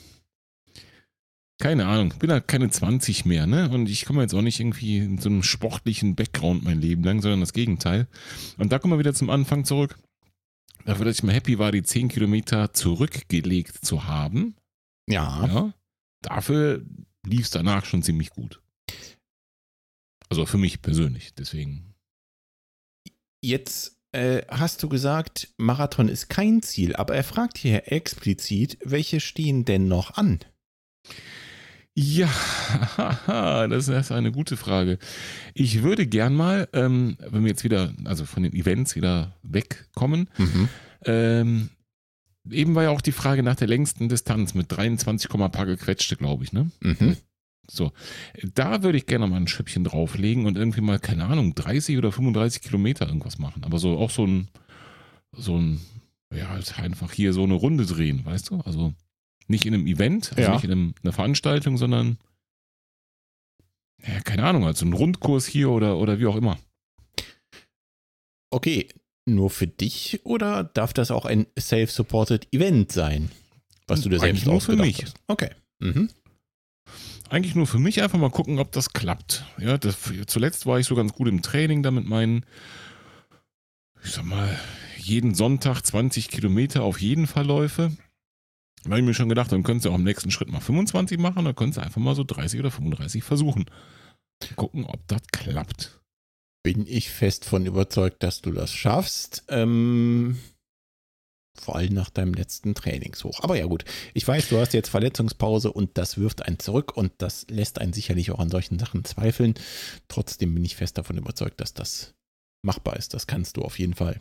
Keine 1.58 1.88
Ahnung, 1.88 2.12
ich 2.12 2.20
bin 2.20 2.32
halt 2.32 2.50
keine 2.50 2.70
20 2.70 3.24
mehr, 3.24 3.48
ne? 3.48 3.70
Und 3.70 3.88
ich 3.88 4.04
komme 4.06 4.22
jetzt 4.22 4.34
auch 4.34 4.42
nicht 4.42 4.60
irgendwie 4.60 4.98
in 4.98 5.20
so 5.20 5.30
einem 5.30 5.42
sportlichen 5.42 6.16
Background 6.16 6.64
mein 6.64 6.82
Leben 6.82 7.04
lang, 7.04 7.22
sondern 7.22 7.40
das 7.40 7.54
Gegenteil. 7.54 8.08
Und 8.58 8.74
da 8.74 8.80
kommen 8.80 8.94
wir 8.94 9.00
wieder 9.00 9.14
zum 9.14 9.30
Anfang 9.30 9.64
zurück. 9.64 9.98
Dafür, 10.84 11.06
dass 11.06 11.18
ich 11.18 11.24
mal 11.24 11.34
happy 11.34 11.58
war, 11.58 11.72
die 11.72 11.82
10 11.82 12.10
Kilometer 12.10 12.74
zurückgelegt 12.74 13.86
zu 13.86 14.06
haben. 14.06 14.56
Ja. 15.08 15.48
ja 15.48 15.74
dafür 16.26 16.84
lief 17.26 17.46
es 17.46 17.52
danach 17.52 17.86
schon 17.86 18.04
ziemlich 18.04 18.32
gut. 18.32 18.62
Also 20.30 20.46
für 20.46 20.58
mich 20.58 20.82
persönlich, 20.82 21.34
deswegen. 21.36 21.94
Jetzt 23.42 23.95
äh, 24.16 24.46
hast 24.50 24.82
du 24.82 24.90
gesagt, 24.90 25.50
Marathon 25.58 26.08
ist 26.08 26.30
kein 26.30 26.62
Ziel, 26.62 26.96
aber 26.96 27.16
er 27.16 27.24
fragt 27.24 27.58
hier 27.58 27.92
explizit, 27.92 28.78
welche 28.84 29.20
stehen 29.20 29.66
denn 29.66 29.88
noch 29.88 30.16
an? 30.16 30.40
Ja, 31.94 32.30
das 33.70 33.88
ist 33.88 34.12
eine 34.12 34.32
gute 34.32 34.58
Frage. 34.58 35.00
Ich 35.54 35.82
würde 35.82 36.08
gern 36.08 36.34
mal, 36.34 36.68
ähm, 36.74 37.18
wenn 37.20 37.44
wir 37.44 37.50
jetzt 37.50 37.64
wieder, 37.64 37.94
also 38.04 38.26
von 38.26 38.44
den 38.44 38.54
Events 38.54 38.96
wieder 38.96 39.38
wegkommen, 39.44 40.30
mhm. 40.38 40.70
ähm, 41.06 41.70
eben 42.50 42.76
war 42.76 42.84
ja 42.84 42.90
auch 42.90 43.02
die 43.02 43.14
Frage 43.14 43.44
nach 43.44 43.56
der 43.56 43.68
längsten 43.68 44.10
Distanz 44.10 44.54
mit 44.54 44.72
23, 44.72 45.30
paar 45.30 45.66
gequetschte, 45.66 46.18
glaube 46.18 46.44
ich, 46.44 46.52
ne? 46.52 46.70
Mhm. 46.82 47.18
So, 47.70 47.92
da 48.54 48.84
würde 48.84 48.98
ich 48.98 49.06
gerne 49.06 49.28
mal 49.28 49.38
ein 49.38 49.48
Schüppchen 49.48 49.84
drauflegen 49.84 50.46
und 50.46 50.58
irgendwie 50.58 50.82
mal, 50.82 51.00
keine 51.00 51.26
Ahnung, 51.26 51.56
30 51.56 51.98
oder 51.98 52.12
35 52.12 52.62
Kilometer 52.62 53.08
irgendwas 53.08 53.40
machen. 53.40 53.64
Aber 53.64 53.80
so 53.80 53.98
auch 53.98 54.12
so 54.12 54.26
ein, 54.26 54.48
so 55.32 55.58
ein, 55.58 55.82
ja, 56.34 56.50
halt 56.50 56.80
einfach 56.80 57.12
hier 57.12 57.34
so 57.34 57.44
eine 57.44 57.56
Runde 57.56 57.86
drehen, 57.86 58.26
weißt 58.26 58.52
du? 58.52 58.62
Also 58.62 58.94
nicht 59.48 59.66
in 59.66 59.74
einem 59.74 59.88
Event, 59.88 60.32
also 60.32 60.42
ja. 60.42 60.54
nicht 60.54 60.64
in 60.64 60.72
einem, 60.72 60.94
einer 61.04 61.14
Veranstaltung, 61.14 61.78
sondern, 61.78 62.18
ja, 64.06 64.20
keine 64.22 64.44
Ahnung, 64.44 64.66
also 64.66 64.86
ein 64.86 64.94
Rundkurs 64.94 65.46
hier 65.46 65.70
oder, 65.70 65.98
oder 65.98 66.20
wie 66.20 66.28
auch 66.28 66.36
immer. 66.36 66.60
Okay, 68.52 68.88
nur 69.26 69.50
für 69.50 69.68
dich 69.68 70.22
oder 70.24 70.64
darf 70.64 70.94
das 70.94 71.10
auch 71.10 71.26
ein 71.26 71.48
self-supported 71.60 72.54
Event 72.54 72.92
sein? 72.92 73.32
Was 73.88 74.02
du 74.02 74.10
dir 74.10 74.20
selbst 74.20 74.46
nur 74.46 74.62
für 74.62 74.76
mich. 74.76 75.04
Hast? 75.04 75.16
Okay. 75.28 75.50
Mhm 75.80 76.10
eigentlich 77.30 77.56
nur 77.56 77.68
für 77.68 77.80
mich 77.80 78.02
einfach 78.02 78.20
mal 78.20 78.30
gucken, 78.30 78.60
ob 78.60 78.72
das 78.72 78.92
klappt. 78.92 79.46
Ja, 79.58 79.78
das, 79.78 79.98
zuletzt 80.28 80.66
war 80.66 80.80
ich 80.80 80.88
so 80.88 80.96
ganz 80.96 81.14
gut 81.14 81.28
im 81.28 81.42
Training 81.42 81.84
da 81.84 81.92
mit 81.92 82.06
meinen, 82.06 82.46
ich 84.04 84.12
sag 84.12 84.26
mal, 84.26 84.58
jeden 84.98 85.36
Sonntag 85.36 85.82
20 85.82 86.30
Kilometer 86.30 86.84
auf 86.84 87.02
jeden 87.02 87.28
Fall 87.28 87.46
läufe. 87.46 87.92
Da 88.84 88.92
habe 88.92 89.00
ich 89.00 89.06
mir 89.06 89.14
schon 89.14 89.30
gedacht, 89.30 89.52
dann 89.52 89.64
könntest 89.64 89.86
du 89.86 89.92
auch 89.92 89.96
im 89.96 90.04
nächsten 90.04 90.32
Schritt 90.32 90.52
mal 90.52 90.60
25 90.60 91.18
machen, 91.20 91.46
dann 91.46 91.56
könntest 91.56 91.78
du 91.78 91.82
einfach 91.82 92.02
mal 92.02 92.16
so 92.16 92.24
30 92.24 92.60
oder 92.60 92.72
35 92.72 93.24
versuchen. 93.24 93.66
Gucken, 94.56 94.86
ob 94.86 95.08
das 95.08 95.22
klappt. 95.32 96.02
Bin 96.64 96.86
ich 96.88 97.10
fest 97.10 97.46
von 97.46 97.66
überzeugt, 97.66 98.22
dass 98.22 98.42
du 98.42 98.52
das 98.52 98.74
schaffst. 98.74 99.44
Ähm, 99.50 100.38
vor 101.60 101.76
allem 101.76 101.94
nach 101.94 102.10
deinem 102.10 102.34
letzten 102.34 102.76
Trainingshoch. 102.76 103.42
Aber 103.42 103.58
ja 103.58 103.66
gut, 103.66 103.86
ich 104.14 104.28
weiß, 104.28 104.50
du 104.50 104.58
hast 104.58 104.74
jetzt 104.74 104.90
Verletzungspause 104.90 105.72
und 105.72 105.98
das 105.98 106.18
wirft 106.18 106.46
einen 106.46 106.60
zurück 106.60 106.96
und 106.96 107.12
das 107.18 107.46
lässt 107.50 107.80
einen 107.80 107.94
sicherlich 107.94 108.32
auch 108.32 108.40
an 108.40 108.50
solchen 108.50 108.80
Sachen 108.80 109.06
zweifeln. 109.06 109.56
Trotzdem 110.08 110.54
bin 110.54 110.66
ich 110.66 110.76
fest 110.76 110.98
davon 110.98 111.18
überzeugt, 111.18 111.62
dass 111.62 111.74
das 111.74 112.14
machbar 112.62 112.98
ist. 112.98 113.14
Das 113.14 113.28
kannst 113.28 113.58
du 113.58 113.62
auf 113.62 113.80
jeden 113.80 113.94
Fall. 113.94 114.20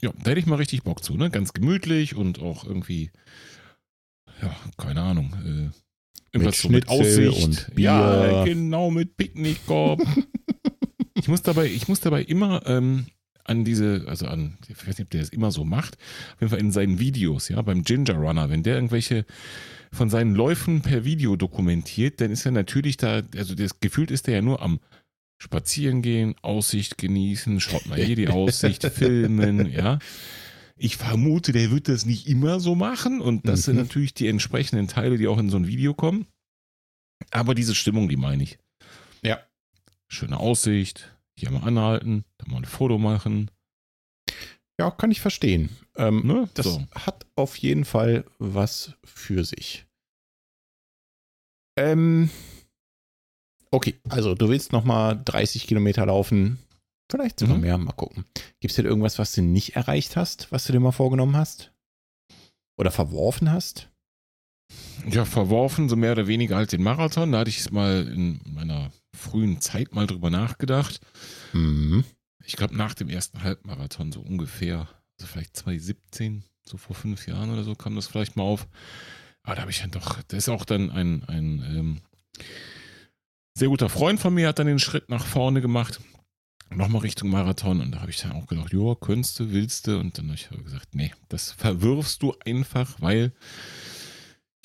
Ja, 0.00 0.12
da 0.22 0.30
hätte 0.30 0.40
ich 0.40 0.46
mal 0.46 0.56
richtig 0.56 0.82
Bock 0.82 1.04
zu, 1.04 1.14
ne? 1.16 1.30
Ganz 1.30 1.52
gemütlich 1.52 2.16
und 2.16 2.40
auch 2.40 2.64
irgendwie, 2.64 3.10
ja, 4.40 4.54
keine 4.76 5.02
Ahnung, 5.02 5.34
äh, 5.44 5.70
irgendwas 6.32 6.56
mit, 6.56 6.56
so 6.56 6.68
mit 6.70 6.88
Aussicht. 6.88 7.44
Und 7.44 7.74
Bier. 7.74 7.84
Ja, 7.84 8.44
genau, 8.44 8.90
mit 8.90 9.16
Picknickkorb. 9.16 10.02
ich 11.14 11.28
muss 11.28 11.42
dabei, 11.42 11.66
ich 11.66 11.86
muss 11.86 12.00
dabei 12.00 12.22
immer 12.22 12.66
ähm, 12.66 13.06
an 13.44 13.64
diese, 13.64 14.04
also 14.06 14.26
an, 14.26 14.58
ich 14.68 14.76
weiß 14.76 14.98
nicht, 14.98 15.06
ob 15.06 15.10
der 15.10 15.20
das 15.20 15.30
immer 15.30 15.50
so 15.50 15.64
macht, 15.64 15.96
auf 16.34 16.40
jeden 16.40 16.50
Fall 16.50 16.60
in 16.60 16.72
seinen 16.72 16.98
Videos, 16.98 17.48
ja, 17.48 17.60
beim 17.62 17.82
Ginger 17.82 18.14
Runner, 18.14 18.50
wenn 18.50 18.62
der 18.62 18.74
irgendwelche 18.76 19.24
von 19.92 20.08
seinen 20.08 20.34
Läufen 20.34 20.80
per 20.80 21.04
Video 21.04 21.36
dokumentiert, 21.36 22.20
dann 22.20 22.30
ist 22.30 22.46
er 22.46 22.52
natürlich 22.52 22.96
da, 22.96 23.22
also 23.36 23.54
das 23.54 23.80
gefühlt 23.80 24.10
ist 24.10 24.28
er 24.28 24.36
ja 24.36 24.42
nur 24.42 24.62
am 24.62 24.80
Spazieren 25.38 26.02
gehen, 26.02 26.36
Aussicht 26.42 26.98
genießen, 26.98 27.60
schaut 27.60 27.86
mal 27.86 27.98
hier 27.98 28.16
die 28.16 28.28
Aussicht, 28.28 28.84
filmen, 28.94 29.70
ja. 29.70 29.98
Ich 30.76 30.96
vermute, 30.96 31.52
der 31.52 31.70
wird 31.70 31.88
das 31.88 32.06
nicht 32.06 32.28
immer 32.28 32.60
so 32.60 32.74
machen 32.74 33.20
und 33.20 33.46
das 33.46 33.60
mhm. 33.60 33.62
sind 33.64 33.76
natürlich 33.76 34.14
die 34.14 34.28
entsprechenden 34.28 34.88
Teile, 34.88 35.18
die 35.18 35.26
auch 35.26 35.38
in 35.38 35.50
so 35.50 35.56
ein 35.56 35.66
Video 35.66 35.94
kommen. 35.94 36.26
Aber 37.30 37.54
diese 37.54 37.74
Stimmung, 37.74 38.08
die 38.08 38.16
meine 38.16 38.42
ich. 38.42 38.58
Ja. 39.22 39.40
Schöne 40.08 40.38
Aussicht, 40.38 41.11
hier 41.38 41.50
mal 41.50 41.66
anhalten, 41.66 42.24
dann 42.38 42.50
mal 42.50 42.58
ein 42.58 42.64
Foto 42.64 42.98
machen. 42.98 43.50
Ja, 44.78 44.90
kann 44.90 45.10
ich 45.10 45.20
verstehen. 45.20 45.70
Ähm, 45.96 46.26
ne? 46.26 46.48
Das 46.54 46.66
so. 46.66 46.82
hat 46.94 47.26
auf 47.36 47.56
jeden 47.56 47.84
Fall 47.84 48.24
was 48.38 48.94
für 49.04 49.44
sich. 49.44 49.86
Ähm, 51.78 52.30
okay, 53.70 53.94
also 54.08 54.34
du 54.34 54.48
willst 54.48 54.72
nochmal 54.72 55.20
30 55.24 55.66
Kilometer 55.66 56.06
laufen. 56.06 56.58
Vielleicht 57.10 57.40
sogar 57.40 57.56
mhm. 57.56 57.62
mehr. 57.62 57.78
Mal 57.78 57.92
gucken. 57.92 58.24
Gibt 58.60 58.72
es 58.72 58.76
denn 58.76 58.86
irgendwas, 58.86 59.18
was 59.18 59.32
du 59.32 59.42
nicht 59.42 59.76
erreicht 59.76 60.16
hast, 60.16 60.50
was 60.50 60.64
du 60.64 60.72
dir 60.72 60.80
mal 60.80 60.92
vorgenommen 60.92 61.36
hast? 61.36 61.72
Oder 62.78 62.90
verworfen 62.90 63.52
hast? 63.52 63.90
Ja, 65.08 65.24
verworfen, 65.24 65.88
so 65.88 65.96
mehr 65.96 66.12
oder 66.12 66.26
weniger 66.26 66.56
halt 66.56 66.72
den 66.72 66.82
Marathon. 66.82 67.32
Da 67.32 67.40
hatte 67.40 67.50
ich 67.50 67.58
es 67.58 67.70
mal 67.70 68.06
in 68.08 68.40
meiner 68.46 68.90
frühen 69.22 69.60
Zeit 69.60 69.94
mal 69.94 70.06
drüber 70.06 70.30
nachgedacht. 70.30 71.00
Mhm. 71.52 72.04
Ich 72.44 72.56
glaube, 72.56 72.76
nach 72.76 72.94
dem 72.94 73.08
ersten 73.08 73.42
Halbmarathon, 73.42 74.12
so 74.12 74.20
ungefähr, 74.20 74.88
also 75.18 75.32
vielleicht 75.32 75.56
2017, 75.56 76.44
so 76.64 76.76
vor 76.76 76.96
fünf 76.96 77.26
Jahren 77.26 77.50
oder 77.50 77.64
so, 77.64 77.74
kam 77.74 77.94
das 77.94 78.06
vielleicht 78.06 78.36
mal 78.36 78.42
auf. 78.42 78.66
Aber 79.42 79.54
da 79.56 79.62
habe 79.62 79.70
ich 79.70 79.80
dann 79.80 79.90
doch, 79.90 80.22
da 80.22 80.36
ist 80.36 80.48
auch 80.48 80.64
dann 80.64 80.90
ein, 80.90 81.24
ein 81.24 81.64
ähm, 81.64 82.00
sehr 83.54 83.68
guter 83.68 83.88
Freund 83.88 84.20
von 84.20 84.34
mir, 84.34 84.48
hat 84.48 84.58
dann 84.58 84.66
den 84.66 84.78
Schritt 84.78 85.08
nach 85.08 85.24
vorne 85.24 85.60
gemacht 85.60 86.00
nochmal 86.76 87.02
Richtung 87.02 87.30
Marathon 87.30 87.80
und 87.80 87.92
da 87.92 88.00
habe 88.00 88.10
ich 88.10 88.18
dann 88.18 88.32
auch 88.32 88.46
gedacht, 88.46 88.72
ja, 88.72 88.94
könntest 88.94 89.38
du, 89.38 89.50
willst 89.50 89.86
du? 89.86 89.98
Und 89.98 90.18
dann 90.18 90.26
habe 90.26 90.34
ich 90.34 90.48
gesagt, 90.64 90.94
nee, 90.94 91.12
das 91.28 91.52
verwirfst 91.52 92.22
du 92.22 92.34
einfach, 92.44 93.00
weil, 93.00 93.32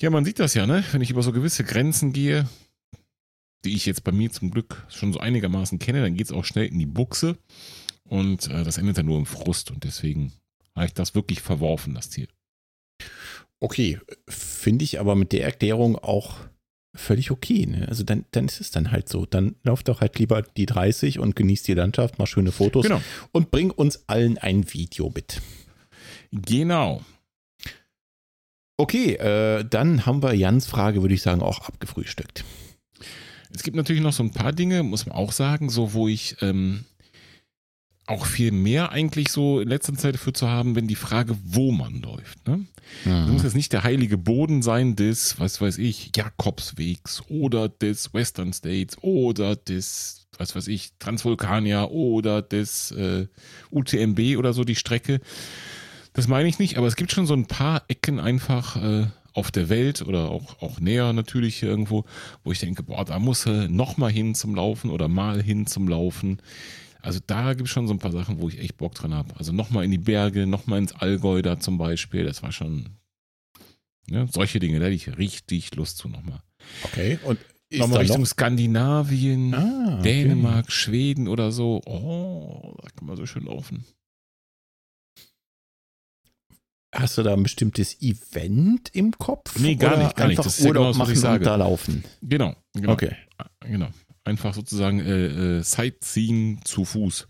ja, 0.00 0.10
man 0.10 0.24
sieht 0.24 0.38
das 0.38 0.54
ja, 0.54 0.66
ne? 0.66 0.84
Wenn 0.92 1.02
ich 1.02 1.10
über 1.10 1.22
so 1.22 1.32
gewisse 1.32 1.64
Grenzen 1.64 2.12
gehe, 2.12 2.48
die 3.64 3.74
ich 3.74 3.86
jetzt 3.86 4.04
bei 4.04 4.12
mir 4.12 4.30
zum 4.30 4.50
Glück 4.50 4.86
schon 4.88 5.12
so 5.12 5.20
einigermaßen 5.20 5.78
kenne, 5.78 6.02
dann 6.02 6.14
geht 6.14 6.26
es 6.26 6.32
auch 6.32 6.44
schnell 6.44 6.66
in 6.66 6.78
die 6.78 6.86
Buchse 6.86 7.38
und 8.04 8.48
äh, 8.48 8.64
das 8.64 8.78
endet 8.78 8.98
dann 8.98 9.06
nur 9.06 9.18
im 9.18 9.26
Frust 9.26 9.70
und 9.70 9.84
deswegen 9.84 10.32
habe 10.74 10.86
ich 10.86 10.94
das 10.94 11.14
wirklich 11.14 11.40
verworfen, 11.40 11.94
das 11.94 12.10
Ziel. 12.10 12.28
Okay, 13.60 13.98
finde 14.28 14.84
ich 14.84 15.00
aber 15.00 15.16
mit 15.16 15.32
der 15.32 15.44
Erklärung 15.44 15.96
auch 15.96 16.36
völlig 16.94 17.30
okay. 17.30 17.66
Ne? 17.66 17.86
Also 17.88 18.04
dann, 18.04 18.24
dann 18.30 18.46
ist 18.46 18.60
es 18.60 18.70
dann 18.70 18.92
halt 18.92 19.08
so. 19.08 19.26
Dann 19.26 19.56
lauft 19.62 19.88
doch 19.88 20.00
halt 20.00 20.18
lieber 20.18 20.42
die 20.42 20.66
30 20.66 21.18
und 21.18 21.36
genießt 21.36 21.66
die 21.66 21.74
Landschaft, 21.74 22.18
mal 22.18 22.26
schöne 22.26 22.52
Fotos 22.52 22.84
genau. 22.84 23.02
und 23.32 23.50
bring 23.50 23.70
uns 23.70 24.08
allen 24.08 24.38
ein 24.38 24.72
Video 24.72 25.10
mit. 25.14 25.40
Genau. 26.30 27.02
Okay, 28.76 29.14
äh, 29.14 29.64
dann 29.64 30.06
haben 30.06 30.22
wir 30.22 30.34
Jans 30.34 30.66
Frage, 30.66 31.02
würde 31.02 31.14
ich 31.14 31.22
sagen, 31.22 31.42
auch 31.42 31.60
abgefrühstückt. 31.60 32.44
Es 33.54 33.62
gibt 33.62 33.76
natürlich 33.76 34.02
noch 34.02 34.12
so 34.12 34.22
ein 34.22 34.32
paar 34.32 34.52
Dinge, 34.52 34.82
muss 34.82 35.06
man 35.06 35.16
auch 35.16 35.32
sagen, 35.32 35.70
so 35.70 35.92
wo 35.92 36.08
ich 36.08 36.36
ähm, 36.42 36.84
auch 38.08 38.24
viel 38.24 38.52
mehr 38.52 38.90
eigentlich 38.90 39.30
so 39.30 39.60
in 39.60 39.68
letzter 39.68 39.94
Zeit 39.94 40.14
dafür 40.14 40.32
zu 40.32 40.48
haben, 40.48 40.74
wenn 40.74 40.86
die 40.86 40.94
Frage, 40.94 41.36
wo 41.44 41.72
man 41.72 42.00
läuft. 42.00 42.46
Ne? 42.48 42.66
Mhm. 43.04 43.32
muss 43.32 43.42
jetzt 43.42 43.54
nicht 43.54 43.72
der 43.72 43.84
heilige 43.84 44.16
Boden 44.16 44.62
sein 44.62 44.96
des, 44.96 45.38
was 45.38 45.60
weiß 45.60 45.78
ich, 45.78 46.12
Jakobswegs 46.16 47.22
oder 47.28 47.68
des 47.68 48.14
Western 48.14 48.52
States 48.54 48.96
oder 49.02 49.56
des, 49.56 50.26
was 50.38 50.56
weiß 50.56 50.68
ich, 50.68 50.92
Transvulkania 50.98 51.84
oder 51.84 52.40
des 52.40 52.90
äh, 52.92 53.26
UTMB 53.70 54.38
oder 54.38 54.54
so 54.54 54.64
die 54.64 54.76
Strecke. 54.76 55.20
Das 56.14 56.28
meine 56.28 56.48
ich 56.48 56.58
nicht, 56.58 56.78
aber 56.78 56.86
es 56.86 56.96
gibt 56.96 57.12
schon 57.12 57.26
so 57.26 57.34
ein 57.34 57.46
paar 57.46 57.84
Ecken 57.88 58.18
einfach 58.20 58.76
äh, 58.76 59.06
auf 59.32 59.50
der 59.50 59.68
Welt 59.68 60.02
oder 60.02 60.30
auch, 60.30 60.60
auch 60.62 60.80
näher 60.80 61.12
natürlich 61.12 61.62
irgendwo, 61.62 62.04
wo 62.44 62.52
ich 62.52 62.60
denke, 62.60 62.82
boah, 62.82 63.04
da 63.04 63.18
muss 63.18 63.46
er 63.46 63.68
noch 63.68 63.96
mal 63.96 64.10
hin 64.10 64.34
zum 64.34 64.54
Laufen 64.54 64.90
oder 64.90 65.08
mal 65.08 65.42
hin 65.42 65.66
zum 65.66 65.88
Laufen. 65.88 66.40
Also 67.00 67.20
da 67.26 67.54
gibt 67.54 67.68
es 67.68 67.72
schon 67.72 67.86
so 67.86 67.94
ein 67.94 67.98
paar 68.00 68.12
Sachen, 68.12 68.40
wo 68.40 68.48
ich 68.48 68.58
echt 68.58 68.76
Bock 68.76 68.94
dran 68.94 69.14
habe. 69.14 69.36
Also 69.36 69.52
nochmal 69.52 69.84
in 69.84 69.90
die 69.90 69.98
Berge, 69.98 70.46
nochmal 70.46 70.80
ins 70.80 70.92
Allgäu 70.92 71.42
da 71.42 71.60
zum 71.60 71.78
Beispiel. 71.78 72.24
Das 72.24 72.42
war 72.42 72.52
schon 72.52 72.98
ja, 74.10 74.26
solche 74.26 74.58
Dinge, 74.58 74.78
da 74.78 74.86
hätte 74.86 74.94
ich 74.94 75.18
richtig 75.18 75.74
Lust 75.74 75.98
zu 75.98 76.08
nochmal. 76.08 76.42
Okay, 76.82 77.18
und 77.24 77.38
nochmal 77.70 78.00
Richtung 78.00 78.20
noch? 78.20 78.26
Skandinavien, 78.26 79.54
ah, 79.54 79.98
okay. 79.98 80.24
Dänemark, 80.24 80.72
Schweden 80.72 81.28
oder 81.28 81.52
so. 81.52 81.82
Oh, 81.84 82.74
da 82.82 82.88
kann 82.90 83.06
man 83.06 83.16
so 83.16 83.26
schön 83.26 83.44
laufen. 83.44 83.84
Hast 86.92 87.18
du 87.18 87.22
da 87.22 87.34
ein 87.34 87.42
bestimmtes 87.42 88.00
Event 88.00 88.88
im 88.94 89.12
Kopf? 89.12 89.58
Nee, 89.58 89.76
gar 89.76 89.98
nicht, 89.98 90.16
gar 90.16 90.28
nicht. 90.28 90.38
Das 90.38 90.58
ist 90.58 90.66
Urlaub 90.66 90.86
ja 90.86 90.92
genau, 90.92 91.04
machen 91.04 91.34
und 91.34 91.46
da 91.46 91.56
laufen. 91.56 92.04
Genau, 92.22 92.54
genau. 92.72 92.92
Okay. 92.92 93.14
Genau 93.60 93.88
einfach 94.28 94.54
sozusagen 94.54 95.00
äh, 95.00 95.58
äh, 95.58 95.62
Sightseeing 95.62 96.60
zu 96.64 96.84
Fuß. 96.84 97.28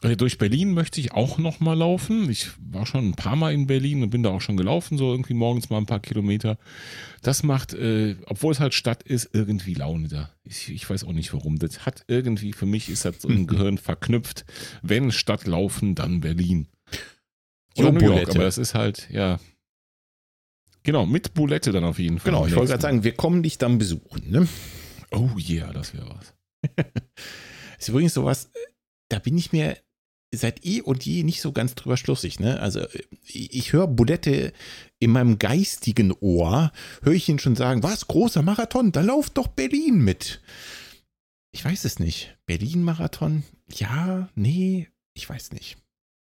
Also 0.00 0.14
durch 0.14 0.38
Berlin 0.38 0.74
möchte 0.74 1.00
ich 1.00 1.12
auch 1.12 1.38
noch 1.38 1.58
mal 1.58 1.76
laufen. 1.76 2.30
Ich 2.30 2.50
war 2.60 2.86
schon 2.86 3.08
ein 3.08 3.14
paar 3.14 3.34
Mal 3.34 3.52
in 3.52 3.66
Berlin 3.66 4.04
und 4.04 4.10
bin 4.10 4.22
da 4.22 4.30
auch 4.30 4.40
schon 4.40 4.56
gelaufen, 4.56 4.96
so 4.96 5.10
irgendwie 5.10 5.34
morgens 5.34 5.70
mal 5.70 5.78
ein 5.78 5.86
paar 5.86 5.98
Kilometer. 5.98 6.56
Das 7.22 7.42
macht, 7.42 7.72
äh, 7.72 8.14
obwohl 8.26 8.52
es 8.52 8.60
halt 8.60 8.74
Stadt 8.74 9.02
ist, 9.02 9.30
irgendwie 9.32 9.74
Laune 9.74 10.06
da. 10.06 10.30
Ich, 10.44 10.70
ich, 10.70 10.88
weiß 10.88 11.02
auch 11.02 11.12
nicht 11.12 11.32
warum. 11.32 11.58
Das 11.58 11.84
hat 11.84 12.04
irgendwie, 12.06 12.52
für 12.52 12.66
mich 12.66 12.88
ist 12.90 13.04
das 13.04 13.22
so 13.22 13.28
im 13.28 13.46
Gehirn 13.48 13.76
verknüpft. 13.76 14.44
Wenn 14.82 15.10
Stadt 15.10 15.46
laufen, 15.46 15.96
dann 15.96 16.20
Berlin. 16.20 16.68
Oder 17.78 17.92
New 17.92 18.00
York, 18.00 18.30
aber 18.30 18.44
das 18.44 18.58
ist 18.58 18.74
halt, 18.74 19.08
ja. 19.10 19.38
Genau, 20.82 21.06
mit 21.06 21.34
Bulette 21.34 21.72
dann 21.72 21.84
auf 21.84 21.98
jeden 21.98 22.18
Fall. 22.18 22.32
Genau, 22.32 22.46
ich 22.46 22.54
wollte 22.54 22.70
gerade 22.70 22.82
sagen, 22.82 23.04
wir 23.04 23.12
kommen 23.12 23.42
dich 23.42 23.58
dann 23.58 23.78
besuchen, 23.78 24.30
ne? 24.30 24.48
Oh 25.10 25.30
yeah, 25.38 25.72
das 25.72 25.94
wäre 25.94 26.08
was. 26.08 26.34
ist 27.78 27.88
übrigens 27.88 28.14
sowas, 28.14 28.50
da 29.08 29.18
bin 29.18 29.36
ich 29.36 29.52
mir 29.52 29.76
seit 30.34 30.64
eh 30.64 30.82
und 30.82 31.04
je 31.04 31.22
nicht 31.22 31.40
so 31.40 31.52
ganz 31.52 31.74
drüber 31.74 31.96
schlussig. 31.96 32.38
Ne? 32.38 32.60
Also 32.60 32.86
ich 33.22 33.72
höre 33.72 33.86
Budette 33.86 34.52
in 34.98 35.10
meinem 35.10 35.38
geistigen 35.38 36.12
Ohr, 36.12 36.72
höre 37.02 37.14
ich 37.14 37.28
ihn 37.28 37.38
schon 37.38 37.56
sagen, 37.56 37.82
was, 37.82 38.08
großer 38.08 38.42
Marathon, 38.42 38.92
da 38.92 39.00
lauft 39.00 39.38
doch 39.38 39.48
Berlin 39.48 40.04
mit. 40.04 40.40
Ich 41.52 41.64
weiß 41.64 41.84
es 41.84 41.98
nicht. 41.98 42.36
Berlin-Marathon? 42.46 43.42
Ja, 43.72 44.28
nee, 44.34 44.88
ich 45.14 45.28
weiß 45.28 45.52
nicht. 45.52 45.78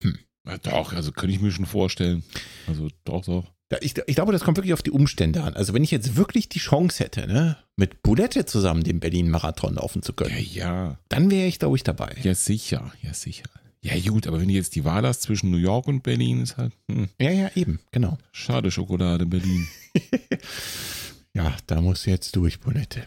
Hm. 0.03 0.19
Ja, 0.51 0.59
doch, 0.59 0.93
also 0.93 1.13
könnte 1.13 1.35
ich 1.35 1.41
mir 1.41 1.53
schon 1.53 1.67
vorstellen. 1.67 2.25
Also 2.67 2.89
doch, 3.05 3.25
doch. 3.25 3.45
Ich, 3.81 3.97
ich, 4.05 4.15
glaube, 4.17 4.33
das 4.33 4.43
kommt 4.43 4.57
wirklich 4.57 4.73
auf 4.73 4.83
die 4.83 4.91
Umstände 4.91 5.45
an. 5.45 5.55
Also 5.55 5.73
wenn 5.75 5.85
ich 5.85 5.93
jetzt 5.93 6.17
wirklich 6.17 6.49
die 6.49 6.59
Chance 6.59 7.05
hätte, 7.05 7.29
ne, 7.29 7.57
mit 7.77 8.03
Bulette 8.03 8.45
zusammen 8.45 8.83
den 8.83 8.99
Berlin-Marathon 8.99 9.75
laufen 9.75 10.03
zu 10.03 10.13
können, 10.13 10.35
ja, 10.37 10.65
ja. 10.65 10.99
dann 11.09 11.31
wäre 11.31 11.47
ich, 11.47 11.61
glaube 11.61 11.77
ich, 11.77 11.85
dabei. 11.85 12.17
Ja, 12.23 12.35
sicher, 12.35 12.93
ja, 13.01 13.15
sicher. 13.15 13.45
Ja, 13.83 13.95
gut, 14.11 14.27
aber 14.27 14.41
wenn 14.41 14.49
du 14.49 14.55
jetzt 14.55 14.75
die 14.75 14.85
Wahl 14.85 15.07
hast 15.07 15.23
zwischen 15.23 15.51
New 15.51 15.57
York 15.57 15.87
und 15.87 16.03
Berlin, 16.03 16.43
ist 16.43 16.57
halt. 16.57 16.73
Hm. 16.91 17.09
Ja, 17.21 17.31
ja, 17.31 17.51
eben, 17.55 17.79
genau. 17.93 18.19
Schade 18.33 18.73
Schokolade, 18.73 19.25
Berlin. 19.25 19.69
ja, 21.35 21.57
da 21.67 21.81
muss 21.81 22.07
jetzt 22.07 22.35
durch, 22.35 22.59
Bulette. 22.59 23.05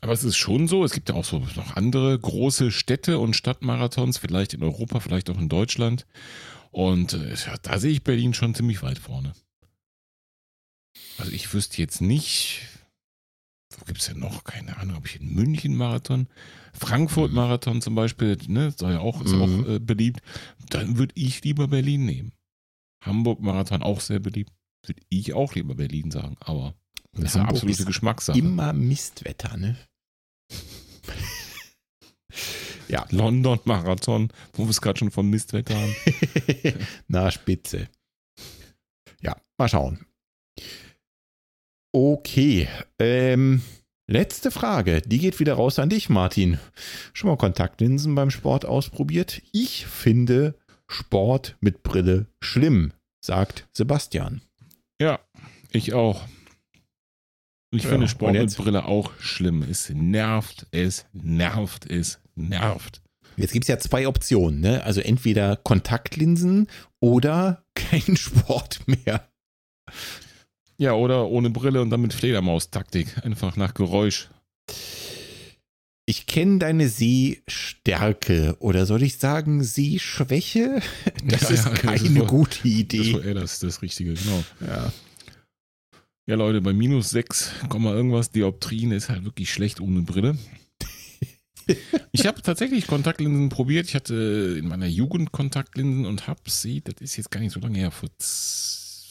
Aber 0.00 0.12
es 0.12 0.24
ist 0.24 0.36
schon 0.36 0.66
so, 0.66 0.84
es 0.84 0.92
gibt 0.92 1.10
ja 1.10 1.14
auch 1.14 1.24
so 1.24 1.38
noch 1.56 1.76
andere 1.76 2.18
große 2.18 2.70
Städte 2.70 3.18
und 3.18 3.36
Stadtmarathons, 3.36 4.18
vielleicht 4.18 4.54
in 4.54 4.62
Europa, 4.62 5.00
vielleicht 5.00 5.28
auch 5.28 5.38
in 5.38 5.48
Deutschland. 5.48 6.06
Und 6.70 7.12
äh, 7.12 7.34
ja, 7.34 7.56
da 7.62 7.78
sehe 7.78 7.92
ich 7.92 8.02
Berlin 8.02 8.32
schon 8.32 8.54
ziemlich 8.54 8.82
weit 8.82 8.98
vorne. 8.98 9.34
Also 11.18 11.32
ich 11.32 11.52
wüsste 11.52 11.82
jetzt 11.82 12.00
nicht, 12.00 12.62
wo 13.78 13.84
gibt 13.84 14.00
es 14.00 14.06
denn 14.06 14.18
noch? 14.18 14.44
Keine 14.44 14.78
Ahnung, 14.78 14.96
ob 14.96 15.06
ich 15.06 15.20
in 15.20 15.34
München 15.34 15.76
Marathon, 15.76 16.28
Frankfurt. 16.72 17.32
Marathon 17.32 17.82
zum 17.82 17.94
Beispiel, 17.94 18.38
ne, 18.48 18.72
sei 18.76 18.92
ja 18.92 19.00
auch, 19.00 19.20
ist 19.22 19.32
mhm. 19.32 19.42
auch 19.42 19.68
äh, 19.68 19.78
beliebt. 19.78 20.20
Dann 20.70 20.96
würde 20.96 21.12
ich 21.16 21.44
lieber 21.44 21.68
Berlin 21.68 22.06
nehmen. 22.06 22.32
Hamburg 23.04 23.40
Marathon 23.40 23.82
auch 23.82 24.00
sehr 24.00 24.18
beliebt. 24.18 24.52
Würde 24.86 25.02
ich 25.10 25.34
auch 25.34 25.54
lieber 25.54 25.74
Berlin 25.74 26.10
sagen, 26.10 26.36
aber 26.40 26.74
das 27.12 27.24
ist 27.24 27.36
eine 27.36 27.48
absolute 27.48 27.84
Geschmackssache. 27.84 28.38
Immer 28.38 28.72
Mistwetter, 28.72 29.56
ne? 29.56 29.76
Ja. 32.88 33.06
London 33.10 33.60
Marathon, 33.64 34.32
wo 34.54 34.64
wir 34.64 34.70
es 34.70 34.80
gerade 34.80 34.98
schon 34.98 35.12
vom 35.12 35.30
Mistwetter 35.30 35.76
haben. 35.76 35.94
Na, 37.08 37.30
spitze. 37.30 37.88
Ja, 39.20 39.36
mal 39.58 39.68
schauen. 39.68 40.04
Okay. 41.92 42.68
Ähm, 42.98 43.62
letzte 44.08 44.50
Frage. 44.50 45.02
Die 45.02 45.18
geht 45.18 45.38
wieder 45.38 45.54
raus 45.54 45.78
an 45.78 45.88
dich, 45.88 46.08
Martin. 46.08 46.58
Schon 47.12 47.30
mal 47.30 47.36
Kontaktlinsen 47.36 48.16
beim 48.16 48.30
Sport 48.30 48.66
ausprobiert? 48.66 49.40
Ich 49.52 49.86
finde 49.86 50.58
Sport 50.88 51.56
mit 51.60 51.84
Brille 51.84 52.26
schlimm, 52.42 52.92
sagt 53.24 53.68
Sebastian. 53.72 54.42
Ja, 55.00 55.20
ich 55.70 55.94
auch. 55.94 56.26
Ich 57.72 57.84
ja, 57.84 57.90
finde 57.90 58.08
Sport 58.08 58.32
mit 58.32 58.56
Brille 58.56 58.84
auch 58.84 59.12
schlimm. 59.20 59.62
Es 59.62 59.90
nervt, 59.90 60.66
es 60.72 61.06
nervt, 61.12 61.88
es 61.88 62.20
nervt. 62.34 63.00
Jetzt 63.36 63.52
gibt 63.52 63.64
es 63.64 63.68
ja 63.68 63.78
zwei 63.78 64.08
Optionen, 64.08 64.60
ne? 64.60 64.82
Also 64.82 65.00
entweder 65.00 65.56
Kontaktlinsen 65.56 66.66
oder 67.00 67.64
kein 67.74 68.16
Sport 68.16 68.80
mehr. 68.86 69.28
Ja, 70.78 70.94
oder 70.94 71.28
ohne 71.28 71.50
Brille 71.50 71.80
und 71.80 71.90
dann 71.90 72.00
mit 72.00 72.12
Fledermaus-Taktik. 72.12 73.24
Einfach 73.24 73.56
nach 73.56 73.74
Geräusch. 73.74 74.30
Ich 76.06 76.26
kenne 76.26 76.58
deine 76.58 76.88
Sehstärke 76.88 78.56
oder 78.58 78.84
soll 78.84 79.04
ich 79.04 79.18
sagen 79.18 79.62
Sehschwäche? 79.62 80.80
Das 81.24 81.42
ja, 81.42 81.48
ist 81.50 81.64
ja, 81.66 81.70
keine 81.70 82.20
das 82.20 82.28
gute 82.28 82.66
Idee. 82.66 83.12
Das, 83.12 83.24
war, 83.24 83.34
das 83.34 83.52
ist 83.52 83.62
das 83.62 83.82
Richtige, 83.82 84.14
genau. 84.14 84.42
Ja. 84.60 84.92
Ja, 86.26 86.36
Leute, 86.36 86.60
bei 86.60 86.72
minus 86.72 87.10
6, 87.10 87.52
irgendwas 87.72 88.30
Dioptrien 88.30 88.92
ist 88.92 89.08
halt 89.08 89.24
wirklich 89.24 89.52
schlecht 89.52 89.80
ohne 89.80 90.02
Brille. 90.02 90.38
ich 92.12 92.26
habe 92.26 92.42
tatsächlich 92.42 92.86
Kontaktlinsen 92.86 93.48
probiert. 93.48 93.88
Ich 93.88 93.94
hatte 93.94 94.56
in 94.58 94.68
meiner 94.68 94.86
Jugend 94.86 95.32
Kontaktlinsen 95.32 96.06
und 96.06 96.26
habe 96.26 96.42
sie, 96.46 96.82
das 96.82 97.00
ist 97.00 97.16
jetzt 97.16 97.30
gar 97.30 97.40
nicht 97.40 97.52
so 97.52 97.60
lange 97.60 97.78
her, 97.78 97.90
vor 97.90 98.10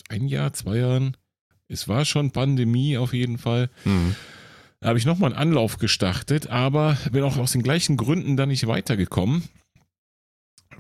ein 0.10 0.28
Jahr, 0.28 0.54
zwei 0.54 0.78
Jahren. 0.78 1.18
Es 1.68 1.88
war 1.88 2.06
schon 2.06 2.32
Pandemie 2.32 2.98
auf 2.98 3.14
jeden 3.14 3.38
Fall. 3.38 3.70
Mhm. 3.86 4.16
Da 4.80 4.90
habe 4.90 5.00
ich 5.00 5.06
nochmal 5.06 5.34
einen 5.34 5.42
Anlauf 5.42 5.78
gestartet, 5.78 6.48
aber 6.48 6.98
bin 7.12 7.24
auch 7.24 7.38
aus 7.38 7.52
den 7.52 7.64
gleichen 7.64 7.98
Gründen 7.98 8.38
dann 8.38 8.50
nicht 8.50 8.66
weitergekommen 8.66 9.44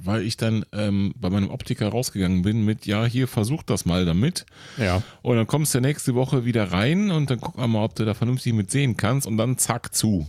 weil 0.03 0.23
ich 0.23 0.37
dann 0.37 0.65
ähm, 0.71 1.13
bei 1.17 1.29
meinem 1.29 1.49
Optiker 1.49 1.89
rausgegangen 1.89 2.41
bin 2.41 2.65
mit, 2.65 2.85
ja, 2.85 3.05
hier 3.05 3.27
versuch 3.27 3.63
das 3.63 3.85
mal 3.85 4.05
damit. 4.05 4.45
Ja. 4.77 5.03
Und 5.21 5.37
dann 5.37 5.47
kommst 5.47 5.73
du 5.73 5.81
nächste 5.81 6.15
Woche 6.15 6.45
wieder 6.45 6.71
rein 6.71 7.11
und 7.11 7.29
dann 7.29 7.39
guck 7.39 7.57
mal, 7.57 7.83
ob 7.83 7.95
du 7.95 8.05
da 8.05 8.13
vernünftig 8.13 8.53
mit 8.53 8.71
sehen 8.71 8.97
kannst 8.97 9.27
und 9.27 9.37
dann 9.37 9.57
zack 9.57 9.93
zu. 9.93 10.27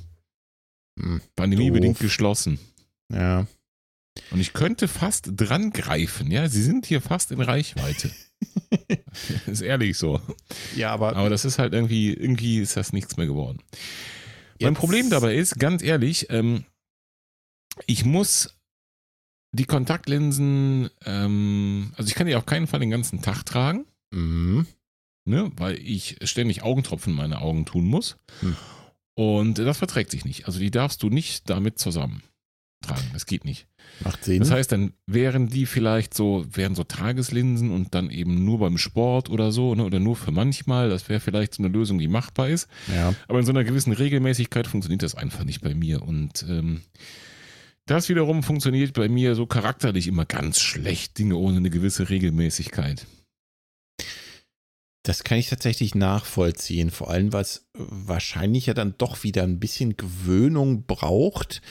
Hm, 0.99 1.21
Pandemiebedingt 1.37 1.99
geschlossen. 1.99 2.59
Ja. 3.13 3.47
Und 4.31 4.41
ich 4.41 4.53
könnte 4.53 4.89
fast 4.89 5.31
dran 5.37 5.71
greifen, 5.71 6.31
ja. 6.31 6.49
Sie 6.49 6.63
sind 6.63 6.87
hier 6.87 7.01
fast 7.01 7.31
in 7.33 7.41
Reichweite. 7.41 8.11
ist 9.47 9.63
ehrlich 9.63 9.97
so. 9.97 10.21
Ja, 10.77 10.93
aber. 10.93 11.17
Aber 11.17 11.31
das 11.31 11.45
ist 11.45 11.59
halt 11.59 11.73
irgendwie, 11.73 12.13
irgendwie 12.13 12.59
ist 12.59 12.77
das 12.77 12.93
nichts 12.93 13.17
mehr 13.17 13.27
geworden. 13.27 13.61
Mein 14.61 14.75
Problem 14.75 15.09
dabei 15.09 15.37
ist, 15.37 15.59
ganz 15.59 15.83
ehrlich, 15.83 16.27
ähm, 16.29 16.65
ich 17.87 18.05
muss 18.05 18.60
die 19.53 19.65
Kontaktlinsen, 19.65 20.91
ähm, 21.05 21.93
also 21.97 22.09
ich 22.09 22.15
kann 22.15 22.27
die 22.27 22.37
auf 22.37 22.47
keinen 22.47 22.67
Fall 22.67 22.81
den 22.81 22.91
ganzen 22.91 23.23
Tag 23.23 23.45
tragen. 23.45 23.87
Mhm. 24.13 24.67
Ne, 25.27 25.53
weil 25.57 25.79
ich 25.79 26.17
ständig 26.25 26.63
Augentropfen 26.63 27.13
in 27.13 27.17
meine 27.17 27.41
Augen 27.41 27.67
tun 27.67 27.85
muss. 27.85 28.17
Mhm. 28.41 28.57
Und 29.15 29.59
das 29.59 29.79
verträgt 29.79 30.11
sich 30.11 30.25
nicht. 30.25 30.47
Also 30.47 30.59
die 30.59 30.71
darfst 30.71 31.03
du 31.03 31.11
nicht 31.11 31.51
damit 31.51 31.79
zusammen 31.79 32.23
tragen. 32.81 33.11
Das 33.13 33.27
geht 33.27 33.45
nicht. 33.45 33.67
Macht 34.03 34.25
Sinn. 34.25 34.39
Das 34.39 34.51
heißt, 34.51 34.73
dann 34.73 34.95
wären 35.07 35.49
die 35.49 35.67
vielleicht 35.67 36.15
so, 36.15 36.47
wären 36.51 36.75
so 36.75 36.85
Tageslinsen 36.85 37.71
und 37.71 37.95
dann 37.95 38.11
eben 38.11 38.45
nur 38.45 38.59
beim 38.59 38.79
Sport 38.79 39.29
oder 39.29 39.53
so, 39.53 39.75
ne, 39.75 39.85
oder 39.85 40.01
nur 40.01 40.17
für 40.17 40.31
manchmal. 40.31 40.89
Das 40.89 41.09
wäre 41.09 41.21
vielleicht 41.21 41.55
so 41.55 41.63
eine 41.63 41.73
Lösung, 41.73 41.99
die 41.99 42.09
machbar 42.09 42.49
ist. 42.49 42.69
Ja. 42.95 43.15
Aber 43.29 43.39
in 43.39 43.45
so 43.45 43.53
einer 43.53 43.65
gewissen 43.65 43.93
Regelmäßigkeit 43.93 44.67
funktioniert 44.67 45.03
das 45.03 45.15
einfach 45.15 45.45
nicht 45.45 45.61
bei 45.61 45.75
mir. 45.75 46.03
Und 46.03 46.45
ähm, 46.49 46.81
das 47.87 48.09
wiederum 48.09 48.43
funktioniert 48.43 48.95
bei 48.95 49.09
mir 49.09 49.35
so 49.35 49.47
charakterlich 49.47 50.07
immer 50.07 50.25
ganz 50.25 50.61
schlecht, 50.61 51.19
Dinge 51.19 51.37
ohne 51.37 51.59
eine 51.59 51.71
gewisse 51.71 52.09
Regelmäßigkeit. 52.09 53.07
Das 55.03 55.25
kann 55.25 55.39
ich 55.39 55.49
tatsächlich 55.49 55.95
nachvollziehen, 55.95 56.91
vor 56.91 57.11
allem 57.11 57.33
weil 57.33 57.43
es 57.43 57.69
wahrscheinlich 57.73 58.67
ja 58.67 58.75
dann 58.75 58.95
doch 58.99 59.23
wieder 59.23 59.43
ein 59.45 59.59
bisschen 59.59 59.97
Gewöhnung 59.97 60.85
braucht, 60.87 61.63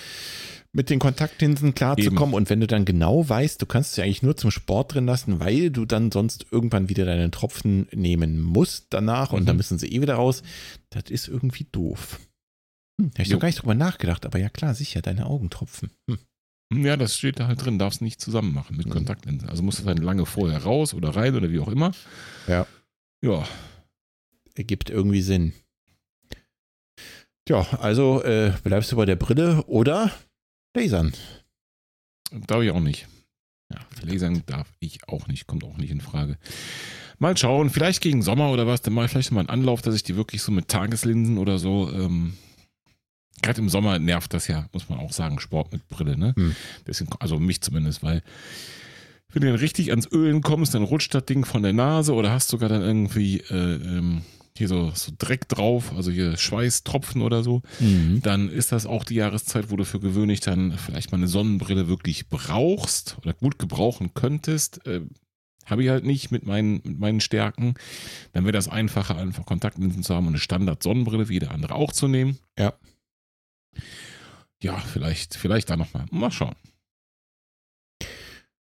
mit 0.72 0.90
den 0.90 1.00
Kontaktlinsen 1.00 1.74
klarzukommen. 1.74 2.36
Und 2.36 2.50
wenn 2.50 2.60
du 2.60 2.68
dann 2.68 2.86
genau 2.86 3.28
weißt, 3.28 3.62
du 3.62 3.66
kannst 3.66 3.94
sie 3.94 4.02
eigentlich 4.02 4.24
nur 4.24 4.38
zum 4.38 4.52
Sport 4.52 4.94
drin 4.94 5.06
lassen, 5.06 5.40
weil 5.40 5.72
du 5.72 5.86
dann 5.86 6.12
sonst 6.12 6.48
irgendwann 6.52 6.90
wieder 6.90 7.06
deinen 7.06 7.32
Tropfen 7.32 7.88
nehmen 7.92 8.42
musst 8.42 8.88
danach 8.90 9.32
und 9.32 9.42
mhm. 9.42 9.46
dann 9.46 9.58
müssen 9.58 9.80
sie 9.80 9.88
eh 9.88 10.02
wieder 10.02 10.16
raus, 10.16 10.44
das 10.90 11.10
ist 11.10 11.28
irgendwie 11.28 11.68
doof. 11.72 12.20
Hm, 13.00 13.12
habe 13.12 13.24
ich 13.24 13.30
noch 13.30 13.40
gar 13.40 13.48
nicht 13.48 13.62
drüber 13.62 13.76
nachgedacht, 13.76 14.26
aber 14.26 14.40
ja 14.40 14.50
klar, 14.50 14.76
sicher, 14.76 15.02
deine 15.02 15.26
Augentropfen. 15.26 15.90
Hm. 16.10 16.20
hm. 16.74 16.86
Ja, 16.86 16.98
das 16.98 17.16
steht 17.16 17.40
da 17.40 17.48
halt 17.48 17.64
drin, 17.64 17.80
darfst 17.80 18.02
nicht 18.02 18.20
zusammen 18.20 18.54
machen 18.54 18.76
mit 18.76 18.86
hm. 18.88 18.92
Kontaktlinsen. 18.92 19.50
Also 19.50 19.64
musst 19.64 19.80
du 19.80 19.86
dann 19.86 19.98
lange 19.98 20.26
vorher 20.26 20.62
raus 20.62 20.94
oder 20.94 21.16
rein 21.16 21.36
oder 21.36 21.50
wie 21.50 21.60
auch 21.60 21.70
immer. 21.70 21.94
Ja. 22.48 22.68
Ja. 23.24 23.48
Ergibt 24.56 24.90
irgendwie 24.90 25.22
Sinn. 25.22 25.54
Ja, 27.48 27.62
also 27.80 28.22
äh, 28.24 28.54
bleibst 28.64 28.92
du 28.92 28.98
bei 28.98 29.06
der 29.06 29.16
Brille 29.16 29.64
oder 29.66 30.12
lasern? 30.76 31.14
Darf 32.32 32.62
ich 32.62 32.72
auch 32.72 32.82
nicht. 32.82 33.08
Ja, 33.72 33.80
lasern 34.04 34.44
darf 34.46 34.72
ich 34.80 35.08
auch 35.08 35.28
nicht, 35.28 35.48
kommt 35.48 35.64
auch 35.64 35.78
nicht 35.78 35.90
in 35.90 36.02
Frage. 36.02 36.38
Mal 37.18 37.38
schauen, 37.38 37.70
vielleicht 37.70 38.02
gegen 38.02 38.22
Sommer 38.22 38.52
oder 38.52 38.68
was, 38.68 38.82
dann 38.82 38.94
mache 38.94 39.06
ich 39.06 39.12
vielleicht 39.12 39.32
mal 39.32 39.40
einen 39.40 39.50
Anlauf, 39.50 39.82
dass 39.82 39.96
ich 39.96 40.04
die 40.04 40.16
wirklich 40.16 40.42
so 40.42 40.52
mit 40.52 40.68
Tageslinsen 40.68 41.38
oder 41.38 41.58
so 41.58 41.92
ähm, 41.92 42.34
Gerade 43.42 43.62
im 43.62 43.70
Sommer 43.70 44.00
nervt 44.00 44.34
das 44.34 44.48
ja, 44.48 44.68
muss 44.74 44.90
man 44.90 45.00
auch 45.00 45.12
sagen, 45.12 45.40
Sport 45.40 45.72
mit 45.72 45.88
Brille, 45.88 46.18
ne? 46.18 46.34
Hm. 46.36 46.56
Deswegen, 46.88 47.12
also 47.20 47.40
mich 47.40 47.62
zumindest, 47.62 48.04
weil 48.04 48.22
wenn 49.32 49.42
du 49.42 49.48
dann 49.48 49.60
richtig 49.60 49.92
ans 49.92 50.08
Ölen 50.12 50.42
kommst, 50.42 50.74
dann 50.74 50.84
rutscht 50.84 51.14
das 51.14 51.26
Ding 51.26 51.46
von 51.46 51.62
der 51.62 51.74
Nase 51.74 52.14
oder 52.14 52.32
hast 52.32 52.50
sogar 52.50 52.70
dann 52.70 52.82
irgendwie 52.82 53.38
äh, 53.50 53.76
ähm, 53.76 54.24
hier 54.58 54.68
so, 54.68 54.92
so 54.94 55.12
Dreck 55.18 55.48
drauf, 55.48 55.94
also 55.96 56.12
hier 56.12 56.36
Schweißtropfen 56.36 57.22
oder 57.22 57.44
so, 57.44 57.62
mhm. 57.80 58.22
dann 58.24 58.50
ist 58.50 58.72
das 58.72 58.86
auch 58.86 59.04
die 59.04 59.16
Jahreszeit, 59.16 59.72
wo 59.72 59.78
du 59.78 59.86
für 59.86 60.00
gewöhnlich 60.00 60.42
dann 60.42 60.74
vielleicht 60.74 61.12
mal 61.12 61.18
eine 61.18 61.28
Sonnenbrille 61.28 61.88
wirklich 61.88 62.28
brauchst 62.28 63.18
oder 63.22 63.34
gut 63.34 63.60
gebrauchen 63.60 64.14
könntest. 64.14 64.86
Äh, 64.86 65.02
habe 65.66 65.84
ich 65.84 65.90
halt 65.90 66.04
nicht 66.04 66.32
mit 66.32 66.48
meinen, 66.48 66.82
mit 66.84 67.00
meinen 67.00 67.22
Stärken. 67.22 67.76
Dann 68.34 68.44
wäre 68.44 68.54
das 68.54 68.68
einfacher, 68.68 69.16
einfach 69.18 69.46
Kontaktlinsen 69.46 70.02
zu 70.02 70.16
haben 70.16 70.26
und 70.26 70.34
eine 70.34 70.40
Standard-Sonnenbrille 70.40 71.30
wie 71.30 71.34
jeder 71.34 71.52
andere 71.52 71.76
auch 71.76 71.92
zu 71.92 72.08
nehmen. 72.08 72.40
Ja 72.58 72.74
ja, 74.62 74.78
vielleicht, 74.78 75.36
vielleicht 75.36 75.70
da 75.70 75.78
nochmal. 75.78 76.06
Mal 76.12 76.32
schauen. 76.32 76.56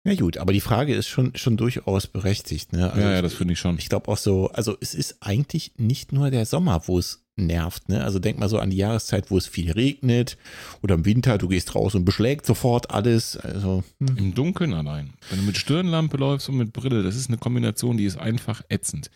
Ja 0.07 0.15
gut, 0.15 0.37
aber 0.37 0.53
die 0.53 0.61
Frage 0.61 0.95
ist 0.95 1.09
schon, 1.09 1.35
schon 1.35 1.57
durchaus 1.57 2.07
berechtigt. 2.07 2.71
Ne? 2.71 2.89
Also 2.89 3.01
ja, 3.01 3.15
ja, 3.15 3.21
das 3.21 3.33
finde 3.33 3.53
ich 3.53 3.59
schon. 3.59 3.77
Ich 3.77 3.89
glaube 3.89 4.07
auch 4.07 4.17
so, 4.17 4.49
also 4.51 4.77
es 4.79 4.95
ist 4.95 5.17
eigentlich 5.19 5.73
nicht 5.77 6.13
nur 6.13 6.31
der 6.31 6.45
Sommer, 6.45 6.81
wo 6.85 6.97
es 6.97 7.25
nervt. 7.35 7.89
Ne? 7.89 8.01
Also 8.01 8.17
denk 8.17 8.39
mal 8.39 8.47
so 8.47 8.57
an 8.57 8.69
die 8.69 8.77
Jahreszeit, 8.77 9.29
wo 9.31 9.37
es 9.37 9.47
viel 9.47 9.69
regnet 9.69 10.37
oder 10.81 10.95
im 10.95 11.03
Winter, 11.03 11.37
du 11.37 11.49
gehst 11.49 11.75
raus 11.75 11.93
und 11.93 12.05
beschlägt 12.05 12.45
sofort 12.45 12.91
alles. 12.91 13.35
Also, 13.35 13.83
hm. 13.99 14.17
Im 14.17 14.33
Dunkeln 14.33 14.73
allein. 14.73 15.13
Wenn 15.29 15.39
du 15.39 15.45
mit 15.45 15.57
Stirnlampe 15.57 16.15
läufst 16.15 16.47
und 16.47 16.55
mit 16.55 16.71
Brille, 16.71 17.03
das 17.03 17.17
ist 17.17 17.27
eine 17.27 17.37
Kombination, 17.37 17.97
die 17.97 18.05
ist 18.05 18.17
einfach 18.17 18.61
ätzend. 18.69 19.11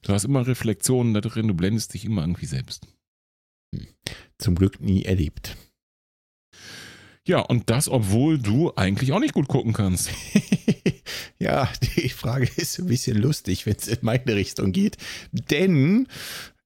Du 0.00 0.14
hast 0.14 0.24
immer 0.24 0.46
Reflexionen 0.46 1.12
da 1.12 1.20
drin, 1.20 1.48
du 1.48 1.54
blendest 1.54 1.92
dich 1.92 2.06
immer 2.06 2.22
irgendwie 2.22 2.46
selbst. 2.46 2.86
Hm. 3.78 3.86
Zum 4.38 4.54
Glück 4.54 4.80
nie 4.80 5.04
erlebt. 5.04 5.56
Ja, 7.26 7.38
und 7.40 7.70
das, 7.70 7.88
obwohl 7.88 8.38
du 8.38 8.72
eigentlich 8.76 9.12
auch 9.12 9.20
nicht 9.20 9.32
gut 9.32 9.48
gucken 9.48 9.72
kannst. 9.72 10.10
ja, 11.38 11.70
die 11.96 12.10
Frage 12.10 12.48
ist 12.56 12.78
ein 12.78 12.86
bisschen 12.86 13.16
lustig, 13.16 13.64
wenn 13.64 13.76
es 13.76 13.88
in 13.88 13.98
meine 14.02 14.34
Richtung 14.34 14.72
geht. 14.72 14.98
Denn 15.32 16.06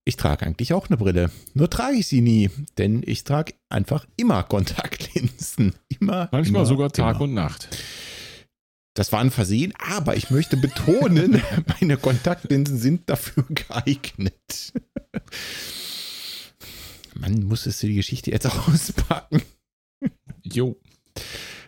ich 0.05 0.17
trage 0.17 0.47
eigentlich 0.47 0.73
auch 0.73 0.89
eine 0.89 0.97
Brille. 0.97 1.31
Nur 1.55 1.71
trage 1.71 1.99
ich 1.99 2.09
sie 2.09 2.23
nie, 2.23 2.51
denn 2.77 3.03
ich 3.07 3.25
trage 3.25 3.55
einfach 3.69 4.07
immer 4.17 4.43
Kontaktlinsen. 4.43 5.75
Immer. 6.01 6.29
Manchmal 6.33 6.63
immer, 6.63 6.67
sogar 6.67 6.91
Tag 6.91 7.17
immer. 7.17 7.25
und 7.25 7.35
Nacht. 7.35 7.69
Das 8.95 9.13
war 9.13 9.21
ein 9.21 9.31
Versehen, 9.31 9.75
aber 9.79 10.17
ich 10.17 10.31
möchte 10.31 10.57
betonen, 10.57 11.41
meine 11.81 11.99
Kontaktlinsen 11.99 12.79
sind 12.79 13.09
dafür 13.09 13.45
geeignet. 13.49 14.73
Man 17.19 17.43
muss 17.45 17.67
es 17.67 17.81
die 17.81 17.95
Geschichte 17.95 18.31
jetzt 18.31 18.47
auspacken. 18.69 19.43
Jo. 20.43 20.77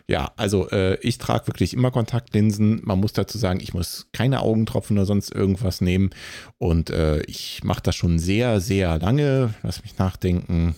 Ja, 0.07 0.31
also 0.35 0.69
äh, 0.71 0.97
ich 1.01 1.17
trage 1.19 1.47
wirklich 1.47 1.73
immer 1.73 1.91
Kontaktlinsen. 1.91 2.81
Man 2.83 2.99
muss 2.99 3.13
dazu 3.13 3.37
sagen, 3.37 3.59
ich 3.61 3.73
muss 3.73 4.07
keine 4.11 4.41
Augentropfen 4.41 4.97
oder 4.97 5.05
sonst 5.05 5.33
irgendwas 5.33 5.79
nehmen. 5.79 6.09
Und 6.57 6.89
äh, 6.89 7.21
ich 7.23 7.63
mache 7.63 7.81
das 7.83 7.95
schon 7.95 8.19
sehr, 8.19 8.59
sehr 8.59 8.99
lange. 8.99 9.53
Lass 9.63 9.83
mich 9.83 9.97
nachdenken. 9.97 10.75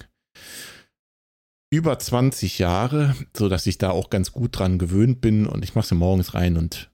Über 1.71 1.97
20 1.97 2.59
Jahre, 2.59 3.15
sodass 3.35 3.65
ich 3.65 3.79
da 3.79 3.89
auch 3.89 4.11
ganz 4.11 4.31
gut 4.31 4.59
dran 4.59 4.77
gewöhnt 4.77 5.21
bin. 5.21 5.47
Und 5.47 5.63
ich 5.63 5.73
mache 5.73 5.87
sie 5.87 5.95
morgens 5.95 6.33
rein 6.35 6.57
und 6.57 6.91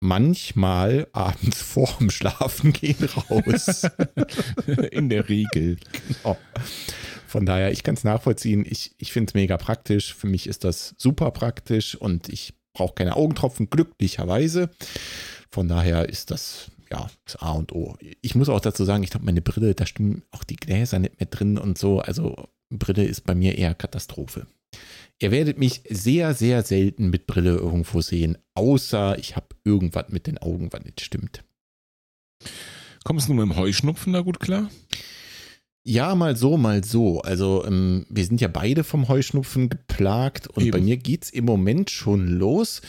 manchmal 0.00 1.08
abends 1.12 1.60
vorm 1.62 2.10
Schlafen 2.10 2.72
gehen 2.72 3.08
raus. 3.16 3.86
In 4.90 5.08
der 5.08 5.28
Regel. 5.28 5.76
Genau. 6.08 6.38
Von 7.30 7.46
daher, 7.46 7.70
ich 7.70 7.84
kann 7.84 7.94
es 7.94 8.02
nachvollziehen. 8.02 8.66
Ich, 8.68 8.96
ich 8.98 9.12
finde 9.12 9.30
es 9.30 9.34
mega 9.34 9.56
praktisch. 9.56 10.14
Für 10.14 10.26
mich 10.26 10.48
ist 10.48 10.64
das 10.64 10.96
super 10.98 11.30
praktisch 11.30 11.94
und 11.94 12.28
ich 12.28 12.54
brauche 12.72 12.96
keine 12.96 13.14
Augentropfen, 13.14 13.70
glücklicherweise. 13.70 14.68
Von 15.48 15.68
daher 15.68 16.08
ist 16.08 16.32
das 16.32 16.72
ja 16.90 17.08
das 17.24 17.36
A 17.36 17.52
und 17.52 17.70
O. 17.70 17.96
Ich 18.20 18.34
muss 18.34 18.48
auch 18.48 18.58
dazu 18.58 18.84
sagen, 18.84 19.04
ich 19.04 19.10
glaube, 19.10 19.26
meine 19.26 19.42
Brille, 19.42 19.76
da 19.76 19.86
stimmen 19.86 20.24
auch 20.32 20.42
die 20.42 20.56
Gläser 20.56 20.98
nicht 20.98 21.20
mehr 21.20 21.28
drin 21.28 21.56
und 21.56 21.78
so. 21.78 22.00
Also 22.00 22.48
Brille 22.68 23.04
ist 23.04 23.20
bei 23.20 23.36
mir 23.36 23.56
eher 23.56 23.76
Katastrophe. 23.76 24.48
Ihr 25.20 25.30
werdet 25.30 25.56
mich 25.56 25.82
sehr, 25.88 26.34
sehr 26.34 26.64
selten 26.64 27.10
mit 27.10 27.28
Brille 27.28 27.54
irgendwo 27.54 28.00
sehen, 28.00 28.38
außer 28.54 29.16
ich 29.20 29.36
habe 29.36 29.54
irgendwas 29.62 30.08
mit 30.08 30.26
den 30.26 30.38
Augen, 30.38 30.72
was 30.72 30.82
nicht 30.82 31.00
stimmt. 31.00 31.44
Kommst 33.04 33.28
du 33.28 33.34
mit 33.34 33.44
dem 33.44 33.56
Heuschnupfen 33.56 34.14
da 34.14 34.20
gut 34.20 34.40
klar? 34.40 34.68
Ja, 35.82 36.14
mal 36.14 36.36
so, 36.36 36.58
mal 36.58 36.84
so. 36.84 37.22
Also 37.22 37.64
ähm, 37.66 38.04
wir 38.10 38.24
sind 38.24 38.40
ja 38.40 38.48
beide 38.48 38.84
vom 38.84 39.08
Heuschnupfen 39.08 39.70
geplagt 39.70 40.46
und 40.46 40.62
Eben. 40.62 40.72
bei 40.72 40.80
mir 40.80 40.98
geht 40.98 41.24
es 41.24 41.30
im 41.30 41.46
Moment 41.46 41.90
schon 41.90 42.28
los 42.28 42.82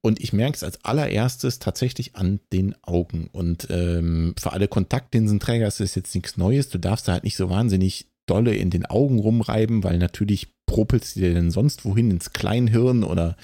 und 0.00 0.20
ich 0.20 0.32
merke 0.32 0.56
es 0.56 0.62
als 0.62 0.82
allererstes 0.82 1.58
tatsächlich 1.58 2.16
an 2.16 2.40
den 2.52 2.74
Augen. 2.82 3.28
Und 3.32 3.68
ähm, 3.70 4.34
für 4.40 4.52
alle 4.52 4.68
Kontaktlinsenträger 4.68 5.66
ist 5.66 5.80
das 5.80 5.94
jetzt 5.94 6.14
nichts 6.14 6.38
Neues. 6.38 6.70
Du 6.70 6.78
darfst 6.78 7.08
da 7.08 7.12
halt 7.12 7.24
nicht 7.24 7.36
so 7.36 7.50
wahnsinnig 7.50 8.06
dolle 8.24 8.54
in 8.54 8.70
den 8.70 8.86
Augen 8.86 9.18
rumreiben, 9.18 9.84
weil 9.84 9.98
natürlich 9.98 10.54
propelst 10.70 11.16
du 11.16 11.20
dir 11.20 11.34
denn 11.34 11.50
sonst 11.50 11.84
wohin 11.84 12.12
ins 12.12 12.32
Kleinhirn 12.32 13.02
oder 13.02 13.36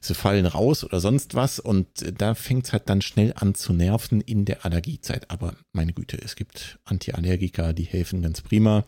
sie 0.00 0.14
fallen 0.14 0.46
raus 0.46 0.82
oder 0.82 0.98
sonst 0.98 1.36
was 1.36 1.60
und 1.60 1.86
da 2.20 2.34
fängt 2.34 2.66
es 2.66 2.72
halt 2.72 2.90
dann 2.90 3.02
schnell 3.02 3.32
an 3.36 3.54
zu 3.54 3.72
nerven 3.72 4.20
in 4.20 4.44
der 4.44 4.64
Allergiezeit. 4.64 5.30
Aber 5.30 5.54
meine 5.72 5.92
Güte, 5.92 6.18
es 6.18 6.34
gibt 6.34 6.80
Antiallergika, 6.84 7.72
die 7.72 7.84
helfen 7.84 8.20
ganz 8.20 8.40
prima. 8.40 8.84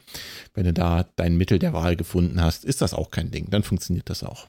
Wenn 0.55 0.65
du 0.65 0.73
da 0.73 1.09
dein 1.15 1.37
Mittel 1.37 1.61
der 1.61 1.73
Wahl 1.73 1.95
gefunden 1.95 2.43
hast, 2.43 2.65
ist 2.65 2.83
das 2.83 2.95
auch 2.95 3.13
kein 3.13 3.31
Ding. 3.31 3.49
Dann 3.49 3.63
funktioniert 3.63 4.11
das 4.11 4.25
auch. 4.25 4.49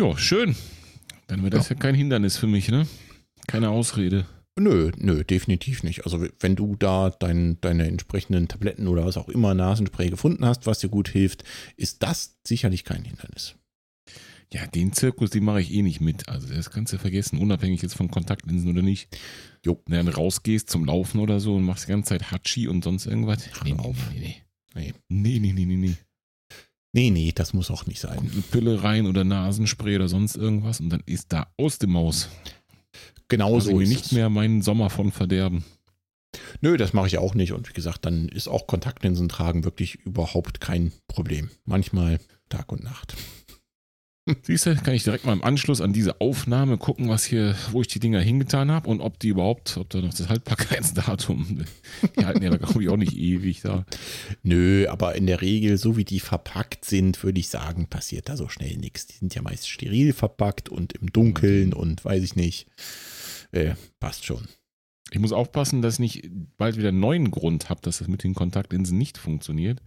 Ja, 0.00 0.16
schön. 0.16 0.56
Dann 1.26 1.42
wird 1.42 1.52
das 1.52 1.68
ja. 1.68 1.76
ja 1.76 1.80
kein 1.80 1.94
Hindernis 1.94 2.38
für 2.38 2.46
mich, 2.46 2.70
ne? 2.70 2.88
Keine 3.46 3.68
Ausrede. 3.68 4.24
Nö, 4.58 4.90
nö, 4.96 5.24
definitiv 5.24 5.82
nicht. 5.82 6.04
Also 6.04 6.26
wenn 6.40 6.56
du 6.56 6.76
da 6.76 7.10
dein, 7.10 7.60
deine 7.60 7.86
entsprechenden 7.86 8.48
Tabletten 8.48 8.88
oder 8.88 9.04
was 9.04 9.16
auch 9.16 9.28
immer 9.28 9.54
Nasenspray 9.54 10.10
gefunden 10.10 10.44
hast, 10.44 10.66
was 10.66 10.80
dir 10.80 10.88
gut 10.88 11.08
hilft, 11.08 11.44
ist 11.76 12.02
das 12.02 12.38
sicherlich 12.46 12.84
kein 12.84 13.04
Hindernis. 13.04 13.54
Ja, 14.52 14.66
den 14.66 14.92
Zirkus, 14.92 15.30
den 15.30 15.44
mache 15.44 15.60
ich 15.60 15.72
eh 15.72 15.82
nicht 15.82 16.00
mit. 16.00 16.28
Also 16.28 16.52
das 16.52 16.70
kannst 16.70 16.92
du 16.92 16.98
vergessen, 16.98 17.38
unabhängig 17.38 17.82
jetzt 17.82 17.94
von 17.94 18.10
Kontaktlinsen 18.10 18.70
oder 18.70 18.82
nicht. 18.82 19.08
Jo. 19.64 19.82
Wenn 19.86 20.06
du 20.06 20.12
dann 20.12 20.14
rausgehst 20.14 20.70
zum 20.70 20.86
Laufen 20.86 21.20
oder 21.20 21.38
so 21.38 21.54
und 21.54 21.64
machst 21.64 21.86
die 21.86 21.90
ganze 21.90 22.10
Zeit 22.10 22.30
Hatschi 22.30 22.66
und 22.66 22.82
sonst 22.82 23.06
irgendwas. 23.06 23.46
Nee, 23.62 23.74
nee, 23.74 23.94
nee, 24.14 24.42
nee. 24.74 24.94
Nee, 25.08 25.38
nee, 25.38 25.52
nee, 25.52 25.64
nee, 25.66 25.76
nee. 25.76 25.96
Nee, 26.94 27.10
nee, 27.10 27.32
das 27.34 27.52
muss 27.52 27.70
auch 27.70 27.86
nicht 27.86 28.00
sein. 28.00 28.16
Kommt 28.16 28.32
eine 28.32 28.40
Pille 28.40 28.82
rein 28.82 29.06
oder 29.06 29.22
Nasenspray 29.22 29.96
oder 29.96 30.08
sonst 30.08 30.36
irgendwas 30.36 30.80
und 30.80 30.88
dann 30.88 31.02
ist 31.04 31.32
da 31.32 31.52
aus 31.58 31.78
dem 31.78 31.90
Maus. 31.90 32.28
Genau 32.44 32.57
so 33.60 33.80
ist 33.80 33.88
nicht 33.88 34.12
mehr 34.12 34.30
meinen 34.30 34.62
Sommer 34.62 34.90
von 34.90 35.12
verderben. 35.12 35.64
Nö, 36.60 36.76
das 36.76 36.92
mache 36.92 37.06
ich 37.06 37.18
auch 37.18 37.34
nicht. 37.34 37.52
Und 37.52 37.68
wie 37.68 37.72
gesagt, 37.72 38.04
dann 38.04 38.28
ist 38.28 38.48
auch 38.48 38.66
Kontaktlinsen 38.66 39.28
tragen 39.28 39.64
wirklich 39.64 39.96
überhaupt 39.96 40.60
kein 40.60 40.92
Problem. 41.06 41.50
Manchmal 41.64 42.18
Tag 42.48 42.72
und 42.72 42.84
Nacht. 42.84 43.16
Siehst 44.42 44.66
du, 44.66 44.76
kann 44.76 44.94
ich 44.94 45.04
direkt 45.04 45.24
mal 45.24 45.32
im 45.32 45.42
Anschluss 45.42 45.80
an 45.80 45.92
diese 45.92 46.20
Aufnahme 46.20 46.78
gucken, 46.78 47.08
was 47.08 47.24
hier, 47.24 47.54
wo 47.72 47.80
ich 47.80 47.88
die 47.88 48.00
Dinger 48.00 48.20
hingetan 48.20 48.70
habe 48.70 48.88
und 48.88 49.00
ob 49.00 49.18
die 49.18 49.28
überhaupt, 49.28 49.76
ob 49.76 49.88
da 49.90 50.00
noch 50.00 50.14
das 50.14 50.28
Haltbarkeitsdatum, 50.28 51.64
die 52.18 52.26
halten 52.26 52.42
ja, 52.42 52.56
glaube 52.56 52.82
ich, 52.82 52.88
auch 52.88 52.96
nicht 52.96 53.16
ewig 53.16 53.62
da. 53.62 53.84
Nö, 54.42 54.86
aber 54.88 55.14
in 55.14 55.26
der 55.26 55.40
Regel, 55.40 55.78
so 55.78 55.96
wie 55.96 56.04
die 56.04 56.20
verpackt 56.20 56.84
sind, 56.84 57.22
würde 57.22 57.40
ich 57.40 57.48
sagen, 57.48 57.88
passiert 57.88 58.28
da 58.28 58.36
so 58.36 58.48
schnell 58.48 58.76
nichts. 58.76 59.06
Die 59.06 59.16
sind 59.16 59.34
ja 59.34 59.42
meist 59.42 59.68
steril 59.68 60.12
verpackt 60.12 60.68
und 60.68 60.92
im 60.94 61.12
Dunkeln 61.12 61.72
und 61.72 62.04
weiß 62.04 62.22
ich 62.22 62.36
nicht. 62.36 62.66
Äh, 63.52 63.74
passt 64.00 64.24
schon. 64.24 64.48
Ich 65.10 65.18
muss 65.18 65.32
aufpassen, 65.32 65.80
dass 65.80 65.94
ich 65.94 66.00
nicht 66.00 66.30
bald 66.58 66.76
wieder 66.76 66.88
einen 66.88 67.00
neuen 67.00 67.30
Grund 67.30 67.70
habe, 67.70 67.80
dass 67.82 67.98
das 67.98 68.08
mit 68.08 68.24
den 68.24 68.34
Kontaktlinsen 68.34 68.98
nicht 68.98 69.16
funktioniert. 69.16 69.80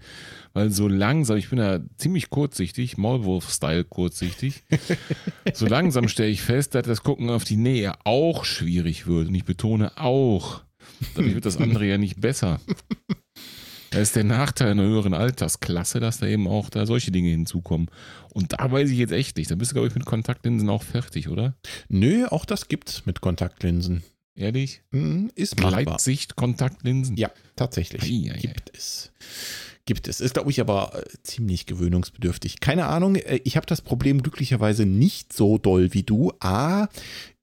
Weil 0.54 0.72
so 0.72 0.88
langsam, 0.88 1.38
ich 1.38 1.50
bin 1.50 1.60
ja 1.60 1.80
ziemlich 1.98 2.30
kurzsichtig, 2.30 2.98
Maulwurf-Style 2.98 3.84
kurzsichtig. 3.84 4.64
so 5.54 5.68
langsam 5.68 6.08
stelle 6.08 6.30
ich 6.30 6.42
fest, 6.42 6.74
dass 6.74 6.88
das 6.88 7.04
Gucken 7.04 7.30
auf 7.30 7.44
die 7.44 7.58
Nähe 7.58 7.94
auch 8.04 8.46
schwierig 8.46 9.06
wird. 9.06 9.28
Und 9.28 9.36
ich 9.36 9.46
betone 9.46 9.92
auch. 9.98 10.64
Dadurch 11.16 11.36
wird 11.36 11.46
das 11.46 11.58
andere 11.58 11.86
ja 11.86 11.98
nicht 11.98 12.20
besser. 12.20 12.60
Da 13.92 14.00
ist 14.00 14.16
der 14.16 14.24
Nachteil 14.24 14.72
einer 14.72 14.84
höheren 14.84 15.14
Altersklasse, 15.14 16.00
dass 16.00 16.20
da 16.20 16.26
eben 16.26 16.48
auch 16.48 16.70
da 16.70 16.86
solche 16.86 17.12
Dinge 17.12 17.30
hinzukommen. 17.30 17.90
Und 18.34 18.54
da 18.54 18.72
weiß 18.72 18.90
ich 18.90 18.98
jetzt 18.98 19.12
echt 19.12 19.36
nicht. 19.36 19.52
Da 19.52 19.56
bist 19.56 19.72
du, 19.72 19.76
glaube 19.76 19.90
ich, 19.90 19.96
mit 19.96 20.06
Kontaktlinsen 20.06 20.70
auch 20.70 20.82
fertig, 20.82 21.28
oder? 21.28 21.56
Nö, 21.90 22.26
auch 22.28 22.46
das 22.46 22.70
gibt's 22.70 23.06
mit 23.06 23.20
Kontaktlinsen. 23.20 24.02
Ehrlich? 24.36 24.82
Mhm, 24.92 25.32
ist 25.36 25.60
machbar. 25.60 25.84
Gleitsicht, 25.84 26.36
Kontaktlinsen? 26.36 27.18
Ja, 27.18 27.32
tatsächlich. 27.56 28.04
Ei, 28.04 28.34
ei, 28.34 28.40
gibt 28.40 28.70
ei. 28.70 28.78
es. 28.78 29.12
Gibt 29.86 30.08
es. 30.08 30.22
Ist, 30.22 30.36
glaube 30.36 30.52
ich, 30.52 30.62
aber 30.62 30.94
äh, 30.96 31.04
ziemlich 31.24 31.66
gewöhnungsbedürftig. 31.66 32.60
Keine 32.60 32.86
Ahnung, 32.86 33.16
äh, 33.16 33.40
ich 33.44 33.58
habe 33.58 33.66
das 33.66 33.82
Problem 33.82 34.22
glücklicherweise 34.22 34.86
nicht 34.86 35.34
so 35.34 35.58
doll 35.58 35.94
wie 35.94 36.04
du. 36.04 36.32
A, 36.40 36.88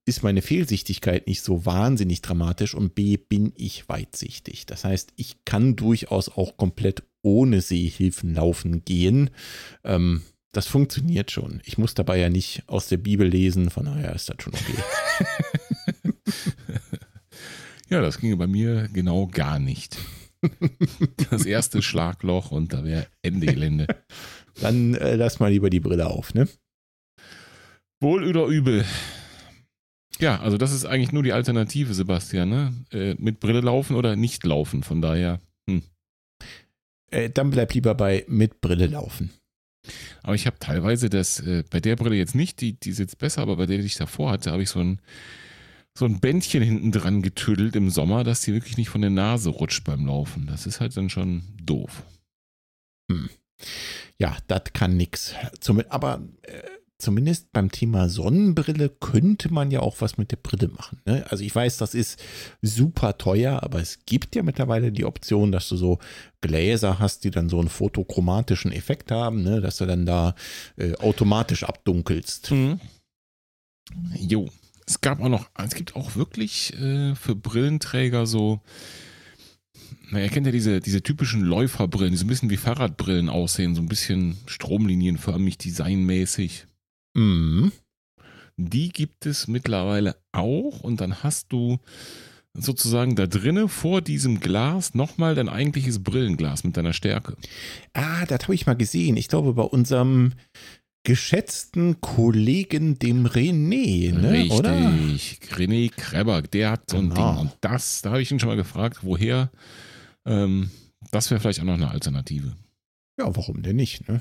ist 0.08 0.22
meine 0.22 0.40
Fehlsichtigkeit 0.40 1.26
nicht 1.26 1.42
so 1.42 1.66
wahnsinnig 1.66 2.22
dramatisch 2.22 2.74
und 2.74 2.94
B, 2.94 3.18
bin 3.18 3.52
ich 3.56 3.88
weitsichtig. 3.88 4.64
Das 4.64 4.84
heißt, 4.84 5.12
ich 5.16 5.44
kann 5.44 5.76
durchaus 5.76 6.30
auch 6.30 6.56
komplett 6.56 7.02
ohne 7.20 7.60
Sehhilfen 7.60 8.34
laufen 8.34 8.84
gehen. 8.84 9.30
Ähm, 9.84 10.22
das 10.52 10.66
funktioniert 10.66 11.30
schon. 11.30 11.60
Ich 11.64 11.76
muss 11.76 11.92
dabei 11.92 12.18
ja 12.18 12.30
nicht 12.30 12.62
aus 12.66 12.88
der 12.88 12.96
Bibel 12.96 13.28
lesen, 13.28 13.68
von 13.68 13.84
daher 13.84 14.14
ist 14.14 14.30
das 14.30 14.36
schon 14.40 14.54
okay. 14.54 14.74
ja, 17.90 18.00
das 18.00 18.18
ginge 18.18 18.36
bei 18.36 18.46
mir 18.46 18.88
genau 18.92 19.26
gar 19.26 19.58
nicht. 19.58 19.98
Das 21.30 21.44
erste 21.46 21.82
Schlagloch 21.82 22.50
und 22.50 22.72
da 22.72 22.84
wäre 22.84 23.06
Ende 23.22 23.46
Gelände. 23.46 23.86
Dann 24.60 24.94
äh, 24.94 25.16
lass 25.16 25.40
mal 25.40 25.50
lieber 25.50 25.70
die 25.70 25.80
Brille 25.80 26.06
auf, 26.06 26.34
ne? 26.34 26.48
Wohl 28.00 28.24
oder 28.24 28.46
übel. 28.46 28.84
Ja, 30.20 30.40
also 30.40 30.58
das 30.58 30.72
ist 30.72 30.84
eigentlich 30.84 31.12
nur 31.12 31.22
die 31.22 31.32
Alternative, 31.32 31.94
Sebastian, 31.94 32.48
ne? 32.48 32.74
Äh, 32.92 33.14
mit 33.18 33.40
Brille 33.40 33.60
laufen 33.60 33.96
oder 33.96 34.16
nicht 34.16 34.44
laufen, 34.44 34.82
von 34.82 35.00
daher. 35.00 35.40
Hm. 35.68 35.82
Äh, 37.10 37.30
dann 37.30 37.50
bleib 37.50 37.74
lieber 37.74 37.94
bei 37.94 38.24
mit 38.28 38.60
Brille 38.60 38.86
laufen. 38.86 39.30
Aber 40.22 40.34
ich 40.34 40.46
habe 40.46 40.58
teilweise 40.58 41.08
das, 41.08 41.40
äh, 41.40 41.64
bei 41.70 41.80
der 41.80 41.96
Brille 41.96 42.16
jetzt 42.16 42.34
nicht, 42.34 42.60
die, 42.60 42.78
die 42.78 42.92
sitzt 42.92 43.18
besser, 43.18 43.42
aber 43.42 43.56
bei 43.56 43.66
der, 43.66 43.78
die 43.78 43.86
ich 43.86 43.94
davor 43.94 44.32
hatte, 44.32 44.50
habe 44.52 44.62
ich 44.62 44.70
so 44.70 44.80
ein, 44.80 45.00
so 45.98 46.04
ein 46.04 46.20
Bändchen 46.20 46.62
hinten 46.62 46.92
dran 46.92 47.22
getüdelt 47.22 47.74
im 47.74 47.90
Sommer, 47.90 48.22
dass 48.22 48.42
die 48.42 48.54
wirklich 48.54 48.76
nicht 48.76 48.88
von 48.88 49.00
der 49.00 49.10
Nase 49.10 49.50
rutscht 49.50 49.84
beim 49.84 50.06
Laufen. 50.06 50.46
Das 50.46 50.64
ist 50.64 50.80
halt 50.80 50.96
dann 50.96 51.10
schon 51.10 51.42
doof. 51.60 52.04
Hm. 53.10 53.28
Ja, 54.18 54.36
das 54.46 54.62
kann 54.72 54.96
nix. 54.96 55.34
Aber 55.88 56.22
äh, 56.42 56.62
zumindest 56.98 57.52
beim 57.52 57.72
Thema 57.72 58.08
Sonnenbrille 58.08 58.88
könnte 58.88 59.52
man 59.52 59.72
ja 59.72 59.80
auch 59.80 60.00
was 60.00 60.18
mit 60.18 60.30
der 60.30 60.36
Brille 60.36 60.68
machen. 60.68 61.00
Ne? 61.04 61.26
Also 61.30 61.42
ich 61.42 61.52
weiß, 61.52 61.78
das 61.78 61.94
ist 61.94 62.22
super 62.62 63.18
teuer, 63.18 63.64
aber 63.64 63.80
es 63.80 64.04
gibt 64.06 64.36
ja 64.36 64.44
mittlerweile 64.44 64.92
die 64.92 65.04
Option, 65.04 65.50
dass 65.50 65.68
du 65.68 65.76
so 65.76 65.98
Gläser 66.40 67.00
hast, 67.00 67.24
die 67.24 67.32
dann 67.32 67.48
so 67.48 67.58
einen 67.58 67.68
fotochromatischen 67.68 68.70
Effekt 68.70 69.10
haben, 69.10 69.42
ne? 69.42 69.60
dass 69.60 69.78
du 69.78 69.86
dann 69.86 70.06
da 70.06 70.36
äh, 70.76 70.94
automatisch 70.96 71.64
abdunkelst. 71.64 72.52
Mhm. 72.52 72.78
Jo. 74.14 74.48
Es 74.88 75.02
gab 75.02 75.20
auch 75.20 75.28
noch, 75.28 75.50
es 75.62 75.74
gibt 75.74 75.96
auch 75.96 76.16
wirklich 76.16 76.72
äh, 76.80 77.14
für 77.14 77.36
Brillenträger 77.36 78.24
so, 78.26 78.62
na, 80.10 80.22
ihr 80.22 80.30
kennt 80.30 80.46
ja 80.46 80.52
diese, 80.52 80.80
diese 80.80 81.02
typischen 81.02 81.42
Läuferbrillen, 81.42 82.12
die 82.12 82.16
so 82.16 82.24
ein 82.24 82.28
bisschen 82.28 82.48
wie 82.48 82.56
Fahrradbrillen 82.56 83.28
aussehen, 83.28 83.74
so 83.74 83.82
ein 83.82 83.88
bisschen 83.88 84.38
stromlinienförmig, 84.46 85.58
designmäßig. 85.58 86.66
Mhm. 87.12 87.70
Die 88.56 88.88
gibt 88.88 89.26
es 89.26 89.46
mittlerweile 89.46 90.16
auch 90.32 90.80
und 90.80 91.02
dann 91.02 91.22
hast 91.22 91.52
du 91.52 91.78
sozusagen 92.54 93.14
da 93.14 93.26
drinnen 93.26 93.68
vor 93.68 94.00
diesem 94.00 94.40
Glas 94.40 94.94
nochmal 94.94 95.34
dein 95.34 95.50
eigentliches 95.50 96.02
Brillenglas 96.02 96.64
mit 96.64 96.78
deiner 96.78 96.94
Stärke. 96.94 97.36
Ah, 97.92 98.24
das 98.24 98.44
habe 98.44 98.54
ich 98.54 98.66
mal 98.66 98.74
gesehen. 98.74 99.18
Ich 99.18 99.28
glaube, 99.28 99.52
bei 99.52 99.62
unserem 99.62 100.32
geschätzten 101.08 102.02
Kollegen, 102.02 102.98
dem 102.98 103.26
René, 103.26 104.12
ne? 104.12 104.30
Richtig, 104.30 104.52
oder? 104.52 104.74
René 104.74 105.90
Kreber, 105.90 106.42
der 106.42 106.72
hat 106.72 106.90
so 106.90 106.98
ein 106.98 107.08
genau. 107.08 107.32
Ding. 107.32 107.40
Und 107.40 107.56
das, 107.62 108.02
da 108.02 108.10
habe 108.10 108.20
ich 108.20 108.30
ihn 108.30 108.38
schon 108.38 108.50
mal 108.50 108.56
gefragt, 108.56 108.98
woher. 109.00 109.50
Ähm, 110.26 110.70
das 111.10 111.30
wäre 111.30 111.40
vielleicht 111.40 111.60
auch 111.60 111.64
noch 111.64 111.72
eine 111.72 111.90
Alternative. 111.90 112.54
Ja, 113.18 113.34
warum 113.34 113.62
denn 113.62 113.76
nicht, 113.76 114.06
ne? 114.06 114.20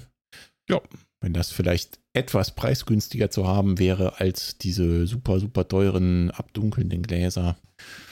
Ja. 0.69 0.79
Wenn 1.19 1.33
das 1.33 1.51
vielleicht 1.51 1.99
etwas 2.13 2.55
preisgünstiger 2.55 3.29
zu 3.29 3.45
haben 3.45 3.79
wäre 3.79 4.21
als 4.21 4.57
diese 4.57 5.07
super, 5.07 5.41
super 5.41 5.67
teuren 5.67 6.31
abdunkelnden 6.31 7.01
Gläser, 7.01 7.57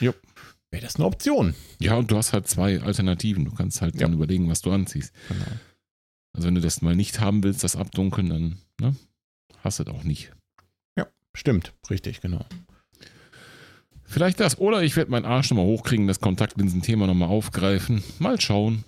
ja. 0.00 0.12
wäre 0.70 0.82
das 0.82 0.96
eine 0.96 1.06
Option. 1.06 1.54
Ja, 1.80 1.94
und 1.94 2.10
du 2.10 2.18
hast 2.18 2.34
halt 2.34 2.46
zwei 2.46 2.78
Alternativen. 2.82 3.46
Du 3.46 3.54
kannst 3.54 3.80
halt 3.80 3.94
ja. 3.94 4.02
dann 4.02 4.12
überlegen, 4.12 4.50
was 4.50 4.60
du 4.60 4.70
anziehst. 4.70 5.14
Genau. 5.28 5.46
Also 6.36 6.48
wenn 6.48 6.54
du 6.54 6.60
das 6.60 6.82
mal 6.82 6.94
nicht 6.94 7.18
haben 7.20 7.42
willst, 7.42 7.64
das 7.64 7.76
Abdunkeln, 7.76 8.28
dann 8.28 8.58
ne, 8.80 8.94
hast 9.64 9.78
du 9.78 9.84
das 9.84 9.94
auch 9.94 10.04
nicht. 10.04 10.32
Ja, 10.98 11.06
stimmt. 11.34 11.72
Richtig, 11.90 12.20
genau. 12.20 12.44
Vielleicht 14.04 14.38
das. 14.38 14.58
Oder 14.58 14.82
ich 14.82 14.96
werde 14.96 15.10
meinen 15.10 15.24
Arsch 15.24 15.50
nochmal 15.50 15.66
hochkriegen, 15.66 16.06
das 16.06 16.20
Kontaktlinsen-Thema 16.20 17.06
nochmal 17.06 17.28
aufgreifen. 17.28 18.04
Mal 18.18 18.40
schauen. 18.40 18.84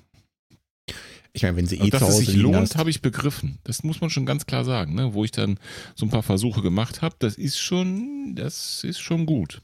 Ich 1.32 1.42
meine, 1.42 1.56
wenn 1.56 1.66
sie 1.66 1.76
eh 1.76 1.90
zu 1.90 2.00
Hause 2.00 2.22
es 2.22 2.26
sich 2.26 2.36
lohnt, 2.36 2.76
habe 2.76 2.90
ich 2.90 3.02
begriffen. 3.02 3.58
Das 3.64 3.82
muss 3.82 4.00
man 4.00 4.10
schon 4.10 4.26
ganz 4.26 4.46
klar 4.46 4.64
sagen, 4.64 4.94
ne? 4.94 5.14
Wo 5.14 5.24
ich 5.24 5.30
dann 5.30 5.58
so 5.94 6.06
ein 6.06 6.10
paar 6.10 6.22
Versuche 6.22 6.62
gemacht 6.62 7.02
habe, 7.02 7.16
das 7.18 7.36
ist 7.36 7.58
schon, 7.58 8.34
das 8.34 8.84
ist 8.84 9.00
schon 9.00 9.26
gut. 9.26 9.62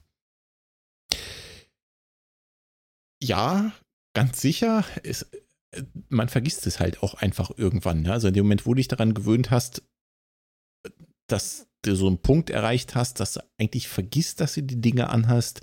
Ja, 3.23 3.73
ganz 4.15 4.41
sicher. 4.41 4.85
Es, 5.03 5.27
man 6.09 6.29
vergisst 6.29 6.67
es 6.67 6.81
halt 6.81 7.03
auch 7.03 7.15
einfach 7.15 7.51
irgendwann. 7.57 8.03
Ne? 8.03 8.13
Also 8.13 8.29
in 8.29 8.35
dem 8.35 8.47
Moment, 8.47 8.67
wo 8.67 8.71
du 8.71 8.77
dich 8.77 8.89
daran 8.89 9.15
gewöhnt 9.15 9.51
hast, 9.51 9.83
dass 11.29 11.67
du 11.83 11.95
so 11.97 12.07
einen 12.07 12.19
Punkt 12.19 12.51
erreicht 12.51 12.95
hast, 12.95 13.21
dass 13.21 13.35
du 13.35 13.41
eigentlich 13.59 13.89
vergisst, 13.89 14.41
dass 14.41 14.55
du 14.55 14.63
die 14.63 14.81
Dinge 14.81 15.11
anhast, 15.11 15.61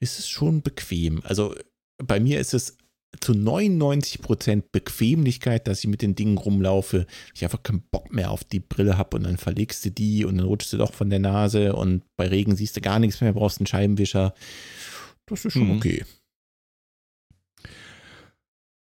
ist 0.00 0.18
es 0.18 0.28
schon 0.28 0.62
bequem. 0.62 1.22
Also 1.24 1.54
bei 1.98 2.20
mir 2.20 2.40
ist 2.40 2.54
es 2.54 2.76
zu 3.20 3.32
99 3.32 4.20
Prozent 4.20 4.72
Bequemlichkeit, 4.72 5.68
dass 5.68 5.80
ich 5.80 5.86
mit 5.86 6.02
den 6.02 6.14
Dingen 6.14 6.36
rumlaufe. 6.36 7.06
Ich 7.34 7.44
einfach 7.44 7.62
keinen 7.62 7.82
Bock 7.90 8.12
mehr 8.12 8.30
auf 8.30 8.44
die 8.44 8.60
Brille 8.60 8.98
habe 8.98 9.16
und 9.16 9.24
dann 9.24 9.36
verlegst 9.36 9.84
du 9.84 9.90
die 9.90 10.24
und 10.24 10.38
dann 10.38 10.46
rutschst 10.46 10.72
du 10.72 10.78
doch 10.78 10.92
von 10.92 11.10
der 11.10 11.20
Nase 11.20 11.74
und 11.74 12.02
bei 12.16 12.26
Regen 12.26 12.56
siehst 12.56 12.76
du 12.76 12.80
gar 12.80 12.98
nichts 12.98 13.20
mehr, 13.20 13.32
brauchst 13.32 13.60
einen 13.60 13.66
Scheibenwischer. 13.66 14.34
Das 15.26 15.44
ist 15.44 15.52
schon 15.52 15.68
mhm. 15.68 15.76
okay. 15.76 16.04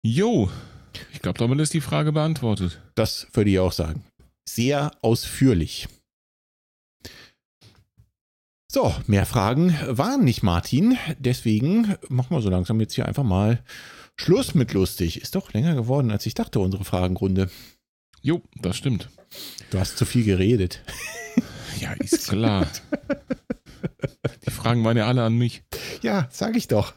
Jo, 0.08 0.52
ich 1.14 1.20
glaube, 1.20 1.40
damit 1.40 1.60
ist 1.60 1.74
die 1.74 1.82
Frage 1.82 2.12
beantwortet. 2.12 2.80
Das 2.94 3.26
würde 3.34 3.50
ich 3.50 3.58
auch 3.58 3.72
sagen. 3.72 4.06
Sehr 4.48 4.92
ausführlich. 5.02 5.88
So, 8.72 8.94
mehr 9.08 9.26
Fragen 9.26 9.76
waren 9.88 10.24
nicht, 10.24 10.44
Martin. 10.44 10.96
Deswegen 11.18 11.96
machen 12.08 12.38
wir 12.38 12.42
so 12.42 12.52
langsam 12.52 12.80
jetzt 12.82 12.94
hier 12.94 13.08
einfach 13.08 13.24
mal 13.24 13.64
Schluss 14.16 14.54
mit 14.54 14.74
lustig. 14.74 15.20
Ist 15.24 15.34
doch 15.34 15.54
länger 15.54 15.74
geworden, 15.74 16.12
als 16.12 16.28
ich 16.28 16.36
dachte, 16.36 16.60
unsere 16.60 16.86
Fragenrunde. 16.86 17.50
Jo, 18.22 18.44
das 18.62 18.78
stimmt. 18.78 19.10
Du 19.72 19.80
hast 19.80 19.98
zu 19.98 20.06
viel 20.06 20.24
geredet. 20.24 20.84
Ja, 21.80 21.94
ist 21.94 22.30
klar. 22.30 22.68
Die 24.46 24.52
Fragen 24.52 24.84
waren 24.84 24.98
ja 24.98 25.08
alle 25.08 25.24
an 25.24 25.36
mich. 25.36 25.64
Ja, 26.04 26.30
sag 26.32 26.56
ich 26.56 26.68
doch. 26.68 26.94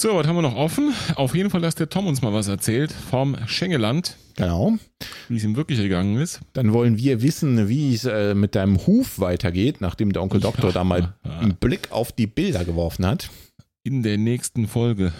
So, 0.00 0.14
was 0.14 0.28
haben 0.28 0.36
wir 0.36 0.42
noch 0.42 0.54
offen? 0.54 0.94
Auf 1.16 1.34
jeden 1.34 1.50
Fall, 1.50 1.60
dass 1.60 1.74
der 1.74 1.88
Tom 1.88 2.06
uns 2.06 2.22
mal 2.22 2.32
was 2.32 2.46
erzählt 2.46 2.92
vom 2.92 3.36
Schengeland. 3.48 4.16
Genau. 4.36 4.74
Wie 5.28 5.38
es 5.38 5.42
ihm 5.42 5.56
wirklich 5.56 5.80
gegangen 5.80 6.18
ist. 6.18 6.38
Dann 6.52 6.72
wollen 6.72 6.98
wir 6.98 7.20
wissen, 7.20 7.68
wie 7.68 7.92
es 7.92 8.04
äh, 8.04 8.36
mit 8.36 8.54
deinem 8.54 8.86
Huf 8.86 9.18
weitergeht, 9.18 9.80
nachdem 9.80 10.12
der 10.12 10.22
Onkel 10.22 10.40
Doktor 10.40 10.66
ja, 10.66 10.72
da 10.72 10.84
mal 10.84 11.14
ja. 11.24 11.38
einen 11.40 11.56
Blick 11.56 11.90
auf 11.90 12.12
die 12.12 12.28
Bilder 12.28 12.64
geworfen 12.64 13.04
hat. 13.06 13.28
In 13.82 14.04
der 14.04 14.18
nächsten 14.18 14.68
Folge. 14.68 15.12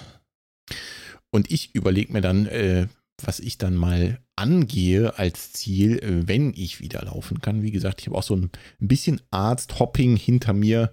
Und 1.33 1.51
ich 1.51 1.75
überlege 1.75 2.13
mir 2.13 2.21
dann, 2.21 2.47
äh, 2.47 2.87
was 3.25 3.41
ich 3.41 3.59
dann 3.59 3.75
mal 3.75 4.21
angehe 4.37 5.19
als 5.19 5.55
Ziel, 5.55 5.99
äh, 5.99 6.29
wenn 6.29 6.55
ich 6.55 6.79
wieder 6.79 7.03
laufen 7.03 7.41
kann. 7.41 7.63
Wie 7.63 7.73
gesagt, 7.73 8.01
ich 8.01 8.07
habe 8.07 8.17
auch 8.17 8.23
so 8.23 8.37
ein, 8.37 8.53
ein 8.81 8.87
bisschen 8.87 9.21
Arzthopping 9.33 10.15
hinter 10.15 10.53
mir. 10.53 10.93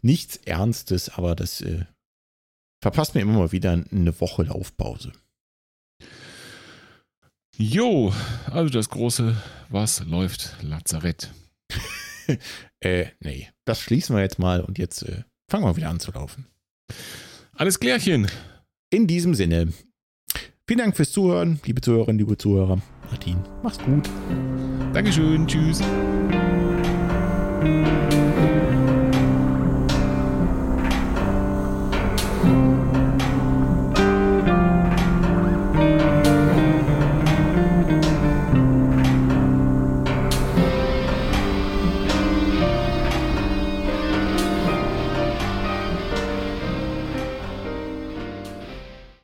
Nichts 0.00 0.38
Ernstes, 0.38 1.10
aber 1.10 1.34
das 1.34 1.60
äh, 1.60 1.84
verpasst 2.86 3.16
mir 3.16 3.22
immer 3.22 3.32
mal 3.32 3.50
wieder 3.50 3.72
eine 3.72 4.20
Woche 4.20 4.44
Laufpause. 4.44 5.10
Jo, 7.56 8.12
also 8.48 8.72
das 8.72 8.90
große 8.90 9.34
Was 9.70 10.04
läuft 10.04 10.54
Lazarett. 10.62 11.32
äh, 12.80 13.06
nee, 13.18 13.48
das 13.64 13.80
schließen 13.80 14.14
wir 14.14 14.22
jetzt 14.22 14.38
mal 14.38 14.60
und 14.60 14.78
jetzt 14.78 15.02
äh, 15.02 15.24
fangen 15.50 15.64
wir 15.64 15.76
wieder 15.76 15.90
an 15.90 15.98
zu 15.98 16.12
laufen. 16.12 16.46
Alles 17.54 17.80
klärchen. 17.80 18.28
In 18.90 19.08
diesem 19.08 19.34
Sinne, 19.34 19.72
vielen 20.68 20.78
Dank 20.78 20.96
fürs 20.96 21.10
Zuhören, 21.10 21.58
liebe 21.64 21.80
Zuhörerinnen, 21.80 22.20
liebe 22.20 22.38
Zuhörer. 22.38 22.80
Martin, 23.10 23.38
mach's 23.64 23.78
gut. 23.80 24.08
Dankeschön, 24.92 25.44
tschüss. 25.48 25.82